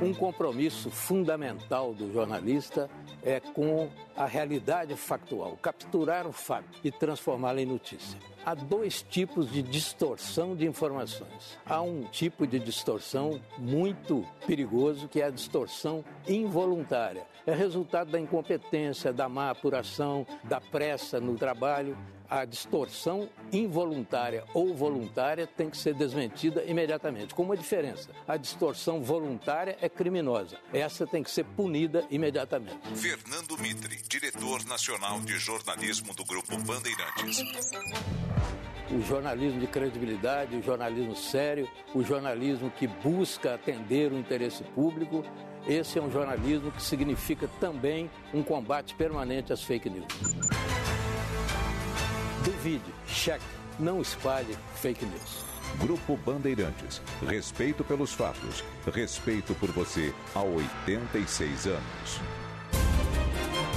Um 0.00 0.12
compromisso 0.12 0.90
fundamental 0.90 1.94
do 1.94 2.12
jornalista 2.12 2.90
é 3.22 3.40
com 3.40 3.88
a 4.16 4.26
realidade 4.26 4.94
factual, 4.96 5.56
capturar 5.62 6.26
o 6.26 6.32
fato 6.32 6.78
e 6.82 6.90
transformá-lo 6.90 7.60
em 7.60 7.66
notícia. 7.66 8.18
Há 8.46 8.54
dois 8.54 9.02
tipos 9.02 9.50
de 9.50 9.62
distorção 9.62 10.54
de 10.54 10.66
informações. 10.66 11.58
Há 11.64 11.80
um 11.80 12.04
tipo 12.04 12.46
de 12.46 12.58
distorção 12.58 13.40
muito 13.56 14.26
perigoso, 14.46 15.08
que 15.08 15.20
é 15.20 15.24
a 15.24 15.30
distorção 15.30 16.04
involuntária. 16.28 17.26
É 17.46 17.54
resultado 17.54 18.10
da 18.10 18.20
incompetência, 18.20 19.12
da 19.12 19.28
má 19.28 19.50
apuração, 19.50 20.26
da 20.44 20.60
pressa 20.60 21.20
no 21.20 21.36
trabalho. 21.36 21.96
A 22.28 22.46
distorção 22.46 23.28
involuntária 23.52 24.44
ou 24.54 24.74
voluntária 24.74 25.46
tem 25.46 25.68
que 25.68 25.76
ser 25.76 25.94
desmentida 25.94 26.64
imediatamente. 26.64 27.34
Com 27.34 27.42
uma 27.42 27.56
diferença: 27.56 28.10
a 28.26 28.36
distorção 28.36 29.02
voluntária 29.02 29.76
é 29.80 29.88
criminosa. 29.88 30.58
Essa 30.72 31.06
tem 31.06 31.22
que 31.22 31.30
ser 31.30 31.44
punida 31.44 32.04
imediatamente. 32.10 32.80
Fernando 32.94 33.58
Mitre, 33.58 34.00
diretor 34.08 34.64
nacional 34.64 35.20
de 35.20 35.38
jornalismo 35.38 36.14
do 36.14 36.24
Grupo 36.24 36.56
Bandeirantes. 36.62 37.44
O 38.90 39.00
jornalismo 39.00 39.60
de 39.60 39.66
credibilidade, 39.66 40.56
o 40.56 40.62
jornalismo 40.62 41.16
sério, 41.16 41.68
o 41.94 42.02
jornalismo 42.02 42.70
que 42.70 42.86
busca 42.86 43.54
atender 43.54 44.12
o 44.12 44.18
interesse 44.18 44.62
público. 44.62 45.24
Esse 45.66 45.98
é 45.98 46.02
um 46.02 46.10
jornalismo 46.10 46.70
que 46.70 46.82
significa 46.82 47.48
também 47.58 48.10
um 48.32 48.42
combate 48.42 48.94
permanente 48.94 49.52
às 49.52 49.62
fake 49.62 49.88
news. 49.88 50.06
Duvide, 52.44 52.92
cheque, 53.06 53.44
não 53.78 54.00
espalhe 54.00 54.56
fake 54.74 55.06
news. 55.06 55.44
Grupo 55.78 56.16
Bandeirantes. 56.16 57.00
Respeito 57.26 57.82
pelos 57.82 58.12
fatos. 58.12 58.62
Respeito 58.92 59.54
por 59.54 59.70
você 59.70 60.12
há 60.34 60.42
86 60.42 61.66
anos. 61.66 62.20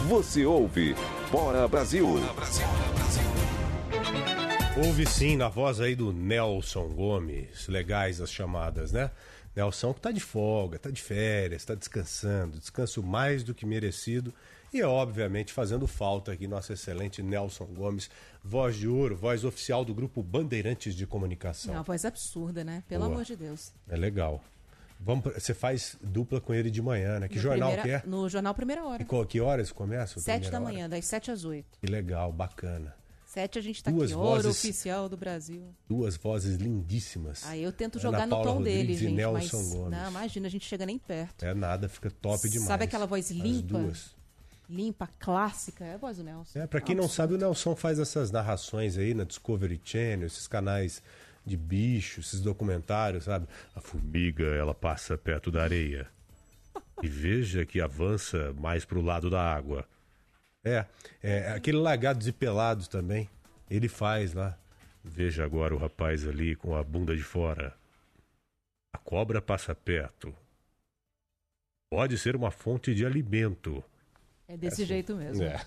Você 0.08 0.46
ouve 0.46 0.96
Bora 1.32 1.68
Brasil. 1.68 2.08
Houve 4.86 5.06
sim 5.08 5.36
na 5.36 5.50
voz 5.50 5.80
aí 5.82 5.96
do 5.96 6.14
Nelson 6.14 6.88
Gomes. 6.90 7.68
Legais 7.68 8.22
as 8.22 8.32
chamadas, 8.32 8.92
né? 8.92 9.10
Nelson 9.56 9.94
que 9.94 10.02
tá 10.02 10.12
de 10.12 10.20
folga, 10.20 10.78
tá 10.78 10.92
de 10.92 11.02
férias, 11.02 11.66
tá 11.66 11.74
descansando, 11.74 12.60
descanso 12.60 13.02
mais 13.02 13.44
do 13.44 13.56
que 13.56 13.66
merecido. 13.66 14.32
E 14.72 14.84
obviamente 14.84 15.52
fazendo 15.52 15.88
falta 15.88 16.32
aqui 16.32 16.48
nosso 16.48 16.72
excelente 16.74 17.24
Nelson 17.24 17.66
Gomes, 17.66 18.10
voz 18.44 18.76
de 18.76 18.88
ouro, 18.88 19.16
voz 19.16 19.44
oficial 19.44 19.84
do 19.84 19.96
grupo 19.96 20.22
Bandeirantes 20.22 20.94
de 20.94 21.08
Comunicação. 21.08 21.74
É 21.74 21.78
uma 21.78 21.84
voz 21.84 22.06
absurda, 22.06 22.64
né? 22.64 22.84
Pelo 22.88 23.04
Boa. 23.06 23.14
amor 23.16 23.26
de 23.26 23.36
Deus. 23.36 23.72
É 23.90 23.96
legal. 23.96 24.44
Vamos, 25.00 25.24
você 25.34 25.54
faz 25.54 25.96
dupla 26.02 26.40
com 26.42 26.54
ele 26.54 26.70
de 26.70 26.82
manhã, 26.82 27.20
né? 27.20 27.28
Que 27.28 27.36
No 27.36 27.42
jornal 27.42 27.72
primeira- 27.72 28.00
que 28.02 28.06
é? 28.08 28.10
No 28.10 28.30
Jornal 28.30 28.54
Primeira 28.54 28.84
Hora. 28.86 29.02
E 29.02 29.06
qual, 29.06 29.26
que 29.26 29.40
horas 29.42 29.72
começa? 29.72 30.20
Sete 30.20 30.52
da 30.52 30.60
hora? 30.60 30.66
manhã, 30.72 30.90
das 30.90 31.06
sete 31.06 31.32
às 31.32 31.46
oito. 31.46 31.78
Que 31.80 31.88
legal, 31.88 32.32
bacana. 32.32 32.96
Sete 33.38 33.60
a 33.60 33.62
gente 33.62 33.84
tá 33.84 33.92
Duas 33.92 34.12
aqui. 34.12 34.20
Hora 34.20 34.42
vozes- 34.42 34.64
oficial 34.64 35.08
do 35.08 35.16
Brasil. 35.16 35.62
Duas 35.88 36.18
vozes 36.18 36.58
lindíssimas. 36.58 37.46
Aí 37.46 37.62
eu 37.62 37.72
tento 37.72 38.00
Ana 38.00 38.02
jogar 38.02 38.26
no 38.26 38.32
Paula 38.32 38.46
tom 38.54 38.64
dele, 38.64 38.78
Rodrigues 38.80 38.98
e 39.02 39.04
gente. 39.06 39.16
Nelson 39.16 39.58
mas, 39.58 39.74
Gomes. 39.74 39.92
não, 39.92 40.10
imagina, 40.10 40.48
a 40.48 40.50
gente 40.50 40.66
chega 40.66 40.88
nem 40.88 40.98
perto. 40.98 41.46
É 41.46 41.54
nada, 41.54 41.88
fica 41.88 42.10
top 42.10 42.50
demais. 42.50 42.68
Sabe 42.68 42.86
aquela 42.86 43.06
voz 43.06 43.26
As 43.30 43.38
limpa? 43.38 43.78
duas. 43.78 44.16
Limpa, 44.68 45.08
clássica. 45.20 45.86
É 45.86 45.94
a 45.94 45.98
voz 45.98 46.18
do 46.18 46.24
Nelson. 46.24 46.58
É, 46.60 46.66
pra 46.66 46.82
quem 46.82 46.96
não 46.96 47.08
sabe, 47.08 47.36
o 47.36 47.38
Nelson 47.38 47.76
faz 47.76 48.00
essas 48.00 48.32
narrações 48.32 48.98
aí 48.98 49.14
na 49.14 49.24
Discovery 49.24 49.80
Channel, 49.84 50.26
esses 50.26 50.48
canais 50.48 51.04
de 51.46 51.56
bicho, 51.56 52.22
esses 52.22 52.42
documentários, 52.42 53.26
sabe? 53.26 53.48
A 53.76 53.80
formiga, 53.80 54.46
ela 54.46 54.74
passa 54.74 55.16
perto 55.16 55.52
da 55.52 55.62
areia. 55.62 56.08
E 57.04 57.08
veja 57.08 57.68
que 57.68 57.80
avança 57.80 58.52
mais 58.60 58.84
pro 58.84 59.00
lado 59.00 59.30
da 59.30 59.40
água. 59.40 59.86
É, 60.68 60.86
é 61.24 61.52
aquele 61.52 61.78
Lagados 61.78 62.28
e 62.28 62.32
Pelados 62.32 62.88
também. 62.88 63.30
Ele 63.70 63.88
faz 63.88 64.34
lá. 64.34 64.58
Veja 65.04 65.44
agora 65.46 65.74
o 65.74 65.78
rapaz 65.78 66.28
ali 66.28 66.56
com 66.56 66.76
a 66.76 66.84
bunda 66.84 67.16
de 67.16 67.24
fora. 67.24 67.74
A 68.94 68.98
cobra 68.98 69.42
passa 69.42 69.74
perto. 69.74 70.34
Pode 71.90 72.18
ser 72.18 72.36
uma 72.36 72.52
fonte 72.52 72.94
de 72.94 73.06
alimento. 73.06 73.84
É 74.48 74.58
desse 74.58 74.84
É, 74.84 74.86
jeito 74.86 75.16
mesmo. 75.16 75.44
É. 75.44 75.66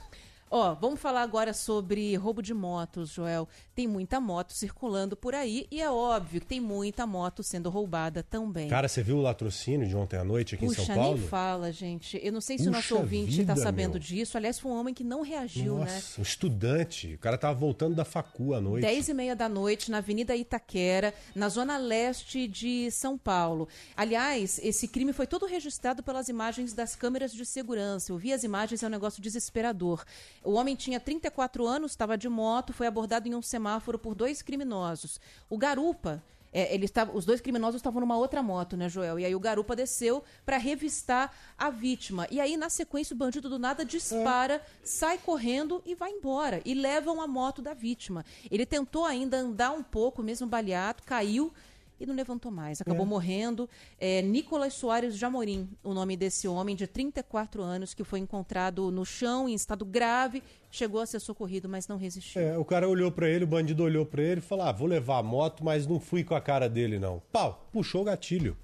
Ó, 0.52 0.74
vamos 0.74 0.98
falar 0.98 1.22
agora 1.22 1.52
sobre 1.52 2.16
roubo 2.16 2.42
de 2.42 2.52
motos, 2.52 3.10
Joel. 3.10 3.48
Tem 3.72 3.86
muita 3.86 4.20
moto 4.20 4.52
circulando 4.52 5.16
por 5.16 5.32
aí 5.32 5.64
e 5.70 5.80
é 5.80 5.88
óbvio 5.88 6.40
que 6.40 6.46
tem 6.46 6.60
muita 6.60 7.06
moto 7.06 7.40
sendo 7.44 7.70
roubada 7.70 8.24
também. 8.24 8.68
Cara, 8.68 8.88
você 8.88 9.00
viu 9.00 9.18
o 9.18 9.20
latrocínio 9.22 9.86
de 9.86 9.96
ontem 9.96 10.16
à 10.16 10.24
noite 10.24 10.56
aqui 10.56 10.66
Puxa, 10.66 10.82
em 10.82 10.86
São 10.86 10.94
Paulo? 10.96 11.18
nem 11.18 11.28
fala, 11.28 11.70
gente. 11.70 12.18
Eu 12.20 12.32
não 12.32 12.40
sei 12.40 12.58
se 12.58 12.66
o 12.66 12.72
nosso 12.72 12.88
Puxa 12.88 13.00
ouvinte 13.00 13.40
está 13.42 13.54
sabendo 13.54 13.92
meu. 13.92 14.00
disso. 14.00 14.36
Aliás, 14.36 14.58
foi 14.58 14.72
um 14.72 14.74
homem 14.74 14.92
que 14.92 15.04
não 15.04 15.22
reagiu, 15.22 15.78
né? 15.78 15.84
Nossa, 15.84 16.20
um 16.20 16.22
estudante. 16.24 17.14
O 17.14 17.18
cara 17.18 17.38
tava 17.38 17.56
voltando 17.56 17.94
da 17.94 18.04
facu 18.04 18.52
à 18.52 18.60
noite. 18.60 18.82
10 18.82 19.08
e 19.08 19.14
meia 19.14 19.36
da 19.36 19.48
noite, 19.48 19.88
na 19.88 19.98
Avenida 19.98 20.34
Itaquera, 20.34 21.14
na 21.32 21.48
zona 21.48 21.78
leste 21.78 22.48
de 22.48 22.90
São 22.90 23.16
Paulo. 23.16 23.68
Aliás, 23.96 24.58
esse 24.64 24.88
crime 24.88 25.12
foi 25.12 25.28
todo 25.28 25.46
registrado 25.46 26.02
pelas 26.02 26.28
imagens 26.28 26.72
das 26.72 26.96
câmeras 26.96 27.32
de 27.32 27.46
segurança. 27.46 28.10
Eu 28.10 28.18
vi 28.18 28.32
as 28.32 28.42
imagens, 28.42 28.82
é 28.82 28.86
um 28.88 28.90
negócio 28.90 29.22
desesperador. 29.22 30.04
O 30.42 30.52
homem 30.52 30.74
tinha 30.74 30.98
34 30.98 31.66
anos, 31.66 31.92
estava 31.92 32.16
de 32.16 32.28
moto, 32.28 32.72
foi 32.72 32.86
abordado 32.86 33.28
em 33.28 33.34
um 33.34 33.42
semáforo 33.42 33.98
por 33.98 34.14
dois 34.14 34.40
criminosos. 34.42 35.20
O 35.48 35.58
garupa. 35.58 36.22
é, 36.52 36.74
ele 36.74 36.84
estava, 36.84 37.16
os 37.16 37.24
dois 37.24 37.40
criminosos 37.40 37.76
estavam 37.76 38.00
numa 38.00 38.16
outra 38.16 38.42
moto, 38.42 38.76
né, 38.76 38.88
Joel? 38.88 39.18
E 39.20 39.24
aí 39.24 39.34
o 39.34 39.38
garupa 39.40 39.76
desceu 39.76 40.24
para 40.44 40.56
revistar 40.56 41.32
a 41.56 41.70
vítima. 41.70 42.26
E 42.30 42.40
aí, 42.40 42.56
na 42.56 42.68
sequência, 42.68 43.14
o 43.14 43.16
bandido 43.16 43.48
do 43.48 43.58
nada 43.58 43.84
dispara, 43.84 44.60
sai 44.82 45.16
correndo 45.18 45.80
e 45.86 45.94
vai 45.94 46.10
embora. 46.10 46.60
E 46.64 46.74
levam 46.74 47.20
a 47.20 47.26
moto 47.28 47.62
da 47.62 47.72
vítima. 47.72 48.24
Ele 48.50 48.66
tentou 48.66 49.04
ainda 49.04 49.36
andar 49.36 49.70
um 49.70 49.82
pouco, 49.82 50.22
mesmo 50.22 50.46
baleado, 50.46 51.02
caiu 51.04 51.52
e 52.00 52.06
não 52.06 52.14
levantou 52.14 52.50
mais. 52.50 52.80
Acabou 52.80 53.04
É. 53.04 53.08
morrendo. 53.08 53.68
É, 54.00 54.22
Nicolas 54.22 54.72
Soares 54.74 55.16
de 55.18 55.24
Amorim, 55.24 55.68
o 55.84 55.92
nome 55.94 56.16
desse 56.16 56.48
homem 56.48 56.74
de 56.74 56.86
34 56.86 57.62
anos, 57.62 57.92
que 57.94 58.02
foi 58.02 58.18
encontrado 58.18 58.90
no 58.90 59.04
chão 59.04 59.48
em 59.48 59.54
estado 59.54 59.84
grave, 59.84 60.42
chegou 60.70 61.00
a 61.00 61.06
ser 61.06 61.20
socorrido, 61.20 61.68
mas 61.68 61.86
não 61.86 61.96
resistiu. 61.98 62.40
É, 62.40 62.56
o 62.58 62.64
cara 62.64 62.88
olhou 62.88 63.12
pra 63.12 63.28
ele, 63.28 63.44
o 63.44 63.46
bandido 63.46 63.82
olhou 63.84 64.06
pra 64.06 64.22
ele 64.22 64.38
e 64.40 64.42
falou: 64.42 64.64
ah, 64.64 64.72
vou 64.72 64.88
levar 64.88 65.18
a 65.18 65.22
moto, 65.22 65.62
mas 65.64 65.86
não 65.86 66.00
fui 66.00 66.24
com 66.24 66.34
a 66.34 66.40
cara 66.40 66.68
dele, 66.68 66.98
não. 66.98 67.22
Pau, 67.30 67.68
puxou 67.70 68.00
o 68.02 68.04
gatilho. 68.04 68.56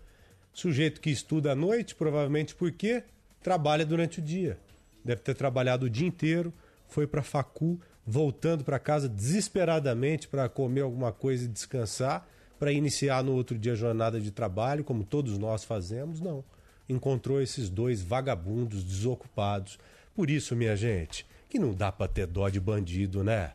Sujeito 0.53 1.01
que 1.03 1.11
estuda 1.11 1.53
à 1.53 1.55
noite, 1.55 1.95
provavelmente 1.95 2.55
porque 2.55 3.05
trabalha 3.43 3.85
durante 3.85 4.21
o 4.21 4.23
dia. 4.23 4.59
Deve 5.05 5.21
ter 5.21 5.35
trabalhado 5.35 5.85
o 5.87 5.91
dia 5.91 6.07
inteiro, 6.09 6.53
foi 6.89 7.07
pra 7.07 7.23
facu, 7.23 7.79
voltando 8.07 8.65
pra 8.65 8.79
casa 8.79 9.09
desesperadamente 9.09 10.27
pra 10.29 10.49
comer 10.49 10.81
alguma 10.81 11.13
coisa 11.13 11.45
e 11.45 11.49
descansar, 11.49 12.27
pra 12.59 12.73
iniciar 12.73 13.23
no 13.23 13.35
outro 13.35 13.59
dia 13.59 13.73
a 13.73 13.77
jornada 13.77 14.21
de 14.21 14.31
trabalho, 14.31 14.85
como 14.85 15.05
todos 15.05 15.39
nós 15.39 15.65
fazemos, 15.65 16.21
não. 16.21 16.45
Encontrou 16.89 17.41
esses 17.41 17.69
dois 17.69 18.03
vagabundos 18.03 18.85
desocupados. 18.85 19.79
Por 20.15 20.31
isso, 20.31 20.57
minha 20.57 20.77
gente, 20.77 21.27
que 21.49 21.59
não 21.59 21.75
dá 21.75 21.91
pra 21.91 22.09
ter 22.09 22.27
dó 22.27 22.49
de 22.49 22.61
bandido, 22.61 23.25
né? 23.25 23.53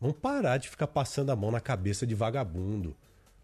Vamos 0.00 0.16
parar 0.16 0.58
de 0.58 0.68
ficar 0.68 0.88
passando 0.88 1.30
a 1.30 1.36
mão 1.36 1.50
na 1.50 1.60
cabeça 1.60 2.06
de 2.06 2.14
vagabundo. 2.14 2.96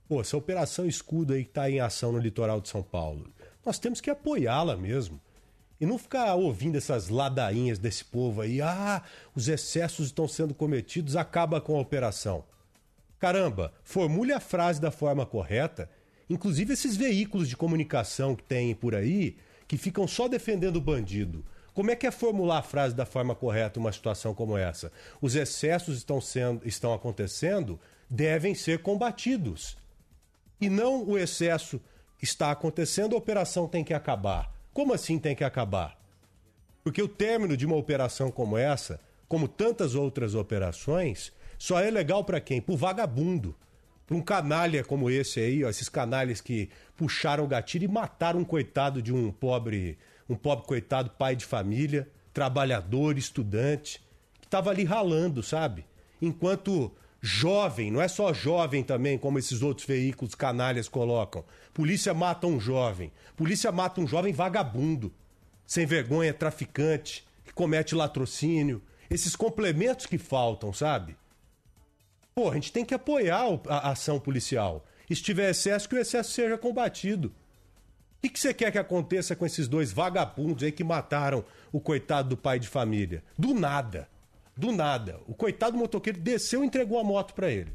Pô, 0.09 0.21
essa 0.21 0.37
operação 0.37 0.87
escudo 0.87 1.35
aí 1.35 1.45
que 1.45 1.51
tá 1.51 1.71
em 1.71 1.81
ação 1.81 2.13
no 2.13 2.19
litoral 2.19 2.61
de 2.61 2.69
São 2.69 2.83
Paulo, 2.83 3.31
nós 3.65 3.79
temos 3.79 4.01
que 4.01 4.11
apoiá-la 4.11 4.77
mesmo. 4.77 5.21
E 5.81 5.87
não 5.87 5.99
ficar 5.99 6.35
ouvindo 6.35 6.77
essas 6.77 7.09
ladainhas 7.09 7.79
desse 7.79 8.05
povo 8.05 8.41
aí, 8.41 8.61
ah, 8.61 9.03
os 9.35 9.47
excessos 9.47 10.07
estão 10.07 10.27
sendo 10.27 10.53
cometidos, 10.53 11.15
acaba 11.15 11.61
com 11.61 11.77
a 11.77 11.81
operação. 11.81 12.45
Caramba, 13.19 13.73
formule 13.83 14.33
a 14.33 14.41
frase 14.41 14.81
da 14.81 14.91
forma 14.91 15.27
correta. 15.27 15.91
Inclusive 16.31 16.73
esses 16.73 16.97
veículos 16.97 17.49
de 17.49 17.57
comunicação 17.57 18.37
que 18.37 18.43
tem 18.43 18.75
por 18.75 18.95
aí, 18.95 19.37
que 19.67 19.77
ficam 19.77 20.07
só 20.07 20.29
defendendo 20.29 20.77
o 20.77 20.81
bandido. 20.81 21.45
Como 21.75 21.91
é 21.91 21.97
que 21.97 22.07
é 22.07 22.11
formular 22.11 22.59
a 22.59 22.63
frase 22.63 22.95
da 22.95 23.07
forma 23.07 23.35
correta 23.35 23.79
uma 23.79 23.93
situação 23.93 24.35
como 24.35 24.57
essa? 24.57 24.91
Os 25.21 25.37
excessos 25.37 25.97
estão, 25.97 26.21
sendo, 26.21 26.67
estão 26.67 26.93
acontecendo, 26.93 27.79
devem 28.11 28.55
ser 28.55 28.83
combatidos. 28.83 29.77
E 30.61 30.69
não 30.69 31.05
o 31.05 31.17
excesso 31.17 31.81
está 32.21 32.51
acontecendo, 32.51 33.15
a 33.15 33.19
operação 33.19 33.69
tem 33.69 33.85
que 33.85 33.95
acabar. 33.95 34.53
Como 34.73 34.93
assim 34.93 35.19
tem 35.19 35.37
que 35.37 35.45
acabar? 35.45 35.97
Porque 36.83 37.03
o 37.03 37.09
término 37.09 37.57
de 37.57 37.65
uma 37.65 37.77
operação 37.77 38.31
como 38.31 38.57
essa, 38.57 39.01
como 39.29 39.47
tantas 39.47 39.95
outras 39.95 40.35
operações, 40.35 41.33
só 41.59 41.81
é 41.81 41.91
legal 41.91 42.25
para 42.25 42.41
quem? 42.41 42.61
Pro 42.61 42.77
vagabundo. 42.77 43.55
Para 44.07 44.17
um 44.17 44.23
canalha 44.23 44.83
como 44.83 45.11
esse 45.11 45.39
aí, 45.39 45.63
ó, 45.65 45.69
esses 45.69 45.89
canalhas 45.89 46.41
que 46.41 46.71
puxaram 46.97 47.45
o 47.45 47.49
gatilho 47.49 47.85
e 47.85 47.89
mataram 47.89 48.41
um 48.41 48.45
coitado 48.45 49.03
de 49.03 49.13
um 49.13 49.31
pobre, 49.31 49.99
um 50.27 50.35
pobre 50.35 50.67
coitado 50.67 51.11
pai 51.11 51.37
de 51.37 51.45
família, 51.45 52.09
trabalhador, 52.33 53.19
estudante, 53.19 54.01
que 54.41 54.47
estava 54.47 54.71
ali 54.71 54.85
ralando, 54.85 55.43
sabe? 55.43 55.85
Enquanto 56.23 56.91
jovem, 57.21 57.91
não 57.91 58.01
é 58.01 58.09
só 58.09 58.33
jovem 58.33 58.83
também, 58.83 59.19
como 59.19 59.39
esses 59.39 59.61
outros 59.61 59.87
veículos 59.87 60.35
canalhas 60.35 60.89
colocam. 60.89 61.45
Polícia 61.75 62.15
mata 62.15 62.47
um 62.47 62.59
jovem. 62.59 63.13
Polícia 63.37 63.71
mata 63.71 64.01
um 64.01 64.07
jovem 64.07 64.33
vagabundo, 64.33 65.13
sem 65.67 65.85
vergonha, 65.85 66.33
traficante, 66.33 67.27
que 67.45 67.53
comete 67.53 67.95
latrocínio. 67.95 68.81
Esses 69.11 69.37
complementos 69.37 70.07
que 70.07 70.17
faltam, 70.17 70.73
sabe? 70.73 71.17
Pô, 72.39 72.53
a 72.53 72.55
gente 72.55 72.71
tem 72.71 72.85
que 72.85 72.95
apoiar 72.95 73.43
a, 73.69 73.91
ação 73.91 74.21
policial. 74.21 74.87
Se 75.09 75.21
tiver 75.21 75.51
excesso, 75.51 75.89
que 75.89 75.97
o 75.97 75.99
excesso 75.99 76.31
seja 76.31 76.57
combatido. 76.57 77.35
O 78.25 78.29
que, 78.29 78.39
você 78.39 78.55
quer 78.55 78.71
que 78.71 78.79
aconteça 78.79 79.35
com 79.35 79.45
esses 79.45 79.67
dois 79.67 79.91
vagabundos 79.91 80.63
aí 80.63 80.71
que 80.71 80.85
mataram 80.85 81.45
o 81.73 81.81
coitado 81.81 82.29
do 82.29 82.37
pai 82.37 82.61
de 82.61 82.69
família? 82.69 83.25
Do 83.37 83.53
nada. 83.53 84.09
Do 84.57 84.71
nada. 84.71 85.19
O 85.27 85.35
coitado 85.35 85.73
do 85.73 85.79
motoqueiro 85.79 86.21
desceu 86.21 86.63
e 86.63 86.67
entregou 86.69 87.01
a 87.01 87.03
moto 87.03 87.35
pra 87.35 87.51
ele. 87.51 87.73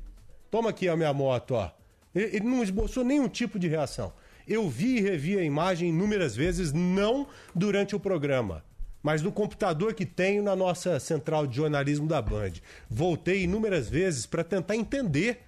Toma 0.50 0.70
aqui 0.70 0.88
a 0.88 0.96
minha 0.96 1.14
moto, 1.14 1.56
ó. 1.56 1.70
Ele, 2.16 2.38
ele 2.38 2.46
não 2.46 2.64
esboçou 2.64 3.04
nenhum 3.04 3.28
tipo 3.28 3.60
de 3.60 3.68
reação. 3.68 4.14
Eu 4.48 4.70
vi 4.70 4.96
e 4.96 5.02
revi 5.02 5.38
a 5.38 5.44
imagem 5.44 5.90
inúmeras 5.90 6.38
vezes, 6.38 6.72
não 6.72 7.28
durante 7.54 7.98
o 7.98 8.00
programa. 8.00 8.64
Mas 9.04 9.22
no 9.22 9.34
computador 9.34 9.94
que 9.94 10.06
tenho 10.06 10.42
na 10.42 10.56
nossa 10.56 10.98
central 10.98 11.46
de 11.46 11.58
jornalismo 11.58 12.08
da 12.08 12.22
Band. 12.22 12.54
Voltei 12.90 13.44
inúmeras 13.44 13.90
vezes 13.90 14.26
para 14.26 14.46
tentar 14.46 14.78
entender. 14.78 15.42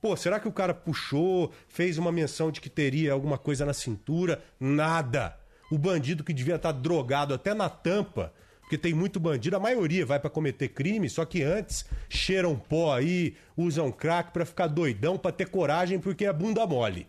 Pô, 0.00 0.14
será 0.14 0.38
que 0.38 0.46
o 0.46 0.52
cara 0.52 0.74
puxou, 0.74 1.50
fez 1.66 1.96
uma 1.96 2.12
menção 2.12 2.52
de 2.52 2.60
que 2.60 2.68
teria 2.68 3.14
alguma 3.14 3.38
coisa 3.38 3.64
na 3.64 3.72
cintura? 3.72 4.44
Nada. 4.60 5.36
O 5.70 5.78
bandido 5.78 6.22
que 6.22 6.34
devia 6.34 6.56
estar 6.56 6.72
drogado 6.72 7.32
até 7.32 7.54
na 7.54 7.68
tampa, 7.68 8.32
porque 8.60 8.78
tem 8.78 8.92
muito 8.92 9.18
bandido, 9.18 9.56
a 9.56 9.60
maioria 9.60 10.04
vai 10.04 10.20
para 10.20 10.30
cometer 10.30 10.68
crime, 10.68 11.08
só 11.08 11.24
que 11.24 11.42
antes 11.42 11.86
cheiram 12.08 12.56
pó 12.56 12.94
aí, 12.94 13.34
usam 13.56 13.90
crack 13.90 14.32
para 14.32 14.44
ficar 14.44 14.66
doidão, 14.66 15.18
para 15.18 15.32
ter 15.32 15.48
coragem, 15.48 15.98
porque 15.98 16.26
é 16.26 16.32
bunda 16.32 16.66
mole. 16.66 17.06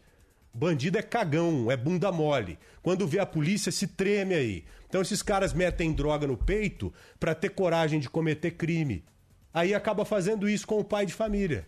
Bandido 0.54 0.98
é 0.98 1.02
cagão, 1.02 1.70
é 1.70 1.78
bunda 1.78 2.12
mole. 2.12 2.58
Quando 2.82 3.08
vê 3.08 3.20
a 3.20 3.26
polícia, 3.26 3.72
se 3.72 3.88
treme 3.88 4.34
aí. 4.34 4.64
Então 4.90 5.02
esses 5.02 5.22
caras 5.22 5.53
metem 5.53 5.94
droga 5.94 6.26
no 6.28 6.36
peito 6.36 6.91
para 7.20 7.36
ter 7.36 7.49
coragem 7.49 7.99
de 7.99 8.10
cometer 8.10 8.52
crime. 8.52 9.06
Aí 9.53 9.74
acaba 9.74 10.03
fazendo 10.03 10.49
isso 10.49 10.66
com 10.66 10.80
o 10.80 10.84
pai 10.84 11.06
de 11.06 11.14
família. 11.14 11.68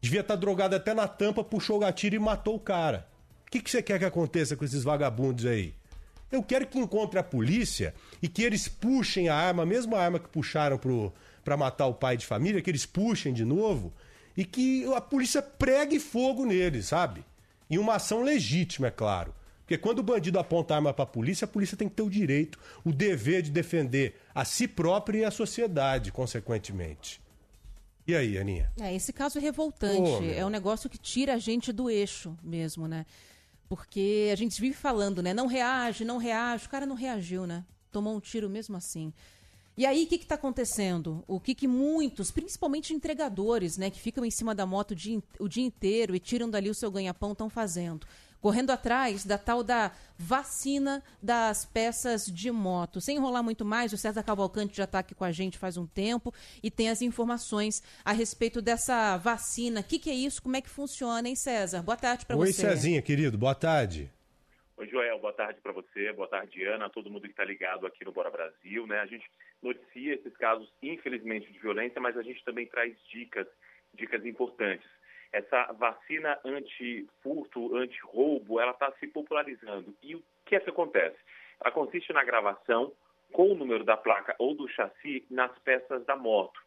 Devia 0.00 0.20
estar 0.20 0.36
drogado 0.36 0.76
até 0.76 0.94
na 0.94 1.08
tampa, 1.08 1.42
puxou 1.42 1.78
o 1.78 1.80
gatilho 1.80 2.16
e 2.16 2.18
matou 2.18 2.56
o 2.56 2.60
cara. 2.60 3.08
O 3.46 3.50
que, 3.50 3.60
que 3.60 3.70
você 3.70 3.82
quer 3.82 3.98
que 3.98 4.04
aconteça 4.04 4.54
com 4.54 4.64
esses 4.64 4.84
vagabundos 4.84 5.44
aí? 5.44 5.74
Eu 6.30 6.42
quero 6.42 6.66
que 6.66 6.78
encontre 6.78 7.18
a 7.18 7.24
polícia 7.24 7.92
e 8.22 8.28
que 8.28 8.42
eles 8.42 8.68
puxem 8.68 9.28
a 9.28 9.34
arma, 9.34 9.64
a 9.64 9.66
mesma 9.66 9.98
arma 9.98 10.20
que 10.20 10.28
puxaram 10.28 10.78
para 11.42 11.56
matar 11.56 11.86
o 11.86 11.94
pai 11.94 12.16
de 12.16 12.24
família, 12.24 12.62
que 12.62 12.70
eles 12.70 12.86
puxem 12.86 13.32
de 13.32 13.44
novo 13.44 13.92
e 14.36 14.44
que 14.44 14.84
a 14.94 15.00
polícia 15.00 15.42
pregue 15.42 15.98
fogo 15.98 16.46
neles, 16.46 16.86
sabe? 16.86 17.24
E 17.68 17.78
uma 17.78 17.96
ação 17.96 18.22
legítima, 18.22 18.86
é 18.86 18.90
claro. 18.90 19.34
Porque 19.70 19.78
quando 19.78 20.00
o 20.00 20.02
bandido 20.02 20.36
aponta 20.36 20.74
a 20.74 20.78
arma 20.78 20.92
para 20.92 21.04
a 21.04 21.06
polícia, 21.06 21.44
a 21.44 21.48
polícia 21.48 21.76
tem 21.76 21.88
que 21.88 21.94
ter 21.94 22.02
o 22.02 22.10
direito, 22.10 22.58
o 22.84 22.92
dever 22.92 23.40
de 23.40 23.52
defender 23.52 24.16
a 24.34 24.44
si 24.44 24.66
própria 24.66 25.18
e 25.18 25.24
a 25.24 25.30
sociedade, 25.30 26.10
consequentemente. 26.10 27.20
E 28.04 28.12
aí, 28.16 28.36
Aninha? 28.36 28.72
É, 28.80 28.92
esse 28.92 29.12
caso 29.12 29.38
é 29.38 29.40
revoltante. 29.40 30.28
É 30.34 30.44
um 30.44 30.48
negócio 30.48 30.90
que 30.90 30.98
tira 30.98 31.34
a 31.34 31.38
gente 31.38 31.70
do 31.70 31.88
eixo 31.88 32.36
mesmo, 32.42 32.88
né? 32.88 33.06
Porque 33.68 34.28
a 34.32 34.34
gente 34.34 34.60
vive 34.60 34.74
falando, 34.74 35.22
né? 35.22 35.32
Não 35.32 35.46
reage, 35.46 36.04
não 36.04 36.18
reage. 36.18 36.66
O 36.66 36.68
cara 36.68 36.84
não 36.84 36.96
reagiu, 36.96 37.46
né? 37.46 37.64
Tomou 37.92 38.16
um 38.16 38.18
tiro 38.18 38.50
mesmo 38.50 38.76
assim. 38.76 39.12
E 39.76 39.86
aí, 39.86 40.02
o 40.02 40.06
que 40.08 40.16
está 40.16 40.34
acontecendo? 40.34 41.22
O 41.28 41.38
que, 41.38 41.54
que 41.54 41.68
muitos, 41.68 42.32
principalmente 42.32 42.92
entregadores, 42.92 43.76
né, 43.76 43.88
que 43.88 44.00
ficam 44.00 44.24
em 44.24 44.32
cima 44.32 44.52
da 44.52 44.66
moto 44.66 44.90
o 44.90 44.94
dia, 44.96 45.22
o 45.38 45.48
dia 45.48 45.64
inteiro 45.64 46.16
e 46.16 46.18
tiram 46.18 46.50
dali 46.50 46.68
o 46.68 46.74
seu 46.74 46.90
ganha-pão, 46.90 47.30
estão 47.30 47.48
fazendo? 47.48 48.04
Correndo 48.40 48.70
atrás 48.70 49.24
da 49.24 49.36
tal 49.36 49.62
da 49.62 49.92
vacina 50.18 51.02
das 51.22 51.64
peças 51.64 52.24
de 52.24 52.50
moto. 52.50 53.00
Sem 53.00 53.16
enrolar 53.16 53.42
muito 53.42 53.64
mais, 53.64 53.92
o 53.92 53.96
César 53.96 54.22
Cavalcante 54.22 54.76
já 54.76 54.84
está 54.84 55.00
aqui 55.00 55.14
com 55.14 55.24
a 55.24 55.32
gente 55.32 55.58
faz 55.58 55.76
um 55.76 55.86
tempo 55.86 56.32
e 56.62 56.70
tem 56.70 56.88
as 56.88 57.02
informações 57.02 57.82
a 58.04 58.12
respeito 58.12 58.62
dessa 58.62 59.16
vacina. 59.18 59.80
O 59.80 59.84
que, 59.84 59.98
que 59.98 60.10
é 60.10 60.14
isso? 60.14 60.42
Como 60.42 60.56
é 60.56 60.60
que 60.60 60.70
funciona, 60.70 61.28
hein, 61.28 61.36
César? 61.36 61.82
Boa 61.82 61.96
tarde 61.96 62.24
para 62.24 62.36
você. 62.36 62.66
Oi, 62.66 62.70
Cezinha, 62.70 63.02
querido. 63.02 63.36
Boa 63.36 63.54
tarde. 63.54 64.10
Oi, 64.80 64.88
Joel, 64.88 65.18
boa 65.18 65.34
tarde 65.34 65.60
para 65.60 65.72
você, 65.72 66.10
boa 66.14 66.26
tarde, 66.26 66.64
Ana, 66.64 66.88
todo 66.88 67.10
mundo 67.10 67.24
que 67.24 67.32
está 67.32 67.44
ligado 67.44 67.86
aqui 67.86 68.02
no 68.02 68.12
Bora 68.12 68.30
Brasil, 68.30 68.86
né? 68.86 69.00
A 69.00 69.04
gente 69.04 69.30
noticia 69.62 70.14
esses 70.14 70.34
casos, 70.38 70.72
infelizmente, 70.82 71.52
de 71.52 71.58
violência, 71.58 72.00
mas 72.00 72.16
a 72.16 72.22
gente 72.22 72.42
também 72.46 72.66
traz 72.66 72.96
dicas, 73.12 73.46
dicas 73.92 74.24
importantes. 74.24 74.88
Essa 75.32 75.72
vacina 75.72 76.38
anti-furto, 76.44 77.76
anti-roubo, 77.76 78.60
ela 78.60 78.72
está 78.72 78.90
se 78.92 79.06
popularizando. 79.06 79.94
E 80.02 80.16
o 80.16 80.22
que 80.44 80.56
é 80.56 80.60
que 80.60 80.70
acontece? 80.70 81.16
Ela 81.60 81.70
consiste 81.70 82.12
na 82.12 82.24
gravação 82.24 82.92
com 83.32 83.52
o 83.52 83.54
número 83.54 83.84
da 83.84 83.96
placa 83.96 84.34
ou 84.38 84.54
do 84.54 84.68
chassi 84.68 85.24
nas 85.30 85.56
peças 85.60 86.04
da 86.04 86.16
moto. 86.16 86.60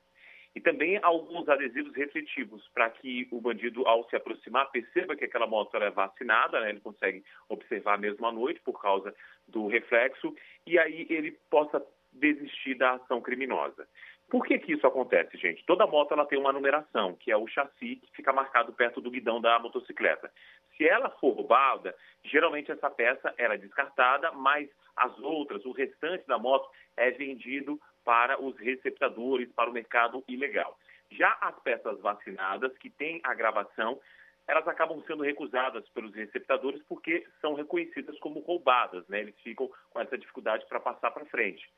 E 0.55 0.61
também 0.61 0.99
alguns 1.01 1.49
adesivos 1.49 1.95
refletivos, 1.95 2.67
para 2.73 2.89
que 2.89 3.27
o 3.31 3.41
bandido, 3.41 3.87
ao 3.87 4.07
se 4.07 4.15
aproximar, 4.15 4.69
perceba 4.69 5.15
que 5.15 5.25
aquela 5.25 5.47
moto 5.47 5.75
é 5.77 5.89
vacinada, 5.89 6.59
né? 6.59 6.69
ele 6.69 6.79
consegue 6.79 7.23
observar 7.49 7.97
mesmo 7.97 8.25
à 8.27 8.31
noite 8.31 8.61
por 8.61 8.79
causa 8.79 9.13
do 9.47 9.67
reflexo, 9.67 10.33
e 10.67 10.77
aí 10.77 11.07
ele 11.09 11.31
possa 11.49 11.83
desistir 12.11 12.75
da 12.75 12.93
ação 12.93 13.19
criminosa. 13.19 13.87
Por 14.33 14.47
que, 14.47 14.57
que 14.57 14.73
isso 14.73 14.87
acontece, 14.87 15.37
gente? 15.37 15.63
Toda 15.63 15.85
moto 15.85 16.11
ela 16.11 16.25
tem 16.25 16.39
uma 16.39 16.51
numeração, 16.51 17.15
que 17.17 17.31
é 17.31 17.37
o 17.37 17.45
chassi 17.45 17.97
que 17.97 18.11
fica 18.15 18.33
marcado 18.33 18.73
perto 18.73 18.99
do 18.99 19.11
guidão 19.11 19.39
da 19.39 19.59
motocicleta. 19.59 20.31
Se 20.75 20.89
ela 20.89 21.11
for 21.19 21.35
roubada, 21.35 21.95
geralmente 22.23 22.71
essa 22.71 22.89
peça 22.89 23.31
era 23.37 23.59
descartada, 23.59 24.31
mas 24.31 24.67
as 24.95 25.15
outras, 25.19 25.63
o 25.65 25.71
restante 25.71 26.25
da 26.25 26.39
moto, 26.39 26.67
é 26.97 27.11
vendido 27.11 27.79
para 28.03 28.41
os 28.41 28.57
receptadores, 28.57 29.51
para 29.51 29.69
o 29.69 29.73
mercado 29.73 30.23
ilegal. 30.27 30.79
Já 31.11 31.37
as 31.39 31.59
peças 31.59 31.99
vacinadas, 31.99 32.75
que 32.79 32.89
têm 32.89 33.21
a 33.23 33.35
gravação, 33.35 33.99
elas 34.47 34.67
acabam 34.67 34.99
sendo 35.05 35.21
recusadas 35.21 35.87
pelos 35.89 36.11
receptadores 36.15 36.81
porque 36.89 37.23
são 37.39 37.53
reconhecidas 37.53 38.17
como 38.17 38.39
roubadas, 38.39 39.07
né? 39.07 39.19
Eles 39.19 39.39
ficam 39.41 39.69
com 39.91 40.01
essa 40.01 40.17
dificuldade 40.17 40.65
para 40.65 40.79
passar 40.79 41.11
para 41.11 41.23
frente. 41.25 41.69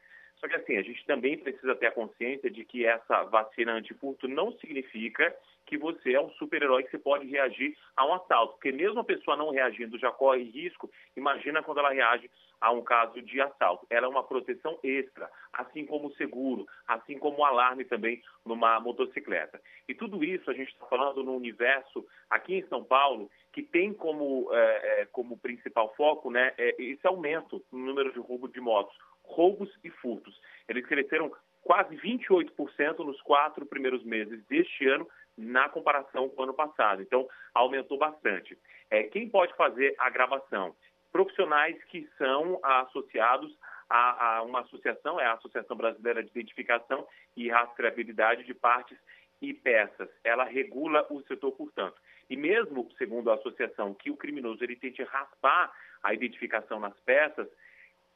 Só 0.46 0.50
que 0.50 0.56
assim, 0.58 0.78
a 0.78 0.84
gente 0.84 1.04
também 1.08 1.36
precisa 1.40 1.74
ter 1.74 1.88
a 1.88 1.92
consciência 1.92 2.52
de 2.52 2.64
que 2.64 2.86
essa 2.86 3.24
vacina 3.24 3.74
antifurto 3.74 4.28
não 4.28 4.52
significa 4.60 5.36
que 5.66 5.76
você 5.76 6.14
é 6.14 6.22
um 6.22 6.30
super-herói 6.34 6.84
que 6.84 6.92
você 6.92 7.00
pode 7.00 7.26
reagir 7.26 7.76
a 7.98 8.06
um 8.06 8.14
assalto. 8.14 8.54
Porque 8.54 8.72
mesmo 8.72 9.00
a 9.00 9.04
pessoa 9.04 9.36
não 9.36 9.50
reagindo 9.50 9.98
já 9.98 10.12
corre 10.12 10.44
risco, 10.44 10.88
imagina 11.18 11.64
quando 11.64 11.80
ela 11.80 11.90
reage 11.90 12.30
a 12.62 12.72
um 12.72 12.84
caso 12.84 13.20
de 13.24 13.42
assalto. 13.42 13.88
Ela 13.90 14.06
é 14.06 14.10
uma 14.10 14.24
proteção 14.24 14.78
extra, 14.84 15.32
assim 15.52 15.84
como 15.84 16.10
o 16.10 16.14
seguro, 16.14 16.68
assim 16.88 17.18
como 17.18 17.40
o 17.40 17.44
alarme 17.46 17.84
também 17.84 18.22
numa 18.46 18.80
motocicleta. 18.80 19.60
E 19.90 19.96
tudo 19.96 20.24
isso 20.24 20.52
a 20.52 20.54
gente 20.54 20.72
está 20.72 20.86
falando 20.86 21.24
no 21.24 21.36
universo 21.36 22.06
aqui 22.30 22.54
em 22.54 22.68
São 22.68 22.84
Paulo, 22.84 23.32
que 23.52 23.64
tem 23.64 23.92
como, 23.92 24.48
é, 24.54 25.02
é, 25.02 25.06
como 25.08 25.40
principal 25.40 25.92
foco 25.96 26.30
né, 26.30 26.54
é 26.56 26.76
esse 26.78 27.08
aumento 27.08 27.66
no 27.72 27.80
número 27.80 28.14
de 28.14 28.20
roubo 28.20 28.48
de 28.48 28.62
motos 28.62 28.96
roubos 29.28 29.70
e 29.84 29.90
furtos. 29.90 30.40
Eles 30.68 30.86
cresceram 30.86 31.32
quase 31.64 31.96
28% 31.98 33.00
nos 33.00 33.22
quatro 33.22 33.66
primeiros 33.66 34.04
meses 34.04 34.44
deste 34.46 34.88
ano, 34.88 35.08
na 35.38 35.68
comparação 35.68 36.30
com 36.30 36.42
o 36.42 36.44
ano 36.44 36.54
passado. 36.54 37.02
Então, 37.02 37.28
aumentou 37.54 37.98
bastante. 37.98 38.58
É, 38.90 39.04
quem 39.04 39.28
pode 39.28 39.54
fazer 39.56 39.96
a 39.98 40.10
gravação? 40.10 40.76
Profissionais 41.12 41.82
que 41.86 42.08
são 42.18 42.60
associados 42.64 43.58
a, 43.90 44.38
a, 44.38 44.42
uma 44.44 44.62
associação, 44.62 45.20
é 45.20 45.26
a 45.26 45.34
Associação 45.34 45.76
Brasileira 45.76 46.24
de 46.24 46.30
Identificação 46.30 47.08
e 47.36 47.50
Rastreabilidade 47.50 48.44
de 48.44 48.54
Partes 48.54 48.98
e 49.42 49.54
Peças. 49.54 50.10
Ela 50.24 50.44
regula 50.44 51.06
o 51.10 51.22
setor, 51.24 51.52
portanto. 51.52 51.96
E 52.30 52.36
mesmo, 52.36 52.90
segundo 52.98 53.30
a 53.30 53.36
associação, 53.36 53.94
que 53.94 54.10
o 54.10 54.18
criminoso 54.18 54.64
ele 54.64 54.76
tente 54.76 55.04
raspar 55.04 55.72
a 56.02 56.14
identificação 56.14 56.80
nas 56.80 57.00
peças, 57.02 57.48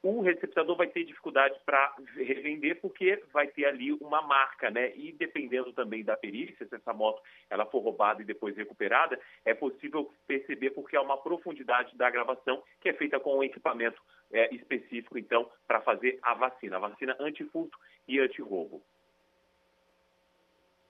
o 0.01 0.21
receptador 0.21 0.77
vai 0.77 0.88
ter 0.88 1.03
dificuldade 1.03 1.59
para 1.65 1.93
revender 2.15 2.80
porque 2.80 3.21
vai 3.34 3.47
ter 3.47 3.65
ali 3.65 3.91
uma 3.93 4.21
marca, 4.21 4.69
né? 4.69 4.95
E 4.95 5.11
dependendo 5.11 5.73
também 5.73 6.03
da 6.03 6.15
perícia, 6.15 6.65
se 6.65 6.76
essa 6.76 6.93
moto 6.93 7.21
ela 7.49 7.65
for 7.65 7.80
roubada 7.80 8.21
e 8.21 8.26
depois 8.26 8.55
recuperada, 8.55 9.19
é 9.43 9.53
possível 9.53 10.11
perceber 10.26 10.71
porque 10.71 10.95
há 10.95 11.01
uma 11.01 11.17
profundidade 11.17 11.95
da 11.97 12.09
gravação 12.09 12.63
que 12.80 12.89
é 12.89 12.93
feita 12.93 13.19
com 13.19 13.38
um 13.38 13.43
equipamento 13.43 14.01
é, 14.31 14.53
específico, 14.53 15.17
então, 15.17 15.49
para 15.67 15.81
fazer 15.81 16.19
a 16.21 16.34
vacina, 16.34 16.77
a 16.77 16.80
vacina 16.80 17.15
antifurto 17.19 17.77
e 18.07 18.19
antirroubo. 18.19 18.81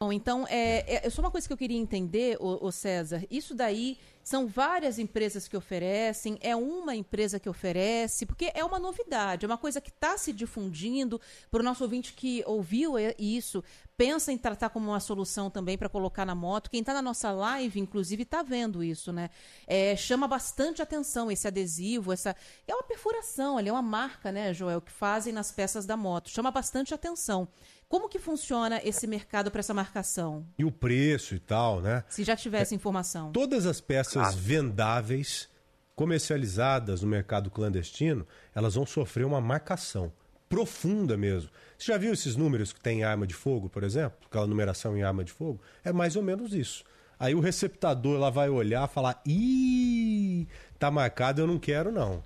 Bom, 0.01 0.13
então, 0.13 0.47
é, 0.47 1.05
é 1.05 1.09
só 1.09 1.21
uma 1.21 1.29
coisa 1.29 1.45
que 1.45 1.51
eu 1.51 1.57
queria 1.57 1.77
entender, 1.77 2.37
o, 2.39 2.67
o 2.67 2.71
César. 2.71 3.21
Isso 3.29 3.53
daí 3.53 3.97
são 4.23 4.47
várias 4.47 4.97
empresas 4.97 5.45
que 5.45 5.57
oferecem, 5.57 6.37
é 6.39 6.55
uma 6.55 6.95
empresa 6.95 7.37
que 7.37 7.49
oferece, 7.49 8.25
porque 8.25 8.49
é 8.53 8.63
uma 8.63 8.79
novidade, 8.79 9.43
é 9.43 9.47
uma 9.47 9.57
coisa 9.57 9.81
que 9.81 9.89
está 9.89 10.17
se 10.17 10.31
difundindo. 10.31 11.19
Para 11.51 11.59
o 11.59 11.63
nosso 11.63 11.83
ouvinte 11.83 12.13
que 12.13 12.41
ouviu 12.47 12.93
isso, 13.17 13.61
pensa 13.97 14.31
em 14.31 14.37
tratar 14.37 14.69
como 14.69 14.89
uma 14.89 15.01
solução 15.01 15.49
também 15.49 15.77
para 15.77 15.89
colocar 15.89 16.25
na 16.25 16.33
moto. 16.33 16.69
Quem 16.69 16.79
está 16.79 16.93
na 16.93 17.01
nossa 17.01 17.31
live, 17.33 17.77
inclusive, 17.81 18.23
está 18.23 18.41
vendo 18.41 18.81
isso, 18.81 19.11
né? 19.11 19.29
É, 19.67 19.97
chama 19.97 20.29
bastante 20.29 20.81
atenção 20.81 21.29
esse 21.29 21.45
adesivo, 21.45 22.13
essa. 22.13 22.33
É 22.65 22.73
uma 22.73 22.83
perfuração 22.83 23.57
ali, 23.57 23.67
é 23.67 23.71
uma 23.73 23.81
marca, 23.81 24.31
né, 24.31 24.53
Joel, 24.53 24.79
que 24.79 24.91
fazem 24.93 25.33
nas 25.33 25.51
peças 25.51 25.85
da 25.85 25.97
moto. 25.97 26.29
Chama 26.29 26.51
bastante 26.51 26.93
atenção. 26.93 27.49
Como 27.89 28.07
que 28.07 28.19
funciona 28.19 28.79
esse 28.83 29.07
mercado 29.07 29.49
para 29.49 29.61
essa 29.61 29.73
marcação? 29.73 30.45
E 30.59 30.63
o 30.63 30.71
preço 30.71 31.33
e 31.33 31.39
tal, 31.39 31.81
né? 31.81 32.03
Se 32.07 32.23
já 32.23 32.35
tivesse 32.35 32.75
é, 32.75 32.77
informação. 32.77 33.31
Todas 33.31 33.65
as 33.65 33.81
peças 33.81 34.35
vendáveis, 34.35 35.49
comercializadas 35.95 37.01
no 37.01 37.07
mercado 37.07 37.49
clandestino, 37.49 38.27
elas 38.53 38.75
vão 38.75 38.85
sofrer 38.85 39.25
uma 39.25 39.41
marcação 39.41 40.13
profunda 40.47 41.17
mesmo. 41.17 41.49
Você 41.75 41.91
já 41.91 41.97
viu 41.97 42.13
esses 42.13 42.35
números 42.35 42.71
que 42.71 42.79
tem 42.79 43.03
arma 43.03 43.25
de 43.25 43.33
fogo, 43.33 43.67
por 43.67 43.83
exemplo? 43.83 44.19
Aquela 44.27 44.45
numeração 44.45 44.95
em 44.95 45.01
arma 45.01 45.23
de 45.23 45.31
fogo? 45.31 45.59
É 45.83 45.91
mais 45.91 46.15
ou 46.15 46.21
menos 46.21 46.53
isso. 46.53 46.83
Aí 47.19 47.33
o 47.33 47.39
receptador 47.39 48.19
lá 48.19 48.29
vai 48.29 48.49
olhar 48.49 48.87
e 48.87 48.93
falar: 48.93 49.19
ih, 49.25 50.47
tá 50.77 50.91
marcado, 50.91 51.41
eu 51.41 51.47
não 51.47 51.57
quero 51.57 51.91
não. 51.91 52.23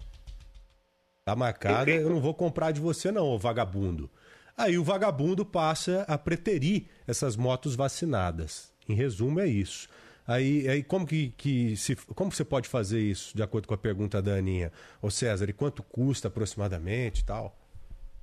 Tá 1.23 1.37
marcada, 1.37 1.89
eu 1.89 2.09
não 2.09 2.19
vou 2.19 2.33
comprar 2.33 2.71
de 2.71 2.81
você 2.81 3.09
não, 3.09 3.27
ô 3.27 3.39
vagabundo. 3.39 4.11
Aí 4.57 4.77
o 4.77 4.83
vagabundo 4.83 5.45
passa 5.45 6.05
a 6.07 6.17
preterir 6.17 6.85
essas 7.07 7.35
motos 7.35 7.75
vacinadas. 7.75 8.73
Em 8.87 8.93
resumo, 8.93 9.39
é 9.39 9.47
isso. 9.47 9.89
Aí, 10.27 10.67
aí 10.69 10.83
como 10.83 11.05
que, 11.05 11.31
que 11.31 11.75
se, 11.75 11.95
como 12.13 12.31
você 12.31 12.45
pode 12.45 12.69
fazer 12.69 12.99
isso, 12.99 13.35
de 13.35 13.43
acordo 13.43 13.67
com 13.67 13.73
a 13.73 13.77
pergunta 13.77 14.21
da 14.21 14.35
Aninha? 14.35 14.71
Ô 15.01 15.09
César, 15.09 15.49
e 15.49 15.53
quanto 15.53 15.83
custa 15.83 16.27
aproximadamente 16.27 17.21
e 17.21 17.25
tal? 17.25 17.55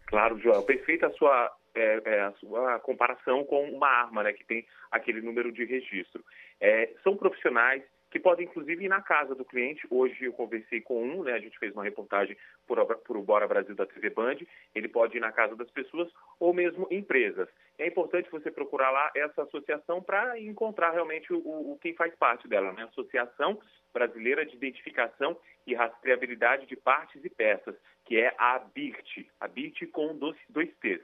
Claro, 0.06 0.38
Joel. 0.38 0.62
Perfeita 0.62 1.08
a 1.08 1.12
sua, 1.12 1.52
é, 1.74 2.00
é, 2.04 2.20
a 2.22 2.32
sua 2.32 2.78
comparação 2.80 3.44
com 3.44 3.68
uma 3.70 3.88
arma, 3.88 4.22
né, 4.22 4.32
que 4.32 4.44
tem 4.44 4.66
aquele 4.90 5.20
número 5.20 5.52
de 5.52 5.64
registro. 5.64 6.24
É, 6.60 6.90
são 7.02 7.16
profissionais 7.16 7.82
que 8.10 8.18
podem, 8.18 8.46
inclusive, 8.46 8.84
ir 8.84 8.88
na 8.88 9.00
casa 9.00 9.34
do 9.34 9.44
cliente. 9.44 9.86
Hoje 9.88 10.24
eu 10.24 10.32
conversei 10.32 10.80
com 10.80 11.02
um, 11.02 11.22
né, 11.22 11.32
a 11.32 11.38
gente 11.38 11.58
fez 11.58 11.72
uma 11.72 11.84
reportagem 11.84 12.36
por, 12.66 12.84
por 12.96 13.16
o 13.16 13.22
Bora 13.22 13.46
Brasil 13.46 13.74
da 13.74 13.86
TV 13.86 14.10
Band. 14.10 14.38
Ele 14.74 14.88
pode 14.88 15.16
ir 15.16 15.20
na 15.20 15.30
casa 15.30 15.54
das 15.54 15.70
pessoas 15.70 16.10
ou 16.38 16.52
mesmo 16.52 16.88
empresas. 16.90 17.48
É 17.78 17.86
importante 17.86 18.30
você 18.30 18.50
procurar 18.50 18.90
lá 18.90 19.10
essa 19.14 19.42
associação 19.42 20.02
para 20.02 20.38
encontrar 20.40 20.90
realmente 20.90 21.32
o, 21.32 21.38
o, 21.38 21.78
quem 21.80 21.94
faz 21.94 22.14
parte 22.16 22.48
dela, 22.48 22.72
né? 22.72 22.82
Associação 22.84 23.60
Brasileira 23.92 24.44
de 24.44 24.56
Identificação 24.56 25.36
e 25.66 25.74
Rastreabilidade 25.74 26.66
de 26.66 26.76
Partes 26.76 27.24
e 27.24 27.30
Peças, 27.30 27.76
que 28.04 28.16
é 28.18 28.34
a 28.36 28.58
BIRT, 28.58 29.28
a 29.40 29.46
BIRT 29.46 29.86
com 29.86 30.16
dois, 30.16 30.36
dois 30.48 30.68
T's. 30.80 31.00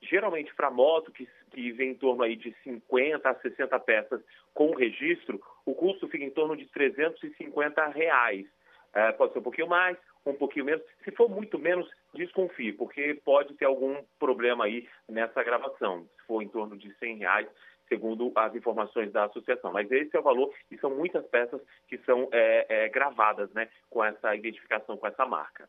Geralmente, 0.00 0.54
para 0.54 0.70
moto, 0.70 1.10
que, 1.10 1.28
que 1.50 1.72
vem 1.72 1.90
em 1.90 1.94
torno 1.94 2.22
aí 2.22 2.36
de 2.36 2.54
50 2.62 3.28
a 3.28 3.34
60 3.34 3.80
peças 3.80 4.20
com 4.54 4.74
registro, 4.74 5.40
o 5.68 5.74
custo 5.74 6.08
fica 6.08 6.24
em 6.24 6.30
torno 6.30 6.56
de 6.56 6.66
350 6.66 7.86
reais. 7.88 8.46
É, 8.94 9.12
pode 9.12 9.34
ser 9.34 9.40
um 9.40 9.42
pouquinho 9.42 9.68
mais, 9.68 9.98
um 10.24 10.32
pouquinho 10.32 10.64
menos. 10.64 10.82
Se 11.04 11.10
for 11.10 11.28
muito 11.28 11.58
menos, 11.58 11.86
desconfie, 12.14 12.72
porque 12.72 13.20
pode 13.22 13.52
ter 13.54 13.66
algum 13.66 14.02
problema 14.18 14.64
aí 14.64 14.88
nessa 15.06 15.42
gravação. 15.42 16.08
Se 16.16 16.26
for 16.26 16.42
em 16.42 16.48
torno 16.48 16.76
de 16.76 16.92
100 16.94 17.18
reais, 17.18 17.48
segundo 17.86 18.32
as 18.34 18.54
informações 18.54 19.12
da 19.12 19.26
associação. 19.26 19.72
Mas 19.72 19.90
esse 19.90 20.16
é 20.16 20.20
o 20.20 20.22
valor 20.22 20.50
e 20.70 20.78
são 20.78 20.90
muitas 20.90 21.26
peças 21.26 21.60
que 21.86 21.98
são 21.98 22.28
é, 22.32 22.66
é, 22.68 22.88
gravadas 22.88 23.52
né, 23.52 23.68
com 23.90 24.02
essa 24.02 24.34
identificação, 24.34 24.96
com 24.96 25.06
essa 25.06 25.26
marca. 25.26 25.68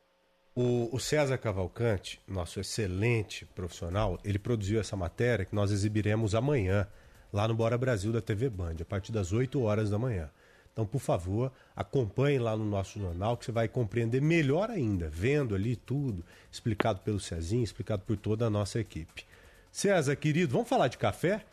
O, 0.55 0.95
o, 0.95 0.99
César 0.99 1.37
Cavalcante, 1.37 2.21
nosso 2.27 2.59
excelente 2.59 3.45
profissional, 3.45 4.17
ele 4.25 4.39
produziu 4.39 4.79
essa 4.79 4.95
matéria 4.95 5.45
que 5.45 5.55
nós 5.55 5.71
exibiremos 5.71 6.35
amanhã, 6.35 6.87
lá 7.31 7.47
no 7.47 7.53
Bora 7.53 7.77
Brasil 7.77 8.11
da 8.11 8.21
TV 8.21 8.49
Band, 8.49 8.75
a 8.81 8.85
partir 8.85 9.11
das 9.11 9.31
8 9.31 9.61
horas 9.61 9.89
da 9.89 9.99
manhã. 9.99 10.29
Então, 10.71 10.85
por 10.85 10.99
favor, 10.99 11.51
acompanhe 11.75 12.39
lá 12.39 12.55
no 12.55 12.65
nosso 12.65 12.99
jornal 12.99 13.35
que 13.35 13.45
você 13.45 13.51
vai 13.51 13.67
compreender 13.67 14.21
melhor 14.21 14.69
ainda, 14.69 15.09
vendo 15.09 15.53
ali 15.53 15.75
tudo, 15.75 16.23
explicado 16.51 17.01
pelo 17.01 17.19
Cezinho, 17.19 17.63
explicado 17.63 18.03
por 18.03 18.15
toda 18.15 18.45
a 18.45 18.49
nossa 18.49 18.79
equipe. 18.79 19.25
César, 19.71 20.15
querido, 20.15 20.53
vamos 20.53 20.69
falar 20.69 20.87
de 20.87 20.97
café? 20.97 21.43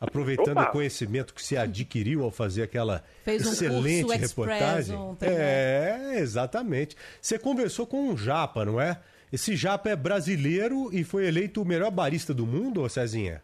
Aproveitando 0.00 0.58
Opa. 0.58 0.68
o 0.68 0.72
conhecimento 0.72 1.32
que 1.32 1.42
se 1.42 1.56
adquiriu 1.56 2.22
ao 2.22 2.30
fazer 2.30 2.62
aquela 2.62 3.02
Fez 3.24 3.46
um 3.46 3.52
excelente 3.52 4.16
reportagem. 4.16 4.94
Ontem, 4.94 5.26
é, 5.26 5.98
né? 5.98 6.20
exatamente. 6.20 6.96
Você 7.20 7.38
conversou 7.38 7.86
com 7.86 8.10
um 8.10 8.16
japa, 8.16 8.64
não 8.64 8.80
é? 8.80 9.00
Esse 9.32 9.56
japa 9.56 9.88
é 9.88 9.96
brasileiro 9.96 10.90
e 10.92 11.02
foi 11.02 11.26
eleito 11.26 11.62
o 11.62 11.64
melhor 11.64 11.90
barista 11.90 12.32
do 12.32 12.46
mundo, 12.46 12.88
Cezinha? 12.88 13.42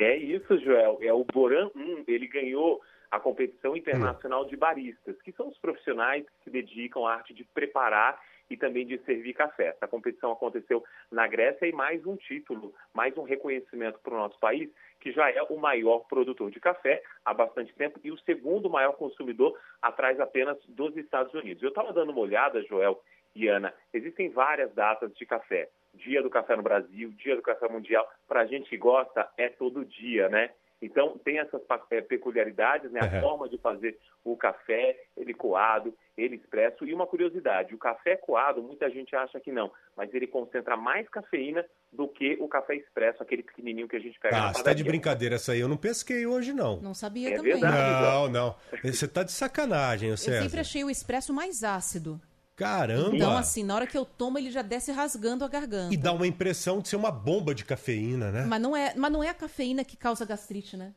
É 0.00 0.16
isso, 0.16 0.58
Joel. 0.58 0.98
É 1.02 1.12
o 1.12 1.24
Boran 1.24 1.70
1. 1.76 2.04
Ele 2.08 2.26
ganhou 2.26 2.80
a 3.10 3.20
competição 3.20 3.76
internacional 3.76 4.46
de 4.46 4.56
baristas, 4.56 5.20
que 5.20 5.32
são 5.32 5.48
os 5.48 5.58
profissionais 5.58 6.24
que 6.24 6.44
se 6.44 6.50
dedicam 6.50 7.06
à 7.06 7.14
arte 7.14 7.34
de 7.34 7.44
preparar 7.44 8.18
e 8.48 8.56
também 8.56 8.86
de 8.86 8.98
servir 9.04 9.34
café. 9.34 9.68
Essa 9.68 9.86
competição 9.86 10.32
aconteceu 10.32 10.82
na 11.10 11.26
Grécia 11.26 11.66
e 11.66 11.72
mais 11.72 12.04
um 12.06 12.16
título, 12.16 12.74
mais 12.94 13.16
um 13.18 13.24
reconhecimento 13.24 14.00
para 14.00 14.14
o 14.14 14.18
nosso 14.18 14.38
país, 14.40 14.70
que 15.00 15.12
já 15.12 15.30
é 15.30 15.42
o 15.42 15.56
maior 15.58 16.00
produtor 16.08 16.50
de 16.50 16.60
café 16.60 17.02
há 17.24 17.34
bastante 17.34 17.74
tempo 17.74 18.00
e 18.02 18.10
o 18.10 18.18
segundo 18.20 18.70
maior 18.70 18.92
consumidor, 18.92 19.56
atrás 19.82 20.18
apenas 20.18 20.56
dos 20.66 20.96
Estados 20.96 21.34
Unidos. 21.34 21.62
Eu 21.62 21.68
estava 21.68 21.92
dando 21.92 22.10
uma 22.10 22.22
olhada, 22.22 22.62
Joel 22.62 23.00
e 23.34 23.48
Ana, 23.48 23.72
existem 23.92 24.30
várias 24.30 24.72
datas 24.74 25.12
de 25.14 25.24
café. 25.24 25.68
Dia 25.94 26.22
do 26.22 26.30
Café 26.30 26.54
no 26.56 26.62
Brasil, 26.62 27.10
Dia 27.12 27.34
do 27.34 27.42
Café 27.42 27.68
Mundial. 27.68 28.08
Para 28.28 28.42
a 28.42 28.46
gente 28.46 28.70
que 28.70 28.76
gosta, 28.76 29.28
é 29.36 29.48
todo 29.48 29.84
dia, 29.84 30.28
né? 30.28 30.50
Então, 30.82 31.18
tem 31.18 31.38
essas 31.38 31.60
é, 31.90 32.00
peculiaridades, 32.00 32.90
né? 32.90 33.00
A 33.02 33.14
uhum. 33.14 33.20
forma 33.20 33.48
de 33.48 33.58
fazer 33.58 33.98
o 34.24 34.34
café, 34.34 34.98
ele 35.14 35.34
coado, 35.34 35.94
ele 36.16 36.36
expresso. 36.36 36.86
E 36.86 36.94
uma 36.94 37.06
curiosidade, 37.06 37.74
o 37.74 37.78
café 37.78 38.16
coado, 38.16 38.62
muita 38.62 38.88
gente 38.88 39.14
acha 39.14 39.38
que 39.40 39.52
não, 39.52 39.70
mas 39.94 40.12
ele 40.14 40.26
concentra 40.26 40.76
mais 40.76 41.06
cafeína 41.08 41.64
do 41.92 42.08
que 42.08 42.38
o 42.40 42.48
café 42.48 42.76
expresso, 42.76 43.22
aquele 43.22 43.42
pequenininho 43.42 43.88
que 43.88 43.96
a 43.96 44.00
gente 44.00 44.18
pega 44.18 44.36
Ah, 44.36 44.54
você 44.54 44.62
tá 44.62 44.72
de 44.72 44.84
brincadeira 44.84 45.34
essa 45.34 45.52
aí, 45.52 45.60
eu 45.60 45.68
não 45.68 45.76
pesquei 45.76 46.24
hoje, 46.26 46.52
não. 46.54 46.80
Não 46.80 46.94
sabia 46.94 47.34
é 47.34 47.36
também. 47.36 47.52
Verdade, 47.52 48.02
não, 48.02 48.28
não. 48.28 48.56
Você 48.82 49.06
tá 49.06 49.22
de 49.22 49.32
sacanagem, 49.32 50.16
César. 50.16 50.36
Eu 50.36 50.42
sempre 50.44 50.60
achei 50.60 50.84
o 50.84 50.90
expresso 50.90 51.32
mais 51.32 51.62
ácido. 51.62 52.18
Caramba! 52.60 53.16
Então, 53.16 53.34
assim, 53.36 53.64
na 53.64 53.74
hora 53.74 53.86
que 53.86 53.96
eu 53.96 54.04
tomo, 54.04 54.36
ele 54.38 54.50
já 54.50 54.60
desce 54.60 54.92
rasgando 54.92 55.42
a 55.44 55.48
garganta. 55.48 55.94
E 55.94 55.96
dá 55.96 56.12
uma 56.12 56.26
impressão 56.26 56.80
de 56.80 56.88
ser 56.88 56.96
uma 56.96 57.10
bomba 57.10 57.54
de 57.54 57.64
cafeína, 57.64 58.30
né? 58.30 58.44
Mas 58.46 58.60
não 58.60 58.76
é, 58.76 58.92
mas 58.94 59.10
não 59.10 59.24
é 59.24 59.30
a 59.30 59.34
cafeína 59.34 59.82
que 59.82 59.96
causa 59.96 60.26
gastrite, 60.26 60.76
né? 60.76 60.92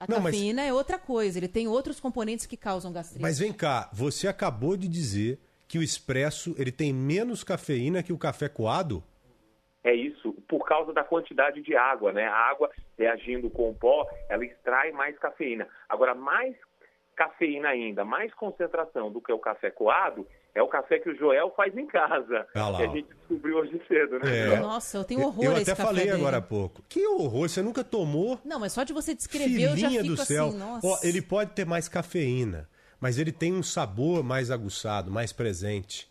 A 0.00 0.06
Não, 0.08 0.20
mas- 0.20 0.34
cafeína 0.34 0.62
é 0.62 0.72
outra 0.72 0.98
coisa, 0.98 1.38
ele 1.38 1.48
tem 1.48 1.68
outros 1.68 2.00
componentes 2.00 2.46
que 2.46 2.56
causam 2.56 2.90
gastrite. 2.90 3.20
Mas 3.20 3.38
vem 3.38 3.52
cá, 3.52 3.90
você 3.92 4.26
acabou 4.26 4.74
de 4.74 4.88
dizer 4.88 5.38
que 5.68 5.78
o 5.78 5.82
expresso 5.82 6.54
ele 6.58 6.72
tem 6.72 6.94
menos 6.94 7.44
cafeína 7.44 8.02
que 8.02 8.12
o 8.12 8.18
café 8.18 8.48
coado? 8.48 9.04
É 9.84 9.94
isso, 9.94 10.32
por 10.48 10.64
causa 10.66 10.94
da 10.94 11.04
quantidade 11.04 11.60
de 11.60 11.76
água, 11.76 12.10
né? 12.10 12.26
A 12.26 12.34
água 12.50 12.70
reagindo 12.98 13.50
com 13.50 13.68
o 13.68 13.74
pó, 13.74 14.08
ela 14.30 14.44
extrai 14.46 14.92
mais 14.92 15.18
cafeína. 15.18 15.68
Agora, 15.88 16.14
mais 16.14 16.56
cafeína 17.14 17.68
ainda, 17.68 18.02
mais 18.04 18.32
concentração 18.34 19.12
do 19.12 19.20
que 19.20 19.30
o 19.32 19.38
café 19.38 19.70
coado, 19.70 20.26
é 20.54 20.62
o 20.62 20.68
café 20.68 20.98
que 20.98 21.08
o 21.10 21.16
Joel 21.16 21.52
faz 21.56 21.76
em 21.76 21.86
casa. 21.86 22.46
Ah 22.54 22.68
lá, 22.68 22.78
que 22.78 22.84
a 22.84 22.88
gente 22.88 23.08
descobriu 23.08 23.56
hoje 23.58 23.80
cedo, 23.88 24.18
né? 24.18 24.38
É. 24.54 24.60
Nossa, 24.60 24.98
eu 24.98 25.04
tenho 25.04 25.22
horror 25.22 25.44
Eu 25.44 25.50
a 25.50 25.54
até 25.54 25.62
esse 25.62 25.70
café 25.70 25.82
falei 25.82 26.04
dele. 26.04 26.16
agora 26.16 26.36
há 26.38 26.42
pouco. 26.42 26.82
Que 26.88 27.06
horror, 27.06 27.48
você 27.48 27.62
nunca 27.62 27.82
tomou? 27.82 28.38
Não, 28.44 28.60
mas 28.60 28.72
só 28.72 28.82
de 28.84 28.92
você 28.92 29.14
descrever 29.14 29.62
eu 29.62 29.68
já 29.76 29.88
Filhinha 29.88 30.02
fico 30.02 30.14
do 30.16 30.24
céu. 30.24 30.48
assim, 30.48 30.58
nossa. 30.58 30.86
Ó, 30.86 30.98
ele 31.02 31.22
pode 31.22 31.52
ter 31.52 31.64
mais 31.64 31.88
cafeína, 31.88 32.68
mas 33.00 33.18
ele 33.18 33.32
tem 33.32 33.52
um 33.52 33.62
sabor 33.62 34.22
mais 34.22 34.50
aguçado, 34.50 35.10
mais 35.10 35.32
presente. 35.32 36.10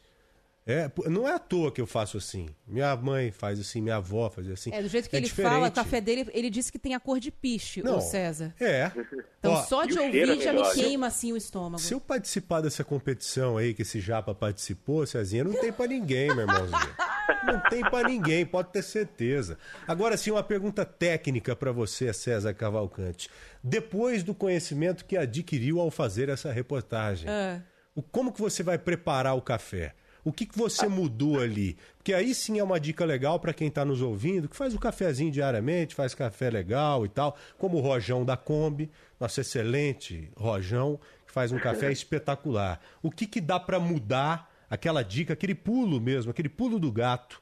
É, 0.66 0.92
não 1.10 1.28
é 1.28 1.34
à 1.34 1.40
toa 1.40 1.72
que 1.72 1.82
eu 1.82 1.88
faço 1.88 2.18
assim. 2.18 2.48
Minha 2.68 2.96
mãe 2.96 3.32
faz 3.32 3.60
assim, 3.60 3.82
minha 3.82 3.96
avó 3.96 4.30
faz 4.30 4.48
assim. 4.48 4.72
É, 4.72 4.80
do 4.82 4.88
jeito 4.88 5.10
que 5.10 5.16
É 5.16 5.20
ele 5.20 5.26
diferente. 5.26 5.52
fala, 5.54 5.68
o 5.70 5.72
café 5.72 6.00
dele, 6.00 6.28
ele 6.34 6.52
disse 6.52 6.72
que 6.72 6.78
tem 6.78 6.94
a 6.94 7.00
cor 7.00 7.20
de 7.20 7.32
piche, 7.32 7.82
Não, 7.82 7.98
o 7.98 8.02
César. 8.02 8.54
É. 8.60 8.92
Então 9.40 9.54
Ó, 9.54 9.64
só 9.64 9.86
de 9.86 9.98
ouvir 9.98 10.22
é 10.22 10.26
já 10.40 10.54
me 10.54 10.60
melhor, 10.60 10.74
queima 10.76 11.08
assim 11.08 11.34
o 11.34 11.38
estômago. 11.38 11.80
Se 11.82 11.96
eu 11.96 12.00
participar 12.00 12.62
dessa 12.62 12.84
competição 12.84 13.58
aí 13.58 13.74
que 13.74 13.82
esse 13.82 14.00
japa 14.00 14.36
participou, 14.36 15.04
Cezinha, 15.08 15.44
não 15.44 15.54
tem 15.60 15.74
pra 15.74 15.88
ninguém, 15.88 16.28
meu 16.28 16.42
irmãozinho. 16.42 16.96
Não 17.44 17.60
tem 17.70 17.82
pra 17.82 18.04
ninguém, 18.04 18.46
pode 18.46 18.70
ter 18.72 18.84
certeza. 18.84 19.58
Agora 19.88 20.16
sim, 20.16 20.30
uma 20.30 20.44
pergunta 20.44 20.86
técnica 20.86 21.56
pra 21.56 21.72
você, 21.72 22.14
César 22.14 22.54
Cavalcante. 22.54 23.30
Depois 23.64 24.22
do 24.22 24.36
conhecimento 24.36 25.06
que 25.06 25.18
adquiriu 25.18 25.80
ao 25.80 25.90
fazer 25.90 26.30
essa 26.30 26.52
reportagem, 26.52 27.28
Ah. 27.28 27.62
o- 27.96 28.04
como 28.04 28.32
que 28.32 28.40
você 28.40 28.62
vai 28.62 28.78
preparar 28.78 29.36
o 29.36 29.42
café? 29.42 29.96
O 30.24 30.32
que, 30.32 30.46
que 30.46 30.58
você 30.58 30.88
mudou 30.88 31.40
ali? 31.40 31.78
Porque 31.98 32.14
aí 32.14 32.34
sim 32.34 32.60
é 32.60 32.64
uma 32.64 32.80
dica 32.80 33.04
legal 33.06 33.40
para 33.40 33.54
quem 33.54 33.68
está 33.68 33.84
nos 33.84 34.02
ouvindo, 34.02 34.48
que 34.48 34.56
faz 34.56 34.76
o 34.76 34.80
cafezinho 34.80 35.32
diariamente, 35.32 35.96
faz 35.96 36.14
café 36.14 36.50
legal 36.50 37.06
e 37.06 37.10
tal, 37.10 37.36
como 37.58 37.78
o 37.78 37.82
Rojão 37.82 38.24
da 38.24 38.38
Kombi, 38.38 38.92
nosso 39.20 39.42
excelente 39.42 40.32
Rojão, 40.38 41.00
que 41.26 41.32
faz 41.32 41.52
um 41.52 41.60
café 41.60 41.90
espetacular. 41.94 42.80
O 43.02 43.10
que, 43.10 43.26
que 43.26 43.42
dá 43.42 43.60
para 43.60 43.80
mudar 43.80 44.52
aquela 44.70 45.04
dica, 45.04 45.34
aquele 45.34 45.56
pulo 45.56 46.00
mesmo, 46.00 46.32
aquele 46.32 46.50
pulo 46.50 46.80
do 46.80 46.92
gato, 46.92 47.42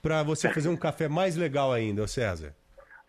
para 0.00 0.22
você 0.22 0.52
fazer 0.52 0.68
um 0.68 0.76
café 0.76 1.08
mais 1.08 1.36
legal 1.36 1.72
ainda, 1.72 2.06
César? 2.06 2.54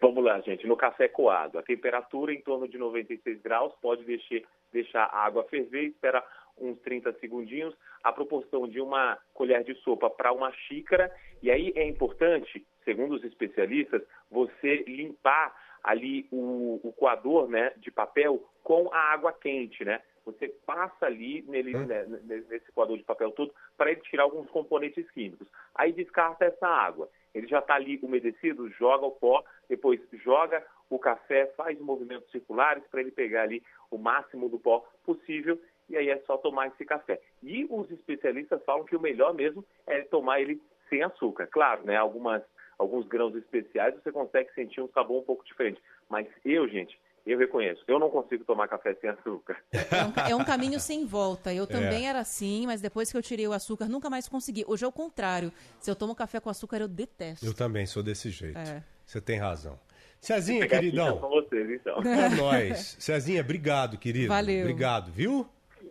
Vamos 0.01 0.23
lá, 0.23 0.39
gente. 0.41 0.67
No 0.67 0.75
café 0.75 1.07
coado, 1.07 1.57
a 1.57 1.63
temperatura 1.63 2.33
em 2.33 2.41
torno 2.41 2.67
de 2.67 2.77
96 2.77 3.41
graus, 3.41 3.73
pode 3.81 4.03
deixar, 4.03 4.41
deixar 4.71 5.03
a 5.05 5.25
água 5.25 5.43
ferver, 5.45 5.85
espera 5.85 6.23
uns 6.57 6.79
30 6.81 7.13
segundinhos, 7.19 7.75
a 8.03 8.11
proporção 8.11 8.67
de 8.67 8.79
uma 8.79 9.17
colher 9.33 9.63
de 9.63 9.75
sopa 9.75 10.09
para 10.09 10.31
uma 10.31 10.51
xícara. 10.51 11.11
E 11.41 11.51
aí 11.51 11.73
é 11.75 11.87
importante, 11.87 12.65
segundo 12.83 13.15
os 13.15 13.23
especialistas, 13.23 14.01
você 14.29 14.83
limpar 14.87 15.53
ali 15.83 16.27
o, 16.31 16.79
o 16.83 16.91
coador 16.93 17.47
né, 17.47 17.71
de 17.77 17.91
papel 17.91 18.43
com 18.63 18.89
a 18.91 18.97
água 19.13 19.31
quente, 19.31 19.85
né? 19.85 20.01
Você 20.25 20.47
passa 20.65 21.05
ali 21.05 21.43
nele, 21.43 21.77
né, 21.77 22.03
nesse 22.49 22.71
coador 22.71 22.97
de 22.97 23.03
papel 23.03 23.31
todo 23.31 23.53
para 23.77 23.91
ele 23.91 24.01
tirar 24.01 24.23
alguns 24.23 24.49
componentes 24.49 25.09
químicos. 25.11 25.47
Aí 25.75 25.93
descarta 25.93 26.45
essa 26.45 26.67
água. 26.67 27.07
Ele 27.31 27.45
já 27.45 27.59
está 27.59 27.75
ali 27.75 27.99
umedecido, 28.01 28.67
joga 28.71 29.05
o 29.05 29.11
pó, 29.11 29.43
depois 29.69 30.01
joga 30.23 30.65
o 30.89 30.97
café, 30.97 31.45
faz 31.57 31.79
movimentos 31.79 32.31
circulares 32.31 32.83
para 32.87 33.01
ele 33.01 33.11
pegar 33.11 33.43
ali 33.43 33.61
o 33.91 33.99
máximo 33.99 34.49
do 34.49 34.57
pó 34.57 34.83
possível 35.03 35.61
e 35.89 35.97
aí 35.97 36.09
é 36.09 36.19
só 36.25 36.37
tomar 36.37 36.67
esse 36.67 36.85
café. 36.85 37.19
E 37.43 37.65
os 37.69 37.89
especialistas 37.91 38.63
falam 38.65 38.85
que 38.85 38.95
o 38.95 38.99
melhor 38.99 39.33
mesmo 39.33 39.63
é 39.85 40.01
tomar 40.01 40.41
ele 40.41 40.61
sem 40.89 41.03
açúcar. 41.03 41.47
Claro, 41.47 41.85
né, 41.85 41.95
algumas, 41.95 42.41
alguns 42.77 43.07
grãos 43.07 43.35
especiais 43.35 43.95
você 43.95 44.11
consegue 44.11 44.51
sentir 44.53 44.81
um 44.81 44.89
sabor 44.89 45.21
um 45.21 45.25
pouco 45.25 45.45
diferente. 45.45 45.81
Mas 46.09 46.27
eu, 46.43 46.67
gente, 46.67 46.99
eu 47.25 47.39
reconheço, 47.39 47.83
eu 47.87 47.97
não 47.97 48.09
consigo 48.09 48.43
tomar 48.45 48.67
café 48.67 48.93
sem 48.95 49.09
açúcar. 49.09 49.57
É 49.71 49.77
um, 50.05 50.29
é 50.31 50.35
um 50.35 50.45
caminho 50.45 50.79
sem 50.79 51.05
volta. 51.05 51.53
Eu 51.53 51.65
também 51.65 52.05
é. 52.05 52.09
era 52.09 52.19
assim, 52.19 52.67
mas 52.67 52.81
depois 52.81 53.11
que 53.11 53.17
eu 53.17 53.21
tirei 53.21 53.47
o 53.47 53.53
açúcar, 53.53 53.87
nunca 53.87 54.09
mais 54.09 54.27
consegui. 54.27 54.63
Hoje 54.67 54.85
é 54.85 54.87
o 54.87 54.91
contrário. 54.91 55.51
Se 55.79 55.89
eu 55.89 55.95
tomo 55.95 56.15
café 56.15 56.39
com 56.39 56.49
açúcar, 56.49 56.77
eu 56.77 56.87
detesto. 56.87 57.45
Eu 57.45 57.53
também 57.53 57.85
sou 57.85 58.03
desse 58.03 58.29
jeito. 58.29 58.57
É. 58.57 58.83
Você 59.05 59.19
tem 59.19 59.39
razão. 59.39 59.79
Cezinha, 60.21 60.67
queridão. 60.67 61.19
Com 61.19 61.29
vocês, 61.29 61.69
então. 61.69 62.01
É 62.05 62.29
nóis. 62.29 62.95
Cezinha, 62.99 63.41
obrigado, 63.41 63.97
querido. 63.97 64.29
Valeu. 64.29 64.61
Obrigado, 64.61 65.11
viu? 65.11 65.47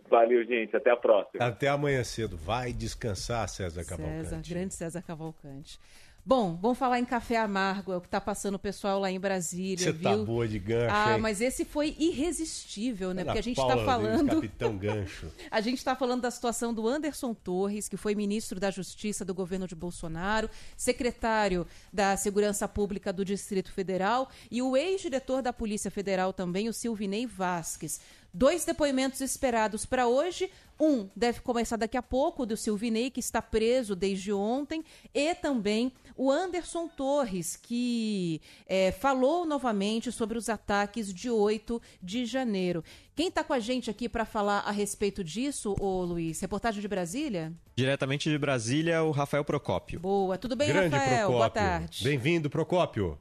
Valeu, 0.09 0.43
gente. 0.45 0.75
Até 0.75 0.91
a 0.91 0.97
próxima. 0.97 1.43
Até 1.43 1.67
amanhã 1.67 2.03
cedo. 2.03 2.37
Vai 2.37 2.71
descansar, 2.71 3.47
César 3.49 3.83
Cavalcante. 3.83 4.23
César, 4.29 4.41
grande 4.47 4.73
César 4.73 5.01
Cavalcante. 5.01 5.79
Bom, 6.27 6.57
vamos 6.59 6.79
falar 6.79 6.97
em 6.97 7.05
café 7.05 7.37
amargo, 7.37 7.93
é 7.93 7.97
o 7.97 8.01
que 8.01 8.07
está 8.07 8.19
passando 8.19 8.55
o 8.55 8.59
pessoal 8.59 8.99
lá 8.99 9.11
em 9.11 9.19
Brasília, 9.19 9.77
Você 9.77 9.91
viu? 9.91 10.01
tá 10.01 10.17
boa 10.17 10.47
de 10.47 10.57
gancho, 10.57 10.89
Ah, 10.95 11.13
hein? 11.13 11.21
mas 11.21 11.39
esse 11.39 11.63
foi 11.63 11.95
irresistível, 11.99 13.13
né? 13.13 13.21
Ana 13.21 13.25
Porque 13.25 13.37
a 13.37 13.43
gente 13.43 13.55
Paula 13.57 13.73
está 13.75 13.85
falando... 13.85 14.29
Deus, 14.29 14.41
Capitão 14.41 14.73
Gancho. 14.79 15.31
A 15.51 15.61
gente 15.61 15.77
está 15.77 15.95
falando 15.95 16.21
da 16.21 16.31
situação 16.31 16.73
do 16.73 16.87
Anderson 16.87 17.31
Torres, 17.35 17.87
que 17.87 17.95
foi 17.95 18.15
ministro 18.15 18.59
da 18.59 18.71
Justiça 18.71 19.23
do 19.23 19.35
governo 19.35 19.67
de 19.67 19.75
Bolsonaro, 19.75 20.49
secretário 20.75 21.67
da 21.93 22.17
Segurança 22.17 22.67
Pública 22.67 23.13
do 23.13 23.23
Distrito 23.23 23.71
Federal 23.71 24.27
e 24.49 24.63
o 24.63 24.75
ex-diretor 24.75 25.43
da 25.43 25.53
Polícia 25.53 25.91
Federal 25.91 26.33
também, 26.33 26.67
o 26.67 26.73
Silvinei 26.73 27.27
Vasques. 27.27 28.01
Dois 28.37 28.65
depoimentos 28.65 29.21
esperados 29.21 29.85
para 29.85 30.07
hoje. 30.07 30.51
Um 30.77 31.07
deve 31.15 31.39
começar 31.39 31.77
daqui 31.77 31.95
a 31.95 32.03
pouco, 32.03 32.43
o 32.43 32.45
do 32.45 32.57
Silvinei, 32.57 33.09
que 33.09 33.21
está 33.21 33.41
preso 33.41 33.95
desde 33.95 34.33
ontem, 34.33 34.83
e 35.13 35.33
também 35.33 35.93
o 36.17 36.29
Anderson 36.29 36.89
Torres, 36.89 37.55
que 37.55 38.41
é, 38.67 38.91
falou 38.91 39.45
novamente 39.45 40.11
sobre 40.11 40.37
os 40.37 40.49
ataques 40.49 41.13
de 41.13 41.29
8 41.29 41.81
de 42.03 42.25
janeiro. 42.25 42.83
Quem 43.15 43.29
está 43.29 43.41
com 43.41 43.53
a 43.53 43.59
gente 43.59 43.89
aqui 43.89 44.09
para 44.09 44.25
falar 44.25 44.59
a 44.65 44.71
respeito 44.71 45.23
disso, 45.23 45.73
ô 45.79 46.03
Luiz? 46.03 46.41
Reportagem 46.41 46.81
de 46.81 46.89
Brasília? 46.89 47.53
Diretamente 47.77 48.29
de 48.29 48.37
Brasília, 48.37 49.01
o 49.01 49.11
Rafael 49.11 49.45
Procópio. 49.45 50.01
Boa, 50.01 50.37
tudo 50.37 50.57
bem, 50.57 50.67
Grande 50.67 50.89
Rafael? 50.89 51.27
Procópio. 51.29 51.37
Boa 51.37 51.49
tarde. 51.49 52.03
Bem-vindo, 52.03 52.49
Procópio. 52.49 53.17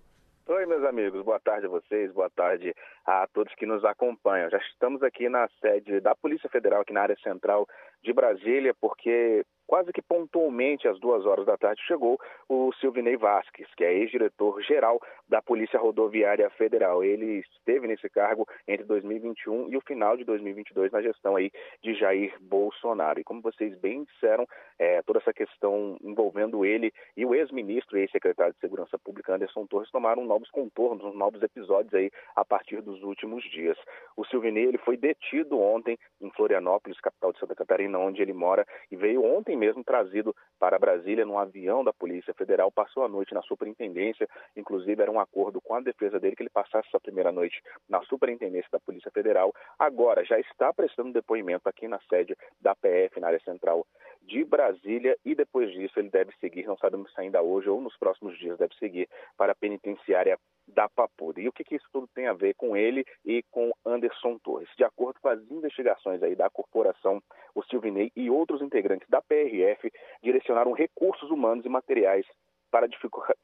Oi, 0.47 0.67
meus 0.67 0.85
amigos, 0.85 1.25
boa 1.25 1.39
tarde 1.39 1.67
a 1.67 1.71
vocês, 1.71 2.13
boa 2.13 2.29
tarde 2.29 2.75
a 3.05 3.27
todos 3.33 3.55
que 3.55 3.67
nos 3.67 3.85
acompanham. 3.85 4.51
Já 4.51 4.59
estamos 4.59 5.03
aqui 5.03 5.29
na 5.29 5.49
sede 5.61 6.01
da 6.01 6.15
Polícia 6.15 6.49
Federal, 6.49 6.81
aqui 6.81 6.93
na 6.93 7.03
área 7.03 7.17
central 7.23 7.67
de 8.03 8.13
Brasília, 8.13 8.75
porque 8.81 9.45
quase 9.67 9.93
que 9.93 10.03
pontualmente 10.03 10.87
às 10.87 10.99
duas 11.01 11.25
horas 11.25 11.47
da 11.47 11.57
tarde 11.57 11.83
chegou 11.87 12.19
o 12.49 12.73
Silvinei 12.75 13.17
Vasques, 13.17 13.67
que 13.77 13.85
é 13.85 13.95
ex-diretor-geral 13.95 15.01
da 15.29 15.41
Polícia 15.41 15.79
Rodoviária 15.79 16.49
Federal. 16.51 17.03
Ele 17.03 17.41
esteve 17.41 17.87
nesse 17.87 18.09
cargo 18.09 18.47
entre 18.69 18.85
2021 18.85 19.71
e 19.71 19.77
o 19.77 19.81
final 19.81 20.17
de 20.17 20.25
2022 20.25 20.93
na 20.93 21.03
gestão 21.03 21.37
aí 21.37 21.51
de 21.83 21.95
Jair 21.95 22.35
Bolsonaro. 22.41 23.21
E 23.21 23.25
como 23.25 23.41
vocês 23.41 23.77
bem 23.79 24.05
disseram, 24.05 24.47
é, 24.79 25.03
toda 25.03 25.19
essa 25.19 25.33
questão 25.33 25.97
envolvendo 26.03 26.65
ele 26.65 26.93
e 27.17 27.25
o 27.25 27.35
ex-ministro 27.35 27.97
e 27.97 28.03
ex-secretário 28.03 28.53
de 28.53 28.61
Segurança 28.61 28.99
Pública 28.99 29.35
Anderson 29.35 29.67
Torres 29.67 29.91
tomaram 29.91 30.25
novos 30.25 30.51
contornos, 30.51 31.15
novos 31.15 31.43
episódios 31.43 31.95
aí 31.95 32.11
a 32.37 32.45
partir 32.45 32.83
dos 32.95 33.03
últimos 33.03 33.43
dias. 33.51 33.77
O 34.17 34.25
Silvinei 34.25 34.65
ele 34.65 34.79
foi 34.79 34.97
detido 34.97 35.59
ontem 35.59 35.99
em 36.21 36.31
Florianópolis, 36.31 37.01
capital 37.01 37.33
de 37.33 37.39
Santa 37.39 37.55
Catarina, 37.55 37.99
onde 37.99 38.23
ele 38.23 38.33
mora, 38.33 38.67
e 38.91 38.97
veio 38.97 39.25
ontem 39.25 39.57
mesmo 39.57 39.83
trazido 39.83 40.35
para 40.59 40.79
Brasília 40.79 41.25
num 41.25 41.39
avião 41.39 41.85
da 41.85 41.93
Polícia 41.93 42.33
Federal, 42.35 42.71
passou 42.71 43.05
a 43.05 43.09
noite 43.09 43.35
na 43.35 43.43
superintendência, 43.43 44.29
inclusive 44.57 45.03
era 45.03 45.11
um 45.11 45.21
acordo 45.21 45.61
com 45.61 45.75
a 45.75 45.81
defesa 45.81 46.19
dele 46.19 46.37
que 46.37 46.43
ele 46.43 46.51
passasse 46.51 46.89
essa 46.89 47.01
primeira 47.01 47.33
noite 47.33 47.61
na 47.89 48.01
superintendência 48.03 48.69
da 48.71 48.81
Polícia 48.81 49.11
Federal. 49.11 49.53
Agora 49.79 50.25
já 50.25 50.39
está 50.39 50.73
prestando 50.73 51.13
depoimento 51.13 51.69
aqui 51.69 51.89
na 51.89 51.99
sede 52.09 52.37
da 52.61 52.75
PF, 52.75 53.21
na 53.21 53.29
área 53.29 53.41
central 53.41 53.87
de 54.23 54.45
Brasília, 54.45 55.17
e 55.25 55.35
depois 55.35 55.71
disso 55.73 55.99
ele 55.99 56.09
deve 56.09 56.33
seguir, 56.41 56.67
não 56.67 56.79
sabemos 56.79 57.13
se 57.13 57.21
ainda 57.21 57.43
hoje 57.43 57.69
ou 57.69 57.81
nos 57.81 57.97
próximos 57.99 58.39
dias, 58.39 58.59
deve 58.59 58.75
seguir 58.77 59.09
para 59.37 59.53
a 59.53 59.55
penitenciária 59.55 60.39
da 60.67 60.89
Papuda. 60.89 61.41
E 61.41 61.49
o 61.49 61.53
que, 61.53 61.65
que 61.65 61.77
isso 61.77 61.89
tudo 61.93 62.09
tem 62.15 62.27
a 62.27 62.33
ver 62.33 62.55
com 62.55 62.77
ele 62.77 63.05
e 63.25 63.43
com 63.51 63.73
Anderson 63.85 64.39
Torres? 64.39 64.69
De 64.77 64.85
acordo 64.85 65.21
com 65.21 65.29
as 65.29 65.41
investigações 65.51 66.23
aí 66.23 66.35
da 66.35 66.51
corporação, 66.51 67.23
o 67.55 67.63
Silvinei 67.65 68.11
e 68.17 68.31
outros 68.31 68.63
integrantes 68.63 69.09
da 69.09 69.23
PRF 69.23 69.93
direcionaram 70.23 70.73
recursos 70.73 71.31
humanos 71.31 71.65
e 71.65 71.69
materiais 71.69 72.27
para 72.75 72.89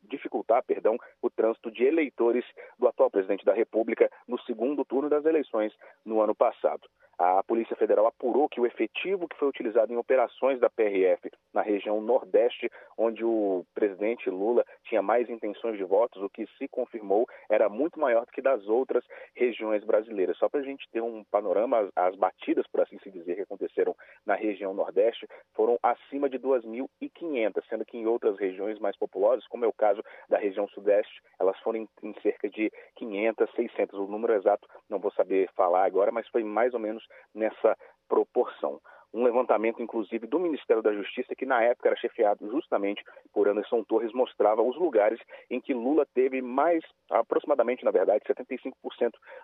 dificultar 0.03 0.61
perdão, 0.65 0.99
o 1.23 1.31
trânsito 1.31 1.71
de 1.71 1.85
eleitores 1.85 2.45
do 2.77 2.89
atual 2.89 3.09
presidente 3.09 3.45
da 3.45 3.53
República 3.53 4.11
no 4.27 4.37
segundo 4.41 4.85
turno 4.85 5.09
das 5.09 5.25
eleições 5.25 5.73
no 6.05 6.21
ano 6.21 6.35
passado. 6.35 6.89
A 7.23 7.43
Polícia 7.43 7.77
Federal 7.77 8.07
apurou 8.07 8.49
que 8.49 8.59
o 8.59 8.65
efetivo 8.65 9.29
que 9.29 9.37
foi 9.37 9.47
utilizado 9.47 9.93
em 9.93 9.97
operações 9.99 10.59
da 10.59 10.71
PRF 10.71 11.31
na 11.53 11.61
região 11.61 12.01
Nordeste, 12.01 12.71
onde 12.97 13.23
o 13.23 13.63
presidente 13.75 14.31
Lula 14.31 14.65
tinha 14.85 15.03
mais 15.03 15.29
intenções 15.29 15.77
de 15.77 15.85
votos, 15.85 16.23
o 16.23 16.31
que 16.31 16.47
se 16.57 16.67
confirmou 16.69 17.29
era 17.51 17.69
muito 17.69 18.01
maior 18.01 18.25
do 18.25 18.33
que 18.33 18.41
das 18.41 18.67
outras 18.67 19.05
regiões 19.35 19.85
brasileiras. 19.85 20.39
Só 20.39 20.49
para 20.49 20.61
a 20.61 20.63
gente 20.63 20.89
ter 20.91 21.03
um 21.03 21.23
panorama, 21.25 21.91
as 21.95 22.17
batidas, 22.17 22.67
por 22.69 22.81
assim 22.81 22.99
se 23.01 23.11
dizer, 23.11 23.35
que 23.35 23.43
aconteceram 23.43 23.95
na 24.25 24.35
região 24.35 24.73
Nordeste 24.73 25.29
foram 25.55 25.79
acima 25.83 26.27
de 26.27 26.39
2.500, 26.39 27.63
sendo 27.69 27.85
que 27.85 27.99
em 27.99 28.07
outras 28.07 28.39
regiões 28.39 28.79
mais 28.79 28.97
populosas, 28.97 29.47
como 29.49 29.67
é 29.67 29.69
o 29.69 29.75
caso 29.75 30.03
da 30.27 30.39
região 30.39 30.67
Sudeste, 30.69 31.21
elas 31.39 31.59
foram 31.59 31.87
em, 32.03 32.15
cerca 32.23 32.49
de 32.49 32.73
500, 32.97 33.51
600. 33.55 33.99
O 33.99 34.07
número 34.07 34.33
exato 34.33 34.67
não 34.89 34.99
vou 34.99 35.13
saber 35.13 35.51
falar 35.55 35.85
agora, 35.85 36.11
mas 36.11 36.27
foi 36.29 36.43
mais 36.43 36.73
ou 36.73 36.81
menos 36.81 37.10
nessa 37.35 37.77
proporção. 38.09 38.81
Um 39.13 39.25
levantamento, 39.25 39.83
inclusive, 39.83 40.27
do 40.27 40.39
Ministério 40.39 40.83
da 40.83 40.93
Justiça, 40.93 41.35
que 41.35 41.45
na 41.45 41.61
época 41.63 41.89
era 41.89 41.97
chefiado 41.97 42.49
justamente 42.49 43.03
por 43.33 43.49
Anderson 43.49 43.83
Torres, 43.83 44.13
mostrava 44.13 44.63
os 44.63 44.77
lugares 44.77 45.21
em 45.51 45.61
que 45.61 45.75
Lula 45.75 46.07
teve 46.15 46.41
mais, 46.41 46.85
aproximadamente, 47.11 47.85
na 47.85 47.91
verdade, 47.91 48.25
75% 48.25 48.73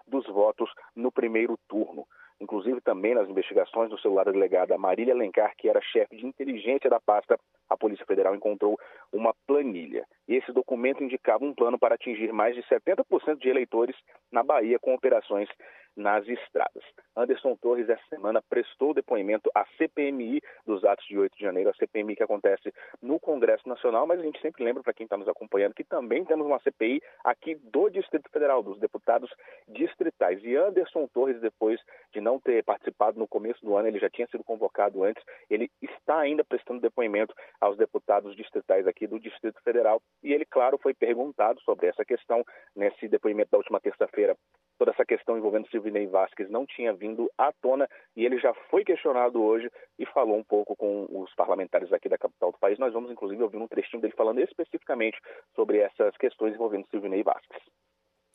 dos 0.07 0.25
votos 0.27 0.71
no 0.95 1.11
primeiro 1.11 1.59
turno. 1.69 2.07
Inclusive, 2.41 2.81
também 2.81 3.15
nas 3.15 3.29
investigações 3.29 3.89
do 3.89 3.99
celular 3.99 4.25
da 4.25 4.33
delegada 4.33 4.77
Marília 4.77 5.15
Alencar, 5.15 5.55
que 5.57 5.69
era 5.69 5.81
chefe 5.81 6.17
de 6.17 6.27
inteligência 6.27 6.91
da 6.91 7.01
pasta, 7.01 7.39
a 7.69 7.77
Polícia 7.77 8.05
Federal 8.07 8.35
encontrou 8.35 8.79
uma 9.13 9.35
planilha. 9.47 10.05
E 10.29 10.35
esse 10.35 10.53
documento 10.53 11.03
indicava 11.03 11.45
um 11.45 11.55
plano 11.55 11.79
para 11.79 11.95
atingir 11.95 12.33
mais 12.33 12.55
de 12.55 12.63
70% 12.65 13.39
de 13.39 13.49
eleitores 13.49 13.97
na 14.31 14.43
Bahia 14.43 14.79
com 14.79 14.95
operações 14.95 15.49
nas 15.97 16.29
estradas. 16.29 16.85
Anderson 17.17 17.57
Torres, 17.57 17.89
essa 17.89 18.03
semana, 18.11 18.43
prestou 18.43 18.93
depoimento 18.93 19.51
à 19.55 19.65
CPMI 19.79 20.43
dos 20.67 20.85
atos 20.85 21.07
de 21.07 21.19
8 21.19 21.35
de 21.35 21.43
janeiro, 21.43 21.71
a 21.71 21.75
CPMI 21.75 22.17
que 22.17 22.23
acontece 22.23 22.73
no 23.01 23.19
Congresso 23.19 23.67
Nacional, 23.67 24.07
mas 24.07 24.21
a 24.21 24.23
gente 24.23 24.41
sempre 24.43 24.63
lembra 24.63 24.83
para 24.83 24.93
quem 24.93 25.05
está 25.05 25.17
nos 25.17 25.27
acompanhando 25.27 25.75
que 25.75 25.85
também 25.85 26.25
temos 26.25 26.47
uma 26.47 26.61
CPI 26.61 27.03
aqui 27.25 27.55
do 27.55 27.89
Distrito 27.89 28.31
Federal, 28.31 28.63
dos 28.63 28.79
deputados 28.79 29.31
distritais. 29.69 30.45
E 30.45 30.55
Anderson 30.55 31.09
Torres, 31.09 31.41
depois 31.41 31.81
de 32.13 32.21
não 32.27 32.41
ter 32.41 32.65
participado 32.65 33.17
no 33.21 33.29
começo 33.29 33.65
do 33.65 33.77
ano, 33.77 33.87
ele 33.87 34.01
já 34.01 34.11
tinha 34.11 34.27
sido 34.27 34.43
convocado 34.43 35.05
antes, 35.05 35.23
ele 35.49 35.71
está 35.81 36.19
ainda 36.19 36.43
prestando 36.45 36.81
depoimento 36.81 37.33
aos 37.61 37.77
deputados 37.77 38.35
distritais 38.35 38.85
aqui 38.85 39.07
do 39.07 39.21
Distrito 39.21 39.63
Federal. 39.63 40.03
E 40.25 40.33
ele, 40.33 40.45
claro, 40.45 40.77
foi 40.77 40.93
perguntado 40.93 41.61
sobre 41.61 41.87
essa 41.87 42.05
questão 42.05 42.45
nesse 42.75 43.07
depoimento 43.07 43.53
da 43.53 43.59
última 43.59 43.81
terça-feira. 43.81 44.37
Toda 44.77 44.91
essa 44.91 45.07
questão 45.07 45.39
envolvendo 45.39 45.69
Silvinei 45.69 46.07
Vasquez 46.09 46.51
não 46.51 46.67
tinha 46.67 46.93
vindo 46.93 47.31
à 47.39 47.53
tona 47.63 47.89
e 48.17 48.27
ele 48.27 48.39
já 48.39 48.53
foi 48.71 48.85
questionado 48.85 49.41
hoje 49.41 49.71
e 49.97 50.05
falou 50.07 50.37
um 50.37 50.45
pouco 50.45 50.75
com 50.77 51.07
os 51.09 51.33
parlamentares 51.35 51.93
aqui 51.93 52.09
da 52.09 52.19
capital 52.19 52.51
do 52.51 52.59
país. 52.59 52.79
Nós 52.79 52.93
vamos, 52.93 53.11
inclusive, 53.11 53.43
ouvir 53.43 53.59
um 53.59 53.69
trechinho 53.69 54.03
dele 54.03 54.15
falando 54.17 54.41
especificamente 54.41 55.19
sobre 55.55 55.79
essas 55.79 56.15
questões 56.17 56.55
envolvendo 56.55 56.89
Silvinei 56.89 57.23
Vasquez. 57.23 57.63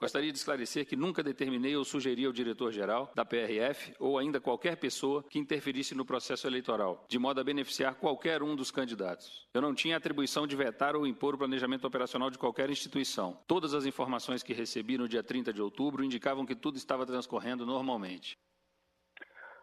Gostaria 0.02 0.32
de 0.32 0.38
esclarecer 0.40 0.88
que 0.88 0.96
nunca 0.96 1.22
determinei 1.22 1.76
ou 1.76 1.86
sugeri 1.86 2.26
ao 2.26 2.34
diretor-geral 2.34 3.12
da 3.14 3.24
PRF 3.24 3.94
ou 4.00 4.18
ainda 4.18 4.42
qualquer 4.42 4.76
pessoa 4.76 5.24
que 5.30 5.38
interferisse 5.38 5.94
no 5.94 6.04
processo 6.04 6.48
eleitoral, 6.48 7.06
de 7.08 7.20
modo 7.20 7.40
a 7.40 7.44
beneficiar 7.44 7.94
qualquer 7.94 8.42
um 8.42 8.56
dos 8.56 8.72
candidatos. 8.72 9.48
Eu 9.54 9.62
não 9.62 9.76
tinha 9.76 9.96
atribuição 9.96 10.48
de 10.48 10.56
vetar 10.56 10.96
ou 10.96 11.06
impor 11.06 11.36
o 11.36 11.38
planejamento 11.38 11.86
operacional 11.86 12.32
de 12.32 12.40
qualquer 12.40 12.68
instituição. 12.72 13.38
Todas 13.46 13.76
as 13.76 13.86
informações 13.86 14.42
que 14.42 14.54
recebi 14.54 14.98
no 14.98 15.08
dia 15.08 15.22
30 15.22 15.54
de 15.54 15.62
outubro 15.62 16.04
indicavam 16.04 16.48
que 16.48 16.56
tudo 16.56 16.78
estava 16.78 17.06
transcorrendo 17.06 17.64
normalmente. 17.64 18.40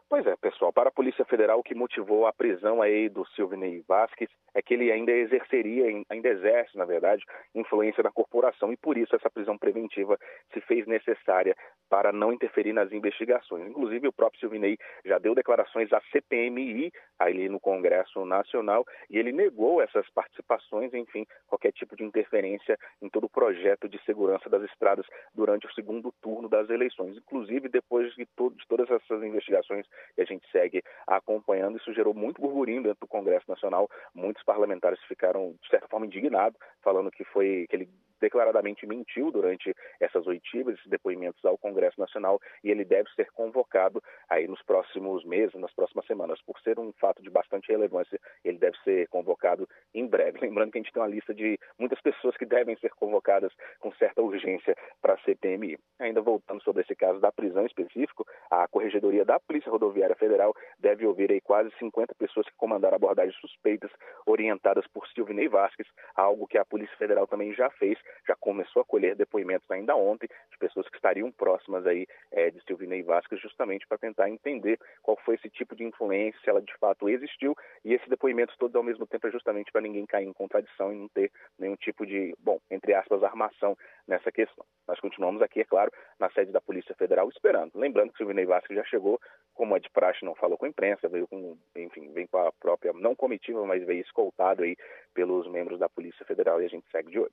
Pois 0.08 0.24
é, 0.24 0.36
pessoal. 0.36 0.72
Para 0.72 0.88
a 0.88 0.92
Polícia 0.92 1.24
Federal, 1.24 1.58
o 1.58 1.64
que 1.64 1.74
motivou 1.74 2.26
a 2.26 2.32
prisão 2.32 2.80
aí 2.80 3.08
do 3.08 3.26
Silvinei 3.34 3.84
Vasquez 3.88 4.30
é 4.58 4.62
que 4.62 4.74
ele 4.74 4.90
ainda 4.90 5.12
exerceria, 5.12 6.04
ainda 6.10 6.28
exerce, 6.28 6.76
na 6.76 6.84
verdade, 6.84 7.24
influência 7.54 8.02
na 8.02 8.10
corporação 8.10 8.72
e 8.72 8.76
por 8.76 8.98
isso 8.98 9.14
essa 9.14 9.30
prisão 9.30 9.56
preventiva 9.56 10.18
se 10.52 10.60
fez 10.62 10.84
necessária 10.86 11.54
para 11.88 12.12
não 12.12 12.32
interferir 12.32 12.72
nas 12.72 12.90
investigações. 12.92 13.68
Inclusive, 13.68 14.08
o 14.08 14.12
próprio 14.12 14.40
Silvinei 14.40 14.76
já 15.04 15.18
deu 15.18 15.34
declarações 15.34 15.92
à 15.92 16.00
CPMI 16.12 16.90
ali 17.18 17.48
no 17.48 17.60
Congresso 17.60 18.24
Nacional 18.24 18.84
e 19.08 19.16
ele 19.16 19.30
negou 19.30 19.80
essas 19.80 20.08
participações, 20.10 20.92
enfim, 20.92 21.24
qualquer 21.46 21.72
tipo 21.72 21.94
de 21.94 22.02
interferência 22.02 22.76
em 23.00 23.08
todo 23.08 23.24
o 23.24 23.30
projeto 23.30 23.88
de 23.88 24.02
segurança 24.04 24.50
das 24.50 24.64
estradas 24.64 25.06
durante 25.32 25.66
o 25.66 25.72
segundo 25.72 26.12
turno 26.20 26.48
das 26.48 26.68
eleições. 26.68 27.16
Inclusive, 27.16 27.68
depois 27.68 28.12
de, 28.14 28.26
to 28.36 28.50
de 28.50 28.66
todas 28.66 28.90
essas 28.90 29.22
investigações 29.22 29.86
e 30.16 30.22
a 30.22 30.24
gente 30.24 30.50
segue 30.50 30.82
acompanhando. 31.06 31.78
Isso 31.78 31.94
gerou 31.94 32.12
muito 32.12 32.40
burburinho 32.40 32.82
dentro 32.82 33.00
do 33.00 33.06
Congresso 33.06 33.48
Nacional. 33.48 33.88
Muitos 34.14 34.42
parlamentares 34.48 34.98
ficaram, 35.06 35.54
de 35.62 35.68
certa 35.68 35.86
forma, 35.88 36.06
indignados, 36.06 36.58
falando 36.82 37.10
que 37.10 37.22
foi 37.24 37.66
que 37.68 37.76
ele 37.76 37.88
declaradamente 38.20 38.86
mentiu 38.86 39.30
durante 39.30 39.74
essas 40.00 40.26
oitivas, 40.26 40.74
esses 40.74 40.88
depoimentos 40.88 41.44
ao 41.44 41.58
Congresso 41.58 42.00
Nacional, 42.00 42.40
e 42.62 42.70
ele 42.70 42.84
deve 42.84 43.08
ser 43.10 43.30
convocado 43.32 44.02
aí 44.28 44.46
nos 44.46 44.62
próximos 44.62 45.24
meses, 45.24 45.54
nas 45.54 45.72
próximas 45.72 46.06
semanas. 46.06 46.40
Por 46.42 46.58
ser 46.60 46.78
um 46.78 46.92
fato 46.92 47.22
de 47.22 47.30
bastante 47.30 47.70
relevância, 47.70 48.18
ele 48.44 48.58
deve 48.58 48.76
ser 48.84 49.08
convocado 49.08 49.68
em 49.94 50.06
breve. 50.06 50.38
Lembrando 50.42 50.72
que 50.72 50.78
a 50.78 50.82
gente 50.82 50.92
tem 50.92 51.02
uma 51.02 51.08
lista 51.08 51.34
de 51.34 51.58
muitas 51.78 52.00
pessoas 52.00 52.36
que 52.36 52.46
devem 52.46 52.76
ser 52.76 52.90
convocadas 52.90 53.52
com 53.80 53.92
certa 53.92 54.22
urgência 54.22 54.76
para 55.00 55.14
a 55.14 55.18
CPMI. 55.18 55.78
Ainda 55.98 56.20
voltando 56.20 56.62
sobre 56.62 56.82
esse 56.82 56.94
caso 56.94 57.20
da 57.20 57.32
prisão 57.32 57.66
específico, 57.66 58.26
a 58.50 58.66
Corregedoria 58.68 59.24
da 59.24 59.38
Polícia 59.40 59.70
Rodoviária 59.70 60.16
Federal 60.16 60.54
deve 60.78 61.06
ouvir 61.06 61.30
aí 61.30 61.40
quase 61.40 61.70
50 61.78 62.14
pessoas 62.14 62.46
que 62.46 62.56
comandaram 62.56 62.96
abordagens 62.96 63.36
suspeitas 63.40 63.90
orientadas 64.26 64.86
por 64.88 65.06
Silvinei 65.08 65.48
Vasquez, 65.48 65.88
algo 66.14 66.46
que 66.46 66.58
a 66.58 66.64
Polícia 66.64 66.96
Federal 66.96 67.26
também 67.26 67.54
já 67.54 67.70
fez, 67.70 67.98
já 68.26 68.34
começou 68.36 68.82
a 68.82 68.84
colher 68.84 69.14
depoimentos 69.14 69.70
ainda 69.70 69.96
ontem 69.96 70.28
de 70.50 70.58
pessoas 70.58 70.88
que 70.88 70.96
estariam 70.96 71.30
próximas 71.32 71.86
aí 71.86 72.06
é, 72.32 72.50
de 72.50 72.62
Silvinei 72.64 73.02
Vasquez, 73.02 73.40
justamente 73.40 73.86
para 73.86 73.98
tentar 73.98 74.28
entender 74.28 74.78
qual 75.02 75.16
foi 75.24 75.34
esse 75.36 75.48
tipo 75.50 75.74
de 75.74 75.84
influência, 75.84 76.40
se 76.42 76.50
ela 76.50 76.60
de 76.60 76.76
fato 76.78 77.08
existiu, 77.08 77.56
e 77.84 77.94
esses 77.94 78.08
depoimentos 78.08 78.56
todos 78.56 78.74
ao 78.74 78.82
mesmo 78.82 79.06
tempo 79.06 79.26
é 79.26 79.30
justamente 79.30 79.72
para 79.72 79.80
ninguém 79.80 80.06
cair 80.06 80.26
em 80.26 80.32
contradição 80.32 80.92
e 80.92 80.96
não 80.96 81.08
ter 81.08 81.30
nenhum 81.58 81.76
tipo 81.76 82.06
de, 82.06 82.34
bom, 82.38 82.58
entre 82.70 82.94
aspas, 82.94 83.22
armação 83.22 83.76
nessa 84.06 84.30
questão. 84.32 84.64
Nós 84.86 85.00
continuamos 85.00 85.42
aqui, 85.42 85.60
é 85.60 85.64
claro, 85.64 85.90
na 86.18 86.30
sede 86.30 86.52
da 86.52 86.60
Polícia 86.60 86.94
Federal 86.94 87.28
esperando. 87.28 87.72
Lembrando 87.74 88.12
que 88.12 88.18
Silvinei 88.18 88.46
Vasquez 88.46 88.78
já 88.78 88.84
chegou 88.84 89.20
como 89.54 89.76
é 89.76 89.80
de 89.80 89.90
praxe, 89.90 90.24
não 90.24 90.34
falou 90.34 90.56
com 90.56 90.66
a 90.66 90.68
imprensa, 90.68 91.08
veio 91.08 91.26
com, 91.26 91.56
enfim, 91.76 92.12
vem 92.12 92.26
com 92.26 92.38
a 92.38 92.52
própria, 92.52 92.92
não 92.92 93.14
comitiva, 93.14 93.64
mas 93.66 93.84
veio 93.84 94.02
escoltado 94.02 94.62
aí 94.62 94.76
pelos 95.12 95.48
membros 95.50 95.78
da 95.78 95.88
Polícia 95.88 96.24
Federal 96.24 96.62
e 96.62 96.66
a 96.66 96.68
gente 96.68 96.88
segue 96.90 97.10
de 97.10 97.18
olho. 97.18 97.32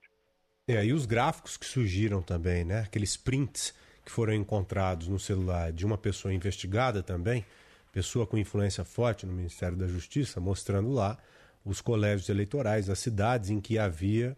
É, 0.68 0.84
e 0.84 0.94
os 0.94 1.06
gráficos 1.06 1.58
que 1.58 1.66
surgiram 1.66 2.22
também, 2.22 2.64
né? 2.64 2.80
Aqueles 2.80 3.16
prints 3.16 3.74
que 4.04 4.12
foram 4.12 4.34
encontrados 4.34 5.08
no 5.08 5.20
celular 5.20 5.72
de 5.72 5.86
uma 5.86 5.98
pessoa 5.98 6.34
investigada 6.34 7.04
também, 7.04 7.46
pessoa 7.92 8.26
com 8.26 8.38
influência 8.38 8.84
forte 8.84 9.26
no 9.26 9.34
Ministério 9.34 9.78
da 9.78 9.88
Justiça, 9.88 10.40
mostrando 10.40 10.92
lá 10.92 11.18
os 11.64 11.82
colégios 11.82 12.30
eleitorais, 12.30 12.90
as 12.90 13.00
cidades 13.00 13.50
em 13.50 13.60
que 13.60 13.78
havia 13.78 14.36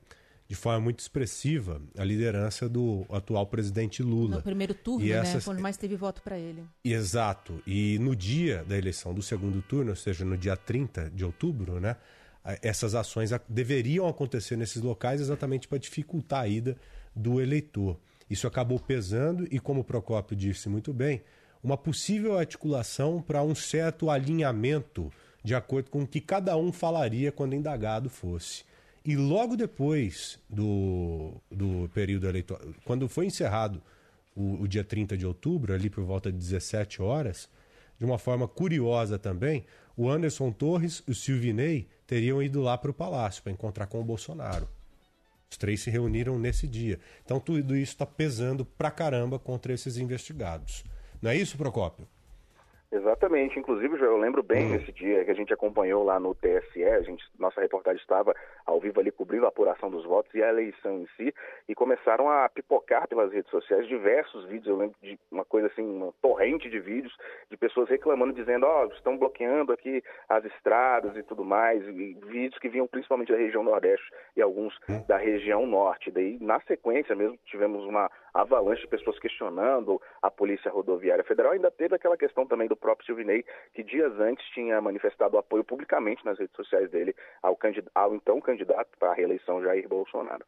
de 0.50 0.56
forma 0.56 0.80
muito 0.80 1.00
expressiva 1.00 1.82
a 1.98 2.04
liderança 2.04 2.70
do 2.70 3.06
atual 3.10 3.46
presidente 3.48 4.02
Lula. 4.02 4.38
No 4.38 4.42
primeiro 4.42 4.74
turno, 4.74 5.06
e 5.06 5.10
né? 5.10 5.18
essas... 5.18 5.44
Quando 5.44 5.60
mais 5.60 5.76
teve 5.76 5.96
voto 5.98 6.22
para 6.22 6.38
ele. 6.38 6.64
Exato. 6.84 7.62
E 7.68 8.00
no 8.00 8.16
dia 8.16 8.64
da 8.66 8.78
eleição 8.78 9.14
do 9.14 9.22
segundo 9.22 9.62
turno, 9.62 9.90
ou 9.90 9.96
seja, 9.96 10.24
no 10.24 10.38
dia 10.38 10.56
30 10.56 11.10
de 11.10 11.26
outubro, 11.26 11.80
né? 11.82 11.98
Essas 12.62 12.96
ações 12.96 13.32
deveriam 13.50 14.08
acontecer 14.08 14.56
nesses 14.56 14.82
locais 14.82 15.20
exatamente 15.20 15.68
para 15.68 15.78
dificultar 15.78 16.44
a 16.44 16.48
ida 16.48 16.78
do 17.16 17.42
eleitor. 17.42 18.00
Isso 18.30 18.48
acabou 18.48 18.80
pesando 18.80 19.48
e, 19.52 19.60
como 19.60 19.82
o 19.82 19.84
Procópio 19.84 20.36
disse 20.36 20.70
muito 20.70 20.94
bem, 20.94 21.22
uma 21.64 21.78
possível 21.78 22.38
articulação 22.38 23.22
para 23.22 23.44
um 23.44 23.56
certo 23.56 24.10
alinhamento 24.10 25.12
de 25.44 25.56
acordo 25.56 25.90
com 25.90 26.04
o 26.04 26.08
que 26.08 26.22
cada 26.22 26.56
um 26.58 26.72
falaria 26.72 27.32
quando 27.32 27.56
indagado 27.56 28.10
fosse. 28.10 28.66
E 29.04 29.16
logo 29.16 29.56
depois 29.56 30.40
do, 30.50 31.34
do 31.50 31.90
período 31.94 32.28
eleitoral, 32.28 32.74
quando 32.84 33.08
foi 33.08 33.26
encerrado 33.26 33.82
o, 34.36 34.62
o 34.62 34.68
dia 34.68 34.84
30 34.84 35.18
de 35.18 35.26
outubro, 35.26 35.74
ali 35.74 35.90
por 35.90 36.04
volta 36.04 36.32
de 36.32 36.38
17 36.38 37.02
horas, 37.02 37.50
de 37.98 38.06
uma 38.06 38.18
forma 38.18 38.48
curiosa 38.48 39.18
também, 39.18 39.66
o 39.96 40.10
Anderson 40.10 40.52
Torres 40.52 41.02
e 41.08 41.12
o 41.12 41.16
Silvinei 41.16 41.88
teriam 42.08 42.42
ido 42.42 42.62
lá 42.62 42.78
para 42.78 42.90
o 42.90 42.94
Palácio 42.94 43.44
para 43.44 43.52
encontrar 43.52 43.86
com 43.86 44.00
o 44.00 44.06
Bolsonaro. 44.06 44.68
Os 45.50 45.58
três 45.58 45.82
se 45.82 45.90
reuniram 45.90 46.40
nesse 46.40 46.68
dia. 46.68 47.00
Então 47.24 47.40
tudo 47.40 47.76
isso 47.76 47.92
está 47.94 48.06
pesando 48.06 48.66
pra 48.66 48.90
caramba 48.90 49.38
contra 49.38 49.74
esses 49.74 49.98
investigados. 49.98 50.84
Não 51.22 51.30
é 51.30 51.36
isso, 51.36 51.58
Procópio? 51.58 52.08
Exatamente. 52.90 53.60
Inclusive, 53.60 54.00
eu 54.02 54.18
lembro 54.18 54.42
bem 54.42 54.68
Hum. 54.68 54.78
desse 54.78 54.92
dia 54.94 55.26
que 55.26 55.32
a 55.32 55.34
gente 55.34 55.54
acompanhou 55.54 56.04
lá 56.04 56.20
no 56.20 56.34
TSE, 56.34 56.84
a 56.86 57.02
gente, 57.02 57.24
nossa 57.38 57.60
reportagem 57.60 58.00
estava 58.02 58.34
ao 58.66 58.80
vivo 58.80 59.00
ali 59.00 59.12
cobrindo 59.12 59.46
a 59.46 59.50
apuração 59.50 59.90
dos 59.90 60.06
votos 60.06 60.34
e 60.34 60.42
a 60.42 60.50
eleição 60.50 61.00
em 61.00 61.08
si, 61.18 61.34
e 61.68 61.76
começaram 61.76 62.30
a 62.30 62.48
pipocar 62.48 63.08
pelas 63.08 63.32
redes 63.32 63.52
sociais 63.52 63.86
diversos 63.88 64.46
vídeos. 64.46 64.68
Eu 64.68 64.78
lembro 64.78 64.96
de 65.02 65.20
uma 65.30 65.44
coisa 65.44 65.68
assim, 65.68 65.84
uma 65.84 66.14
torrente 66.22 66.70
de 66.70 66.80
vídeos 66.80 67.16
de 67.52 67.58
pessoas 67.58 67.90
reclamando, 67.90 68.34
dizendo: 68.34 68.66
Ó, 68.66 68.86
estão 68.86 69.18
bloqueando 69.18 69.74
aqui 69.74 70.02
as 70.30 70.46
estradas 70.46 71.16
e 71.18 71.24
tudo 71.24 71.44
mais, 71.44 71.86
e 71.86 71.92
vídeos 71.92 72.58
que 72.60 72.70
vinham 72.70 72.88
principalmente 72.88 73.32
da 73.34 73.38
região 73.38 73.64
Nordeste 73.64 74.10
e 74.36 74.42
alguns 74.42 74.74
da 75.08 75.18
região 75.18 75.66
Norte. 75.68 76.10
Daí, 76.10 76.38
na 76.40 76.60
sequência 76.62 77.16
mesmo, 77.16 77.38
tivemos 77.46 77.84
uma 77.84 78.10
avalanche 78.42 78.82
de 78.82 78.88
pessoas 78.88 79.18
questionando 79.20 80.02
a 80.22 80.30
Polícia 80.30 80.72
Rodoviária 80.72 81.24
Federal. 81.24 81.54
Ainda 81.54 81.72
teve 81.72 81.96
aquela 81.96 82.18
questão 82.18 82.46
também 82.46 82.68
do 82.68 82.76
próprio 82.76 83.06
Silvinei, 83.06 83.44
que 83.74 83.84
dias 83.84 84.14
antes 84.20 84.46
tinha 84.54 84.80
manifestado 84.80 85.38
apoio 85.38 85.64
publicamente 85.64 86.24
nas 86.24 86.38
redes 86.38 86.56
sociais 86.56 86.90
dele 86.92 87.16
ao, 87.42 87.58
ao 87.96 88.16
então 88.16 88.40
candidato 88.40 88.90
para 89.00 89.12
a 89.12 89.14
reeleição 89.14 89.62
Jair 89.62 89.88
Bolsonaro. 89.88 90.46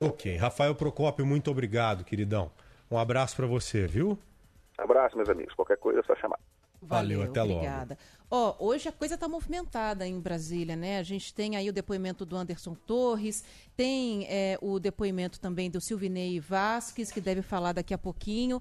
Ok. 0.00 0.36
Rafael 0.36 0.74
Procópio, 0.74 1.24
muito 1.24 1.50
obrigado, 1.50 2.04
queridão. 2.04 2.50
Um 2.90 2.98
abraço 2.98 3.36
para 3.36 3.46
você, 3.46 3.86
viu? 3.86 4.18
Abraço, 4.76 5.16
meus 5.16 5.28
amigos. 5.28 5.54
Qualquer 5.54 5.76
coisa 5.76 6.00
é 6.00 6.02
só 6.02 6.14
chamar. 6.16 6.38
Valeu, 6.82 7.22
até 7.22 7.42
logo. 7.42 7.54
Obrigada. 7.56 7.98
Ó, 8.30 8.56
hoje 8.58 8.88
a 8.88 8.92
coisa 8.92 9.14
está 9.14 9.28
movimentada 9.28 10.06
em 10.06 10.18
Brasília, 10.18 10.74
né? 10.74 10.98
A 10.98 11.02
gente 11.02 11.34
tem 11.34 11.54
aí 11.54 11.68
o 11.68 11.72
depoimento 11.72 12.24
do 12.24 12.36
Anderson 12.36 12.74
Torres, 12.74 13.44
tem 13.76 14.26
é, 14.28 14.58
o 14.60 14.78
depoimento 14.78 15.38
também 15.38 15.70
do 15.70 15.80
Silvinei 15.80 16.40
Vasques, 16.40 17.12
que 17.12 17.20
deve 17.20 17.42
falar 17.42 17.72
daqui 17.72 17.92
a 17.92 17.98
pouquinho. 17.98 18.60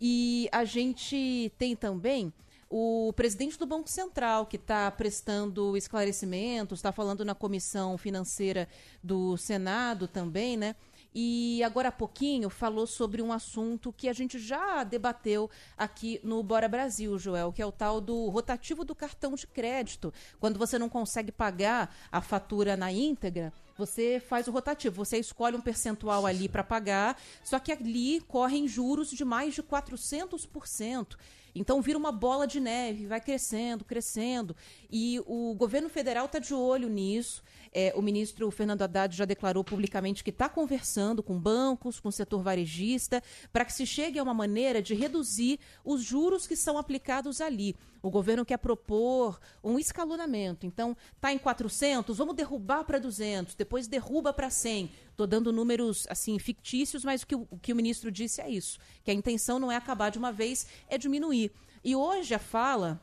E 0.00 0.48
a 0.50 0.64
gente 0.64 1.52
tem 1.58 1.76
também 1.76 2.32
o 2.70 3.12
presidente 3.14 3.58
do 3.58 3.66
Banco 3.66 3.90
Central, 3.90 4.46
que 4.46 4.56
está 4.56 4.90
prestando 4.90 5.76
esclarecimentos, 5.76 6.78
está 6.78 6.92
falando 6.92 7.24
na 7.24 7.34
comissão 7.34 7.98
financeira 7.98 8.68
do 9.02 9.36
Senado 9.36 10.06
também, 10.06 10.56
né? 10.56 10.76
E 11.14 11.62
agora 11.64 11.88
há 11.88 11.92
pouquinho 11.92 12.48
falou 12.48 12.86
sobre 12.86 13.20
um 13.20 13.32
assunto 13.32 13.92
que 13.92 14.08
a 14.08 14.12
gente 14.12 14.38
já 14.38 14.84
debateu 14.84 15.50
aqui 15.76 16.20
no 16.22 16.42
Bora 16.42 16.68
Brasil, 16.68 17.18
Joel, 17.18 17.52
que 17.52 17.60
é 17.60 17.66
o 17.66 17.72
tal 17.72 18.00
do 18.00 18.28
rotativo 18.28 18.84
do 18.84 18.94
cartão 18.94 19.34
de 19.34 19.46
crédito. 19.46 20.12
Quando 20.38 20.58
você 20.58 20.78
não 20.78 20.88
consegue 20.88 21.32
pagar 21.32 21.94
a 22.12 22.20
fatura 22.20 22.76
na 22.76 22.92
íntegra, 22.92 23.52
você 23.76 24.20
faz 24.20 24.46
o 24.46 24.52
rotativo, 24.52 24.94
você 25.04 25.18
escolhe 25.18 25.56
um 25.56 25.60
percentual 25.60 26.26
ali 26.26 26.48
para 26.48 26.62
pagar, 26.62 27.20
só 27.42 27.58
que 27.58 27.72
ali 27.72 28.20
correm 28.20 28.68
juros 28.68 29.10
de 29.10 29.24
mais 29.24 29.54
de 29.54 29.62
400%. 29.62 31.16
Então 31.54 31.80
vira 31.82 31.98
uma 31.98 32.12
bola 32.12 32.46
de 32.46 32.60
neve, 32.60 33.06
vai 33.06 33.20
crescendo, 33.20 33.84
crescendo. 33.84 34.56
E 34.90 35.20
o 35.26 35.54
governo 35.54 35.88
federal 35.88 36.26
está 36.26 36.38
de 36.38 36.54
olho 36.54 36.88
nisso. 36.88 37.42
É, 37.72 37.92
o 37.94 38.02
ministro 38.02 38.50
Fernando 38.50 38.82
Haddad 38.82 39.16
já 39.16 39.24
declarou 39.24 39.62
publicamente 39.62 40.24
que 40.24 40.30
está 40.30 40.48
conversando 40.48 41.22
com 41.22 41.38
bancos, 41.38 42.00
com 42.00 42.08
o 42.08 42.12
setor 42.12 42.42
varejista, 42.42 43.22
para 43.52 43.64
que 43.64 43.72
se 43.72 43.86
chegue 43.86 44.18
a 44.18 44.22
uma 44.22 44.34
maneira 44.34 44.82
de 44.82 44.94
reduzir 44.94 45.60
os 45.84 46.02
juros 46.02 46.46
que 46.46 46.56
são 46.56 46.76
aplicados 46.76 47.40
ali. 47.40 47.76
O 48.02 48.10
governo 48.10 48.44
quer 48.44 48.56
propor 48.56 49.38
um 49.62 49.78
escalonamento. 49.78 50.66
Então, 50.66 50.96
está 51.14 51.32
em 51.32 51.38
400, 51.38 52.16
vamos 52.16 52.34
derrubar 52.34 52.84
para 52.84 52.98
200, 52.98 53.54
depois 53.54 53.86
derruba 53.86 54.32
para 54.32 54.50
100. 54.50 54.90
Estou 55.20 55.28
dando 55.28 55.52
números 55.52 56.06
assim 56.08 56.38
fictícios, 56.38 57.04
mas 57.04 57.20
o 57.20 57.26
que 57.26 57.34
o, 57.34 57.46
o 57.50 57.58
que 57.58 57.74
o 57.74 57.76
ministro 57.76 58.10
disse 58.10 58.40
é 58.40 58.48
isso, 58.48 58.78
que 59.04 59.10
a 59.10 59.14
intenção 59.14 59.58
não 59.58 59.70
é 59.70 59.76
acabar 59.76 60.08
de 60.08 60.16
uma 60.16 60.32
vez, 60.32 60.66
é 60.88 60.96
diminuir. 60.96 61.52
E 61.84 61.94
hoje 61.94 62.32
a 62.32 62.38
fala 62.38 62.98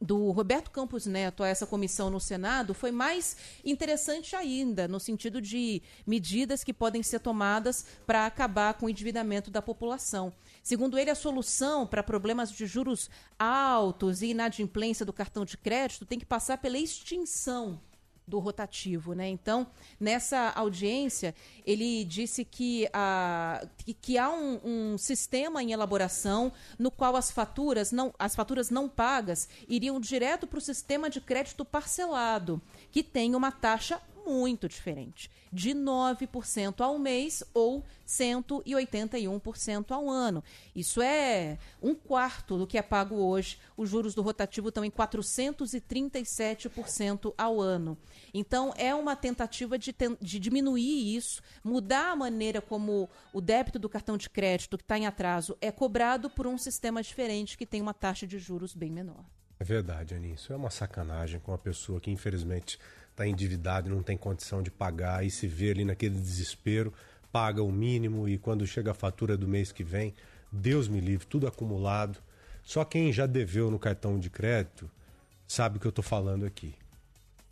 do 0.00 0.32
Roberto 0.32 0.72
Campos 0.72 1.06
Neto 1.06 1.44
a 1.44 1.46
essa 1.46 1.64
comissão 1.64 2.10
no 2.10 2.18
Senado 2.18 2.74
foi 2.74 2.90
mais 2.90 3.36
interessante 3.64 4.34
ainda, 4.34 4.88
no 4.88 4.98
sentido 4.98 5.40
de 5.40 5.80
medidas 6.04 6.64
que 6.64 6.74
podem 6.74 7.00
ser 7.00 7.20
tomadas 7.20 7.86
para 8.04 8.26
acabar 8.26 8.74
com 8.74 8.86
o 8.86 8.90
endividamento 8.90 9.48
da 9.48 9.62
população. 9.62 10.32
Segundo 10.64 10.98
ele, 10.98 11.10
a 11.10 11.14
solução 11.14 11.86
para 11.86 12.02
problemas 12.02 12.50
de 12.50 12.66
juros 12.66 13.08
altos 13.38 14.20
e 14.20 14.30
inadimplência 14.30 15.06
do 15.06 15.12
cartão 15.12 15.44
de 15.44 15.56
crédito 15.56 16.04
tem 16.04 16.18
que 16.18 16.26
passar 16.26 16.58
pela 16.58 16.76
extinção 16.76 17.80
do 18.26 18.38
rotativo, 18.38 19.12
né? 19.14 19.28
Então, 19.28 19.66
nessa 19.98 20.50
audiência, 20.50 21.34
ele 21.66 22.04
disse 22.04 22.44
que, 22.44 22.88
a, 22.92 23.66
que, 24.00 24.16
há 24.16 24.30
um, 24.30 24.60
um, 24.64 24.98
sistema 24.98 25.62
em 25.62 25.72
elaboração 25.72 26.52
no 26.78 26.90
qual 26.90 27.16
as 27.16 27.30
faturas 27.30 27.92
não, 27.92 28.14
as 28.18 28.34
faturas 28.34 28.70
não 28.70 28.88
pagas 28.88 29.48
iriam 29.68 30.00
direto 30.00 30.46
para 30.46 30.58
o 30.58 30.62
sistema 30.62 31.10
de 31.10 31.20
crédito 31.20 31.64
parcelado, 31.64 32.60
que 32.90 33.02
tem 33.02 33.34
uma 33.34 33.50
taxa 33.50 34.00
muito 34.26 34.68
diferente, 34.68 35.30
de 35.52 35.70
9% 35.70 36.80
ao 36.80 36.98
mês 36.98 37.44
ou 37.52 37.84
181% 38.06 39.90
ao 39.90 40.08
ano. 40.10 40.44
Isso 40.74 41.00
é 41.00 41.58
um 41.80 41.94
quarto 41.94 42.58
do 42.58 42.66
que 42.66 42.76
é 42.78 42.82
pago 42.82 43.14
hoje. 43.16 43.58
Os 43.76 43.88
juros 43.88 44.12
do 44.14 44.22
rotativo 44.22 44.68
estão 44.68 44.84
em 44.84 44.90
437% 44.90 47.32
ao 47.36 47.60
ano. 47.60 47.98
Então, 48.34 48.72
é 48.76 48.94
uma 48.94 49.16
tentativa 49.16 49.78
de, 49.78 49.94
de 50.20 50.38
diminuir 50.38 51.16
isso, 51.16 51.42
mudar 51.64 52.12
a 52.12 52.16
maneira 52.16 52.60
como 52.60 53.08
o 53.32 53.40
débito 53.40 53.78
do 53.78 53.88
cartão 53.88 54.16
de 54.16 54.28
crédito 54.28 54.76
que 54.76 54.84
está 54.84 54.98
em 54.98 55.06
atraso 55.06 55.56
é 55.60 55.70
cobrado 55.70 56.28
por 56.30 56.44
um 56.46 56.58
sistema 56.58 57.02
diferente 57.02 57.56
que 57.56 57.66
tem 57.66 57.80
uma 57.80 57.94
taxa 57.94 58.26
de 58.26 58.38
juros 58.38 58.74
bem 58.74 58.90
menor. 58.90 59.24
É 59.62 59.64
verdade, 59.64 60.16
Aninha. 60.16 60.34
Isso 60.34 60.52
é 60.52 60.56
uma 60.56 60.70
sacanagem 60.70 61.38
com 61.38 61.52
uma 61.52 61.58
pessoa 61.58 62.00
que, 62.00 62.10
infelizmente, 62.10 62.80
está 63.12 63.26
endividado 63.26 63.88
não 63.88 64.02
tem 64.02 64.16
condição 64.16 64.62
de 64.62 64.70
pagar 64.70 65.24
e 65.24 65.30
se 65.30 65.46
vê 65.46 65.70
ali 65.70 65.84
naquele 65.84 66.18
desespero, 66.18 66.92
paga 67.30 67.62
o 67.62 67.70
mínimo 67.70 68.28
e 68.28 68.36
quando 68.36 68.66
chega 68.66 68.90
a 68.90 68.94
fatura 68.94 69.36
do 69.36 69.46
mês 69.46 69.70
que 69.70 69.84
vem, 69.84 70.14
Deus 70.50 70.88
me 70.88 71.00
livre, 71.00 71.26
tudo 71.26 71.46
acumulado. 71.46 72.18
Só 72.62 72.84
quem 72.84 73.12
já 73.12 73.26
deveu 73.26 73.70
no 73.70 73.78
cartão 73.78 74.18
de 74.18 74.28
crédito 74.28 74.90
sabe 75.46 75.76
o 75.76 75.80
que 75.80 75.86
eu 75.86 75.90
estou 75.90 76.04
falando 76.04 76.44
aqui. 76.44 76.74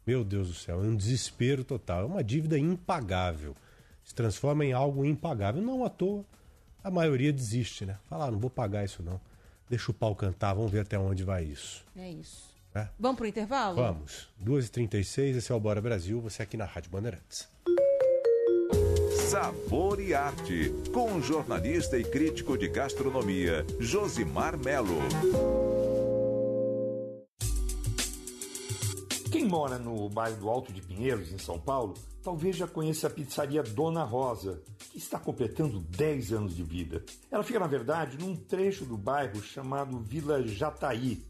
Meu 0.06 0.24
Deus 0.24 0.48
do 0.48 0.54
céu, 0.54 0.82
é 0.82 0.86
um 0.86 0.96
desespero 0.96 1.62
total, 1.62 2.02
é 2.02 2.04
uma 2.04 2.24
dívida 2.24 2.58
impagável. 2.58 3.54
Se 4.04 4.14
transforma 4.14 4.64
em 4.64 4.72
algo 4.72 5.04
impagável. 5.04 5.62
Não 5.62 5.84
à 5.84 5.90
toa, 5.90 6.24
a 6.82 6.90
maioria 6.90 7.32
desiste, 7.32 7.84
né? 7.84 7.98
Fala, 8.08 8.26
ah, 8.26 8.30
não 8.30 8.38
vou 8.38 8.50
pagar 8.50 8.84
isso 8.84 9.02
não. 9.02 9.20
Deixa 9.68 9.90
o 9.90 9.94
pau 9.94 10.16
cantar, 10.16 10.54
vamos 10.54 10.70
ver 10.72 10.80
até 10.80 10.98
onde 10.98 11.22
vai 11.22 11.44
isso. 11.44 11.84
É 11.96 12.10
isso. 12.10 12.49
É? 12.74 12.88
Vamos 12.98 13.16
pro 13.16 13.26
intervalo? 13.26 13.76
Vamos. 13.76 14.28
2h36, 14.44 15.36
esse 15.36 15.50
é 15.50 15.54
o 15.54 15.60
Bora 15.60 15.80
Brasil, 15.80 16.20
você 16.20 16.42
aqui 16.42 16.56
na 16.56 16.64
Rádio 16.64 16.90
Bandeirantes. 16.90 17.48
Sabor 19.28 20.00
e 20.00 20.14
Arte, 20.14 20.72
com 20.92 21.14
o 21.14 21.22
jornalista 21.22 21.98
e 21.98 22.04
crítico 22.04 22.56
de 22.56 22.68
gastronomia, 22.68 23.66
Josimar 23.78 24.56
Melo. 24.56 24.98
Quem 29.32 29.44
mora 29.44 29.78
no 29.78 30.08
bairro 30.08 30.36
do 30.36 30.48
Alto 30.48 30.72
de 30.72 30.82
Pinheiros, 30.82 31.32
em 31.32 31.38
São 31.38 31.58
Paulo, 31.58 31.94
talvez 32.22 32.56
já 32.56 32.66
conheça 32.66 33.06
a 33.06 33.10
pizzaria 33.10 33.62
Dona 33.62 34.04
Rosa, 34.04 34.60
que 34.90 34.98
está 34.98 35.18
completando 35.18 35.80
10 35.80 36.32
anos 36.32 36.56
de 36.56 36.62
vida. 36.62 37.04
Ela 37.30 37.42
fica, 37.42 37.58
na 37.58 37.66
verdade, 37.66 38.18
num 38.18 38.36
trecho 38.36 38.84
do 38.84 38.96
bairro 38.96 39.40
chamado 39.42 39.98
Vila 40.00 40.42
Jataí, 40.46 41.22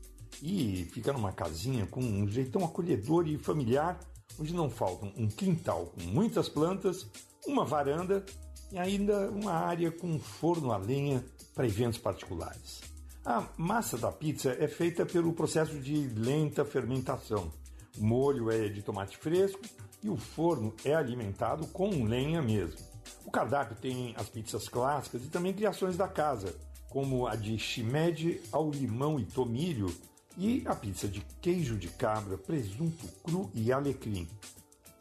e 0.43 0.89
fica 0.93 1.12
numa 1.12 1.32
casinha 1.32 1.86
com 1.86 2.01
um 2.01 2.28
jeitão 2.28 2.65
acolhedor 2.65 3.27
e 3.28 3.39
familiar, 3.39 3.98
onde 4.39 4.55
não 4.55 4.70
faltam 4.70 5.12
um 5.16 5.28
quintal 5.28 5.86
com 5.86 6.02
muitas 6.02 6.48
plantas, 6.48 7.07
uma 7.47 7.65
varanda 7.65 8.24
e 8.73 8.78
ainda 8.78 9.31
uma 9.31 9.52
área 9.52 9.90
com 9.90 10.19
forno 10.19 10.73
a 10.73 10.77
lenha 10.77 11.24
para 11.55 11.66
eventos 11.66 11.98
particulares. 11.98 12.81
A 13.24 13.47
massa 13.57 13.98
da 13.98 14.11
pizza 14.11 14.57
é 14.59 14.66
feita 14.66 15.05
pelo 15.05 15.32
processo 15.32 15.78
de 15.78 16.09
lenta 16.09 16.65
fermentação. 16.65 17.52
O 17.98 18.05
molho 18.05 18.51
é 18.51 18.69
de 18.69 18.82
tomate 18.82 19.16
fresco 19.19 19.61
e 20.02 20.09
o 20.09 20.16
forno 20.16 20.74
é 20.85 20.94
alimentado 20.94 21.66
com 21.66 22.05
lenha 22.05 22.40
mesmo. 22.40 22.78
O 23.27 23.31
cardápio 23.31 23.77
tem 23.77 24.15
as 24.16 24.28
pizzas 24.28 24.69
clássicas 24.69 25.24
e 25.24 25.28
também 25.28 25.52
criações 25.52 25.97
da 25.97 26.09
casa, 26.09 26.55
como 26.89 27.27
a 27.27 27.36
de 27.36 27.59
shimeji 27.59 28.40
ao 28.51 28.70
limão 28.70 29.20
e 29.20 29.24
tomilho, 29.24 29.94
e 30.41 30.62
a 30.67 30.75
pizza 30.75 31.07
de 31.07 31.21
queijo 31.43 31.77
de 31.77 31.89
cabra, 31.89 32.39
presunto 32.39 33.07
cru 33.23 33.51
e 33.53 33.71
alecrim. 33.71 34.27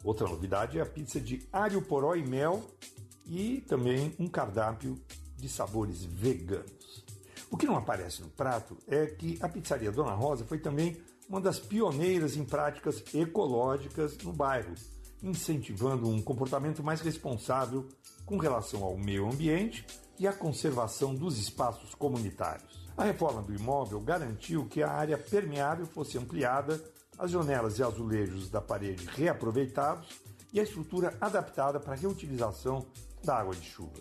Outra 0.04 0.28
novidade 0.28 0.78
é 0.78 0.82
a 0.82 0.86
pizza 0.86 1.18
de 1.18 1.48
alho 1.50 1.80
poró 1.80 2.14
e 2.14 2.22
mel 2.22 2.62
e 3.24 3.62
também 3.62 4.14
um 4.18 4.28
cardápio 4.28 5.00
de 5.38 5.48
sabores 5.48 6.04
veganos. 6.04 7.06
O 7.50 7.56
que 7.56 7.64
não 7.64 7.78
aparece 7.78 8.20
no 8.20 8.28
prato 8.28 8.76
é 8.86 9.06
que 9.06 9.38
a 9.40 9.48
pizzaria 9.48 9.90
Dona 9.90 10.12
Rosa 10.12 10.44
foi 10.44 10.58
também 10.58 11.00
uma 11.26 11.40
das 11.40 11.58
pioneiras 11.58 12.36
em 12.36 12.44
práticas 12.44 13.02
ecológicas 13.14 14.18
no 14.18 14.34
bairro, 14.34 14.74
incentivando 15.22 16.06
um 16.06 16.20
comportamento 16.20 16.82
mais 16.84 17.00
responsável 17.00 17.88
com 18.26 18.36
relação 18.36 18.84
ao 18.84 18.94
meio 18.98 19.26
ambiente 19.26 19.86
e 20.18 20.28
à 20.28 20.34
conservação 20.34 21.14
dos 21.14 21.38
espaços 21.38 21.94
comunitários. 21.94 22.79
A 22.96 23.04
reforma 23.04 23.42
do 23.42 23.54
imóvel 23.54 24.00
garantiu 24.00 24.66
que 24.66 24.82
a 24.82 24.90
área 24.90 25.16
permeável 25.16 25.86
fosse 25.86 26.18
ampliada, 26.18 26.80
as 27.18 27.30
janelas 27.30 27.78
e 27.78 27.82
azulejos 27.82 28.50
da 28.50 28.60
parede 28.60 29.06
reaproveitados 29.06 30.08
e 30.52 30.60
a 30.60 30.62
estrutura 30.62 31.16
adaptada 31.20 31.78
para 31.78 31.94
a 31.94 31.96
reutilização 31.96 32.84
da 33.22 33.36
água 33.36 33.54
de 33.54 33.66
chuva. 33.66 34.00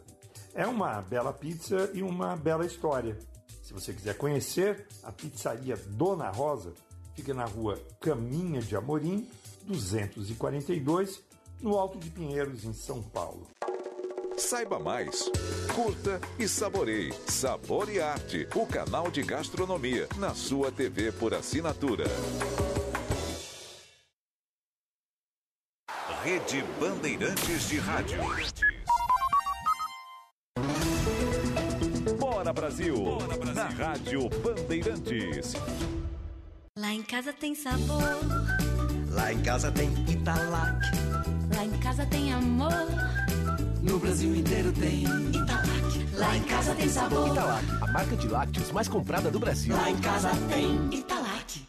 É 0.53 0.65
uma 0.65 1.01
bela 1.01 1.31
pizza 1.31 1.89
e 1.93 2.01
uma 2.01 2.35
bela 2.35 2.65
história. 2.65 3.17
Se 3.61 3.73
você 3.73 3.93
quiser 3.93 4.17
conhecer, 4.17 4.87
a 5.03 5.11
pizzaria 5.11 5.77
Dona 5.77 6.29
Rosa 6.29 6.73
fica 7.13 7.33
na 7.33 7.45
rua 7.45 7.79
Caminha 7.99 8.61
de 8.61 8.75
Amorim, 8.75 9.29
242, 9.65 11.21
no 11.61 11.77
Alto 11.77 11.99
de 11.99 12.09
Pinheiros, 12.09 12.63
em 12.63 12.73
São 12.73 13.03
Paulo. 13.03 13.47
Saiba 14.39 14.79
mais. 14.79 15.29
Curta 15.75 16.19
e 16.39 16.47
saboreie. 16.47 17.13
Sabor 17.27 17.89
e 17.89 17.99
Arte, 17.99 18.47
o 18.55 18.65
canal 18.65 19.11
de 19.11 19.21
gastronomia 19.21 20.07
na 20.17 20.33
sua 20.33 20.71
TV 20.71 21.11
por 21.11 21.33
assinatura. 21.33 22.05
Rede 26.23 26.63
Bandeirantes 26.79 27.69
de 27.69 27.77
Rádio. 27.79 28.19
Bora 32.17 32.53
Brasil, 32.53 32.95
Bora 32.95 33.37
Brasil. 33.37 33.53
na 33.53 33.67
Rádio 33.67 34.29
Bandeirantes. 34.29 35.53
Lá 36.77 36.93
em 36.93 37.03
casa 37.03 37.33
tem 37.33 37.53
sabor. 37.55 38.01
Lá 39.11 39.33
em 39.33 39.41
casa 39.41 39.71
tem 39.71 39.89
Italac. 40.09 40.79
Lá 41.55 41.65
em 41.65 41.79
casa 41.79 42.05
tem 42.05 42.31
amor. 42.33 43.08
No 43.89 43.97
Brasil 43.97 44.35
inteiro 44.35 44.71
tem 44.71 45.01
Italac. 45.01 46.15
Lá 46.15 46.37
em 46.37 46.43
casa 46.43 46.75
tem 46.75 46.87
sabor. 46.87 47.27
Italac, 47.29 47.65
a 47.81 47.91
marca 47.91 48.15
de 48.15 48.27
lácteos 48.27 48.71
mais 48.71 48.87
comprada 48.87 49.31
do 49.31 49.39
Brasil. 49.39 49.75
Lá 49.75 49.89
em 49.89 49.97
casa 49.97 50.29
tem 50.47 50.93
Italac. 50.93 51.67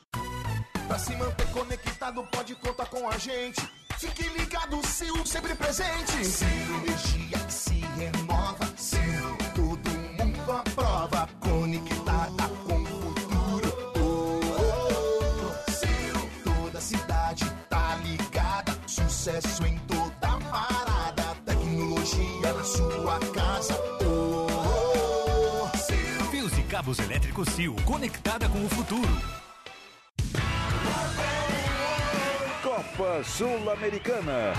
Pra 0.86 0.98
se 0.98 1.16
manter 1.16 1.46
conectado, 1.46 2.22
pode 2.30 2.54
contar 2.56 2.84
com 2.90 3.08
a 3.08 3.16
gente. 3.16 3.66
Fique 3.98 4.28
ligado, 4.38 4.78
Sil, 4.84 5.16
sempre 5.24 5.54
presente. 5.54 6.22
Sil, 6.28 6.44
energia 6.84 7.38
que 7.38 7.52
se 7.54 7.80
renova. 7.96 8.39
Cabos 26.80 26.98
elétricos 26.98 27.46
Sil, 27.52 27.76
conectada 27.84 28.48
com 28.48 28.64
o 28.64 28.68
futuro. 28.70 29.20
Copa 32.62 33.22
Sul-Americana. 33.22 34.54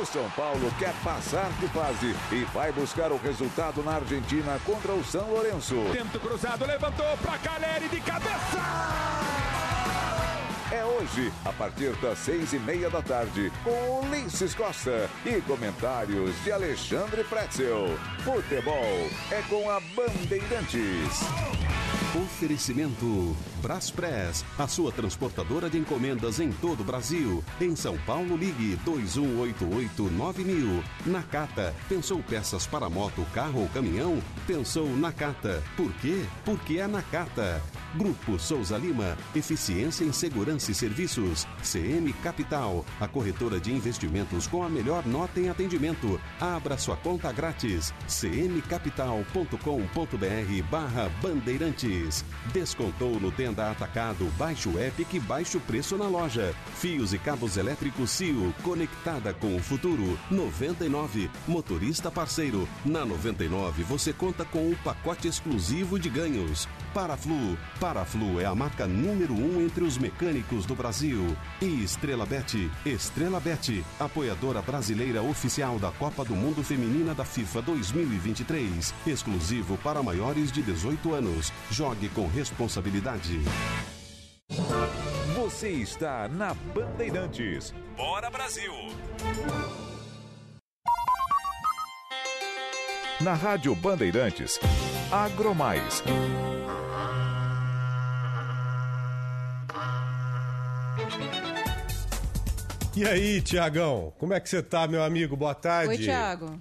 O 0.00 0.06
São 0.06 0.30
Paulo 0.30 0.72
quer 0.78 0.94
passar 1.04 1.50
de 1.60 1.68
fase 1.68 2.16
e 2.32 2.44
vai 2.54 2.72
buscar 2.72 3.12
o 3.12 3.18
resultado 3.18 3.82
na 3.82 3.96
Argentina 3.96 4.58
contra 4.64 4.92
o 4.92 5.04
São 5.04 5.28
Lourenço. 5.28 5.76
Tento 5.92 6.18
cruzado, 6.18 6.64
levantou 6.64 7.18
para 7.18 7.36
Caleri 7.36 7.88
de 7.90 8.00
cabeça! 8.00 9.43
É 10.74 10.84
hoje, 10.84 11.32
a 11.44 11.52
partir 11.52 11.94
das 12.00 12.18
seis 12.18 12.52
e 12.52 12.58
meia 12.58 12.90
da 12.90 13.00
tarde, 13.00 13.52
com 13.62 14.00
Ulisses 14.08 14.56
Costa 14.56 15.08
e 15.24 15.40
comentários 15.42 16.34
de 16.42 16.50
Alexandre 16.50 17.22
Pretzel. 17.22 17.96
Futebol 18.24 19.08
é 19.30 19.40
com 19.48 19.70
a 19.70 19.78
Bandeirantes. 19.94 21.20
Oferecimento 22.16 23.36
Braspress, 23.62 24.44
a 24.58 24.66
sua 24.66 24.90
transportadora 24.90 25.70
de 25.70 25.78
encomendas 25.78 26.40
em 26.40 26.50
todo 26.50 26.80
o 26.80 26.84
Brasil. 26.84 27.44
Em 27.60 27.76
São 27.76 27.96
Paulo, 27.98 28.36
ligue 28.36 28.76
2188-9000. 28.84 30.82
Nakata, 31.06 31.72
pensou 31.88 32.20
peças 32.20 32.66
para 32.66 32.90
moto, 32.90 33.24
carro 33.32 33.60
ou 33.62 33.68
caminhão? 33.68 34.20
Pensou 34.44 34.88
Nakata. 34.88 35.62
Por 35.76 35.92
quê? 35.94 36.24
Porque 36.44 36.78
é 36.78 36.88
Nakata. 36.88 37.62
Grupo 37.96 38.40
Souza 38.40 38.76
Lima, 38.76 39.16
eficiência 39.36 40.04
em 40.04 40.12
segurança 40.12 40.72
e 40.72 40.74
serviços. 40.74 41.46
CM 41.62 42.12
Capital, 42.14 42.84
a 43.00 43.06
corretora 43.06 43.60
de 43.60 43.72
investimentos 43.72 44.48
com 44.48 44.64
a 44.64 44.68
melhor 44.68 45.06
nota 45.06 45.38
em 45.38 45.48
atendimento. 45.48 46.20
Abra 46.40 46.76
sua 46.76 46.96
conta 46.96 47.30
grátis. 47.30 47.94
cmcapital.com.br 48.08 50.70
barra 50.70 51.08
Bandeirantes. 51.22 52.24
Descontou 52.52 53.20
no 53.20 53.30
Tenda 53.30 53.70
Atacado, 53.70 54.26
baixe 54.36 54.68
o 54.68 54.78
app 54.78 55.04
que 55.04 55.20
baixe 55.20 55.56
o 55.56 55.60
preço 55.60 55.96
na 55.96 56.08
loja. 56.08 56.52
Fios 56.74 57.12
e 57.12 57.18
cabos 57.18 57.56
elétricos 57.56 58.10
CIO, 58.10 58.52
conectada 58.62 59.32
com 59.32 59.54
o 59.54 59.60
futuro. 59.60 60.18
99, 60.30 61.30
motorista 61.46 62.10
parceiro. 62.10 62.68
Na 62.84 63.04
99 63.04 63.84
você 63.84 64.12
conta 64.12 64.44
com 64.44 64.68
um 64.68 64.74
pacote 64.82 65.28
exclusivo 65.28 65.98
de 65.98 66.08
ganhos. 66.08 66.68
Paraflu, 66.92 67.56
Paraflu 67.84 68.40
é 68.40 68.46
a 68.46 68.54
marca 68.54 68.86
número 68.86 69.34
um 69.34 69.60
entre 69.60 69.84
os 69.84 69.98
mecânicos 69.98 70.64
do 70.64 70.74
Brasil. 70.74 71.36
E 71.60 71.84
Estrela 71.84 72.24
Bet, 72.24 72.70
Estrela 72.86 73.38
Bet, 73.38 73.84
apoiadora 74.00 74.62
brasileira 74.62 75.20
oficial 75.20 75.78
da 75.78 75.90
Copa 75.90 76.24
do 76.24 76.34
Mundo 76.34 76.64
Feminina 76.64 77.14
da 77.14 77.26
FIFA 77.26 77.60
2023, 77.60 78.94
exclusivo 79.06 79.76
para 79.76 80.02
maiores 80.02 80.50
de 80.50 80.62
18 80.62 81.12
anos. 81.12 81.52
Jogue 81.70 82.08
com 82.08 82.26
responsabilidade. 82.26 83.38
Você 85.36 85.68
está 85.68 86.26
na 86.26 86.54
Bandeirantes. 86.54 87.74
Bora 87.98 88.30
Brasil! 88.30 88.72
Na 93.20 93.34
Rádio 93.34 93.74
Bandeirantes, 93.74 94.58
Agromais. 95.12 96.02
E 102.96 103.04
aí, 103.04 103.42
Tiagão, 103.42 104.12
como 104.18 104.34
é 104.34 104.40
que 104.40 104.48
você 104.48 104.62
tá, 104.62 104.86
meu 104.86 105.02
amigo? 105.02 105.36
Boa 105.36 105.54
tarde. 105.54 105.90
Oi, 105.90 105.98
Thiago. 105.98 106.60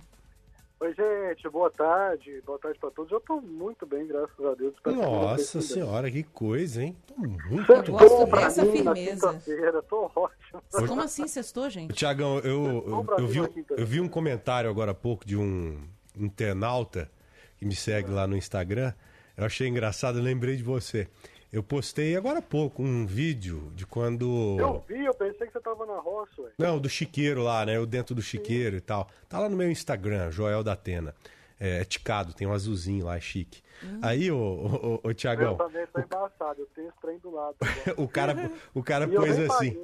Oi, 0.80 0.94
gente, 0.96 1.48
boa 1.50 1.70
tarde. 1.70 2.42
Boa 2.46 2.58
tarde 2.58 2.80
pra 2.80 2.90
todos. 2.90 3.12
Eu 3.12 3.20
tô 3.22 3.40
muito 3.40 3.86
bem, 3.86 4.08
graças 4.08 4.44
a 4.44 4.56
Deus. 4.56 4.74
Nossa 4.86 5.62
senhora, 5.62 6.10
que 6.10 6.24
coisa, 6.24 6.84
hein? 6.84 6.98
Tô 7.06 7.16
muito 7.16 7.66
Sextou 7.68 7.98
Gosto 7.98 8.26
dessa 8.36 8.66
mim 8.66 8.72
firmeza. 8.72 9.42
tô 9.88 10.12
ótimo. 10.16 10.64
Mas 10.74 10.90
como 10.90 11.02
assim 11.02 11.28
sextou, 11.28 11.70
gente? 11.70 11.94
Tiagão, 11.94 12.40
eu, 12.40 12.84
eu, 12.88 13.06
eu 13.20 13.28
vi, 13.28 13.66
eu 13.78 13.86
vi 13.86 14.02
um 14.02 14.10
comentário 14.10 14.70
agora 14.70 14.92
há 14.92 14.96
pouco 14.96 15.26
de 15.26 15.38
um 15.38 15.88
internauta 16.18 17.10
que 17.58 17.66
me 17.66 17.76
segue 17.76 18.10
lá 18.10 18.28
no 18.28 18.36
Instagram. 18.36 18.92
Eu 19.38 19.46
achei 19.46 19.68
engraçado, 19.68 20.18
eu 20.18 20.24
lembrei 20.24 20.58
de 20.58 20.64
você. 20.64 21.08
Eu 21.54 21.62
postei 21.62 22.18
agora 22.18 22.40
há 22.40 22.42
pouco 22.42 22.82
um 22.82 23.06
vídeo 23.06 23.72
de 23.76 23.86
quando. 23.86 24.58
Eu 24.60 24.84
vi, 24.88 25.06
eu 25.06 25.14
pensei 25.14 25.46
que 25.46 25.54
você 25.54 25.60
tava 25.60 25.86
na 25.86 26.00
roça, 26.00 26.42
ué. 26.42 26.50
Não, 26.58 26.80
do 26.80 26.90
chiqueiro 26.90 27.44
lá, 27.44 27.64
né? 27.64 27.78
Eu 27.78 27.86
dentro 27.86 28.16
do 28.16 28.24
chiqueiro 28.24 28.76
e 28.76 28.82
tal. 28.82 29.08
Tá 29.30 29.38
lá 29.38 29.48
no 29.48 29.56
meu 29.56 29.70
Instagram, 29.70 30.32
Joel 30.32 30.64
da 30.64 30.74
Atena. 30.74 31.14
É, 31.60 31.82
é 31.82 31.86
ticado, 31.86 32.34
tem 32.34 32.48
um 32.48 32.54
azulzinho 32.54 33.06
lá, 33.06 33.18
é 33.18 33.20
chique. 33.20 33.62
Aí, 34.02 34.32
ô, 34.32 34.36
ô, 34.36 34.66
ô, 34.66 35.00
ô 35.04 35.10
Eu 35.12 35.14
Tiagão, 35.14 35.56
também 35.56 35.86
tô 35.94 36.02
embaçado, 36.02 36.60
eu 36.60 36.66
tenho 36.74 36.88
esse 36.88 37.00
trem 37.00 37.20
do 37.20 37.30
lado. 37.30 37.56
o 37.98 38.08
cara, 38.08 38.52
o 38.74 38.82
cara 38.82 39.06
E 39.06 39.14
eu 39.14 39.22
pôs 39.22 39.38
assim. 39.38 39.78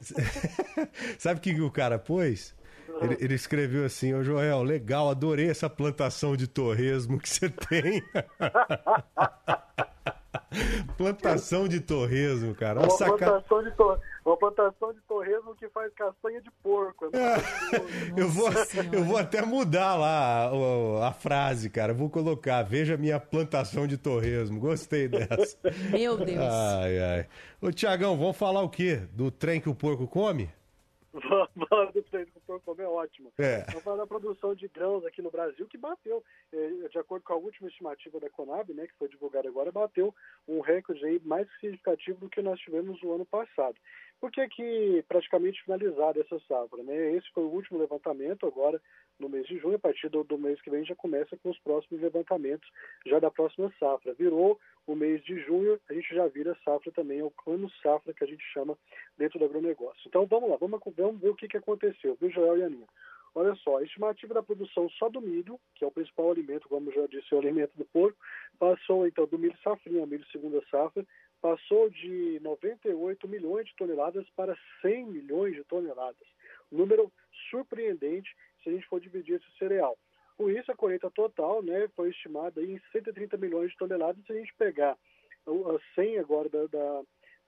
Sabe 1.18 1.40
o 1.40 1.42
que 1.42 1.60
o 1.60 1.70
cara 1.70 1.98
pôs? 1.98 2.56
Ele, 3.02 3.18
ele 3.20 3.34
escreveu 3.34 3.84
assim, 3.84 4.14
ô 4.14 4.22
Joel, 4.22 4.62
legal, 4.62 5.10
adorei 5.10 5.50
essa 5.50 5.68
plantação 5.68 6.38
de 6.38 6.46
torresmo 6.46 7.18
que 7.18 7.28
você 7.28 7.50
tem. 7.50 8.02
plantação 10.96 11.66
de 11.68 11.80
torresmo, 11.80 12.54
cara. 12.54 12.80
Uma 12.80 12.88
Uma 12.88 12.96
saca... 12.96 13.16
plantação, 13.16 13.62
de 13.62 13.70
tor... 13.72 14.00
uma 14.24 14.36
plantação 14.36 14.92
de 14.92 15.00
torresmo 15.02 15.54
que 15.56 15.68
faz 15.68 15.92
castanha 15.94 16.40
de 16.40 16.50
porco. 16.62 17.06
é. 17.12 17.72
Eu 18.16 18.28
vou, 18.28 18.48
eu 18.92 19.04
vou 19.04 19.16
até 19.16 19.42
mudar 19.42 19.96
lá 19.96 20.50
a, 20.50 21.08
a 21.08 21.12
frase, 21.12 21.70
cara. 21.70 21.94
Vou 21.94 22.10
colocar, 22.10 22.62
veja 22.62 22.96
minha 22.96 23.18
plantação 23.18 23.86
de 23.86 23.96
torresmo. 23.96 24.60
Gostei 24.60 25.08
dessa. 25.08 25.56
Meu 25.90 26.16
Deus. 26.16 26.38
Ai, 26.38 26.98
ai. 26.98 27.26
Ô, 27.60 27.70
Tiagão, 27.70 28.16
vamos 28.16 28.36
falar 28.36 28.62
o 28.62 28.68
quê? 28.68 28.96
Do 29.12 29.30
trem 29.30 29.60
que 29.60 29.68
o 29.68 29.74
porco 29.74 30.06
come? 30.06 30.50
Vamos 31.12 31.92
do 31.92 32.02
trem 32.04 32.24
que 32.24 32.38
o 32.38 32.40
porco 32.46 32.64
come 32.64 32.82
é 32.82 32.88
ótimo. 32.88 33.32
É. 33.38 33.64
Vamos 33.68 33.82
falar 33.82 33.96
da 33.98 34.06
produção 34.06 34.54
de 34.54 34.66
grãos 34.68 35.04
aqui 35.04 35.20
no 35.20 35.30
Brasil, 35.30 35.66
que 35.66 35.76
bateu, 35.76 36.22
de 36.90 36.98
acordo 36.98 37.24
com 37.24 37.32
a 37.32 37.36
última 37.36 37.68
estimativa 37.68 38.20
da 38.20 38.28
Conab, 38.28 38.72
né, 38.74 38.86
que 38.86 38.98
foi 38.98 39.08
divulgada 39.08 39.48
agora, 39.48 39.72
bateu 39.72 40.14
um 40.46 40.60
recorde 40.60 41.04
aí 41.04 41.20
mais 41.24 41.48
significativo 41.54 42.20
do 42.20 42.28
que 42.28 42.42
nós 42.42 42.60
tivemos 42.60 43.00
no 43.02 43.14
ano 43.14 43.24
passado. 43.24 43.76
Por 44.20 44.30
que 44.30 44.46
que 44.48 45.04
praticamente 45.08 45.62
finalizada 45.64 46.20
essa 46.20 46.38
safra? 46.46 46.82
Né? 46.82 47.12
Esse 47.12 47.28
foi 47.32 47.42
o 47.42 47.50
último 47.50 47.78
levantamento 47.78 48.46
agora 48.46 48.80
no 49.18 49.28
mês 49.28 49.46
de 49.46 49.58
junho, 49.58 49.76
a 49.76 49.80
partir 49.80 50.08
do, 50.08 50.22
do 50.22 50.38
mês 50.38 50.60
que 50.60 50.70
vem 50.70 50.84
já 50.84 50.94
começa 50.94 51.36
com 51.38 51.50
os 51.50 51.58
próximos 51.58 52.00
levantamentos 52.00 52.68
já 53.06 53.18
da 53.18 53.30
próxima 53.30 53.72
safra. 53.80 54.14
Virou 54.14 54.60
o 54.86 54.94
mês 54.94 55.22
de 55.24 55.40
junho, 55.40 55.80
a 55.88 55.94
gente 55.94 56.14
já 56.14 56.26
vira 56.28 56.56
safra 56.64 56.92
também, 56.92 57.20
é 57.20 57.24
o 57.24 57.32
ano 57.46 57.70
safra 57.82 58.12
que 58.12 58.22
a 58.22 58.26
gente 58.26 58.44
chama 58.52 58.76
dentro 59.16 59.38
do 59.38 59.44
agronegócio. 59.44 60.02
Então 60.06 60.26
vamos 60.26 60.50
lá, 60.50 60.56
vamos, 60.56 60.80
vamos 60.96 61.20
ver 61.20 61.30
o 61.30 61.34
que, 61.34 61.48
que 61.48 61.56
aconteceu, 61.56 62.16
viu, 62.20 62.30
Joel 62.30 62.58
e 62.58 62.62
Aninha? 62.64 62.86
Olha 63.34 63.54
só, 63.56 63.78
a 63.78 63.82
estimativa 63.82 64.34
da 64.34 64.42
produção 64.42 64.88
só 64.90 65.08
do 65.08 65.20
milho, 65.20 65.58
que 65.74 65.84
é 65.84 65.86
o 65.86 65.90
principal 65.90 66.30
alimento, 66.30 66.68
como 66.68 66.92
já 66.92 67.06
disse, 67.06 67.32
é 67.32 67.36
o 67.36 67.40
alimento 67.40 67.76
do 67.76 67.84
porco, 67.86 68.18
passou 68.58 69.06
então 69.06 69.26
do 69.26 69.38
milho 69.38 69.56
safrinha, 69.64 70.04
milho 70.04 70.26
segunda 70.26 70.62
safra, 70.70 71.06
passou 71.40 71.88
de 71.88 72.38
98 72.40 73.26
milhões 73.26 73.66
de 73.66 73.74
toneladas 73.76 74.28
para 74.36 74.56
100 74.82 75.06
milhões 75.06 75.54
de 75.54 75.64
toneladas. 75.64 76.28
Um 76.70 76.78
número 76.78 77.10
surpreendente 77.50 78.30
se 78.62 78.68
a 78.68 78.72
gente 78.72 78.86
for 78.86 79.00
dividir 79.00 79.36
esse 79.36 79.58
cereal. 79.58 79.98
Com 80.36 80.50
isso, 80.50 80.70
a 80.70 80.76
colheita 80.76 81.10
total 81.10 81.62
né, 81.62 81.88
foi 81.96 82.10
estimada 82.10 82.62
em 82.62 82.80
130 82.92 83.36
milhões 83.36 83.70
de 83.70 83.76
toneladas. 83.76 84.24
Se 84.26 84.32
a 84.32 84.36
gente 84.36 84.54
pegar 84.54 84.96
as 85.46 85.82
100 85.94 86.18
agora 86.18 86.48
da, 86.48 86.66
da, 86.66 87.02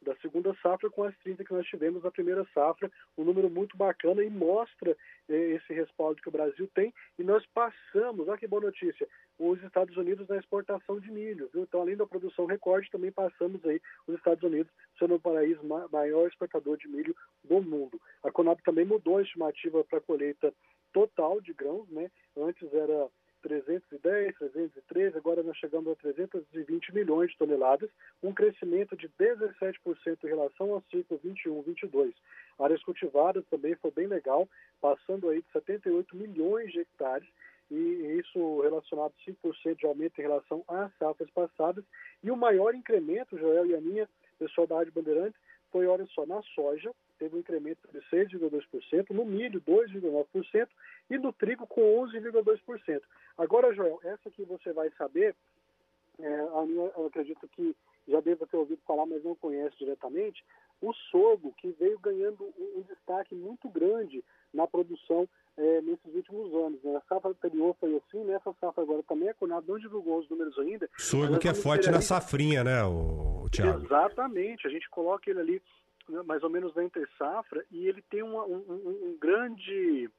da 0.04 0.14
segunda 0.16 0.54
safra 0.62 0.88
com 0.90 1.02
as 1.04 1.16
30 1.18 1.44
que 1.44 1.52
nós 1.52 1.66
tivemos 1.66 2.02
na 2.02 2.10
primeira 2.10 2.46
safra, 2.54 2.90
um 3.16 3.24
número 3.24 3.48
muito 3.50 3.76
bacana 3.76 4.22
e 4.22 4.30
mostra 4.30 4.96
eh, 5.28 5.50
esse 5.52 5.72
respaldo 5.72 6.20
que 6.20 6.28
o 6.28 6.32
Brasil 6.32 6.68
tem. 6.74 6.92
E 7.18 7.24
nós 7.24 7.44
passamos, 7.46 8.28
olha 8.28 8.38
que 8.38 8.46
boa 8.46 8.62
notícia, 8.62 9.08
os 9.38 9.62
Estados 9.62 9.96
Unidos 9.96 10.28
na 10.28 10.36
exportação 10.36 11.00
de 11.00 11.10
milho. 11.10 11.48
Viu? 11.52 11.62
Então, 11.62 11.80
além 11.80 11.96
da 11.96 12.06
produção 12.06 12.46
recorde, 12.46 12.90
também 12.90 13.10
passamos 13.10 13.64
aí 13.64 13.80
os 14.06 14.14
Estados 14.14 14.42
Unidos 14.44 14.72
sendo 14.98 15.14
o 15.16 15.20
país 15.20 15.60
ma- 15.62 15.88
maior 15.90 16.28
exportador 16.28 16.76
de 16.76 16.86
milho 16.88 17.16
do 17.42 17.60
mundo. 17.60 18.00
A 18.22 18.30
Conab 18.30 18.62
também 18.62 18.84
mudou 18.84 19.18
a 19.18 19.22
estimativa 19.22 19.82
para 19.84 19.98
a 19.98 20.02
colheita 20.02 20.52
total 20.92 21.40
de 21.40 21.52
grãos, 21.52 21.88
né? 21.90 22.10
Antes 22.36 22.72
era 22.72 23.08
310, 23.44 24.34
313, 24.38 25.18
agora 25.18 25.42
nós 25.42 25.56
chegamos 25.58 25.92
a 25.92 25.96
320 25.96 26.94
milhões 26.94 27.30
de 27.30 27.36
toneladas, 27.36 27.90
um 28.22 28.32
crescimento 28.32 28.96
de 28.96 29.06
17% 29.20 30.24
em 30.24 30.26
relação 30.26 30.72
ao 30.72 30.82
ciclo 30.90 31.20
21-22. 31.22 32.14
Áreas 32.58 32.82
cultivadas 32.82 33.44
também 33.50 33.74
foi 33.76 33.90
bem 33.90 34.06
legal, 34.06 34.48
passando 34.80 35.28
aí 35.28 35.42
de 35.42 35.52
78 35.52 36.16
milhões 36.16 36.72
de 36.72 36.80
hectares, 36.80 37.28
e 37.70 38.18
isso 38.18 38.60
relacionado 38.62 39.12
a 39.12 39.30
5% 39.30 39.76
de 39.76 39.86
aumento 39.86 40.18
em 40.18 40.22
relação 40.22 40.64
às 40.66 40.90
safras 40.96 41.28
passadas. 41.30 41.84
E 42.22 42.30
o 42.30 42.36
maior 42.36 42.74
incremento, 42.74 43.38
Joel 43.38 43.66
e 43.66 43.74
a 43.74 43.80
minha, 43.80 44.08
pessoal 44.38 44.66
da 44.66 44.76
Rádio 44.76 44.92
Bandeirantes, 44.92 45.38
foi, 45.70 45.86
olha 45.86 46.06
só, 46.06 46.24
na 46.24 46.40
soja, 46.54 46.94
teve 47.18 47.36
um 47.36 47.40
incremento 47.40 47.80
de 47.92 47.98
6,2%, 48.10 49.10
no 49.10 49.24
milho 49.24 49.60
2,9% 49.60 50.68
e 51.10 51.18
no 51.18 51.32
trigo 51.32 51.66
com 51.66 51.80
11,2%. 52.06 53.02
Agora, 53.38 53.74
Joel, 53.74 54.00
essa 54.04 54.30
que 54.30 54.44
você 54.44 54.72
vai 54.72 54.90
saber, 54.98 55.34
é, 56.18 56.40
a 56.54 56.66
minha, 56.66 56.90
eu 56.96 57.06
acredito 57.06 57.48
que 57.48 57.74
já 58.06 58.20
deva 58.20 58.46
ter 58.46 58.56
ouvido 58.56 58.80
falar, 58.86 59.06
mas 59.06 59.24
não 59.24 59.34
conhece 59.34 59.76
diretamente, 59.78 60.44
o 60.80 60.92
sorgo, 61.10 61.54
que 61.56 61.70
veio 61.78 61.98
ganhando 61.98 62.44
um, 62.58 62.80
um 62.80 62.82
destaque 62.82 63.34
muito 63.34 63.68
grande 63.68 64.22
na 64.52 64.66
produção 64.66 65.28
é, 65.56 65.80
nesses 65.80 66.14
últimos 66.14 66.52
anos. 66.54 66.82
Né? 66.82 66.96
A 66.96 67.00
safra 67.08 67.30
anterior 67.30 67.74
foi 67.80 67.96
assim, 67.96 68.24
nessa 68.24 68.52
safra 68.60 68.82
agora 68.82 69.02
também 69.04 69.28
a 69.28 69.34
Conab 69.34 69.66
não 69.66 69.78
divulgou 69.78 70.18
os 70.18 70.28
números 70.28 70.58
ainda. 70.58 70.88
Sorgo 70.98 71.38
que 71.38 71.48
é 71.48 71.54
forte 71.54 71.90
na 71.90 72.00
safrinha, 72.00 72.62
né, 72.62 72.82
o, 72.84 73.48
Tiago? 73.50 73.84
Exatamente, 73.84 74.66
a 74.66 74.70
gente 74.70 74.88
coloca 74.90 75.30
ele 75.30 75.40
ali 75.40 75.54
né, 75.54 75.60
mais 76.26 76.42
ou 76.42 76.50
menos 76.50 76.74
na 76.74 76.84
entre 76.84 77.06
safra 77.18 77.64
e 77.70 77.86
ele 77.86 78.02
tem 78.02 78.22
uma- 78.22 78.44
um, 78.44 78.56
um- 78.56 79.08
um 79.10 79.18
grande 79.18 80.10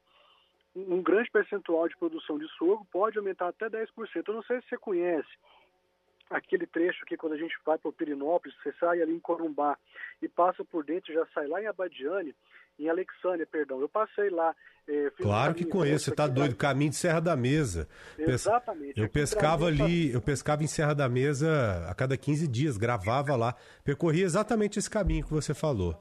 um 0.74 1.02
grande 1.02 1.30
percentual 1.30 1.88
de 1.88 1.96
produção 1.96 2.38
de 2.38 2.46
sorgo, 2.48 2.86
pode 2.92 3.16
aumentar 3.16 3.48
até 3.48 3.66
10%. 3.66 4.28
Eu 4.28 4.34
não 4.34 4.42
sei 4.42 4.60
se 4.60 4.68
você 4.68 4.76
conhece 4.76 5.30
aquele 6.28 6.66
trecho 6.66 7.06
que 7.06 7.16
quando 7.16 7.32
a 7.32 7.38
gente 7.38 7.56
vai 7.64 7.78
para 7.78 7.88
o 7.88 7.92
Pirinópolis, 7.92 8.54
você 8.62 8.72
sai 8.74 9.00
ali 9.00 9.14
em 9.14 9.18
Corumbá 9.20 9.78
e 10.20 10.28
passa 10.28 10.62
por 10.64 10.84
dentro, 10.84 11.14
já 11.14 11.24
sai 11.28 11.46
lá 11.46 11.62
em 11.62 11.66
Abadiane, 11.66 12.34
em 12.78 12.88
Alexânia, 12.88 13.46
perdão. 13.46 13.80
Eu 13.80 13.88
passei 13.88 14.30
lá. 14.30 14.54
Eh, 14.88 15.10
Claro 15.16 15.54
que 15.54 15.64
conheço, 15.64 16.04
você 16.06 16.14
tá 16.14 16.26
doido, 16.28 16.52
da- 16.52 16.56
caminho 16.56 16.90
de 16.90 16.96
Serra 16.96 17.20
da 17.20 17.34
Mesa. 17.36 17.88
Exatamente. 18.18 18.98
Eu 18.98 19.06
Aqui 19.06 19.14
pescava 19.14 19.70
mim, 19.70 19.82
ali, 19.82 20.12
eu 20.12 20.20
pescava 20.20 20.62
em 20.62 20.68
Serra 20.68 20.94
da 20.94 21.08
Mesa 21.08 21.86
a 21.88 21.94
cada 21.94 22.16
15 22.16 22.46
dias, 22.46 22.76
gravava 22.76 23.34
lá, 23.34 23.54
percorria 23.84 24.24
exatamente 24.24 24.78
esse 24.78 24.88
caminho 24.88 25.24
que 25.24 25.32
você 25.32 25.52
falou. 25.54 25.96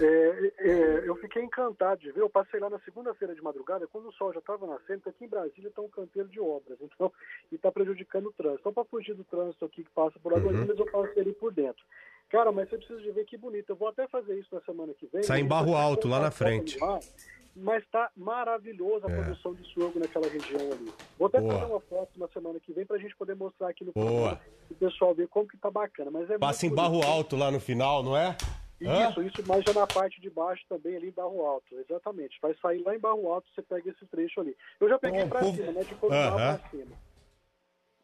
É, 0.00 0.52
é, 0.60 1.08
eu 1.08 1.16
fiquei 1.16 1.42
encantado 1.42 2.00
de 2.00 2.12
ver. 2.12 2.20
Eu 2.20 2.30
passei 2.30 2.60
lá 2.60 2.70
na 2.70 2.78
segunda-feira 2.80 3.34
de 3.34 3.42
madrugada, 3.42 3.88
quando 3.88 4.08
o 4.08 4.12
sol 4.12 4.32
já 4.32 4.38
estava 4.38 4.64
nascendo, 4.64 5.00
porque 5.00 5.08
aqui 5.10 5.24
em 5.24 5.28
Brasília 5.28 5.68
está 5.68 5.82
um 5.82 5.88
canteiro 5.88 6.28
de 6.28 6.38
obras, 6.38 6.78
então, 6.80 7.12
e 7.50 7.56
está 7.56 7.72
prejudicando 7.72 8.26
o 8.26 8.32
trânsito. 8.32 8.60
Então, 8.60 8.72
para 8.72 8.84
fugir 8.84 9.14
do 9.14 9.24
trânsito 9.24 9.64
aqui 9.64 9.82
que 9.82 9.90
passa 9.90 10.18
por 10.20 10.32
Águas 10.32 10.54
Uhum. 10.54 10.74
Eu 10.78 10.86
passei 10.86 11.22
ali 11.22 11.32
por 11.32 11.52
dentro. 11.52 11.82
Cara, 12.30 12.52
mas 12.52 12.68
você 12.68 12.76
precisa 12.78 13.00
de 13.00 13.10
ver 13.10 13.24
que 13.24 13.36
bonito. 13.36 13.70
Eu 13.70 13.76
vou 13.76 13.88
até 13.88 14.06
fazer 14.06 14.38
isso 14.38 14.54
na 14.54 14.60
semana 14.62 14.94
que 14.94 15.06
vem. 15.12 15.22
Sai 15.22 15.40
em 15.40 15.46
Barro 15.46 15.74
Alto, 15.74 16.06
lá 16.08 16.20
na 16.20 16.30
frente. 16.30 16.78
Mas 17.56 17.82
está 17.82 18.08
maravilhosa 18.16 19.08
a 19.08 19.10
É. 19.10 19.14
produção 19.22 19.52
de 19.54 19.64
sorgo 19.74 19.98
naquela 19.98 20.28
região 20.28 20.60
ali. 20.72 20.92
Vou 21.18 21.26
até 21.26 21.40
Boa. 21.40 21.54
fazer 21.54 21.72
uma 21.72 21.80
foto 21.80 22.10
na 22.16 22.28
semana 22.28 22.60
que 22.60 22.72
vem 22.72 22.86
para 22.86 22.96
a 22.96 22.98
gente 23.00 23.16
poder 23.16 23.34
mostrar 23.34 23.68
aqui 23.70 23.84
no 23.84 23.92
programa 23.92 24.40
o 24.70 24.74
pessoal 24.76 25.12
ver 25.12 25.26
como 25.26 25.48
que 25.48 25.58
tá 25.58 25.68
bacana. 25.70 26.10
Mas 26.12 26.30
é 26.30 26.38
Passa 26.38 26.64
em 26.66 26.74
Barro. 26.74 27.02
Alto 27.02 27.34
lá 27.36 27.50
no 27.50 27.58
final, 27.58 28.04
não 28.04 28.16
é? 28.16 28.36
Hã? 28.82 29.10
Isso, 29.10 29.22
isso, 29.22 29.42
mas 29.46 29.62
já 29.64 29.74
na 29.74 29.86
parte 29.86 30.20
de 30.20 30.30
baixo 30.30 30.64
também, 30.68 30.96
ali 30.96 31.08
em 31.08 31.12
Barro 31.12 31.44
Alto, 31.44 31.74
exatamente. 31.80 32.38
Vai 32.40 32.54
sair 32.62 32.80
lá 32.82 32.94
em 32.94 32.98
Barro 33.00 33.30
Alto, 33.30 33.46
você 33.54 33.60
pega 33.60 33.90
esse 33.90 34.06
trecho 34.06 34.40
ali. 34.40 34.56
Eu 34.80 34.88
já 34.88 34.98
peguei 34.98 35.22
Bom, 35.24 35.28
pra 35.28 35.40
povo- 35.40 35.56
cima, 35.56 35.72
né? 35.72 35.82
De 35.84 35.94
Corumbá 35.96 36.28
Aham. 36.28 36.58
pra 36.58 36.68
cima. 36.70 36.96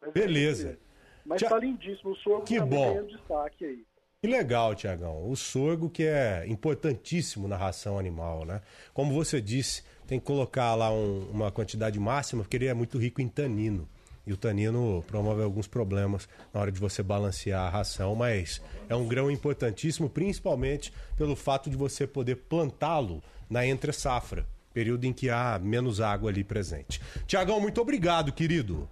Mas 0.01 0.11
Beleza. 0.13 0.71
isso. 0.73 0.79
Mas 1.25 1.41
Tchau. 1.41 1.49
tá 1.49 1.57
lindíssimo, 1.57 2.11
o 2.11 2.15
sorgo 2.17 2.45
Que 2.45 2.59
também 2.59 2.77
bom. 2.77 2.93
ganhando 2.93 3.07
destaque 3.07 3.65
aí. 3.65 3.85
Que 4.27 4.31
legal, 4.33 4.75
Tiagão. 4.75 5.31
O 5.31 5.37
sorgo 5.37 5.89
que 5.89 6.03
é 6.03 6.43
importantíssimo 6.49 7.47
na 7.47 7.55
ração 7.55 7.97
animal, 7.97 8.43
né? 8.43 8.59
Como 8.93 9.13
você 9.13 9.39
disse, 9.39 9.83
tem 10.05 10.19
que 10.19 10.25
colocar 10.25 10.75
lá 10.75 10.91
um- 10.91 11.29
uma 11.31 11.49
quantidade 11.49 11.97
máxima, 11.97 12.43
porque 12.43 12.57
ele 12.57 12.65
é 12.65 12.73
muito 12.73 12.97
rico 12.97 13.21
em 13.21 13.29
tanino. 13.29 13.87
E 14.25 14.33
o 14.33 14.35
tanino 14.35 15.01
promove 15.07 15.41
alguns 15.41 15.65
problemas 15.65 16.27
na 16.53 16.59
hora 16.59 16.73
de 16.73 16.77
você 16.77 17.01
balancear 17.01 17.67
a 17.67 17.69
ração, 17.69 18.15
mas 18.15 18.61
é 18.89 18.95
um 18.97 19.07
grão 19.07 19.31
importantíssimo, 19.31 20.09
principalmente 20.09 20.91
pelo 21.15 21.33
fato 21.33 21.69
de 21.69 21.77
você 21.77 22.05
poder 22.05 22.35
plantá-lo 22.35 23.23
na 23.49 23.65
entre-safra, 23.65 24.45
período 24.73 25.05
em 25.05 25.13
que 25.13 25.29
há 25.29 25.57
menos 25.57 26.01
água 26.01 26.29
ali 26.29 26.43
presente. 26.43 26.99
Tiagão, 27.25 27.61
muito 27.61 27.79
obrigado, 27.79 28.33
querido. 28.33 28.89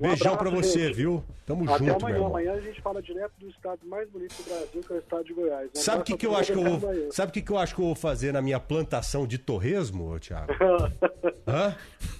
Um 0.00 0.08
Beijão 0.08 0.34
pra 0.36 0.48
você, 0.48 0.86
gente. 0.86 0.94
viu? 0.94 1.22
Tamo 1.44 1.64
Até 1.64 1.78
junto, 1.84 1.90
amanhã. 1.90 2.06
meu 2.06 2.08
irmão. 2.14 2.26
Amanhã 2.28 2.52
a 2.54 2.60
gente 2.60 2.80
fala 2.80 3.02
direto 3.02 3.32
do 3.38 3.48
estado 3.50 3.80
mais 3.86 4.08
bonito 4.08 4.34
do 4.34 4.44
Brasil, 4.48 4.80
que 4.80 4.92
é 4.92 4.96
o 4.96 4.98
estado 4.98 5.24
de 5.24 5.34
Goiás. 5.34 5.70
Um 5.76 5.78
Sabe 5.80 6.00
o 6.00 6.04
que, 6.04 6.16
que 6.16 6.26
eu 6.26 6.34
acho 6.36 6.52
que 6.52 6.58
eu 6.58 6.78
vou. 6.78 7.12
Sabe 7.12 7.30
o 7.30 7.32
que, 7.32 7.42
que 7.42 7.52
eu 7.52 7.58
acho 7.58 7.74
que 7.74 7.80
eu 7.82 7.86
vou 7.86 7.94
fazer 7.94 8.32
na 8.32 8.40
minha 8.40 8.58
plantação 8.58 9.26
de 9.26 9.36
torresmo, 9.36 10.18
Thiago? 10.18 10.52
Hã? 11.46 11.76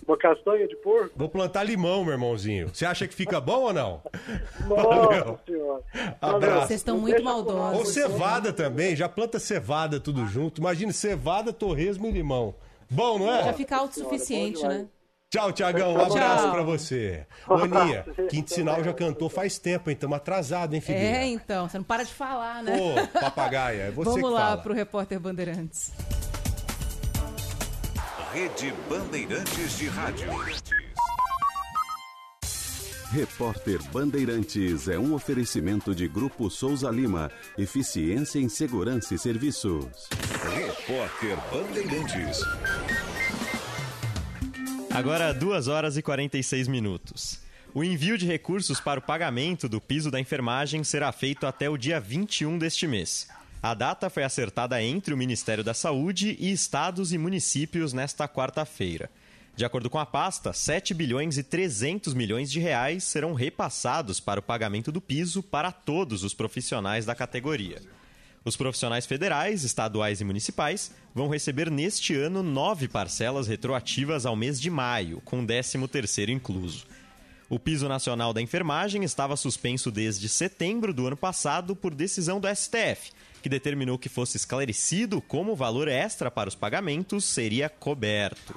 Uma 0.07 0.17
castanha 0.19 0.67
de 0.69 0.77
porco? 0.77 1.11
Vou 1.17 1.29
plantar 1.29 1.63
limão, 1.65 2.05
meu 2.05 2.13
irmãozinho. 2.13 2.69
Você 2.69 2.85
acha 2.85 3.09
que 3.09 3.15
fica 3.15 3.41
bom 3.41 3.63
ou 3.63 3.73
não? 3.73 4.03
Nossa 4.69 5.39
senhora. 5.47 5.83
Abraço. 6.21 6.67
Vocês 6.67 6.81
estão 6.81 6.99
muito 6.99 7.23
maldosos. 7.23 7.79
Ou 7.79 7.87
cevada 7.87 8.53
também, 8.53 8.95
já 8.95 9.09
planta 9.09 9.39
cevada 9.39 9.99
tudo 9.99 10.27
junto. 10.27 10.61
Imagine 10.61 10.93
cevada, 10.93 11.53
torresmo 11.53 12.07
e 12.09 12.11
limão. 12.11 12.55
Bom, 12.91 13.21
não 13.21 13.33
é? 13.33 13.45
Já 13.45 13.53
fica 13.53 13.77
autossuficiente, 13.77 14.67
né? 14.67 14.87
Tchau, 15.31 15.53
Tiagão. 15.53 15.95
Um 15.95 16.01
abraço 16.01 16.51
pra 16.51 16.63
você. 16.63 17.25
Ô, 17.47 17.55
Aninha, 17.55 18.05
Quinto 18.29 18.53
Sinal 18.53 18.83
já 18.83 18.93
cantou 18.93 19.31
faz 19.31 19.59
tempo, 19.59 19.89
hein? 19.89 19.95
Estamos 19.95 20.17
atrasados, 20.17 20.75
hein, 20.75 20.81
filhinha? 20.81 21.19
É, 21.19 21.27
então, 21.27 21.69
você 21.69 21.79
não 21.79 21.85
para 21.85 22.03
de 22.03 22.13
falar, 22.13 22.65
né? 22.65 22.77
Ô, 22.77 23.07
papagaia, 23.21 23.83
é 23.83 23.91
você 23.93 24.11
Vamos 24.11 24.29
que 24.29 24.35
lá 24.35 24.49
fala. 24.49 24.57
pro 24.63 24.75
repórter 24.75 25.21
Bandeirantes. 25.21 25.93
Rede 28.33 28.75
Bandeirantes 28.89 29.79
de 29.79 29.87
Rádio. 29.87 30.27
Repórter 33.13 33.81
Bandeirantes 33.93 34.89
é 34.89 34.99
um 34.99 35.15
oferecimento 35.15 35.95
de 35.95 36.09
Grupo 36.09 36.51
Souza 36.51 36.91
Lima. 36.91 37.31
Eficiência 37.57 38.41
em 38.41 38.49
Segurança 38.49 39.15
e 39.15 39.19
Serviços. 39.19 40.09
Repórter 40.55 41.37
Bandeirantes. 41.53 42.41
Agora, 44.93 45.33
2 45.33 45.69
horas 45.69 45.97
e 45.97 46.03
46 46.03 46.67
minutos. 46.67 47.39
O 47.73 47.85
envio 47.85 48.19
de 48.19 48.27
recursos 48.27 48.81
para 48.81 48.99
o 48.99 49.03
pagamento 49.03 49.69
do 49.69 49.81
piso 49.81 50.11
da 50.11 50.19
enfermagem 50.19 50.83
será 50.83 51.13
feito 51.13 51.47
até 51.47 51.71
o 51.71 51.77
dia 51.77 52.01
21 52.01 52.59
deste 52.59 52.89
mês. 52.89 53.29
A 53.63 53.73
data 53.73 54.11
foi 54.11 54.25
acertada 54.25 54.83
entre 54.83 55.15
o 55.15 55.17
Ministério 55.17 55.63
da 55.63 55.73
Saúde 55.73 56.37
e 56.41 56.51
estados 56.51 57.13
e 57.13 57.19
municípios 57.19 57.93
nesta 57.93 58.27
quarta-feira. 58.27 59.09
De 59.55 59.65
acordo 59.65 59.89
com 59.89 59.99
a 59.99 60.07
pasta, 60.07 60.53
7 60.53 60.93
bilhões 60.93 61.39
e 61.39 61.45
300 61.45 62.13
milhões 62.13 62.51
de 62.51 62.59
reais 62.59 63.05
serão 63.05 63.33
repassados 63.33 64.19
para 64.19 64.41
o 64.41 64.43
pagamento 64.43 64.91
do 64.91 65.01
piso 65.01 65.41
para 65.41 65.71
todos 65.71 66.25
os 66.25 66.35
profissionais 66.35 67.07
da 67.07 67.15
categoria. 67.15 67.81
Os 68.45 68.57
profissionais 68.57 69.07
federais, 69.07 69.63
estaduais 69.63 70.21
e 70.21 70.25
municipais 70.25 70.91
vão 71.15 71.29
receber 71.29 71.71
neste 71.71 72.15
ano 72.15 72.43
nove 72.43 72.89
parcelas 72.89 73.49
retroativas 73.49 74.27
ao 74.27 74.37
mês 74.37 74.61
de 74.61 74.71
maio, 74.71 75.21
com 75.25 75.47
13º 75.47 76.29
incluso. 76.29 76.87
O 77.49 77.59
piso 77.59 77.89
nacional 77.89 78.33
da 78.33 78.41
enfermagem 78.41 79.03
estava 79.03 79.37
suspenso 79.37 79.91
desde 79.91 80.29
setembro 80.29 80.95
do 80.95 81.07
ano 81.07 81.17
passado 81.17 81.75
por 81.75 81.93
decisão 81.95 82.41
do 82.41 82.47
STF, 82.47 83.11
que 83.43 83.49
determinou 83.49 83.99
que 83.99 84.09
fosse 84.09 84.37
esclarecido 84.37 85.21
como 85.21 85.53
o 85.53 85.57
valor 85.57 85.89
extra 85.89 86.31
para 86.31 86.49
os 86.49 86.55
pagamentos 86.55 87.25
seria 87.25 87.69
coberto. 87.69 88.55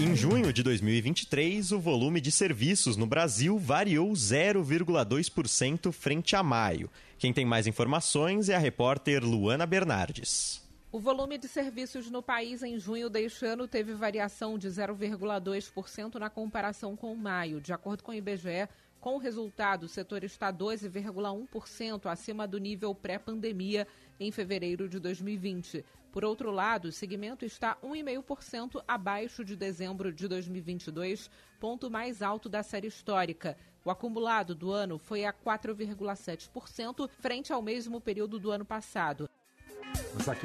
Em 0.00 0.14
junho 0.14 0.52
de 0.52 0.62
2023, 0.62 1.72
o 1.72 1.80
volume 1.80 2.20
de 2.20 2.30
serviços 2.30 2.96
no 2.96 3.04
Brasil 3.04 3.58
variou 3.58 4.12
0,2% 4.12 5.90
frente 5.90 6.36
a 6.36 6.42
maio. 6.42 6.88
Quem 7.18 7.32
tem 7.32 7.44
mais 7.44 7.66
informações 7.66 8.48
é 8.48 8.54
a 8.54 8.60
repórter 8.60 9.24
Luana 9.24 9.66
Bernardes. 9.66 10.64
O 10.92 11.00
volume 11.00 11.36
de 11.36 11.48
serviços 11.48 12.08
no 12.08 12.22
país 12.22 12.62
em 12.62 12.78
junho 12.78 13.10
deste 13.10 13.44
ano 13.44 13.66
teve 13.66 13.92
variação 13.92 14.56
de 14.56 14.68
0,2% 14.68 16.14
na 16.14 16.30
comparação 16.30 16.94
com 16.94 17.12
maio. 17.16 17.60
De 17.60 17.72
acordo 17.72 18.04
com 18.04 18.12
o 18.12 18.14
IBGE, 18.14 18.68
com 19.00 19.16
o 19.16 19.18
resultado, 19.18 19.82
o 19.82 19.88
setor 19.88 20.22
está 20.22 20.52
12,1% 20.52 22.06
acima 22.06 22.46
do 22.46 22.58
nível 22.58 22.94
pré-pandemia 22.94 23.84
em 24.20 24.30
fevereiro 24.30 24.88
de 24.88 25.00
2020. 25.00 25.84
Por 26.18 26.24
outro 26.24 26.50
lado, 26.50 26.88
o 26.88 26.92
segmento 26.92 27.44
está 27.44 27.76
1,5% 27.80 28.82
abaixo 28.88 29.44
de 29.44 29.54
dezembro 29.54 30.12
de 30.12 30.26
2022, 30.26 31.30
ponto 31.60 31.88
mais 31.88 32.22
alto 32.22 32.48
da 32.48 32.60
série 32.60 32.88
histórica. 32.88 33.56
O 33.84 33.90
acumulado 33.92 34.52
do 34.52 34.72
ano 34.72 34.98
foi 34.98 35.24
a 35.24 35.32
4,7%, 35.32 37.08
frente 37.20 37.52
ao 37.52 37.62
mesmo 37.62 38.00
período 38.00 38.36
do 38.40 38.50
ano 38.50 38.64
passado. 38.64 39.30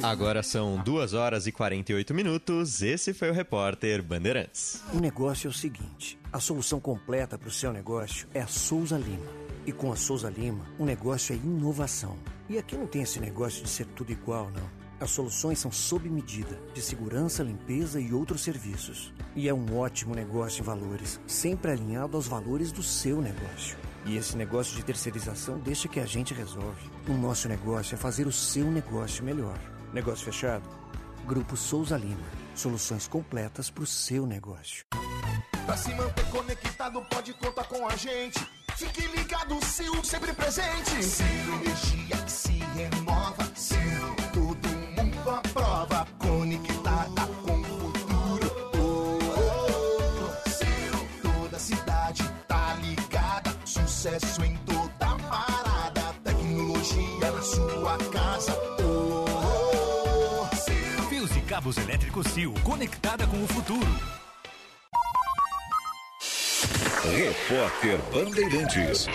Agora 0.04 0.44
são 0.44 0.78
2 0.84 1.16
horas 1.16 1.48
e 1.48 1.52
48 1.52 2.14
minutos. 2.14 2.84
Esse 2.84 3.12
foi 3.12 3.32
o 3.32 3.34
repórter 3.34 4.04
Bandeirantes. 4.04 4.84
O 4.94 5.00
negócio 5.00 5.48
é 5.48 5.50
o 5.50 5.54
seguinte: 5.54 6.20
a 6.32 6.40
solução 6.40 6.80
completa 6.80 7.36
para 7.36 7.50
o 7.50 7.52
seu 7.52 7.74
negócio 7.74 8.28
é 8.32 8.42
a 8.42 8.48
Souza 8.48 8.96
Lima. 8.96 9.26
E 9.66 9.72
com 9.72 9.92
a 9.92 9.96
Souza 9.96 10.30
Lima, 10.30 10.68
o 10.78 10.86
negócio 10.86 11.34
é 11.34 11.36
inovação. 11.36 12.16
E 12.48 12.60
aqui 12.60 12.78
não 12.78 12.86
tem 12.86 13.02
esse 13.02 13.20
negócio 13.20 13.64
de 13.64 13.70
ser 13.72 13.88
tudo 13.88 14.12
igual, 14.12 14.52
não. 14.52 14.83
As 15.04 15.12
soluções 15.12 15.60
são 15.60 15.70
sob 15.70 16.10
medida, 16.10 16.58
de 16.74 16.82
segurança, 16.82 17.44
limpeza 17.44 18.00
e 18.00 18.14
outros 18.14 18.40
serviços. 18.40 19.14
E 19.36 19.50
é 19.50 19.54
um 19.54 19.78
ótimo 19.78 20.16
negócio 20.16 20.62
em 20.62 20.64
valores, 20.64 21.20
sempre 21.28 21.72
alinhado 21.72 22.16
aos 22.16 22.26
valores 22.26 22.72
do 22.72 22.82
seu 22.82 23.22
negócio. 23.22 23.78
E 24.06 24.16
esse 24.16 24.38
negócio 24.38 24.78
de 24.78 24.82
terceirização 24.82 25.60
deixa 25.60 25.90
que 25.90 26.00
a 26.00 26.06
gente 26.06 26.34
resolve. 26.34 26.90
O 27.06 27.14
nosso 27.16 27.50
negócio 27.50 27.96
é 27.96 27.98
fazer 27.98 28.28
o 28.28 28.32
seu 28.32 28.72
negócio 28.72 29.26
melhor. 29.26 29.60
Negócio 29.92 30.24
fechado? 30.24 30.64
Grupo 31.28 31.58
Souza 31.58 31.98
Lima. 31.98 32.24
Soluções 32.56 33.06
completas 33.06 33.70
para 33.70 33.84
o 33.84 33.88
seu 33.88 34.26
negócio. 34.26 34.86
Pra 35.66 35.76
se 35.76 35.94
manter 35.96 36.30
conectado, 36.30 37.02
pode 37.10 37.34
contar 37.34 37.66
com 37.66 37.86
a 37.86 37.96
gente. 37.98 38.40
Fique 38.78 39.06
ligado, 39.08 39.60
Sil, 39.68 40.00
sempre 40.02 40.32
presente. 40.32 41.04
Sil, 41.04 41.28
energia 41.60 42.18
que 42.24 42.32
se 42.32 42.54
renova. 42.74 43.44
Sil, 43.52 44.23
mundo 45.24 45.30
aprova. 45.30 46.08
Conectada 46.20 47.28
com 47.46 47.60
o 47.60 47.64
futuro. 47.64 48.72
Oh, 48.76 49.20
oh, 49.38 50.30
oh. 51.24 51.42
Toda 51.42 51.60
cidade 51.60 52.24
tá 52.48 52.78
ligada. 52.82 53.56
Sucesso 53.66 54.44
em 54.44 54.56
toda 54.58 55.16
parada. 55.30 56.14
Tecnologia 56.24 57.32
na 57.32 57.42
sua 57.42 57.98
casa. 58.12 58.58
Oh, 58.80 59.26
oh, 59.28 60.48
oh. 60.52 61.06
Fios 61.10 61.36
e 61.36 61.42
cabos 61.42 61.78
elétricos 61.78 62.28
Sil, 62.28 62.54
conectada 62.64 63.26
com 63.28 63.44
o 63.44 63.48
futuro. 63.48 64.14
Repórter 67.04 68.00
Bandeirantes. 68.12 69.08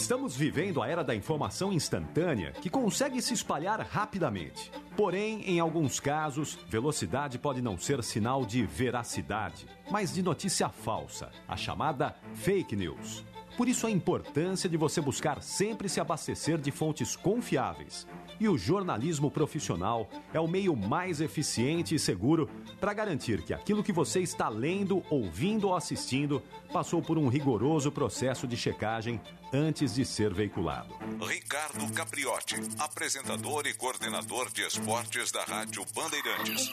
Estamos 0.00 0.34
vivendo 0.34 0.82
a 0.82 0.88
era 0.88 1.04
da 1.04 1.14
informação 1.14 1.70
instantânea 1.70 2.52
que 2.52 2.70
consegue 2.70 3.20
se 3.20 3.34
espalhar 3.34 3.78
rapidamente. 3.80 4.72
Porém, 4.96 5.42
em 5.42 5.60
alguns 5.60 6.00
casos, 6.00 6.58
velocidade 6.66 7.38
pode 7.38 7.60
não 7.60 7.78
ser 7.78 8.02
sinal 8.02 8.46
de 8.46 8.64
veracidade, 8.64 9.66
mas 9.90 10.14
de 10.14 10.22
notícia 10.22 10.70
falsa, 10.70 11.30
a 11.46 11.54
chamada 11.54 12.16
fake 12.32 12.74
news. 12.74 13.22
Por 13.58 13.68
isso, 13.68 13.86
a 13.86 13.90
importância 13.90 14.70
de 14.70 14.76
você 14.78 15.02
buscar 15.02 15.42
sempre 15.42 15.86
se 15.86 16.00
abastecer 16.00 16.56
de 16.56 16.70
fontes 16.70 17.14
confiáveis. 17.14 18.06
E 18.40 18.48
o 18.48 18.56
jornalismo 18.56 19.30
profissional 19.30 20.08
é 20.32 20.40
o 20.40 20.48
meio 20.48 20.74
mais 20.74 21.20
eficiente 21.20 21.94
e 21.94 21.98
seguro 21.98 22.48
para 22.80 22.94
garantir 22.94 23.42
que 23.42 23.52
aquilo 23.52 23.84
que 23.84 23.92
você 23.92 24.20
está 24.20 24.48
lendo, 24.48 25.04
ouvindo 25.10 25.68
ou 25.68 25.76
assistindo 25.76 26.42
passou 26.72 27.02
por 27.02 27.18
um 27.18 27.28
rigoroso 27.28 27.92
processo 27.92 28.46
de 28.46 28.56
checagem 28.56 29.20
antes 29.52 29.94
de 29.94 30.06
ser 30.06 30.32
veiculado. 30.32 30.94
Ricardo 31.20 31.92
Capriotti, 31.92 32.56
apresentador 32.78 33.66
e 33.66 33.74
coordenador 33.74 34.50
de 34.50 34.62
esportes 34.62 35.30
da 35.30 35.44
Rádio 35.44 35.84
Bandeirantes. 35.94 36.72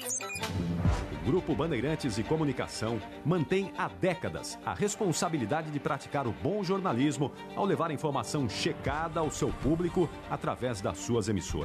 O 1.11 1.25
Grupo 1.25 1.53
Bandeirantes 1.53 2.15
de 2.15 2.23
Comunicação 2.23 3.01
mantém 3.25 3.73
há 3.77 3.89
décadas 3.89 4.57
a 4.65 4.73
responsabilidade 4.73 5.69
de 5.71 5.79
praticar 5.79 6.25
o 6.25 6.31
bom 6.31 6.63
jornalismo 6.63 7.33
ao 7.55 7.65
levar 7.65 7.91
informação 7.91 8.47
checada 8.47 9.19
ao 9.19 9.29
seu 9.29 9.49
público 9.49 10.09
através 10.29 10.79
das 10.79 10.97
suas 10.99 11.27
emissoras. 11.27 11.56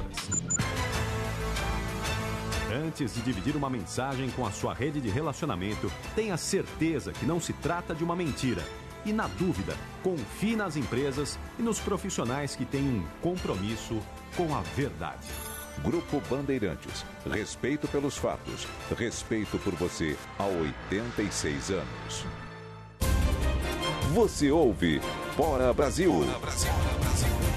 Antes 2.73 3.13
de 3.13 3.21
dividir 3.21 3.55
uma 3.55 3.69
mensagem 3.69 4.29
com 4.31 4.45
a 4.45 4.51
sua 4.51 4.73
rede 4.73 4.99
de 4.99 5.09
relacionamento, 5.09 5.91
tenha 6.15 6.35
certeza 6.37 7.11
que 7.11 7.25
não 7.25 7.39
se 7.39 7.53
trata 7.53 7.93
de 7.93 8.03
uma 8.03 8.15
mentira. 8.15 8.63
E 9.05 9.11
na 9.13 9.27
dúvida, 9.27 9.75
confie 10.01 10.55
nas 10.55 10.75
empresas 10.75 11.37
e 11.59 11.61
nos 11.61 11.79
profissionais 11.79 12.55
que 12.55 12.65
têm 12.65 12.81
um 12.81 13.03
compromisso 13.21 13.99
com 14.35 14.55
a 14.55 14.61
verdade. 14.61 15.27
Grupo 15.83 16.21
Bandeirantes. 16.29 17.05
Respeito 17.29 17.87
pelos 17.87 18.17
fatos. 18.17 18.67
Respeito 18.97 19.57
por 19.59 19.73
você 19.75 20.15
há 20.39 20.45
86 20.45 21.71
anos. 21.71 22.25
Você 24.13 24.51
ouve 24.51 25.01
Bora 25.35 25.73
Brasil. 25.73 26.11
Bora 26.11 26.39
Brasil. 26.39 27.52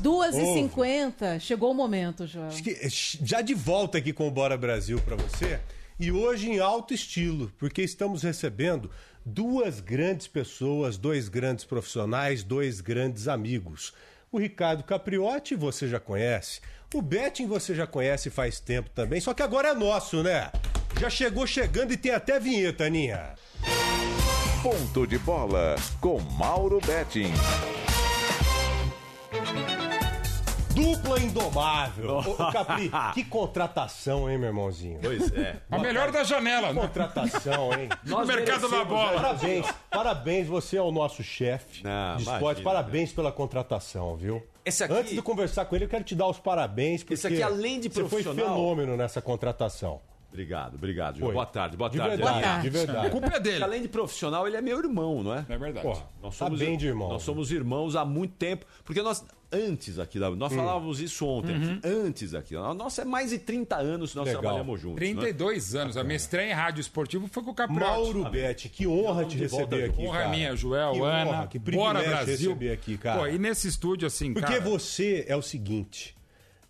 2h50, 0.00 1.40
chegou 1.40 1.70
o 1.70 1.74
momento, 1.74 2.26
João. 2.26 2.48
Acho 2.48 2.62
que 2.62 2.76
já 3.22 3.40
de 3.40 3.54
volta 3.54 3.98
aqui 3.98 4.12
com 4.12 4.28
o 4.28 4.30
Bora 4.30 4.56
Brasil 4.56 5.00
para 5.00 5.16
você. 5.16 5.60
E 5.98 6.10
hoje 6.10 6.50
em 6.50 6.58
alto 6.58 6.92
estilo, 6.94 7.52
porque 7.58 7.82
estamos 7.82 8.22
recebendo 8.22 8.90
duas 9.24 9.80
grandes 9.80 10.26
pessoas, 10.26 10.96
dois 10.96 11.28
grandes 11.28 11.64
profissionais, 11.64 12.42
dois 12.42 12.80
grandes 12.80 13.28
amigos. 13.28 13.92
O 14.30 14.38
Ricardo 14.38 14.82
Capriotti, 14.82 15.54
você 15.54 15.86
já 15.86 16.00
conhece. 16.00 16.60
O 16.94 17.00
Betting 17.00 17.46
você 17.46 17.74
já 17.74 17.86
conhece 17.86 18.30
faz 18.30 18.60
tempo 18.60 18.90
também, 18.90 19.20
só 19.20 19.32
que 19.32 19.42
agora 19.42 19.68
é 19.68 19.74
nosso, 19.74 20.22
né? 20.22 20.50
Já 21.00 21.08
chegou 21.08 21.46
chegando 21.46 21.92
e 21.92 21.96
tem 21.96 22.12
até 22.12 22.38
vinheta, 22.38 22.84
Aninha. 22.84 23.34
Ponto 24.62 25.06
de 25.06 25.18
bola 25.18 25.76
com 26.00 26.20
Mauro 26.20 26.80
Betting. 26.80 27.32
Dupla 30.74 31.20
indomável. 31.20 32.10
Ô, 32.16 32.18
ô, 32.20 32.34
Capri, 32.52 32.90
que 33.14 33.24
contratação, 33.24 34.30
hein, 34.30 34.38
meu 34.38 34.48
irmãozinho? 34.48 34.98
Pois 35.02 35.30
é. 35.32 35.60
A 35.70 35.78
melhor 35.78 36.10
da 36.10 36.24
janela, 36.24 36.72
né? 36.72 36.80
Contratação, 36.80 37.72
hein? 37.74 37.88
No 38.04 38.24
mercado 38.24 38.68
da 38.68 38.84
bola. 38.84 39.12
Parabéns, 39.20 39.66
parabéns, 39.90 40.46
você 40.46 40.76
é 40.76 40.82
o 40.82 40.90
nosso 40.90 41.22
chefe 41.22 41.82
Não, 41.84 42.16
de 42.16 42.22
esporte. 42.22 42.60
imagina, 42.60 42.64
Parabéns 42.64 43.12
pela 43.12 43.30
contratação, 43.32 44.16
viu? 44.16 44.42
Esse 44.64 44.84
aqui- 44.84 44.94
Antes 44.94 45.12
de 45.14 45.20
conversar 45.22 45.64
com 45.66 45.74
ele, 45.76 45.84
eu 45.84 45.88
quero 45.88 46.04
te 46.04 46.14
dar 46.14 46.26
os 46.28 46.38
parabéns. 46.38 47.02
Porque 47.02 47.14
Esse 47.14 47.26
aqui, 47.26 47.42
além 47.42 47.78
de 47.80 47.88
Você 47.88 48.00
foi 48.08 48.22
profissional- 48.22 48.54
fenômeno 48.56 48.96
nessa 48.96 49.20
contratação. 49.20 50.00
Obrigado, 50.30 50.76
obrigado. 50.76 51.16
João. 51.18 51.26
Foi. 51.28 51.34
Boa 51.34 51.46
tarde, 51.46 51.76
boa 51.76 51.90
De 51.90 51.98
tarde. 51.98 52.16
verdade, 52.16 52.32
Boa 52.40 52.42
tarde. 52.52 52.62
de 52.62 52.70
verdade. 52.78 53.06
A 53.06 53.10
culpa 53.10 53.26
é 53.36 53.40
dele. 53.40 53.62
Além 53.64 53.82
de 53.82 53.88
profissional, 53.88 54.46
ele 54.46 54.56
é 54.56 54.62
meu 54.62 54.78
irmão, 54.78 55.22
não 55.22 55.34
é? 55.34 55.44
É 55.46 55.58
verdade. 55.58 55.86
Porra, 55.86 56.02
Nós 56.22 56.38
tá 56.38 56.46
somos, 56.46 56.58
bem 56.58 56.78
de 56.78 56.86
irmão. 56.86 57.10
Nós 57.10 57.22
somos 57.22 57.52
irmãos 57.52 57.94
há 57.96 58.04
muito 58.04 58.32
tempo, 58.36 58.64
porque 58.82 59.02
nós, 59.02 59.22
antes 59.52 59.98
aqui, 59.98 60.18
da- 60.18 60.30
nós 60.30 60.52
Hum. 60.52 60.56
falávamos 60.56 61.00
isso 61.00 61.26
ontem, 61.26 61.54
Uhum. 61.56 61.80
antes 61.84 62.34
aqui. 62.34 62.54
Nossa, 62.54 63.02
é 63.02 63.04
mais 63.04 63.30
de 63.30 63.38
30 63.38 63.76
anos 63.76 64.10
que 64.12 64.16
nós 64.16 64.26
Legal. 64.26 64.40
trabalhamos 64.42 64.80
juntos. 64.80 65.00
né? 65.00 65.06
32 65.06 65.74
anos. 65.74 65.96
A 65.96 66.02
minha 66.04 66.16
estreia 66.16 66.50
em 66.50 66.54
rádio 66.54 66.80
esportivo 66.80 67.28
foi 67.28 67.42
com 67.42 67.50
o 67.50 67.54
Capriotti. 67.54 67.84
Mauro 67.84 68.30
Betti, 68.30 68.68
que 68.68 68.86
honra 68.86 69.24
te 69.24 69.36
receber 69.36 69.84
aqui, 69.84 70.02
Honra 70.06 70.18
cara. 70.20 70.30
minha, 70.30 70.56
Joel, 70.56 70.92
que 70.92 71.00
Ana. 71.00 71.30
honra, 71.30 71.46
que 71.46 71.58
Bora 71.58 72.02
Brasil. 72.02 72.50
receber 72.50 72.72
aqui, 72.72 72.96
cara. 72.96 73.20
Pô, 73.20 73.26
e 73.26 73.38
nesse 73.38 73.68
estúdio, 73.68 74.06
assim, 74.06 74.32
Porque 74.32 74.52
cara... 74.58 74.60
você 74.64 75.24
é 75.28 75.36
o 75.36 75.42
seguinte, 75.42 76.16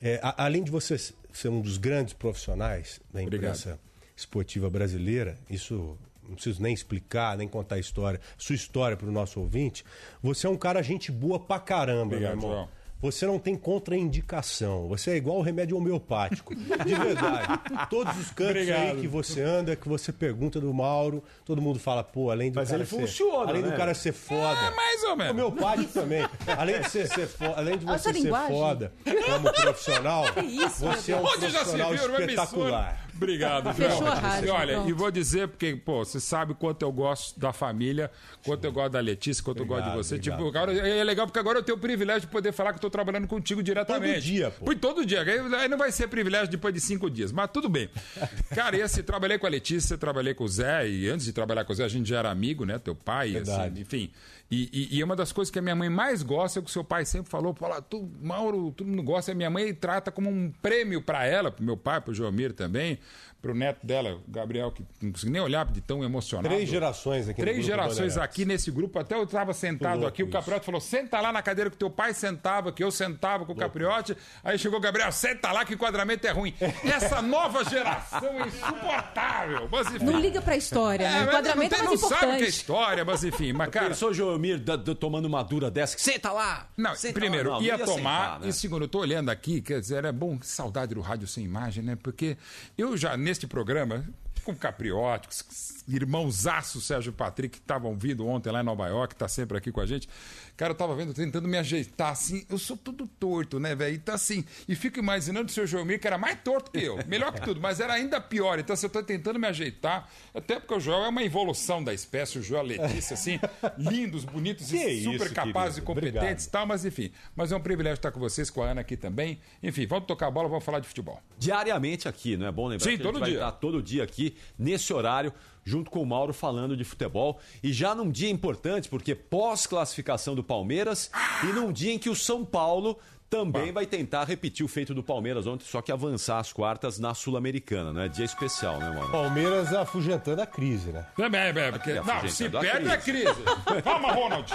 é, 0.01 0.19
a- 0.23 0.45
além 0.45 0.63
de 0.65 0.71
você 0.71 0.97
ser 0.99 1.49
um 1.49 1.61
dos 1.61 1.79
grandes 1.79 2.13
profissionais 2.15 3.01
da 3.13 3.23
imprensa 3.23 3.79
esportiva 4.17 4.69
brasileira, 4.69 5.39
isso 5.49 5.97
não 6.33 6.35
preciso 6.35 6.63
nem 6.63 6.73
explicar, 6.75 7.37
nem 7.37 7.47
contar 7.47 7.77
a 7.77 7.79
história, 7.79 8.21
sua 8.37 8.55
história 8.55 8.97
para 8.97 9.09
o 9.09 9.13
nosso 9.13 9.39
ouvinte, 9.39 9.85
você 10.23 10.47
é 10.47 10.51
um 10.51 10.57
cara 10.57 10.83
gente 10.83 11.13
boa 11.13 11.39
pra 11.39 11.61
caramba, 11.61 12.17
Obrigado, 12.17 12.37
meu 12.37 12.49
irmão. 12.49 12.51
João. 12.51 12.83
Você 13.03 13.27
não 13.27 13.37
tem 13.37 13.57
contraindicação. 13.57 14.87
Você 14.87 15.11
é 15.11 15.17
igual 15.17 15.39
o 15.39 15.43
remédio 15.43 15.77
homeopático. 15.77 16.55
De 16.55 16.95
verdade. 16.95 17.61
Todos 17.91 18.17
os 18.17 18.31
cantos 18.31 18.53
Obrigado. 18.63 18.81
aí 18.81 19.01
que 19.01 19.09
você 19.09 19.43
anda, 19.43 19.75
que 19.75 19.89
você 19.89 20.13
pergunta 20.13 20.61
do 20.61 20.73
Mauro, 20.73 21.21
todo 21.45 21.61
mundo 21.61 21.81
fala, 21.81 22.05
pô, 22.05 22.31
além 22.31 22.53
do 22.53 22.61
Mas 22.61 22.69
cara 22.69 22.81
ele 22.81 22.89
ser, 22.89 23.01
funciona, 23.01 23.51
além 23.51 23.63
né? 23.63 23.71
do 23.71 23.77
cara 23.77 23.93
ser 23.93 24.13
foda. 24.13 24.57
É, 24.57 24.71
mais 24.71 25.03
ou 25.03 25.17
menos. 25.17 25.33
Homeopático 25.33 25.93
também. 25.93 26.25
Além 26.57 26.81
de 26.81 26.89
você 26.89 27.07
ser 27.09 27.27
foda, 27.27 27.55
além 27.57 27.77
de 27.79 27.85
você 27.85 28.13
ser 28.13 28.21
linguagem. 28.21 28.57
foda 28.57 28.93
como 29.05 29.53
profissional, 29.53 30.25
Que 30.35 30.41
isso, 30.47 30.85
você 30.85 31.11
é 31.11 31.17
um 31.17 31.25
Onde 31.25 31.41
já 31.41 31.65
se 31.65 31.77
profissional 31.77 31.95
numa 31.95 32.21
espetacular. 32.21 33.09
Obrigado, 33.15 33.73
Fechou 33.75 33.99
João. 33.99 34.11
a 34.13 34.15
rádio, 34.15 34.49
E 34.49 34.51
olha, 34.51 34.75
pronto. 34.75 34.89
e 34.91 34.93
vou 34.93 35.11
dizer 35.11 35.49
porque, 35.49 35.77
pô, 35.77 36.05
você 36.05 36.19
sabe 36.19 36.55
quanto 36.55 36.83
eu 36.83 36.91
gosto 36.93 37.39
da 37.39 37.53
família, 37.53 38.11
quanto 38.45 38.65
eu 38.65 38.73
gosto 38.73 38.93
da 38.93 39.01
Letícia, 39.01 39.43
quanto 39.45 39.59
eu 39.63 39.67
gosto 39.67 39.83
de 39.83 39.89
Obrigado, 39.91 40.05
você. 40.05 40.15
obrigado. 40.17 40.37
Tipo, 40.39 40.49
agora, 40.49 40.73
é 40.89 41.05
legal 41.05 41.27
porque 41.27 41.39
agora 41.39 41.59
eu 41.59 41.63
tenho 41.63 41.77
o 41.79 41.81
privilégio 41.81 42.23
de 42.23 42.27
poder 42.29 42.53
falar 42.53 42.73
que 42.73 42.77
eu 42.79 42.81
tô 42.83 42.91
trabalhando 42.91 43.27
contigo 43.29 43.63
diretamente. 43.63 44.15
Todo 44.15 44.23
dia, 44.23 44.51
pô. 44.51 44.65
Pô, 44.65 44.75
todo 44.75 45.07
dia. 45.07 45.23
Aí 45.23 45.69
não 45.69 45.79
vai 45.79 45.93
ser 45.93 46.09
privilégio 46.09 46.49
depois 46.49 46.73
de 46.75 46.81
cinco 46.81 47.09
dias, 47.11 47.31
mas 47.33 47.51
tudo 47.53 47.69
bem. 47.69 47.89
Cara, 48.55 48.77
e 48.77 48.83
assim, 48.83 49.03
trabalhei 49.03 49.39
com 49.39 49.47
a 49.47 49.51
Letícia, 49.51 49.97
trabalhei 49.99 50.35
com 50.35 50.45
o 50.45 50.49
Zé, 50.49 50.89
e 50.89 51.09
antes 51.09 51.27
de 51.27 51.33
trabalhar 51.33 51.65
com 51.65 51.73
o 51.73 51.77
Zé, 51.77 51.85
a 51.85 51.89
gente 51.89 52.09
já 52.09 52.19
era 52.19 52.31
amigo, 52.31 52.65
né? 52.65 52.79
Teu 52.79 52.95
pai, 52.95 53.37
assim, 53.37 53.81
enfim. 53.81 54.11
E, 54.55 54.69
e, 54.71 54.99
e 54.99 55.03
uma 55.03 55.17
das 55.17 55.33
coisas 55.33 55.51
que 55.51 55.59
a 55.59 55.63
minha 55.63 55.75
mãe 55.75 55.89
mais 55.89 56.23
gosta 56.23 56.59
é 56.59 56.61
o 56.61 56.63
que 56.63 56.69
o 56.69 56.73
seu 56.73 56.85
pai 56.85 57.07
sempre 57.07 57.31
falou: 57.31 57.55
fala, 57.55 57.81
tu, 57.81 58.07
Mauro, 58.21 58.71
todo 58.77 58.87
mundo 58.87 59.03
gosta. 59.03 59.33
A 59.33 59.35
minha 59.35 59.49
mãe 59.49 59.73
trata 59.73 60.13
como 60.13 60.29
um 60.29 60.53
prêmio 60.61 61.01
para 61.01 61.25
ela, 61.25 61.51
pro 61.51 61.65
meu 61.65 61.75
pai, 61.75 62.03
pro 62.03 62.13
Joamir 62.13 62.53
também, 62.53 62.99
pro 63.43 63.55
neto 63.55 63.85
dela, 63.85 64.15
o 64.15 64.23
Gabriel, 64.31 64.71
que 64.71 64.85
não 65.03 65.11
consigo 65.13 65.33
nem 65.33 65.43
olhar 65.43 65.67
de 65.67 65.81
tão 65.81 66.03
emocionado. 66.05 66.49
Três 66.55 66.69
gerações 66.69 67.29
aqui 67.29 67.41
Três 67.43 67.65
gerações 67.67 68.17
aqui 68.17 68.45
nesse 68.45 68.71
grupo. 68.71 68.99
Até 69.01 69.17
eu 69.17 69.25
estava 69.25 69.53
sentado 69.53 70.07
aqui, 70.07 70.23
o 70.23 70.27
isso. 70.27 70.33
Capriotti 70.33 70.65
falou: 70.65 70.81
senta 70.81 71.21
lá 71.21 71.33
na 71.33 71.43
cadeira 71.43 71.69
que 71.69 71.77
teu 71.77 71.91
pai 71.91 72.15
sentava, 72.15 72.71
que 72.73 72.83
eu 72.85 72.91
sentava 72.91 73.45
com 73.45 73.53
o 73.53 73.57
Capriotti. 73.57 74.17
Aí 74.45 74.57
chegou 74.59 74.79
o 74.79 74.81
Gabriel, 74.81 75.11
senta 75.11 75.51
lá 75.53 75.65
que 75.65 75.73
o 75.73 75.75
enquadramento 75.75 76.27
é 76.27 76.31
ruim. 76.31 76.55
Essa 76.85 77.21
nova 77.21 77.65
geração 77.65 78.23
é 78.45 78.47
insuportável. 78.47 79.69
Mas, 79.71 79.87
enfim. 79.95 80.05
Não 80.05 80.21
liga 80.21 80.41
pra 80.41 80.57
história, 80.57 81.11
né? 81.11 81.19
É, 81.19 81.21
O 81.21 81.25
enquadramento 81.29 81.75
é 81.75 81.79
não, 81.79 81.85
mais 81.87 82.01
não 82.01 82.09
sabe 82.09 82.15
o 82.15 82.19
que 82.21 82.25
é 82.25 82.29
importante. 82.37 82.49
história, 82.51 83.05
mas 83.05 83.25
enfim. 83.25 83.53
Mas, 83.53 83.69
cara, 83.71 83.89
Pensou, 83.89 84.13
Joelmir, 84.15 84.59
da- 84.61 84.77
da- 84.77 84.95
tomando 84.95 85.27
uma 85.27 85.43
dura 85.43 85.71
dessa? 85.71 85.99
Senta 85.99 86.31
lá! 86.33 86.69
não, 86.77 86.95
Senta 86.95 87.19
primeiro, 87.19 87.51
lá. 87.51 87.57
Não, 87.57 87.63
ia 87.63 87.77
não 87.77 87.85
tomar. 87.85 87.97
sentar, 88.25 88.41
né? 88.41 88.49
E 88.49 88.53
segundo, 88.53 88.85
eu 88.85 88.89
tô 88.89 89.01
olhando 89.01 89.29
aqui, 89.31 89.61
quer 89.61 89.81
dizer, 89.81 90.05
é 90.05 90.13
bom, 90.13 90.39
que 90.39 90.47
saudade 90.47 90.95
do 90.95 91.01
rádio 91.01 91.27
sem 91.27 91.45
imagem, 91.45 91.83
né? 91.83 91.97
Porque 92.01 92.37
eu 92.79 92.97
já, 92.97 93.17
neste 93.33 93.47
programa, 93.47 94.05
com 94.45 94.55
Capriotti, 94.55 95.27
com 95.27 95.33
os 95.33 95.82
irmãozaço 95.89 96.81
Sérgio 96.81 97.13
Patrick, 97.13 97.59
que 97.59 97.63
estavam 97.63 97.97
vindo 97.97 98.27
ontem 98.27 98.51
lá 98.51 98.61
em 98.61 98.65
Nova 98.65 98.87
York, 98.89 99.15
tá 99.15 99.29
sempre 99.29 99.57
aqui 99.59 99.71
com 99.73 99.81
a 99.81 99.87
gente. 99.87 100.09
Cara, 100.57 100.73
eu 100.73 100.77
tava 100.77 100.95
vendo, 100.95 101.13
tentando 101.15 101.49
me 101.49 101.57
ajeitar 101.59 102.11
assim. 102.13 102.45
Eu 102.49 102.59
sou 102.59 102.77
todo 102.77 103.07
torto, 103.07 103.59
né, 103.59 103.75
velho? 103.75 103.95
Então, 103.95 104.15
assim, 104.15 104.45
e 104.69 104.75
fico 104.75 104.99
imaginando 104.99 105.47
o 105.49 105.53
seu 105.53 105.67
Joelmir, 105.67 106.01
que 106.01 106.07
era 106.07 106.19
mais 106.19 106.39
torto 106.43 106.71
que 106.71 106.79
eu. 106.79 106.99
Melhor 107.07 107.33
que 107.33 107.41
tudo, 107.41 107.61
mas 107.61 107.81
era 107.81 107.95
ainda 107.95 108.21
pior. 108.21 108.59
Então, 108.59 108.75
assim, 108.75 108.87
eu 108.87 108.91
tô 108.91 109.03
tentando 109.03 109.39
me 109.39 109.47
ajeitar. 109.47 110.09
Até 110.35 110.59
porque 110.61 110.75
o 110.75 110.81
Joel 110.81 111.05
é 111.05 111.09
uma 111.09 111.23
evolução 111.23 111.83
da 111.83 111.93
espécie, 111.93 112.39
o 112.39 112.43
Joel 112.43 112.61
a 112.63 112.65
Letícia, 112.65 113.15
assim, 113.15 113.41
lindos, 113.77 114.25
bonitos 114.25 114.69
Que 114.69 114.77
e 114.77 115.03
super 115.05 115.27
isso, 115.27 115.35
capazes 115.35 115.81
querido. 115.81 116.07
e 116.09 116.13
competentes 116.13 116.45
e 116.47 116.51
tal, 116.51 116.67
mas 116.67 116.85
enfim. 116.85 117.11
Mas 117.35 117.51
é 117.51 117.57
um 117.57 117.61
privilégio 117.61 117.97
estar 117.97 118.13
com 118.13 118.21
vocês, 118.21 118.51
com 118.51 118.63
a 118.63 118.71
Ana 118.71 118.83
aqui 118.83 118.97
também. 118.97 119.41
Enfim, 119.63 119.87
vamos 119.87 120.07
tocar 120.07 120.29
a 120.29 120.31
bola, 120.31 120.49
vamos 120.49 120.65
falar 120.65 120.79
de 120.81 120.87
futebol. 120.87 121.21
diariamente 121.39 122.07
aqui, 122.09 122.37
não 122.37 122.47
é 122.47 122.53
bom 122.53 122.69
lembrar 122.69 122.89
Sim, 122.91 122.99
todo 122.99 123.15
gente 123.15 123.21
vai 123.21 123.31
dia. 123.31 123.39
estar 123.39 123.53
todo 123.53 123.83
dia 123.83 124.05
aqui, 124.05 124.37
nesse 124.59 124.93
horário, 124.93 125.33
junto 125.65 125.91
com 125.91 126.03
o 126.03 126.07
Mauro 126.07 126.33
falando 126.33 126.77
de 126.77 126.85
futebol. 126.85 127.39
E 127.63 127.73
já 127.73 127.95
num 127.95 128.11
dia 128.11 128.31
importante, 128.31 128.89
porque 128.89 129.15
pós-classificação 129.15 130.35
do 130.35 130.43
Palmeiras 130.43 131.11
e 131.45 131.53
num 131.53 131.73
dia 131.73 131.93
em 131.93 131.99
que 131.99 132.11
o 132.11 132.17
São 132.17 132.45
Paulo 132.45 132.99
também 133.33 133.73
vai 133.73 133.87
tentar 133.87 134.25
repetir 134.25 134.63
o 134.63 134.69
feito 134.69 134.93
do 134.93 135.03
Palmeiras 135.03 135.47
ontem, 135.47 135.65
só 135.65 135.81
que 135.81 135.91
avançar 135.91 136.39
as 136.39 136.53
quartas 136.53 136.99
na 136.99 137.15
Sul-Americana, 137.15 137.91
né? 137.91 138.07
Dia 138.07 138.27
especial, 138.27 138.79
né, 138.79 138.91
mano? 138.91 139.11
Palmeiras 139.11 139.73
afugentando 139.73 140.43
a 140.43 140.47
crise, 140.47 140.93
né? 140.93 141.07
Também, 141.17 141.41
é, 141.41 141.73
porque, 141.73 141.95
não, 141.95 142.05
se 142.05 142.11
afugentando 142.11 142.59
a 142.59 142.61
perde 142.61 142.89
é 142.91 142.97
crise. 142.99 143.43
Calma, 143.83 144.13
Ronald. 144.13 144.53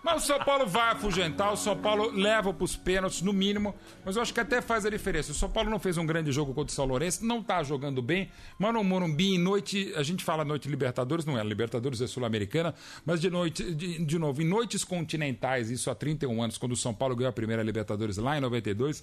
Mas 0.00 0.22
o 0.22 0.26
São 0.28 0.38
Paulo 0.38 0.64
vai 0.64 0.92
afugentar, 0.92 1.52
o 1.52 1.56
São 1.56 1.76
Paulo 1.76 2.12
leva 2.12 2.54
pros 2.54 2.76
pênaltis, 2.76 3.20
no 3.20 3.32
mínimo, 3.32 3.74
mas 4.04 4.14
eu 4.14 4.22
acho 4.22 4.32
que 4.32 4.38
até 4.38 4.62
faz 4.62 4.86
a 4.86 4.90
diferença. 4.90 5.32
O 5.32 5.34
São 5.34 5.50
Paulo 5.50 5.68
não 5.68 5.80
fez 5.80 5.98
um 5.98 6.06
grande 6.06 6.30
jogo 6.30 6.54
contra 6.54 6.70
o 6.70 6.74
São 6.74 6.84
Lourenço, 6.84 7.26
não 7.26 7.42
tá 7.42 7.64
jogando 7.64 8.00
bem, 8.00 8.30
mas 8.60 8.72
no 8.72 8.84
Morumbi, 8.84 9.34
em 9.34 9.38
noite, 9.38 9.92
a 9.96 10.04
gente 10.04 10.22
fala 10.22 10.44
noite 10.44 10.68
Libertadores, 10.68 11.24
não 11.24 11.36
é, 11.36 11.42
Libertadores 11.42 12.00
é 12.00 12.06
Sul-Americana, 12.06 12.76
mas 13.04 13.20
de 13.20 13.28
noite, 13.28 13.74
de, 13.74 14.04
de 14.04 14.18
novo, 14.20 14.40
em 14.40 14.46
noites 14.46 14.84
continentais, 14.84 15.68
isso 15.68 15.90
há 15.90 15.96
31 15.96 16.40
anos, 16.40 16.56
quando 16.56 16.72
o 16.72 16.76
São 16.76 16.94
Paulo 16.94 17.16
ganhou 17.16 17.30
a 17.30 17.32
primeira 17.32 17.60
Libertadores 17.60 17.71
lá 18.18 18.36
em 18.36 18.40
92, 18.40 19.02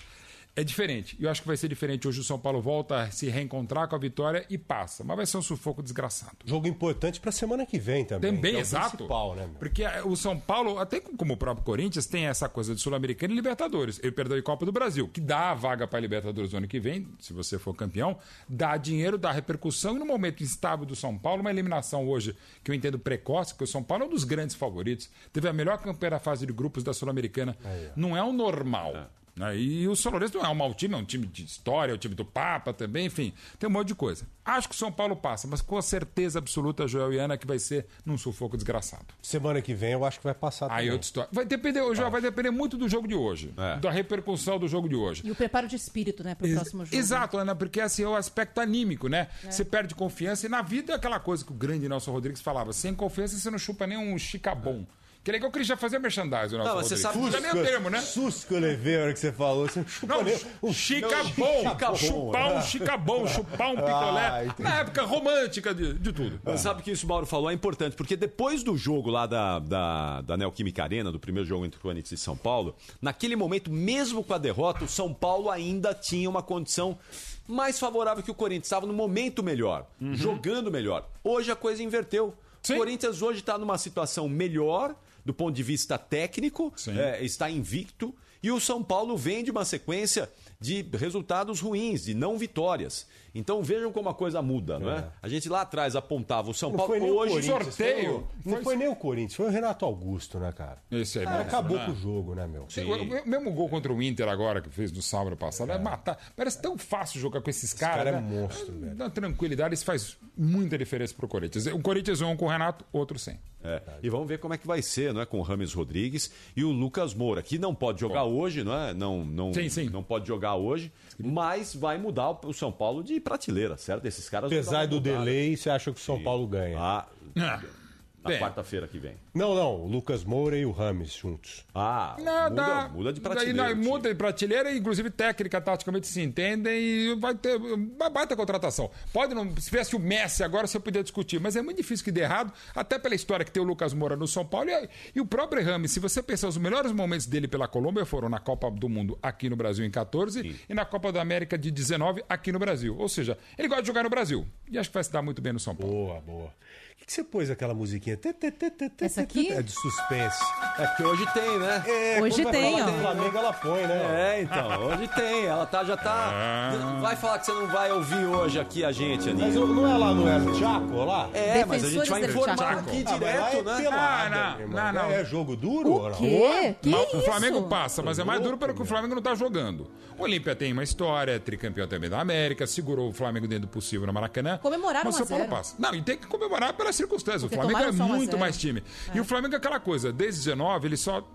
é 0.60 0.64
diferente. 0.64 1.16
E 1.18 1.24
eu 1.24 1.30
acho 1.30 1.42
que 1.42 1.48
vai 1.48 1.56
ser 1.56 1.70
diferente. 1.70 2.06
Hoje 2.06 2.20
o 2.20 2.24
São 2.24 2.38
Paulo 2.38 2.62
volta 2.62 3.04
a 3.04 3.12
se 3.12 3.30
reencontrar 3.30 3.88
com 3.88 3.96
a 3.96 4.00
vitória 4.00 4.46
e 4.50 4.58
passa. 4.58 5.06
Mas 5.06 5.16
vai 5.16 5.26
ser 5.26 5.38
um 5.38 5.42
sufoco 5.42 5.82
desgraçado. 5.82 6.36
Jogo 6.44 6.68
importante 6.68 7.20
pra 7.20 7.32
semana 7.32 7.66
que 7.66 7.80
vem 7.80 8.04
também. 8.04 8.36
Também, 8.36 8.56
é 8.58 8.60
exato. 8.60 8.98
principal, 8.98 9.36
né? 9.36 9.50
Porque 9.58 9.84
eh, 9.84 10.04
o 10.04 10.18
São 10.18 10.38
Paulo, 10.38 10.78
até 10.78 11.00
como 11.00 11.34
o 11.34 11.38
próprio 11.38 11.64
Corinthians, 11.64 12.06
tem 12.06 12.26
essa 12.26 12.50
coisa 12.50 12.76
de 12.76 12.82
Sul-Americana 12.82 13.32
e 13.32 13.36
Libertadores. 13.38 14.00
Ele 14.04 14.12
perdeu 14.12 14.38
a 14.38 14.42
Copa 14.42 14.66
do 14.66 14.72
Brasil, 14.72 15.08
que 15.08 15.22
dá 15.22 15.52
a 15.52 15.54
vaga 15.54 15.88
para 15.88 15.98
a 15.98 16.02
Libertadores 16.02 16.52
no 16.52 16.58
ano 16.58 16.68
que 16.68 16.80
vem, 16.80 17.08
se 17.20 17.32
você 17.32 17.58
for 17.58 17.74
campeão, 17.74 18.18
dá 18.48 18.76
dinheiro, 18.76 19.18
dá 19.18 19.32
repercussão. 19.32 19.96
E 19.96 20.00
no 20.00 20.06
momento 20.06 20.44
instável 20.44 20.86
do 20.86 20.96
São 20.96 21.18
Paulo, 21.18 21.40
uma 21.40 21.52
eliminação 21.52 22.06
hoje, 22.06 22.36
que 22.64 22.72
eu 22.72 22.76
entendo 22.76 23.00
precoce, 23.00 23.56
que 23.56 23.64
o 23.64 23.68
São 23.68 23.82
Paulo 23.82 24.04
é 24.04 24.08
um 24.08 24.10
dos 24.10 24.26
grandes 24.26 24.58
favoritos. 24.58 25.10
Teve 25.32 25.48
a 25.48 25.54
melhor 25.54 25.78
campanha 25.78 26.12
da 26.12 26.20
fase 26.20 26.46
de 26.46 26.52
grupos 26.52 26.84
da 26.84 26.94
Sul-Americana. 26.94 27.58
Não 27.96 28.18
é 28.18 28.22
o 28.22 28.34
normal. 28.34 28.94
né? 28.94 29.08
E 29.56 29.88
o 29.88 29.96
São 29.96 30.12
Lourenço 30.12 30.38
não 30.38 30.46
é 30.46 30.50
um 30.50 30.56
mau 30.56 30.74
time, 30.74 30.94
é 30.94 30.98
um 30.98 31.04
time 31.06 31.26
de 31.26 31.44
história, 31.44 31.92
é 31.92 31.96
o 31.96 31.98
time 31.98 32.14
do 32.16 32.26
Papa 32.26 32.74
também, 32.74 33.06
enfim, 33.06 33.34
tem 33.58 33.70
um 33.70 33.74
monte 33.74 33.88
de 33.90 33.96
coisa. 33.96 34.26
Acho 34.44 34.68
que 34.68 34.76
o 34.76 34.78
São 34.78 34.92
Paulo 34.92 35.16
passa, 35.16 35.48
mas 35.48 35.62
com 35.62 35.78
a 35.78 35.82
certeza 35.82 36.40
absoluta, 36.40 36.88
Joel 36.88 37.14
e 37.14 37.18
Ana, 37.20 37.38
que 37.38 37.46
vai 37.48 37.60
ser 37.60 37.86
num 38.06 38.18
sufoco 38.18 38.58
desgraçado. 38.58 39.06
Semana 39.22 39.62
que 39.62 39.74
vem 39.74 39.92
eu 39.94 40.04
acho 40.04 40.18
que 40.20 40.24
vai 40.24 40.34
passar 40.34 40.66
Aí 40.66 40.70
também. 40.78 40.92
outra 40.92 41.06
história. 41.06 41.30
Vai 41.32 41.46
depender, 41.46 41.80
Joel, 41.96 42.10
vai 42.12 42.22
depender 42.22 42.50
muito 42.52 42.78
do 42.78 42.90
jogo 42.90 43.08
de 43.08 43.16
hoje, 43.16 43.54
da 43.82 43.92
repercussão 43.92 44.58
do 44.60 44.68
jogo 44.68 44.90
de 44.90 44.96
hoje. 44.96 45.22
E 45.26 45.32
o 45.32 45.36
preparo 45.36 45.68
de 45.68 45.76
espírito, 45.76 46.24
né, 46.24 46.36
pro 46.36 46.48
Ex- 46.48 46.56
próximo 46.56 46.86
jogo. 46.86 46.96
Exato, 46.98 47.38
Ana, 47.38 47.56
porque 47.56 47.80
assim 47.80 48.04
é 48.04 48.08
o 48.08 48.16
aspecto 48.16 48.60
anímico, 48.60 49.08
né? 49.08 49.28
É. 49.44 49.52
Você 49.52 49.64
perde 49.64 49.94
confiança 49.96 50.46
e 50.46 50.50
na 50.50 50.62
vida 50.62 50.94
é 50.94 50.96
aquela 50.96 51.20
coisa 51.20 51.46
que 51.46 51.52
o 51.52 51.56
grande 51.56 51.88
Nelson 51.88 52.12
Rodrigues 52.12 52.42
falava: 52.42 52.74
sem 52.74 52.94
confiança 52.96 53.38
você 53.38 53.50
não 53.52 53.58
chupa 53.60 53.86
nem 53.86 53.98
um 53.98 54.18
chicabom. 54.18 54.86
Que 55.22 55.34
legal 55.34 55.52
que 55.52 55.58
ele 55.58 55.66
já 55.66 55.76
fazia 55.76 56.00
merchandising, 56.00 56.56
o 56.56 56.58
Nelson 56.60 56.76
Não, 56.76 56.82
você 56.84 56.96
sabe- 56.98 57.18
Não 57.18 57.28
é 57.28 57.40
nem 57.42 57.52
o 57.52 57.64
termo, 57.66 57.90
né? 57.90 58.00
Susto 58.00 58.48
que 58.48 58.54
eu 58.54 58.60
levei 58.60 58.98
a 58.98 59.02
hora 59.04 59.14
que 59.14 59.20
você 59.20 59.32
falou. 59.34 59.68
Você 59.68 59.84
chupa 59.86 60.16
Não, 60.16 60.24
nem- 60.24 60.40
um 60.64 60.74
chicabom, 60.74 61.62
chicabom. 61.70 61.96
chupar 61.98 62.54
um 62.58 62.62
chicabom, 62.62 63.28
chupar 63.28 63.68
um 63.72 63.76
picolé. 63.76 64.28
Ah, 64.32 64.46
entendi. 64.46 64.64
na 64.64 64.80
época 64.80 65.04
romântica 65.04 65.76
de, 65.76 65.94
de 65.94 66.14
tudo. 66.14 66.40
Mas 66.44 66.62
sabe 66.62 66.82
que 66.82 66.90
isso 66.92 67.06
o 67.06 67.10
Mauro 67.10 67.26
falou 67.26 67.52
é 67.52 67.54
importante, 67.54 67.96
porque 67.98 68.16
depois 68.16 68.64
do 68.64 68.78
jogo 68.78 69.10
lá 69.12 69.26
da, 69.28 69.60
da, 69.60 70.22
da 70.22 70.38
Neoquímica 70.38 70.84
Arena, 70.84 71.12
do 71.12 71.20
primeiro 71.20 71.48
jogo 71.48 71.66
entre 71.66 71.78
o 71.78 71.82
Corinthians 71.82 72.14
e 72.20 72.24
São 72.24 72.38
Paulo, 72.38 72.74
naquele 73.02 73.36
momento, 73.36 73.70
mesmo 73.70 74.24
com 74.24 74.34
a 74.34 74.38
derrota, 74.38 74.86
o 74.86 74.88
São 74.88 75.14
Paulo 75.14 75.52
ainda 75.52 75.94
tinha 75.94 76.30
uma 76.30 76.42
condição 76.42 76.98
mais 77.46 77.78
favorável 77.78 78.24
que 78.24 78.32
o 78.32 78.36
Corinthians. 78.36 78.68
Estava 78.68 78.86
no 78.88 78.94
momento 78.94 79.44
melhor, 79.44 79.86
jogando 80.14 80.72
melhor. 80.72 81.06
Hoje 81.24 81.52
a 81.52 81.56
coisa 81.58 81.84
inverteu. 81.84 82.34
O 82.70 82.76
Corinthians 82.78 83.22
hoje 83.22 83.40
está 83.40 83.58
numa 83.58 83.78
situação 83.78 84.28
melhor 84.30 84.96
do 85.30 85.34
ponto 85.36 85.54
de 85.56 85.62
vista 85.62 85.96
técnico, 85.96 86.74
é, 86.88 87.24
está 87.24 87.48
invicto, 87.52 88.16
e 88.42 88.50
o 88.52 88.60
São 88.60 88.82
Paulo 88.82 89.16
vem 89.16 89.44
de 89.44 89.52
uma 89.52 89.64
sequência 89.64 90.28
de 90.60 90.82
resultados 90.98 91.60
ruins, 91.60 92.06
de 92.06 92.14
não 92.16 92.36
vitórias. 92.38 93.06
Então 93.36 93.62
vejam 93.62 93.92
como 93.92 94.10
a 94.10 94.14
coisa 94.14 94.42
muda, 94.42 94.80
não 94.80 94.90
é? 94.90 95.08
A 95.22 95.28
gente 95.28 95.48
lá 95.48 95.62
atrás 95.62 95.96
apontava 95.96 96.50
o 96.50 96.54
São 96.54 96.70
Não 96.72 96.78
Paulo 96.78 96.94
foi 96.98 97.02
o 97.02 97.16
hoje 97.16 97.52
foi 97.72 98.08
o- 98.08 98.28
não 98.46 98.64
foi 98.64 98.76
nem 98.76 98.88
o 98.88 98.96
Corinthians, 98.96 99.36
foi 99.36 99.46
o 99.46 99.50
Renato 99.50 99.86
Augusto, 99.86 100.40
né, 100.40 100.52
cara? 100.52 100.82
Esse 100.90 101.20
aí, 101.20 101.26
Ah, 101.26 101.32
mesmo, 101.32 101.44
acabou 101.44 101.78
né? 101.78 101.86
com 101.86 101.92
o 101.92 101.96
jogo, 101.96 102.34
né, 102.34 102.48
meu? 102.48 102.64
O, 102.64 102.82
o- 102.82 103.22
o 103.24 103.28
mesmo 103.30 103.52
gol 103.52 103.70
contra 103.70 103.94
o 103.94 104.02
Inter 104.02 104.28
agora 104.28 104.62
que 104.62 104.70
fez 104.70 104.92
no 104.92 105.02
sábado 105.02 105.36
passado 105.38 105.72
é, 105.72 105.78
matar. 105.78 106.18
Parece 106.36 106.60
tão 106.62 106.76
fácil 106.78 107.20
jogar 107.22 107.42
com 107.42 107.50
esses 107.52 107.72
caras. 107.74 107.98
cara 108.06 108.10
é 108.10 108.14
né? 108.14 108.22
monstro, 108.22 108.72
velho. 108.80 108.96
Dá 108.96 109.10
tranquilidade, 109.10 109.76
isso 109.76 109.86
faz 109.86 110.18
muita 110.36 110.76
diferença 110.78 111.14
pro 111.14 111.28
Corinthians. 111.28 111.68
O 111.68 111.80
Corinthians 111.82 112.22
um 112.22 112.36
com 112.36 112.46
o 112.46 112.50
Renato, 112.50 112.84
outro 112.92 113.20
sem. 113.20 113.38
É, 113.64 113.82
e 114.02 114.10
vamos 114.10 114.28
ver 114.28 114.40
como 114.40 114.54
é 114.54 114.58
que 114.58 114.66
vai 114.66 114.82
ser, 114.82 115.14
não 115.14 115.20
é? 115.20 115.26
Com 115.26 115.40
o 115.40 115.42
Rames 115.42 115.74
Rodrigues 115.74 116.32
e 116.56 116.64
o 116.64 116.72
Lucas 116.72 117.14
Moura, 117.14 117.42
que 117.42 117.58
não 117.58 117.76
pode 117.76 118.00
jogar 118.00 118.24
hoje, 118.24 118.64
não 118.64 118.74
é? 118.74 118.94
Não, 118.94 119.26
não, 119.26 119.54
Sim, 119.54 119.68
sim. 119.68 119.90
não 119.90 120.02
pode 120.02 120.28
jogar 120.28 120.56
hoje, 120.56 120.92
mas 121.22 121.76
vai 121.76 121.98
mudar 121.98 122.32
o 122.46 122.54
São 122.54 122.72
Paulo 122.72 123.04
de 123.04 123.20
prateleira, 123.20 123.76
certo? 123.76 124.06
Esses 124.06 124.30
caras 124.30 124.50
Apesar 124.52 124.88
do 124.88 125.00
delay, 125.00 125.58
você 125.58 125.70
acha 125.70 125.92
que 125.92 126.00
o 126.00 126.04
São 126.04 126.24
Paulo 126.24 126.48
ganha? 126.48 126.78
Ah, 126.80 127.08
É. 127.36 127.79
na 128.24 128.38
quarta-feira 128.38 128.88
que 128.88 128.98
vem. 129.00 129.16
Não, 129.34 129.56
não, 129.56 129.76
o 129.84 129.88
Lucas 129.88 130.24
Moura 130.24 130.58
e 130.58 130.66
o 130.66 130.72
Rames 130.72 131.14
juntos. 131.14 131.66
Ah, 131.74 132.16
Não, 132.20 132.50
muda, 132.50 132.88
muda 132.90 133.14
de 133.14 133.20
daí 133.22 133.32
prateleira. 133.34 133.70
time. 133.70 133.86
muda 133.88 134.10
de 134.10 134.16
prateleira, 134.16 134.76
inclusive 134.76 135.10
técnica, 135.10 135.62
taticamente 135.62 136.08
se 136.08 136.22
entendem 136.22 136.80
e 136.80 137.16
vai 137.16 137.34
ter 137.36 137.56
uma 137.58 138.10
baita 138.10 138.36
contratação. 138.36 138.90
Pode 139.14 139.34
não, 139.34 139.56
se 139.58 139.66
tivesse 139.70 139.96
o 139.96 140.00
Messi 140.00 140.44
agora, 140.44 140.68
você 140.68 140.80
poderia 140.80 141.04
discutir, 141.04 141.40
mas 141.40 141.56
é 141.56 141.62
muito 141.62 141.78
difícil 141.78 142.04
que 142.04 142.12
dê 142.12 142.22
errado, 142.22 142.52
até 142.76 143.00
pela 143.00 143.16
história 143.16 143.46
que 143.46 143.52
tem 143.52 143.62
o 143.64 143.66
Lucas 143.66 143.94
Moura 143.94 144.16
no 144.16 144.28
São 144.28 144.46
Paulo 144.46 144.70
e, 144.70 144.90
e 145.16 145.22
o 145.22 145.26
próprio 145.26 145.64
Rames. 145.64 145.92
Se 145.92 146.00
você 146.00 146.22
pensar, 146.22 146.48
os 146.48 146.58
melhores 146.58 146.92
momentos 146.92 147.26
dele 147.26 147.48
pela 147.48 147.68
Colômbia 147.68 148.06
foram 148.06 148.30
na 148.30 148.40
Copa 148.40 148.70
do 148.70 148.90
Mundo 148.90 149.18
aqui 149.22 149.50
no 149.50 149.56
Brasil 149.56 149.86
em 149.86 149.92
14 149.92 150.60
e 150.68 150.74
na 150.74 150.86
Copa 150.86 151.12
da 151.12 151.22
América 151.22 151.58
de 151.58 151.72
19 151.72 152.24
aqui 152.28 152.52
no 152.52 152.60
Brasil. 152.60 152.96
Ou 152.98 153.08
seja, 153.08 153.38
ele 153.58 153.68
gosta 153.68 153.82
de 153.84 153.88
jogar 153.88 154.04
no 154.04 154.10
Brasil 154.10 154.46
e 154.70 154.78
acho 154.78 154.90
que 154.90 154.94
vai 154.94 155.04
se 155.04 155.12
dar 155.12 155.22
muito 155.22 155.42
bem 155.42 155.54
no 155.54 155.60
São 155.60 155.76
Paulo. 155.76 155.94
Boa, 155.94 156.22
boa. 156.22 156.54
O 157.00 157.02
que, 157.02 157.06
que 157.06 157.14
você 157.14 157.24
pôs 157.24 157.50
aquela 157.50 157.74
musiquinha? 157.74 158.18
Tê, 158.18 158.34
tê, 158.34 158.52
tê, 158.52 158.70
tê, 158.70 158.90
tê, 158.90 159.06
Essa 159.06 159.22
aqui? 159.22 159.50
É 159.52 159.62
de 159.64 159.72
suspense. 159.72 160.38
É 160.78 160.86
porque 160.86 161.04
hoje 161.04 161.26
tem, 161.34 161.58
né? 161.58 161.84
É, 161.88 162.22
Hoje 162.22 162.46
tem, 162.46 162.82
ó. 162.82 162.86
do 162.86 162.92
Flamengo, 163.00 163.38
ela 163.38 163.54
põe, 163.54 163.88
né? 163.88 164.36
É, 164.38 164.42
então, 164.44 164.86
hoje 164.86 165.08
tem. 165.08 165.46
Ela 165.46 165.66
tá, 165.66 165.84
já 165.86 165.96
tá. 165.98 166.30
Ah. 166.32 167.00
Vai 167.02 167.16
falar 167.16 167.40
que 167.40 167.46
você 167.48 167.54
não 167.54 167.68
vai 167.68 167.92
ouvir 167.92 168.26
hoje 168.26 168.60
aqui 168.60 168.84
a 168.84 168.92
gente, 168.92 169.30
Aninha. 169.30 169.48
Mas 169.48 169.56
o- 169.56 169.66
não 169.66 169.88
é 169.90 169.98
lá 169.98 170.14
no 170.14 170.28
El 170.30 170.54
Chaco, 170.60 171.06
lá? 171.06 171.30
É, 171.34 171.66
mas 171.66 171.84
a 171.86 171.90
gente 171.90 172.10
vai 172.10 172.26
informar 172.26 172.58
Chaco. 172.58 172.80
aqui 172.82 173.04
Ah, 173.08 173.12
lá 173.12 173.18
direto, 173.18 173.56
é 173.56 173.62
né? 173.64 173.82
pelada, 173.82 174.58
não, 174.68 174.68
não, 174.68 174.94
não. 174.94 175.12
É 175.12 175.26
jogo 175.26 175.56
duro 175.56 175.90
O 175.94 176.10
não? 176.10 176.18
quê? 176.18 176.76
Que 176.82 176.90
Mas 176.90 177.08
isso? 177.08 177.18
o 177.18 177.22
Flamengo 177.22 177.64
passa, 177.64 178.04
mas 178.04 178.20
é 178.20 178.24
mais 178.26 178.42
duro 178.42 178.58
pelo 178.58 178.74
que 178.76 178.82
o 178.82 178.86
Flamengo 178.86 179.16
não 179.16 179.22
tá 179.22 179.34
jogando. 179.34 179.90
O 180.18 180.24
Olímpia 180.24 180.54
tem 180.56 180.72
uma 180.74 180.84
história, 180.84 181.32
é 181.32 181.40
tricampeão 181.40 181.88
também 181.88 182.10
da 182.10 182.20
América, 182.20 182.68
segurou 182.68 183.10
o 183.10 183.14
Flamengo 183.14 183.48
dentro 183.48 183.68
do 183.68 183.72
possível 183.72 184.06
no 184.06 184.12
Maracanã. 184.14 184.58
Comemoraram 184.58 185.06
mas 185.06 185.16
o 185.16 185.26
São 185.26 185.26
1 185.26 185.28
a 185.28 185.38
0. 185.40 185.50
Paulo 185.50 185.64
passa. 185.64 185.76
Não, 185.80 185.96
e 185.96 186.02
tem 186.02 186.18
que 186.18 186.28
comemorar 186.28 186.74
pelas 186.90 186.96
circunstâncias. 186.96 187.44
Porque 187.44 187.56
o 187.56 187.62
Flamengo 187.62 187.80
é 187.80 187.92
tomaram 187.92 187.98
só 187.98 188.12
1 188.12 188.14
a 188.14 188.18
muito 188.18 188.32
0. 188.32 188.40
mais 188.40 188.58
time. 188.58 188.84
E 189.14 189.20
o 189.20 189.24
Flamengo 189.26 189.54
é 189.54 189.58
aquela 189.58 189.80
coisa, 189.80 190.12
desde 190.12 190.44
19 190.46 190.88
ele 190.88 190.98
só 190.98 191.26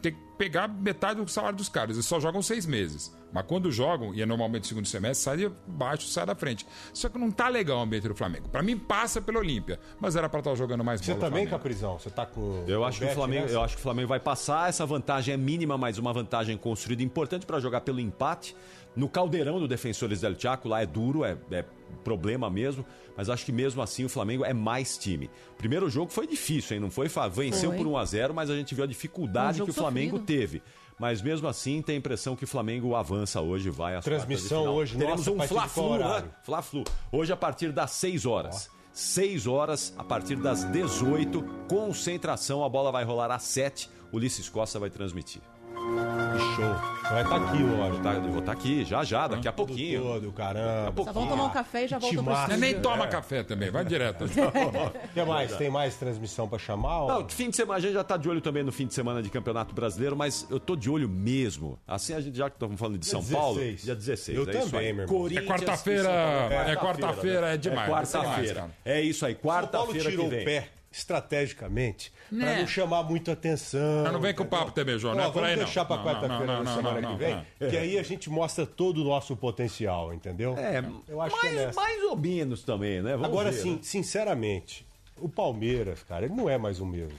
tem 0.00 0.12
que 0.12 0.18
pegar 0.36 0.66
metade 0.66 1.20
do 1.20 1.28
salário 1.30 1.56
dos 1.56 1.68
caras. 1.68 1.94
Eles 1.96 2.06
só 2.06 2.18
jogam 2.18 2.42
seis 2.42 2.66
meses. 2.66 3.16
Mas 3.32 3.46
quando 3.46 3.70
jogam, 3.70 4.12
e 4.12 4.20
é 4.20 4.26
normalmente 4.26 4.66
segundo 4.66 4.86
semestre, 4.86 5.22
sai 5.24 5.36
de 5.36 5.48
baixo, 5.66 6.08
sai 6.08 6.26
da 6.26 6.34
frente. 6.34 6.66
Só 6.92 7.08
que 7.08 7.16
não 7.16 7.30
tá 7.30 7.48
legal 7.48 7.78
o 7.78 7.82
ambiente 7.82 8.08
do 8.08 8.14
Flamengo. 8.14 8.48
Pra 8.48 8.62
mim, 8.62 8.76
passa 8.76 9.22
pelo 9.22 9.38
Olímpia. 9.38 9.78
Mas 10.00 10.16
era 10.16 10.28
pra 10.28 10.40
estar 10.40 10.54
jogando 10.56 10.82
mais 10.82 11.00
Você 11.00 11.14
bola 11.14 11.26
o 11.26 11.30
também. 11.30 11.46
Caprizão? 11.46 11.98
Você 11.98 12.10
tá 12.10 12.26
com. 12.26 12.64
Eu 12.66 12.80
com 12.80 12.86
acho, 12.86 12.98
que 12.98 13.04
o 13.04 13.10
Flamengo, 13.10 13.42
nessa? 13.42 13.54
eu 13.54 13.62
acho 13.62 13.74
que 13.76 13.80
o 13.80 13.82
Flamengo 13.82 14.08
vai 14.08 14.18
passar. 14.20 14.68
Essa 14.68 14.84
vantagem 14.84 15.34
é 15.34 15.36
mínima, 15.36 15.78
mas 15.78 15.98
uma 15.98 16.12
vantagem 16.12 16.56
construída 16.58 17.02
importante 17.02 17.46
para 17.46 17.60
jogar 17.60 17.82
pelo 17.82 18.00
empate. 18.00 18.56
No 18.94 19.08
caldeirão 19.08 19.58
do 19.58 19.68
Defensores 19.68 20.20
del 20.20 20.38
Chaco, 20.38 20.68
lá 20.68 20.82
é 20.82 20.86
duro, 20.86 21.24
é, 21.24 21.38
é 21.50 21.64
problema 22.04 22.48
mesmo. 22.50 22.84
Mas 23.16 23.28
acho 23.28 23.44
que 23.44 23.52
mesmo 23.52 23.82
assim 23.82 24.04
o 24.04 24.08
Flamengo 24.08 24.44
é 24.44 24.52
mais 24.54 24.96
time. 24.96 25.30
Primeiro 25.58 25.88
jogo 25.90 26.10
foi 26.10 26.26
difícil, 26.26 26.74
hein? 26.76 26.80
Não 26.80 26.90
foi 26.90 27.08
venceu 27.30 27.70
Foi. 27.70 27.78
por 27.78 27.86
1 27.86 27.96
a 27.98 28.04
0 28.04 28.34
mas 28.34 28.50
a 28.50 28.56
gente 28.56 28.74
viu 28.74 28.84
a 28.84 28.86
Um 28.86 28.90
dificuldade 28.90 29.58
jogo 29.58 29.70
que 29.72 29.78
o 29.78 29.80
Flamengo 29.80 30.18
sofrido. 30.18 30.26
teve. 30.26 30.62
Mas 30.98 31.20
mesmo 31.20 31.48
assim, 31.48 31.82
tem 31.82 31.96
a 31.96 31.98
impressão 31.98 32.36
que 32.36 32.44
o 32.44 32.46
Flamengo 32.46 32.94
avança 32.94 33.40
hoje, 33.40 33.70
vai 33.70 33.96
às 33.96 34.04
Transmissão 34.04 34.60
final. 34.60 34.74
hoje, 34.74 34.96
Teremos 34.96 35.26
nossa, 35.26 35.30
um 35.44 35.48
Fla-Flu, 35.48 35.98
né? 35.98 36.24
Fla-Flu. 36.44 36.84
Hoje 37.10 37.32
a 37.32 37.36
partir 37.36 37.72
das 37.72 37.90
6 37.92 38.24
horas. 38.26 38.70
6 38.92 39.46
horas, 39.46 39.94
a 39.96 40.04
partir 40.04 40.36
das 40.36 40.64
18, 40.64 41.42
concentração, 41.68 42.62
a 42.64 42.68
bola 42.68 42.92
vai 42.92 43.04
rolar 43.04 43.30
às 43.30 43.42
7. 43.42 43.88
Ulisses 44.12 44.48
Costa 44.48 44.78
vai 44.78 44.90
transmitir. 44.90 45.40
Que 45.82 46.56
show. 46.56 46.74
Vai 47.12 47.22
estar 47.24 47.36
aqui, 47.36 47.62
lógico. 47.62 48.02
Tá, 48.02 48.14
eu 48.14 48.22
vou 48.22 48.38
estar 48.38 48.52
aqui, 48.52 48.84
já 48.84 49.04
já, 49.04 49.26
daqui 49.28 49.46
a 49.48 49.52
pouquinho. 49.52 50.02
Todo, 50.02 50.32
caramba. 50.32 51.04
Só 51.04 51.12
vão 51.12 51.26
tomar 51.26 51.44
um 51.44 51.50
café 51.50 51.84
e 51.84 51.88
já 51.88 51.98
voltam 51.98 52.24
pro. 52.24 52.32
Você 52.34 52.40
estúdio. 52.42 52.60
nem 52.60 52.80
toma 52.80 53.06
café 53.08 53.42
também, 53.42 53.70
vai 53.70 53.84
direto. 53.84 54.24
O 54.24 54.28
que 55.12 55.22
mais? 55.24 55.54
Tem 55.56 55.68
mais 55.68 55.94
transmissão 55.96 56.48
pra 56.48 56.58
chamar? 56.58 57.02
ou- 57.02 57.08
Não, 57.08 57.28
fim 57.28 57.50
de 57.50 57.56
semana, 57.56 57.78
a 57.78 57.80
gente 57.80 57.92
já 57.92 58.04
tá 58.04 58.16
de 58.16 58.28
olho 58.28 58.40
também 58.40 58.62
no 58.62 58.72
fim 58.72 58.86
de 58.86 58.94
semana 58.94 59.22
de 59.22 59.28
Campeonato 59.28 59.74
Brasileiro, 59.74 60.16
mas 60.16 60.46
eu 60.48 60.58
tô 60.58 60.74
de 60.74 60.88
olho 60.88 61.08
mesmo. 61.08 61.78
Assim, 61.86 62.14
a 62.14 62.20
gente 62.20 62.36
já 62.38 62.48
que 62.48 62.56
estamos 62.56 62.78
falando 62.78 62.98
de 62.98 63.04
Dia 63.04 63.10
São 63.10 63.24
Paulo, 63.24 63.56
16. 63.58 63.82
dia 63.84 63.94
16. 63.94 64.38
Eu 64.38 64.44
é 64.48 64.50
isso 64.58 64.70
também, 64.70 64.86
aí. 64.86 64.92
meu 64.94 65.04
irmão. 65.04 65.18
Corinthians 65.18 65.44
É 65.44 65.48
quarta-feira, 65.48 66.08
é 66.10 66.76
quarta-feira, 66.76 67.46
é 67.54 67.56
demais, 67.56 67.56
É 67.56 67.58
demais, 67.58 68.10
quarta-feira. 68.12 68.70
É 68.84 69.00
isso 69.02 69.26
aí, 69.26 69.32
São 69.34 69.42
Paulo 69.42 69.66
quarta-feira 69.68 70.04
que 70.04 70.10
tirou 70.16 70.28
vem. 70.30 70.40
o 70.42 70.44
pé 70.44 70.68
estrategicamente, 70.92 72.12
para 72.28 72.38
Né. 72.38 72.60
não 72.60 72.66
chamar 72.66 73.02
muito 73.02 73.30
atenção. 73.30 74.02
Mas 74.04 74.12
não 74.12 74.20
vem 74.20 74.34
com 74.34 74.42
o 74.42 74.46
papo, 74.46 74.70
TB, 74.72 74.98
João, 74.98 75.14
Ó, 75.14 75.16
não 75.16 75.22
é 75.24 75.26
por 75.26 75.34
vamos 75.34 75.48
aí, 75.50 75.56
não. 75.56 75.64
deixar 75.64 75.84
para 75.84 75.96
Não, 75.96 76.04
quarta-feira 76.04 76.46
não, 76.46 76.46
não, 76.58 76.64
da 76.64 76.70
não, 76.70 76.76
semana 76.76 77.00
não, 77.00 77.12
que 77.12 77.24
vem, 77.24 77.34
não. 77.60 77.70
que 77.70 77.76
aí 77.76 77.98
a 77.98 78.02
gente 78.02 78.28
mostra 78.30 78.66
todo 78.66 79.00
o 79.00 79.04
nosso 79.04 79.36
potencial, 79.36 80.12
entendeu? 80.12 80.56
É, 80.56 80.82
eu 81.08 81.20
acho 81.20 81.40
que 81.40 81.46
é 81.46 81.50
mais, 81.52 81.66
nessa. 81.66 81.80
mais 81.80 82.02
ou 82.04 82.16
menos 82.16 82.62
também, 82.62 83.02
né? 83.02 83.12
Vamos 83.12 83.26
Agora, 83.26 83.50
ver, 83.50 83.58
sim, 83.58 83.72
né? 83.72 83.78
sinceramente, 83.82 84.86
o 85.18 85.28
Palmeiras, 85.28 86.02
cara, 86.02 86.26
ele 86.26 86.34
não 86.34 86.48
é 86.48 86.58
mais 86.58 86.80
o 86.80 86.86
mesmo. 86.86 87.18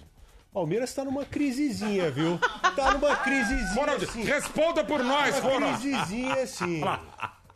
O 0.51 0.53
Palmeiras 0.53 0.93
tá 0.93 1.03
numa 1.03 1.25
crisezinha, 1.25 2.11
viu? 2.11 2.37
Tá 2.75 2.91
numa 2.93 3.15
crisezinha. 3.15 3.73
Ronald, 3.73 4.03
assim. 4.03 4.23
responda 4.23 4.83
por 4.83 5.03
nós, 5.03 5.39
Uma 5.39 5.49
Ronald. 5.49 5.81
crisezinha, 5.81 6.33
assim. 6.43 6.81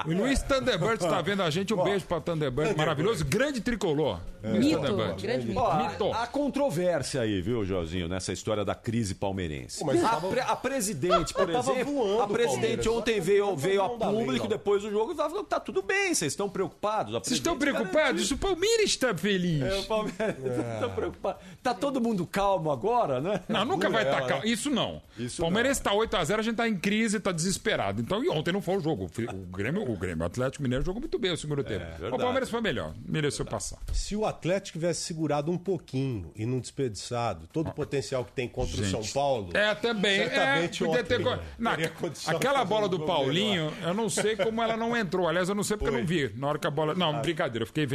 O 0.06 0.12
Luiz 0.14 0.44
Thunderbird 0.44 1.04
está 1.04 1.22
vendo 1.22 1.42
a 1.42 1.50
gente. 1.50 1.74
Um 1.74 1.84
beijo 1.84 2.06
para 2.06 2.22
Thunderbird, 2.22 2.78
maravilhoso. 2.78 3.26
Grande 3.26 3.60
tricolor. 3.62 4.20
Luiz 4.44 4.60
Mito, 4.66 4.80
Thunderbird. 4.82 5.22
grande 5.24 5.48
mito. 5.48 5.60
Ó, 5.60 5.76
Mito. 5.90 6.12
Há 6.14 6.28
controvérsia 6.28 7.22
aí, 7.22 7.42
viu, 7.42 7.66
Joãozinho, 7.66 8.08
nessa 8.08 8.32
história 8.32 8.64
da 8.64 8.76
crise 8.76 9.16
palmeirense. 9.16 9.80
Pô, 9.80 9.86
mas 9.88 10.04
a, 10.04 10.10
tava- 10.10 10.28
pre- 10.30 10.40
a 10.42 10.56
presidente, 10.56 11.34
por 11.34 11.52
Tava 11.52 11.72
exemplo, 11.72 11.94
voando 11.96 12.22
a 12.22 12.28
presidente 12.28 12.60
Palmeiras. 12.84 12.88
ontem 12.88 13.14
Tava 13.16 13.26
veio, 13.26 13.56
veio 13.56 13.82
a 13.82 13.88
lei, 13.88 13.98
público 13.98 14.48
depois 14.48 14.84
do 14.84 14.92
jogo 14.92 15.14
e 15.14 15.16
falou 15.16 15.44
que 15.44 15.50
tá 15.50 15.60
tudo 15.60 15.82
bem, 15.82 16.14
vocês 16.14 16.32
estão 16.32 16.48
preocupados. 16.48 17.16
A 17.16 17.20
Vocês 17.20 17.38
estão 17.38 17.58
preocupados? 17.58 18.30
O 18.32 18.38
Palmeiras 18.38 18.86
está 18.92 19.14
feliz. 19.16 19.64
É, 19.64 19.80
o 19.80 19.84
Palmeiras 19.86 20.36
tá 20.80 20.90
preocupado. 20.90 21.40
Tá 21.64 21.74
todo 21.74 22.00
mundo 22.00 22.26
calmo 22.28 22.72
agora, 22.72 23.20
né? 23.20 23.42
Não, 23.50 23.66
nunca 23.66 23.90
vai 23.90 24.04
estar 24.04 24.20
ela, 24.20 24.28
calmo. 24.28 24.44
né? 24.44 24.50
Isso 24.52 24.70
não. 24.70 25.02
Isso 25.18 25.42
Palmeiras 25.42 25.78
está 25.78 25.92
8x0, 25.92 26.36
a 26.40 26.42
gente 26.44 26.52
está 26.52 26.70
em 26.70 26.78
crise, 26.78 27.18
está 27.18 27.32
desesperado. 27.32 28.00
Então, 28.00 28.24
e 28.24 28.30
ontem 28.30 28.52
não 28.52 28.62
foi 28.62 28.78
o 28.78 28.80
jogo. 28.80 29.08
O 29.34 29.38
Grêmio, 29.58 29.87
o 29.92 29.98
Grêmio 29.98 30.24
o 30.24 30.28
Atlético 30.28 30.64
Mineiro 30.64 30.84
jogou 30.84 31.02
muito 31.02 31.18
bem 31.20 31.32
o 31.32 31.38
segundo 31.38 31.64
tempo. 31.64 31.86
o 31.86 32.00
verdade. 32.00 32.24
Palmeiras 32.24 32.50
foi 32.50 32.62
melhor, 32.62 32.94
mereceu 33.06 33.46
passar. 33.46 33.80
Se 33.94 34.16
o 34.16 34.26
Atlético 34.26 34.78
tivesse 34.78 35.02
segurado 35.02 35.52
um 35.52 35.58
pouquinho 35.58 36.32
e 36.36 36.46
não 36.46 36.60
desperdiçado 36.60 37.48
todo 37.48 37.70
o 37.70 37.74
potencial 37.74 38.26
que 38.26 38.32
tem 38.32 38.48
contra 38.48 38.82
o 38.82 38.84
Gente, 38.84 38.92
São 38.92 39.14
Paulo. 39.14 39.50
É, 39.56 39.74
também. 39.76 40.20
Certamente 40.20 40.84
é, 40.84 40.88
podia 40.88 41.04
ter... 41.04 41.28
ontem, 41.28 41.42
de 41.78 42.30
aquela 42.30 42.66
bola 42.66 42.90
do 42.90 43.06
Paulinho, 43.06 43.72
eu 43.84 43.94
não 43.94 44.10
sei 44.10 44.36
como 44.36 44.62
ela 44.62 44.76
não 44.76 44.96
entrou. 44.96 45.28
Aliás, 45.28 45.50
eu 45.50 45.56
não 45.56 45.64
sei 45.64 45.78
porque 45.78 45.94
eu 45.94 46.00
não 46.00 46.06
vi. 46.06 46.32
Na 46.36 46.48
hora 46.48 46.60
que 46.60 46.68
a 46.68 46.72
bola. 46.72 46.94
Não, 46.94 47.22
brincadeira, 47.22 47.64
eu 47.64 47.68
fiquei 47.68 47.86
vendo. 47.86 47.86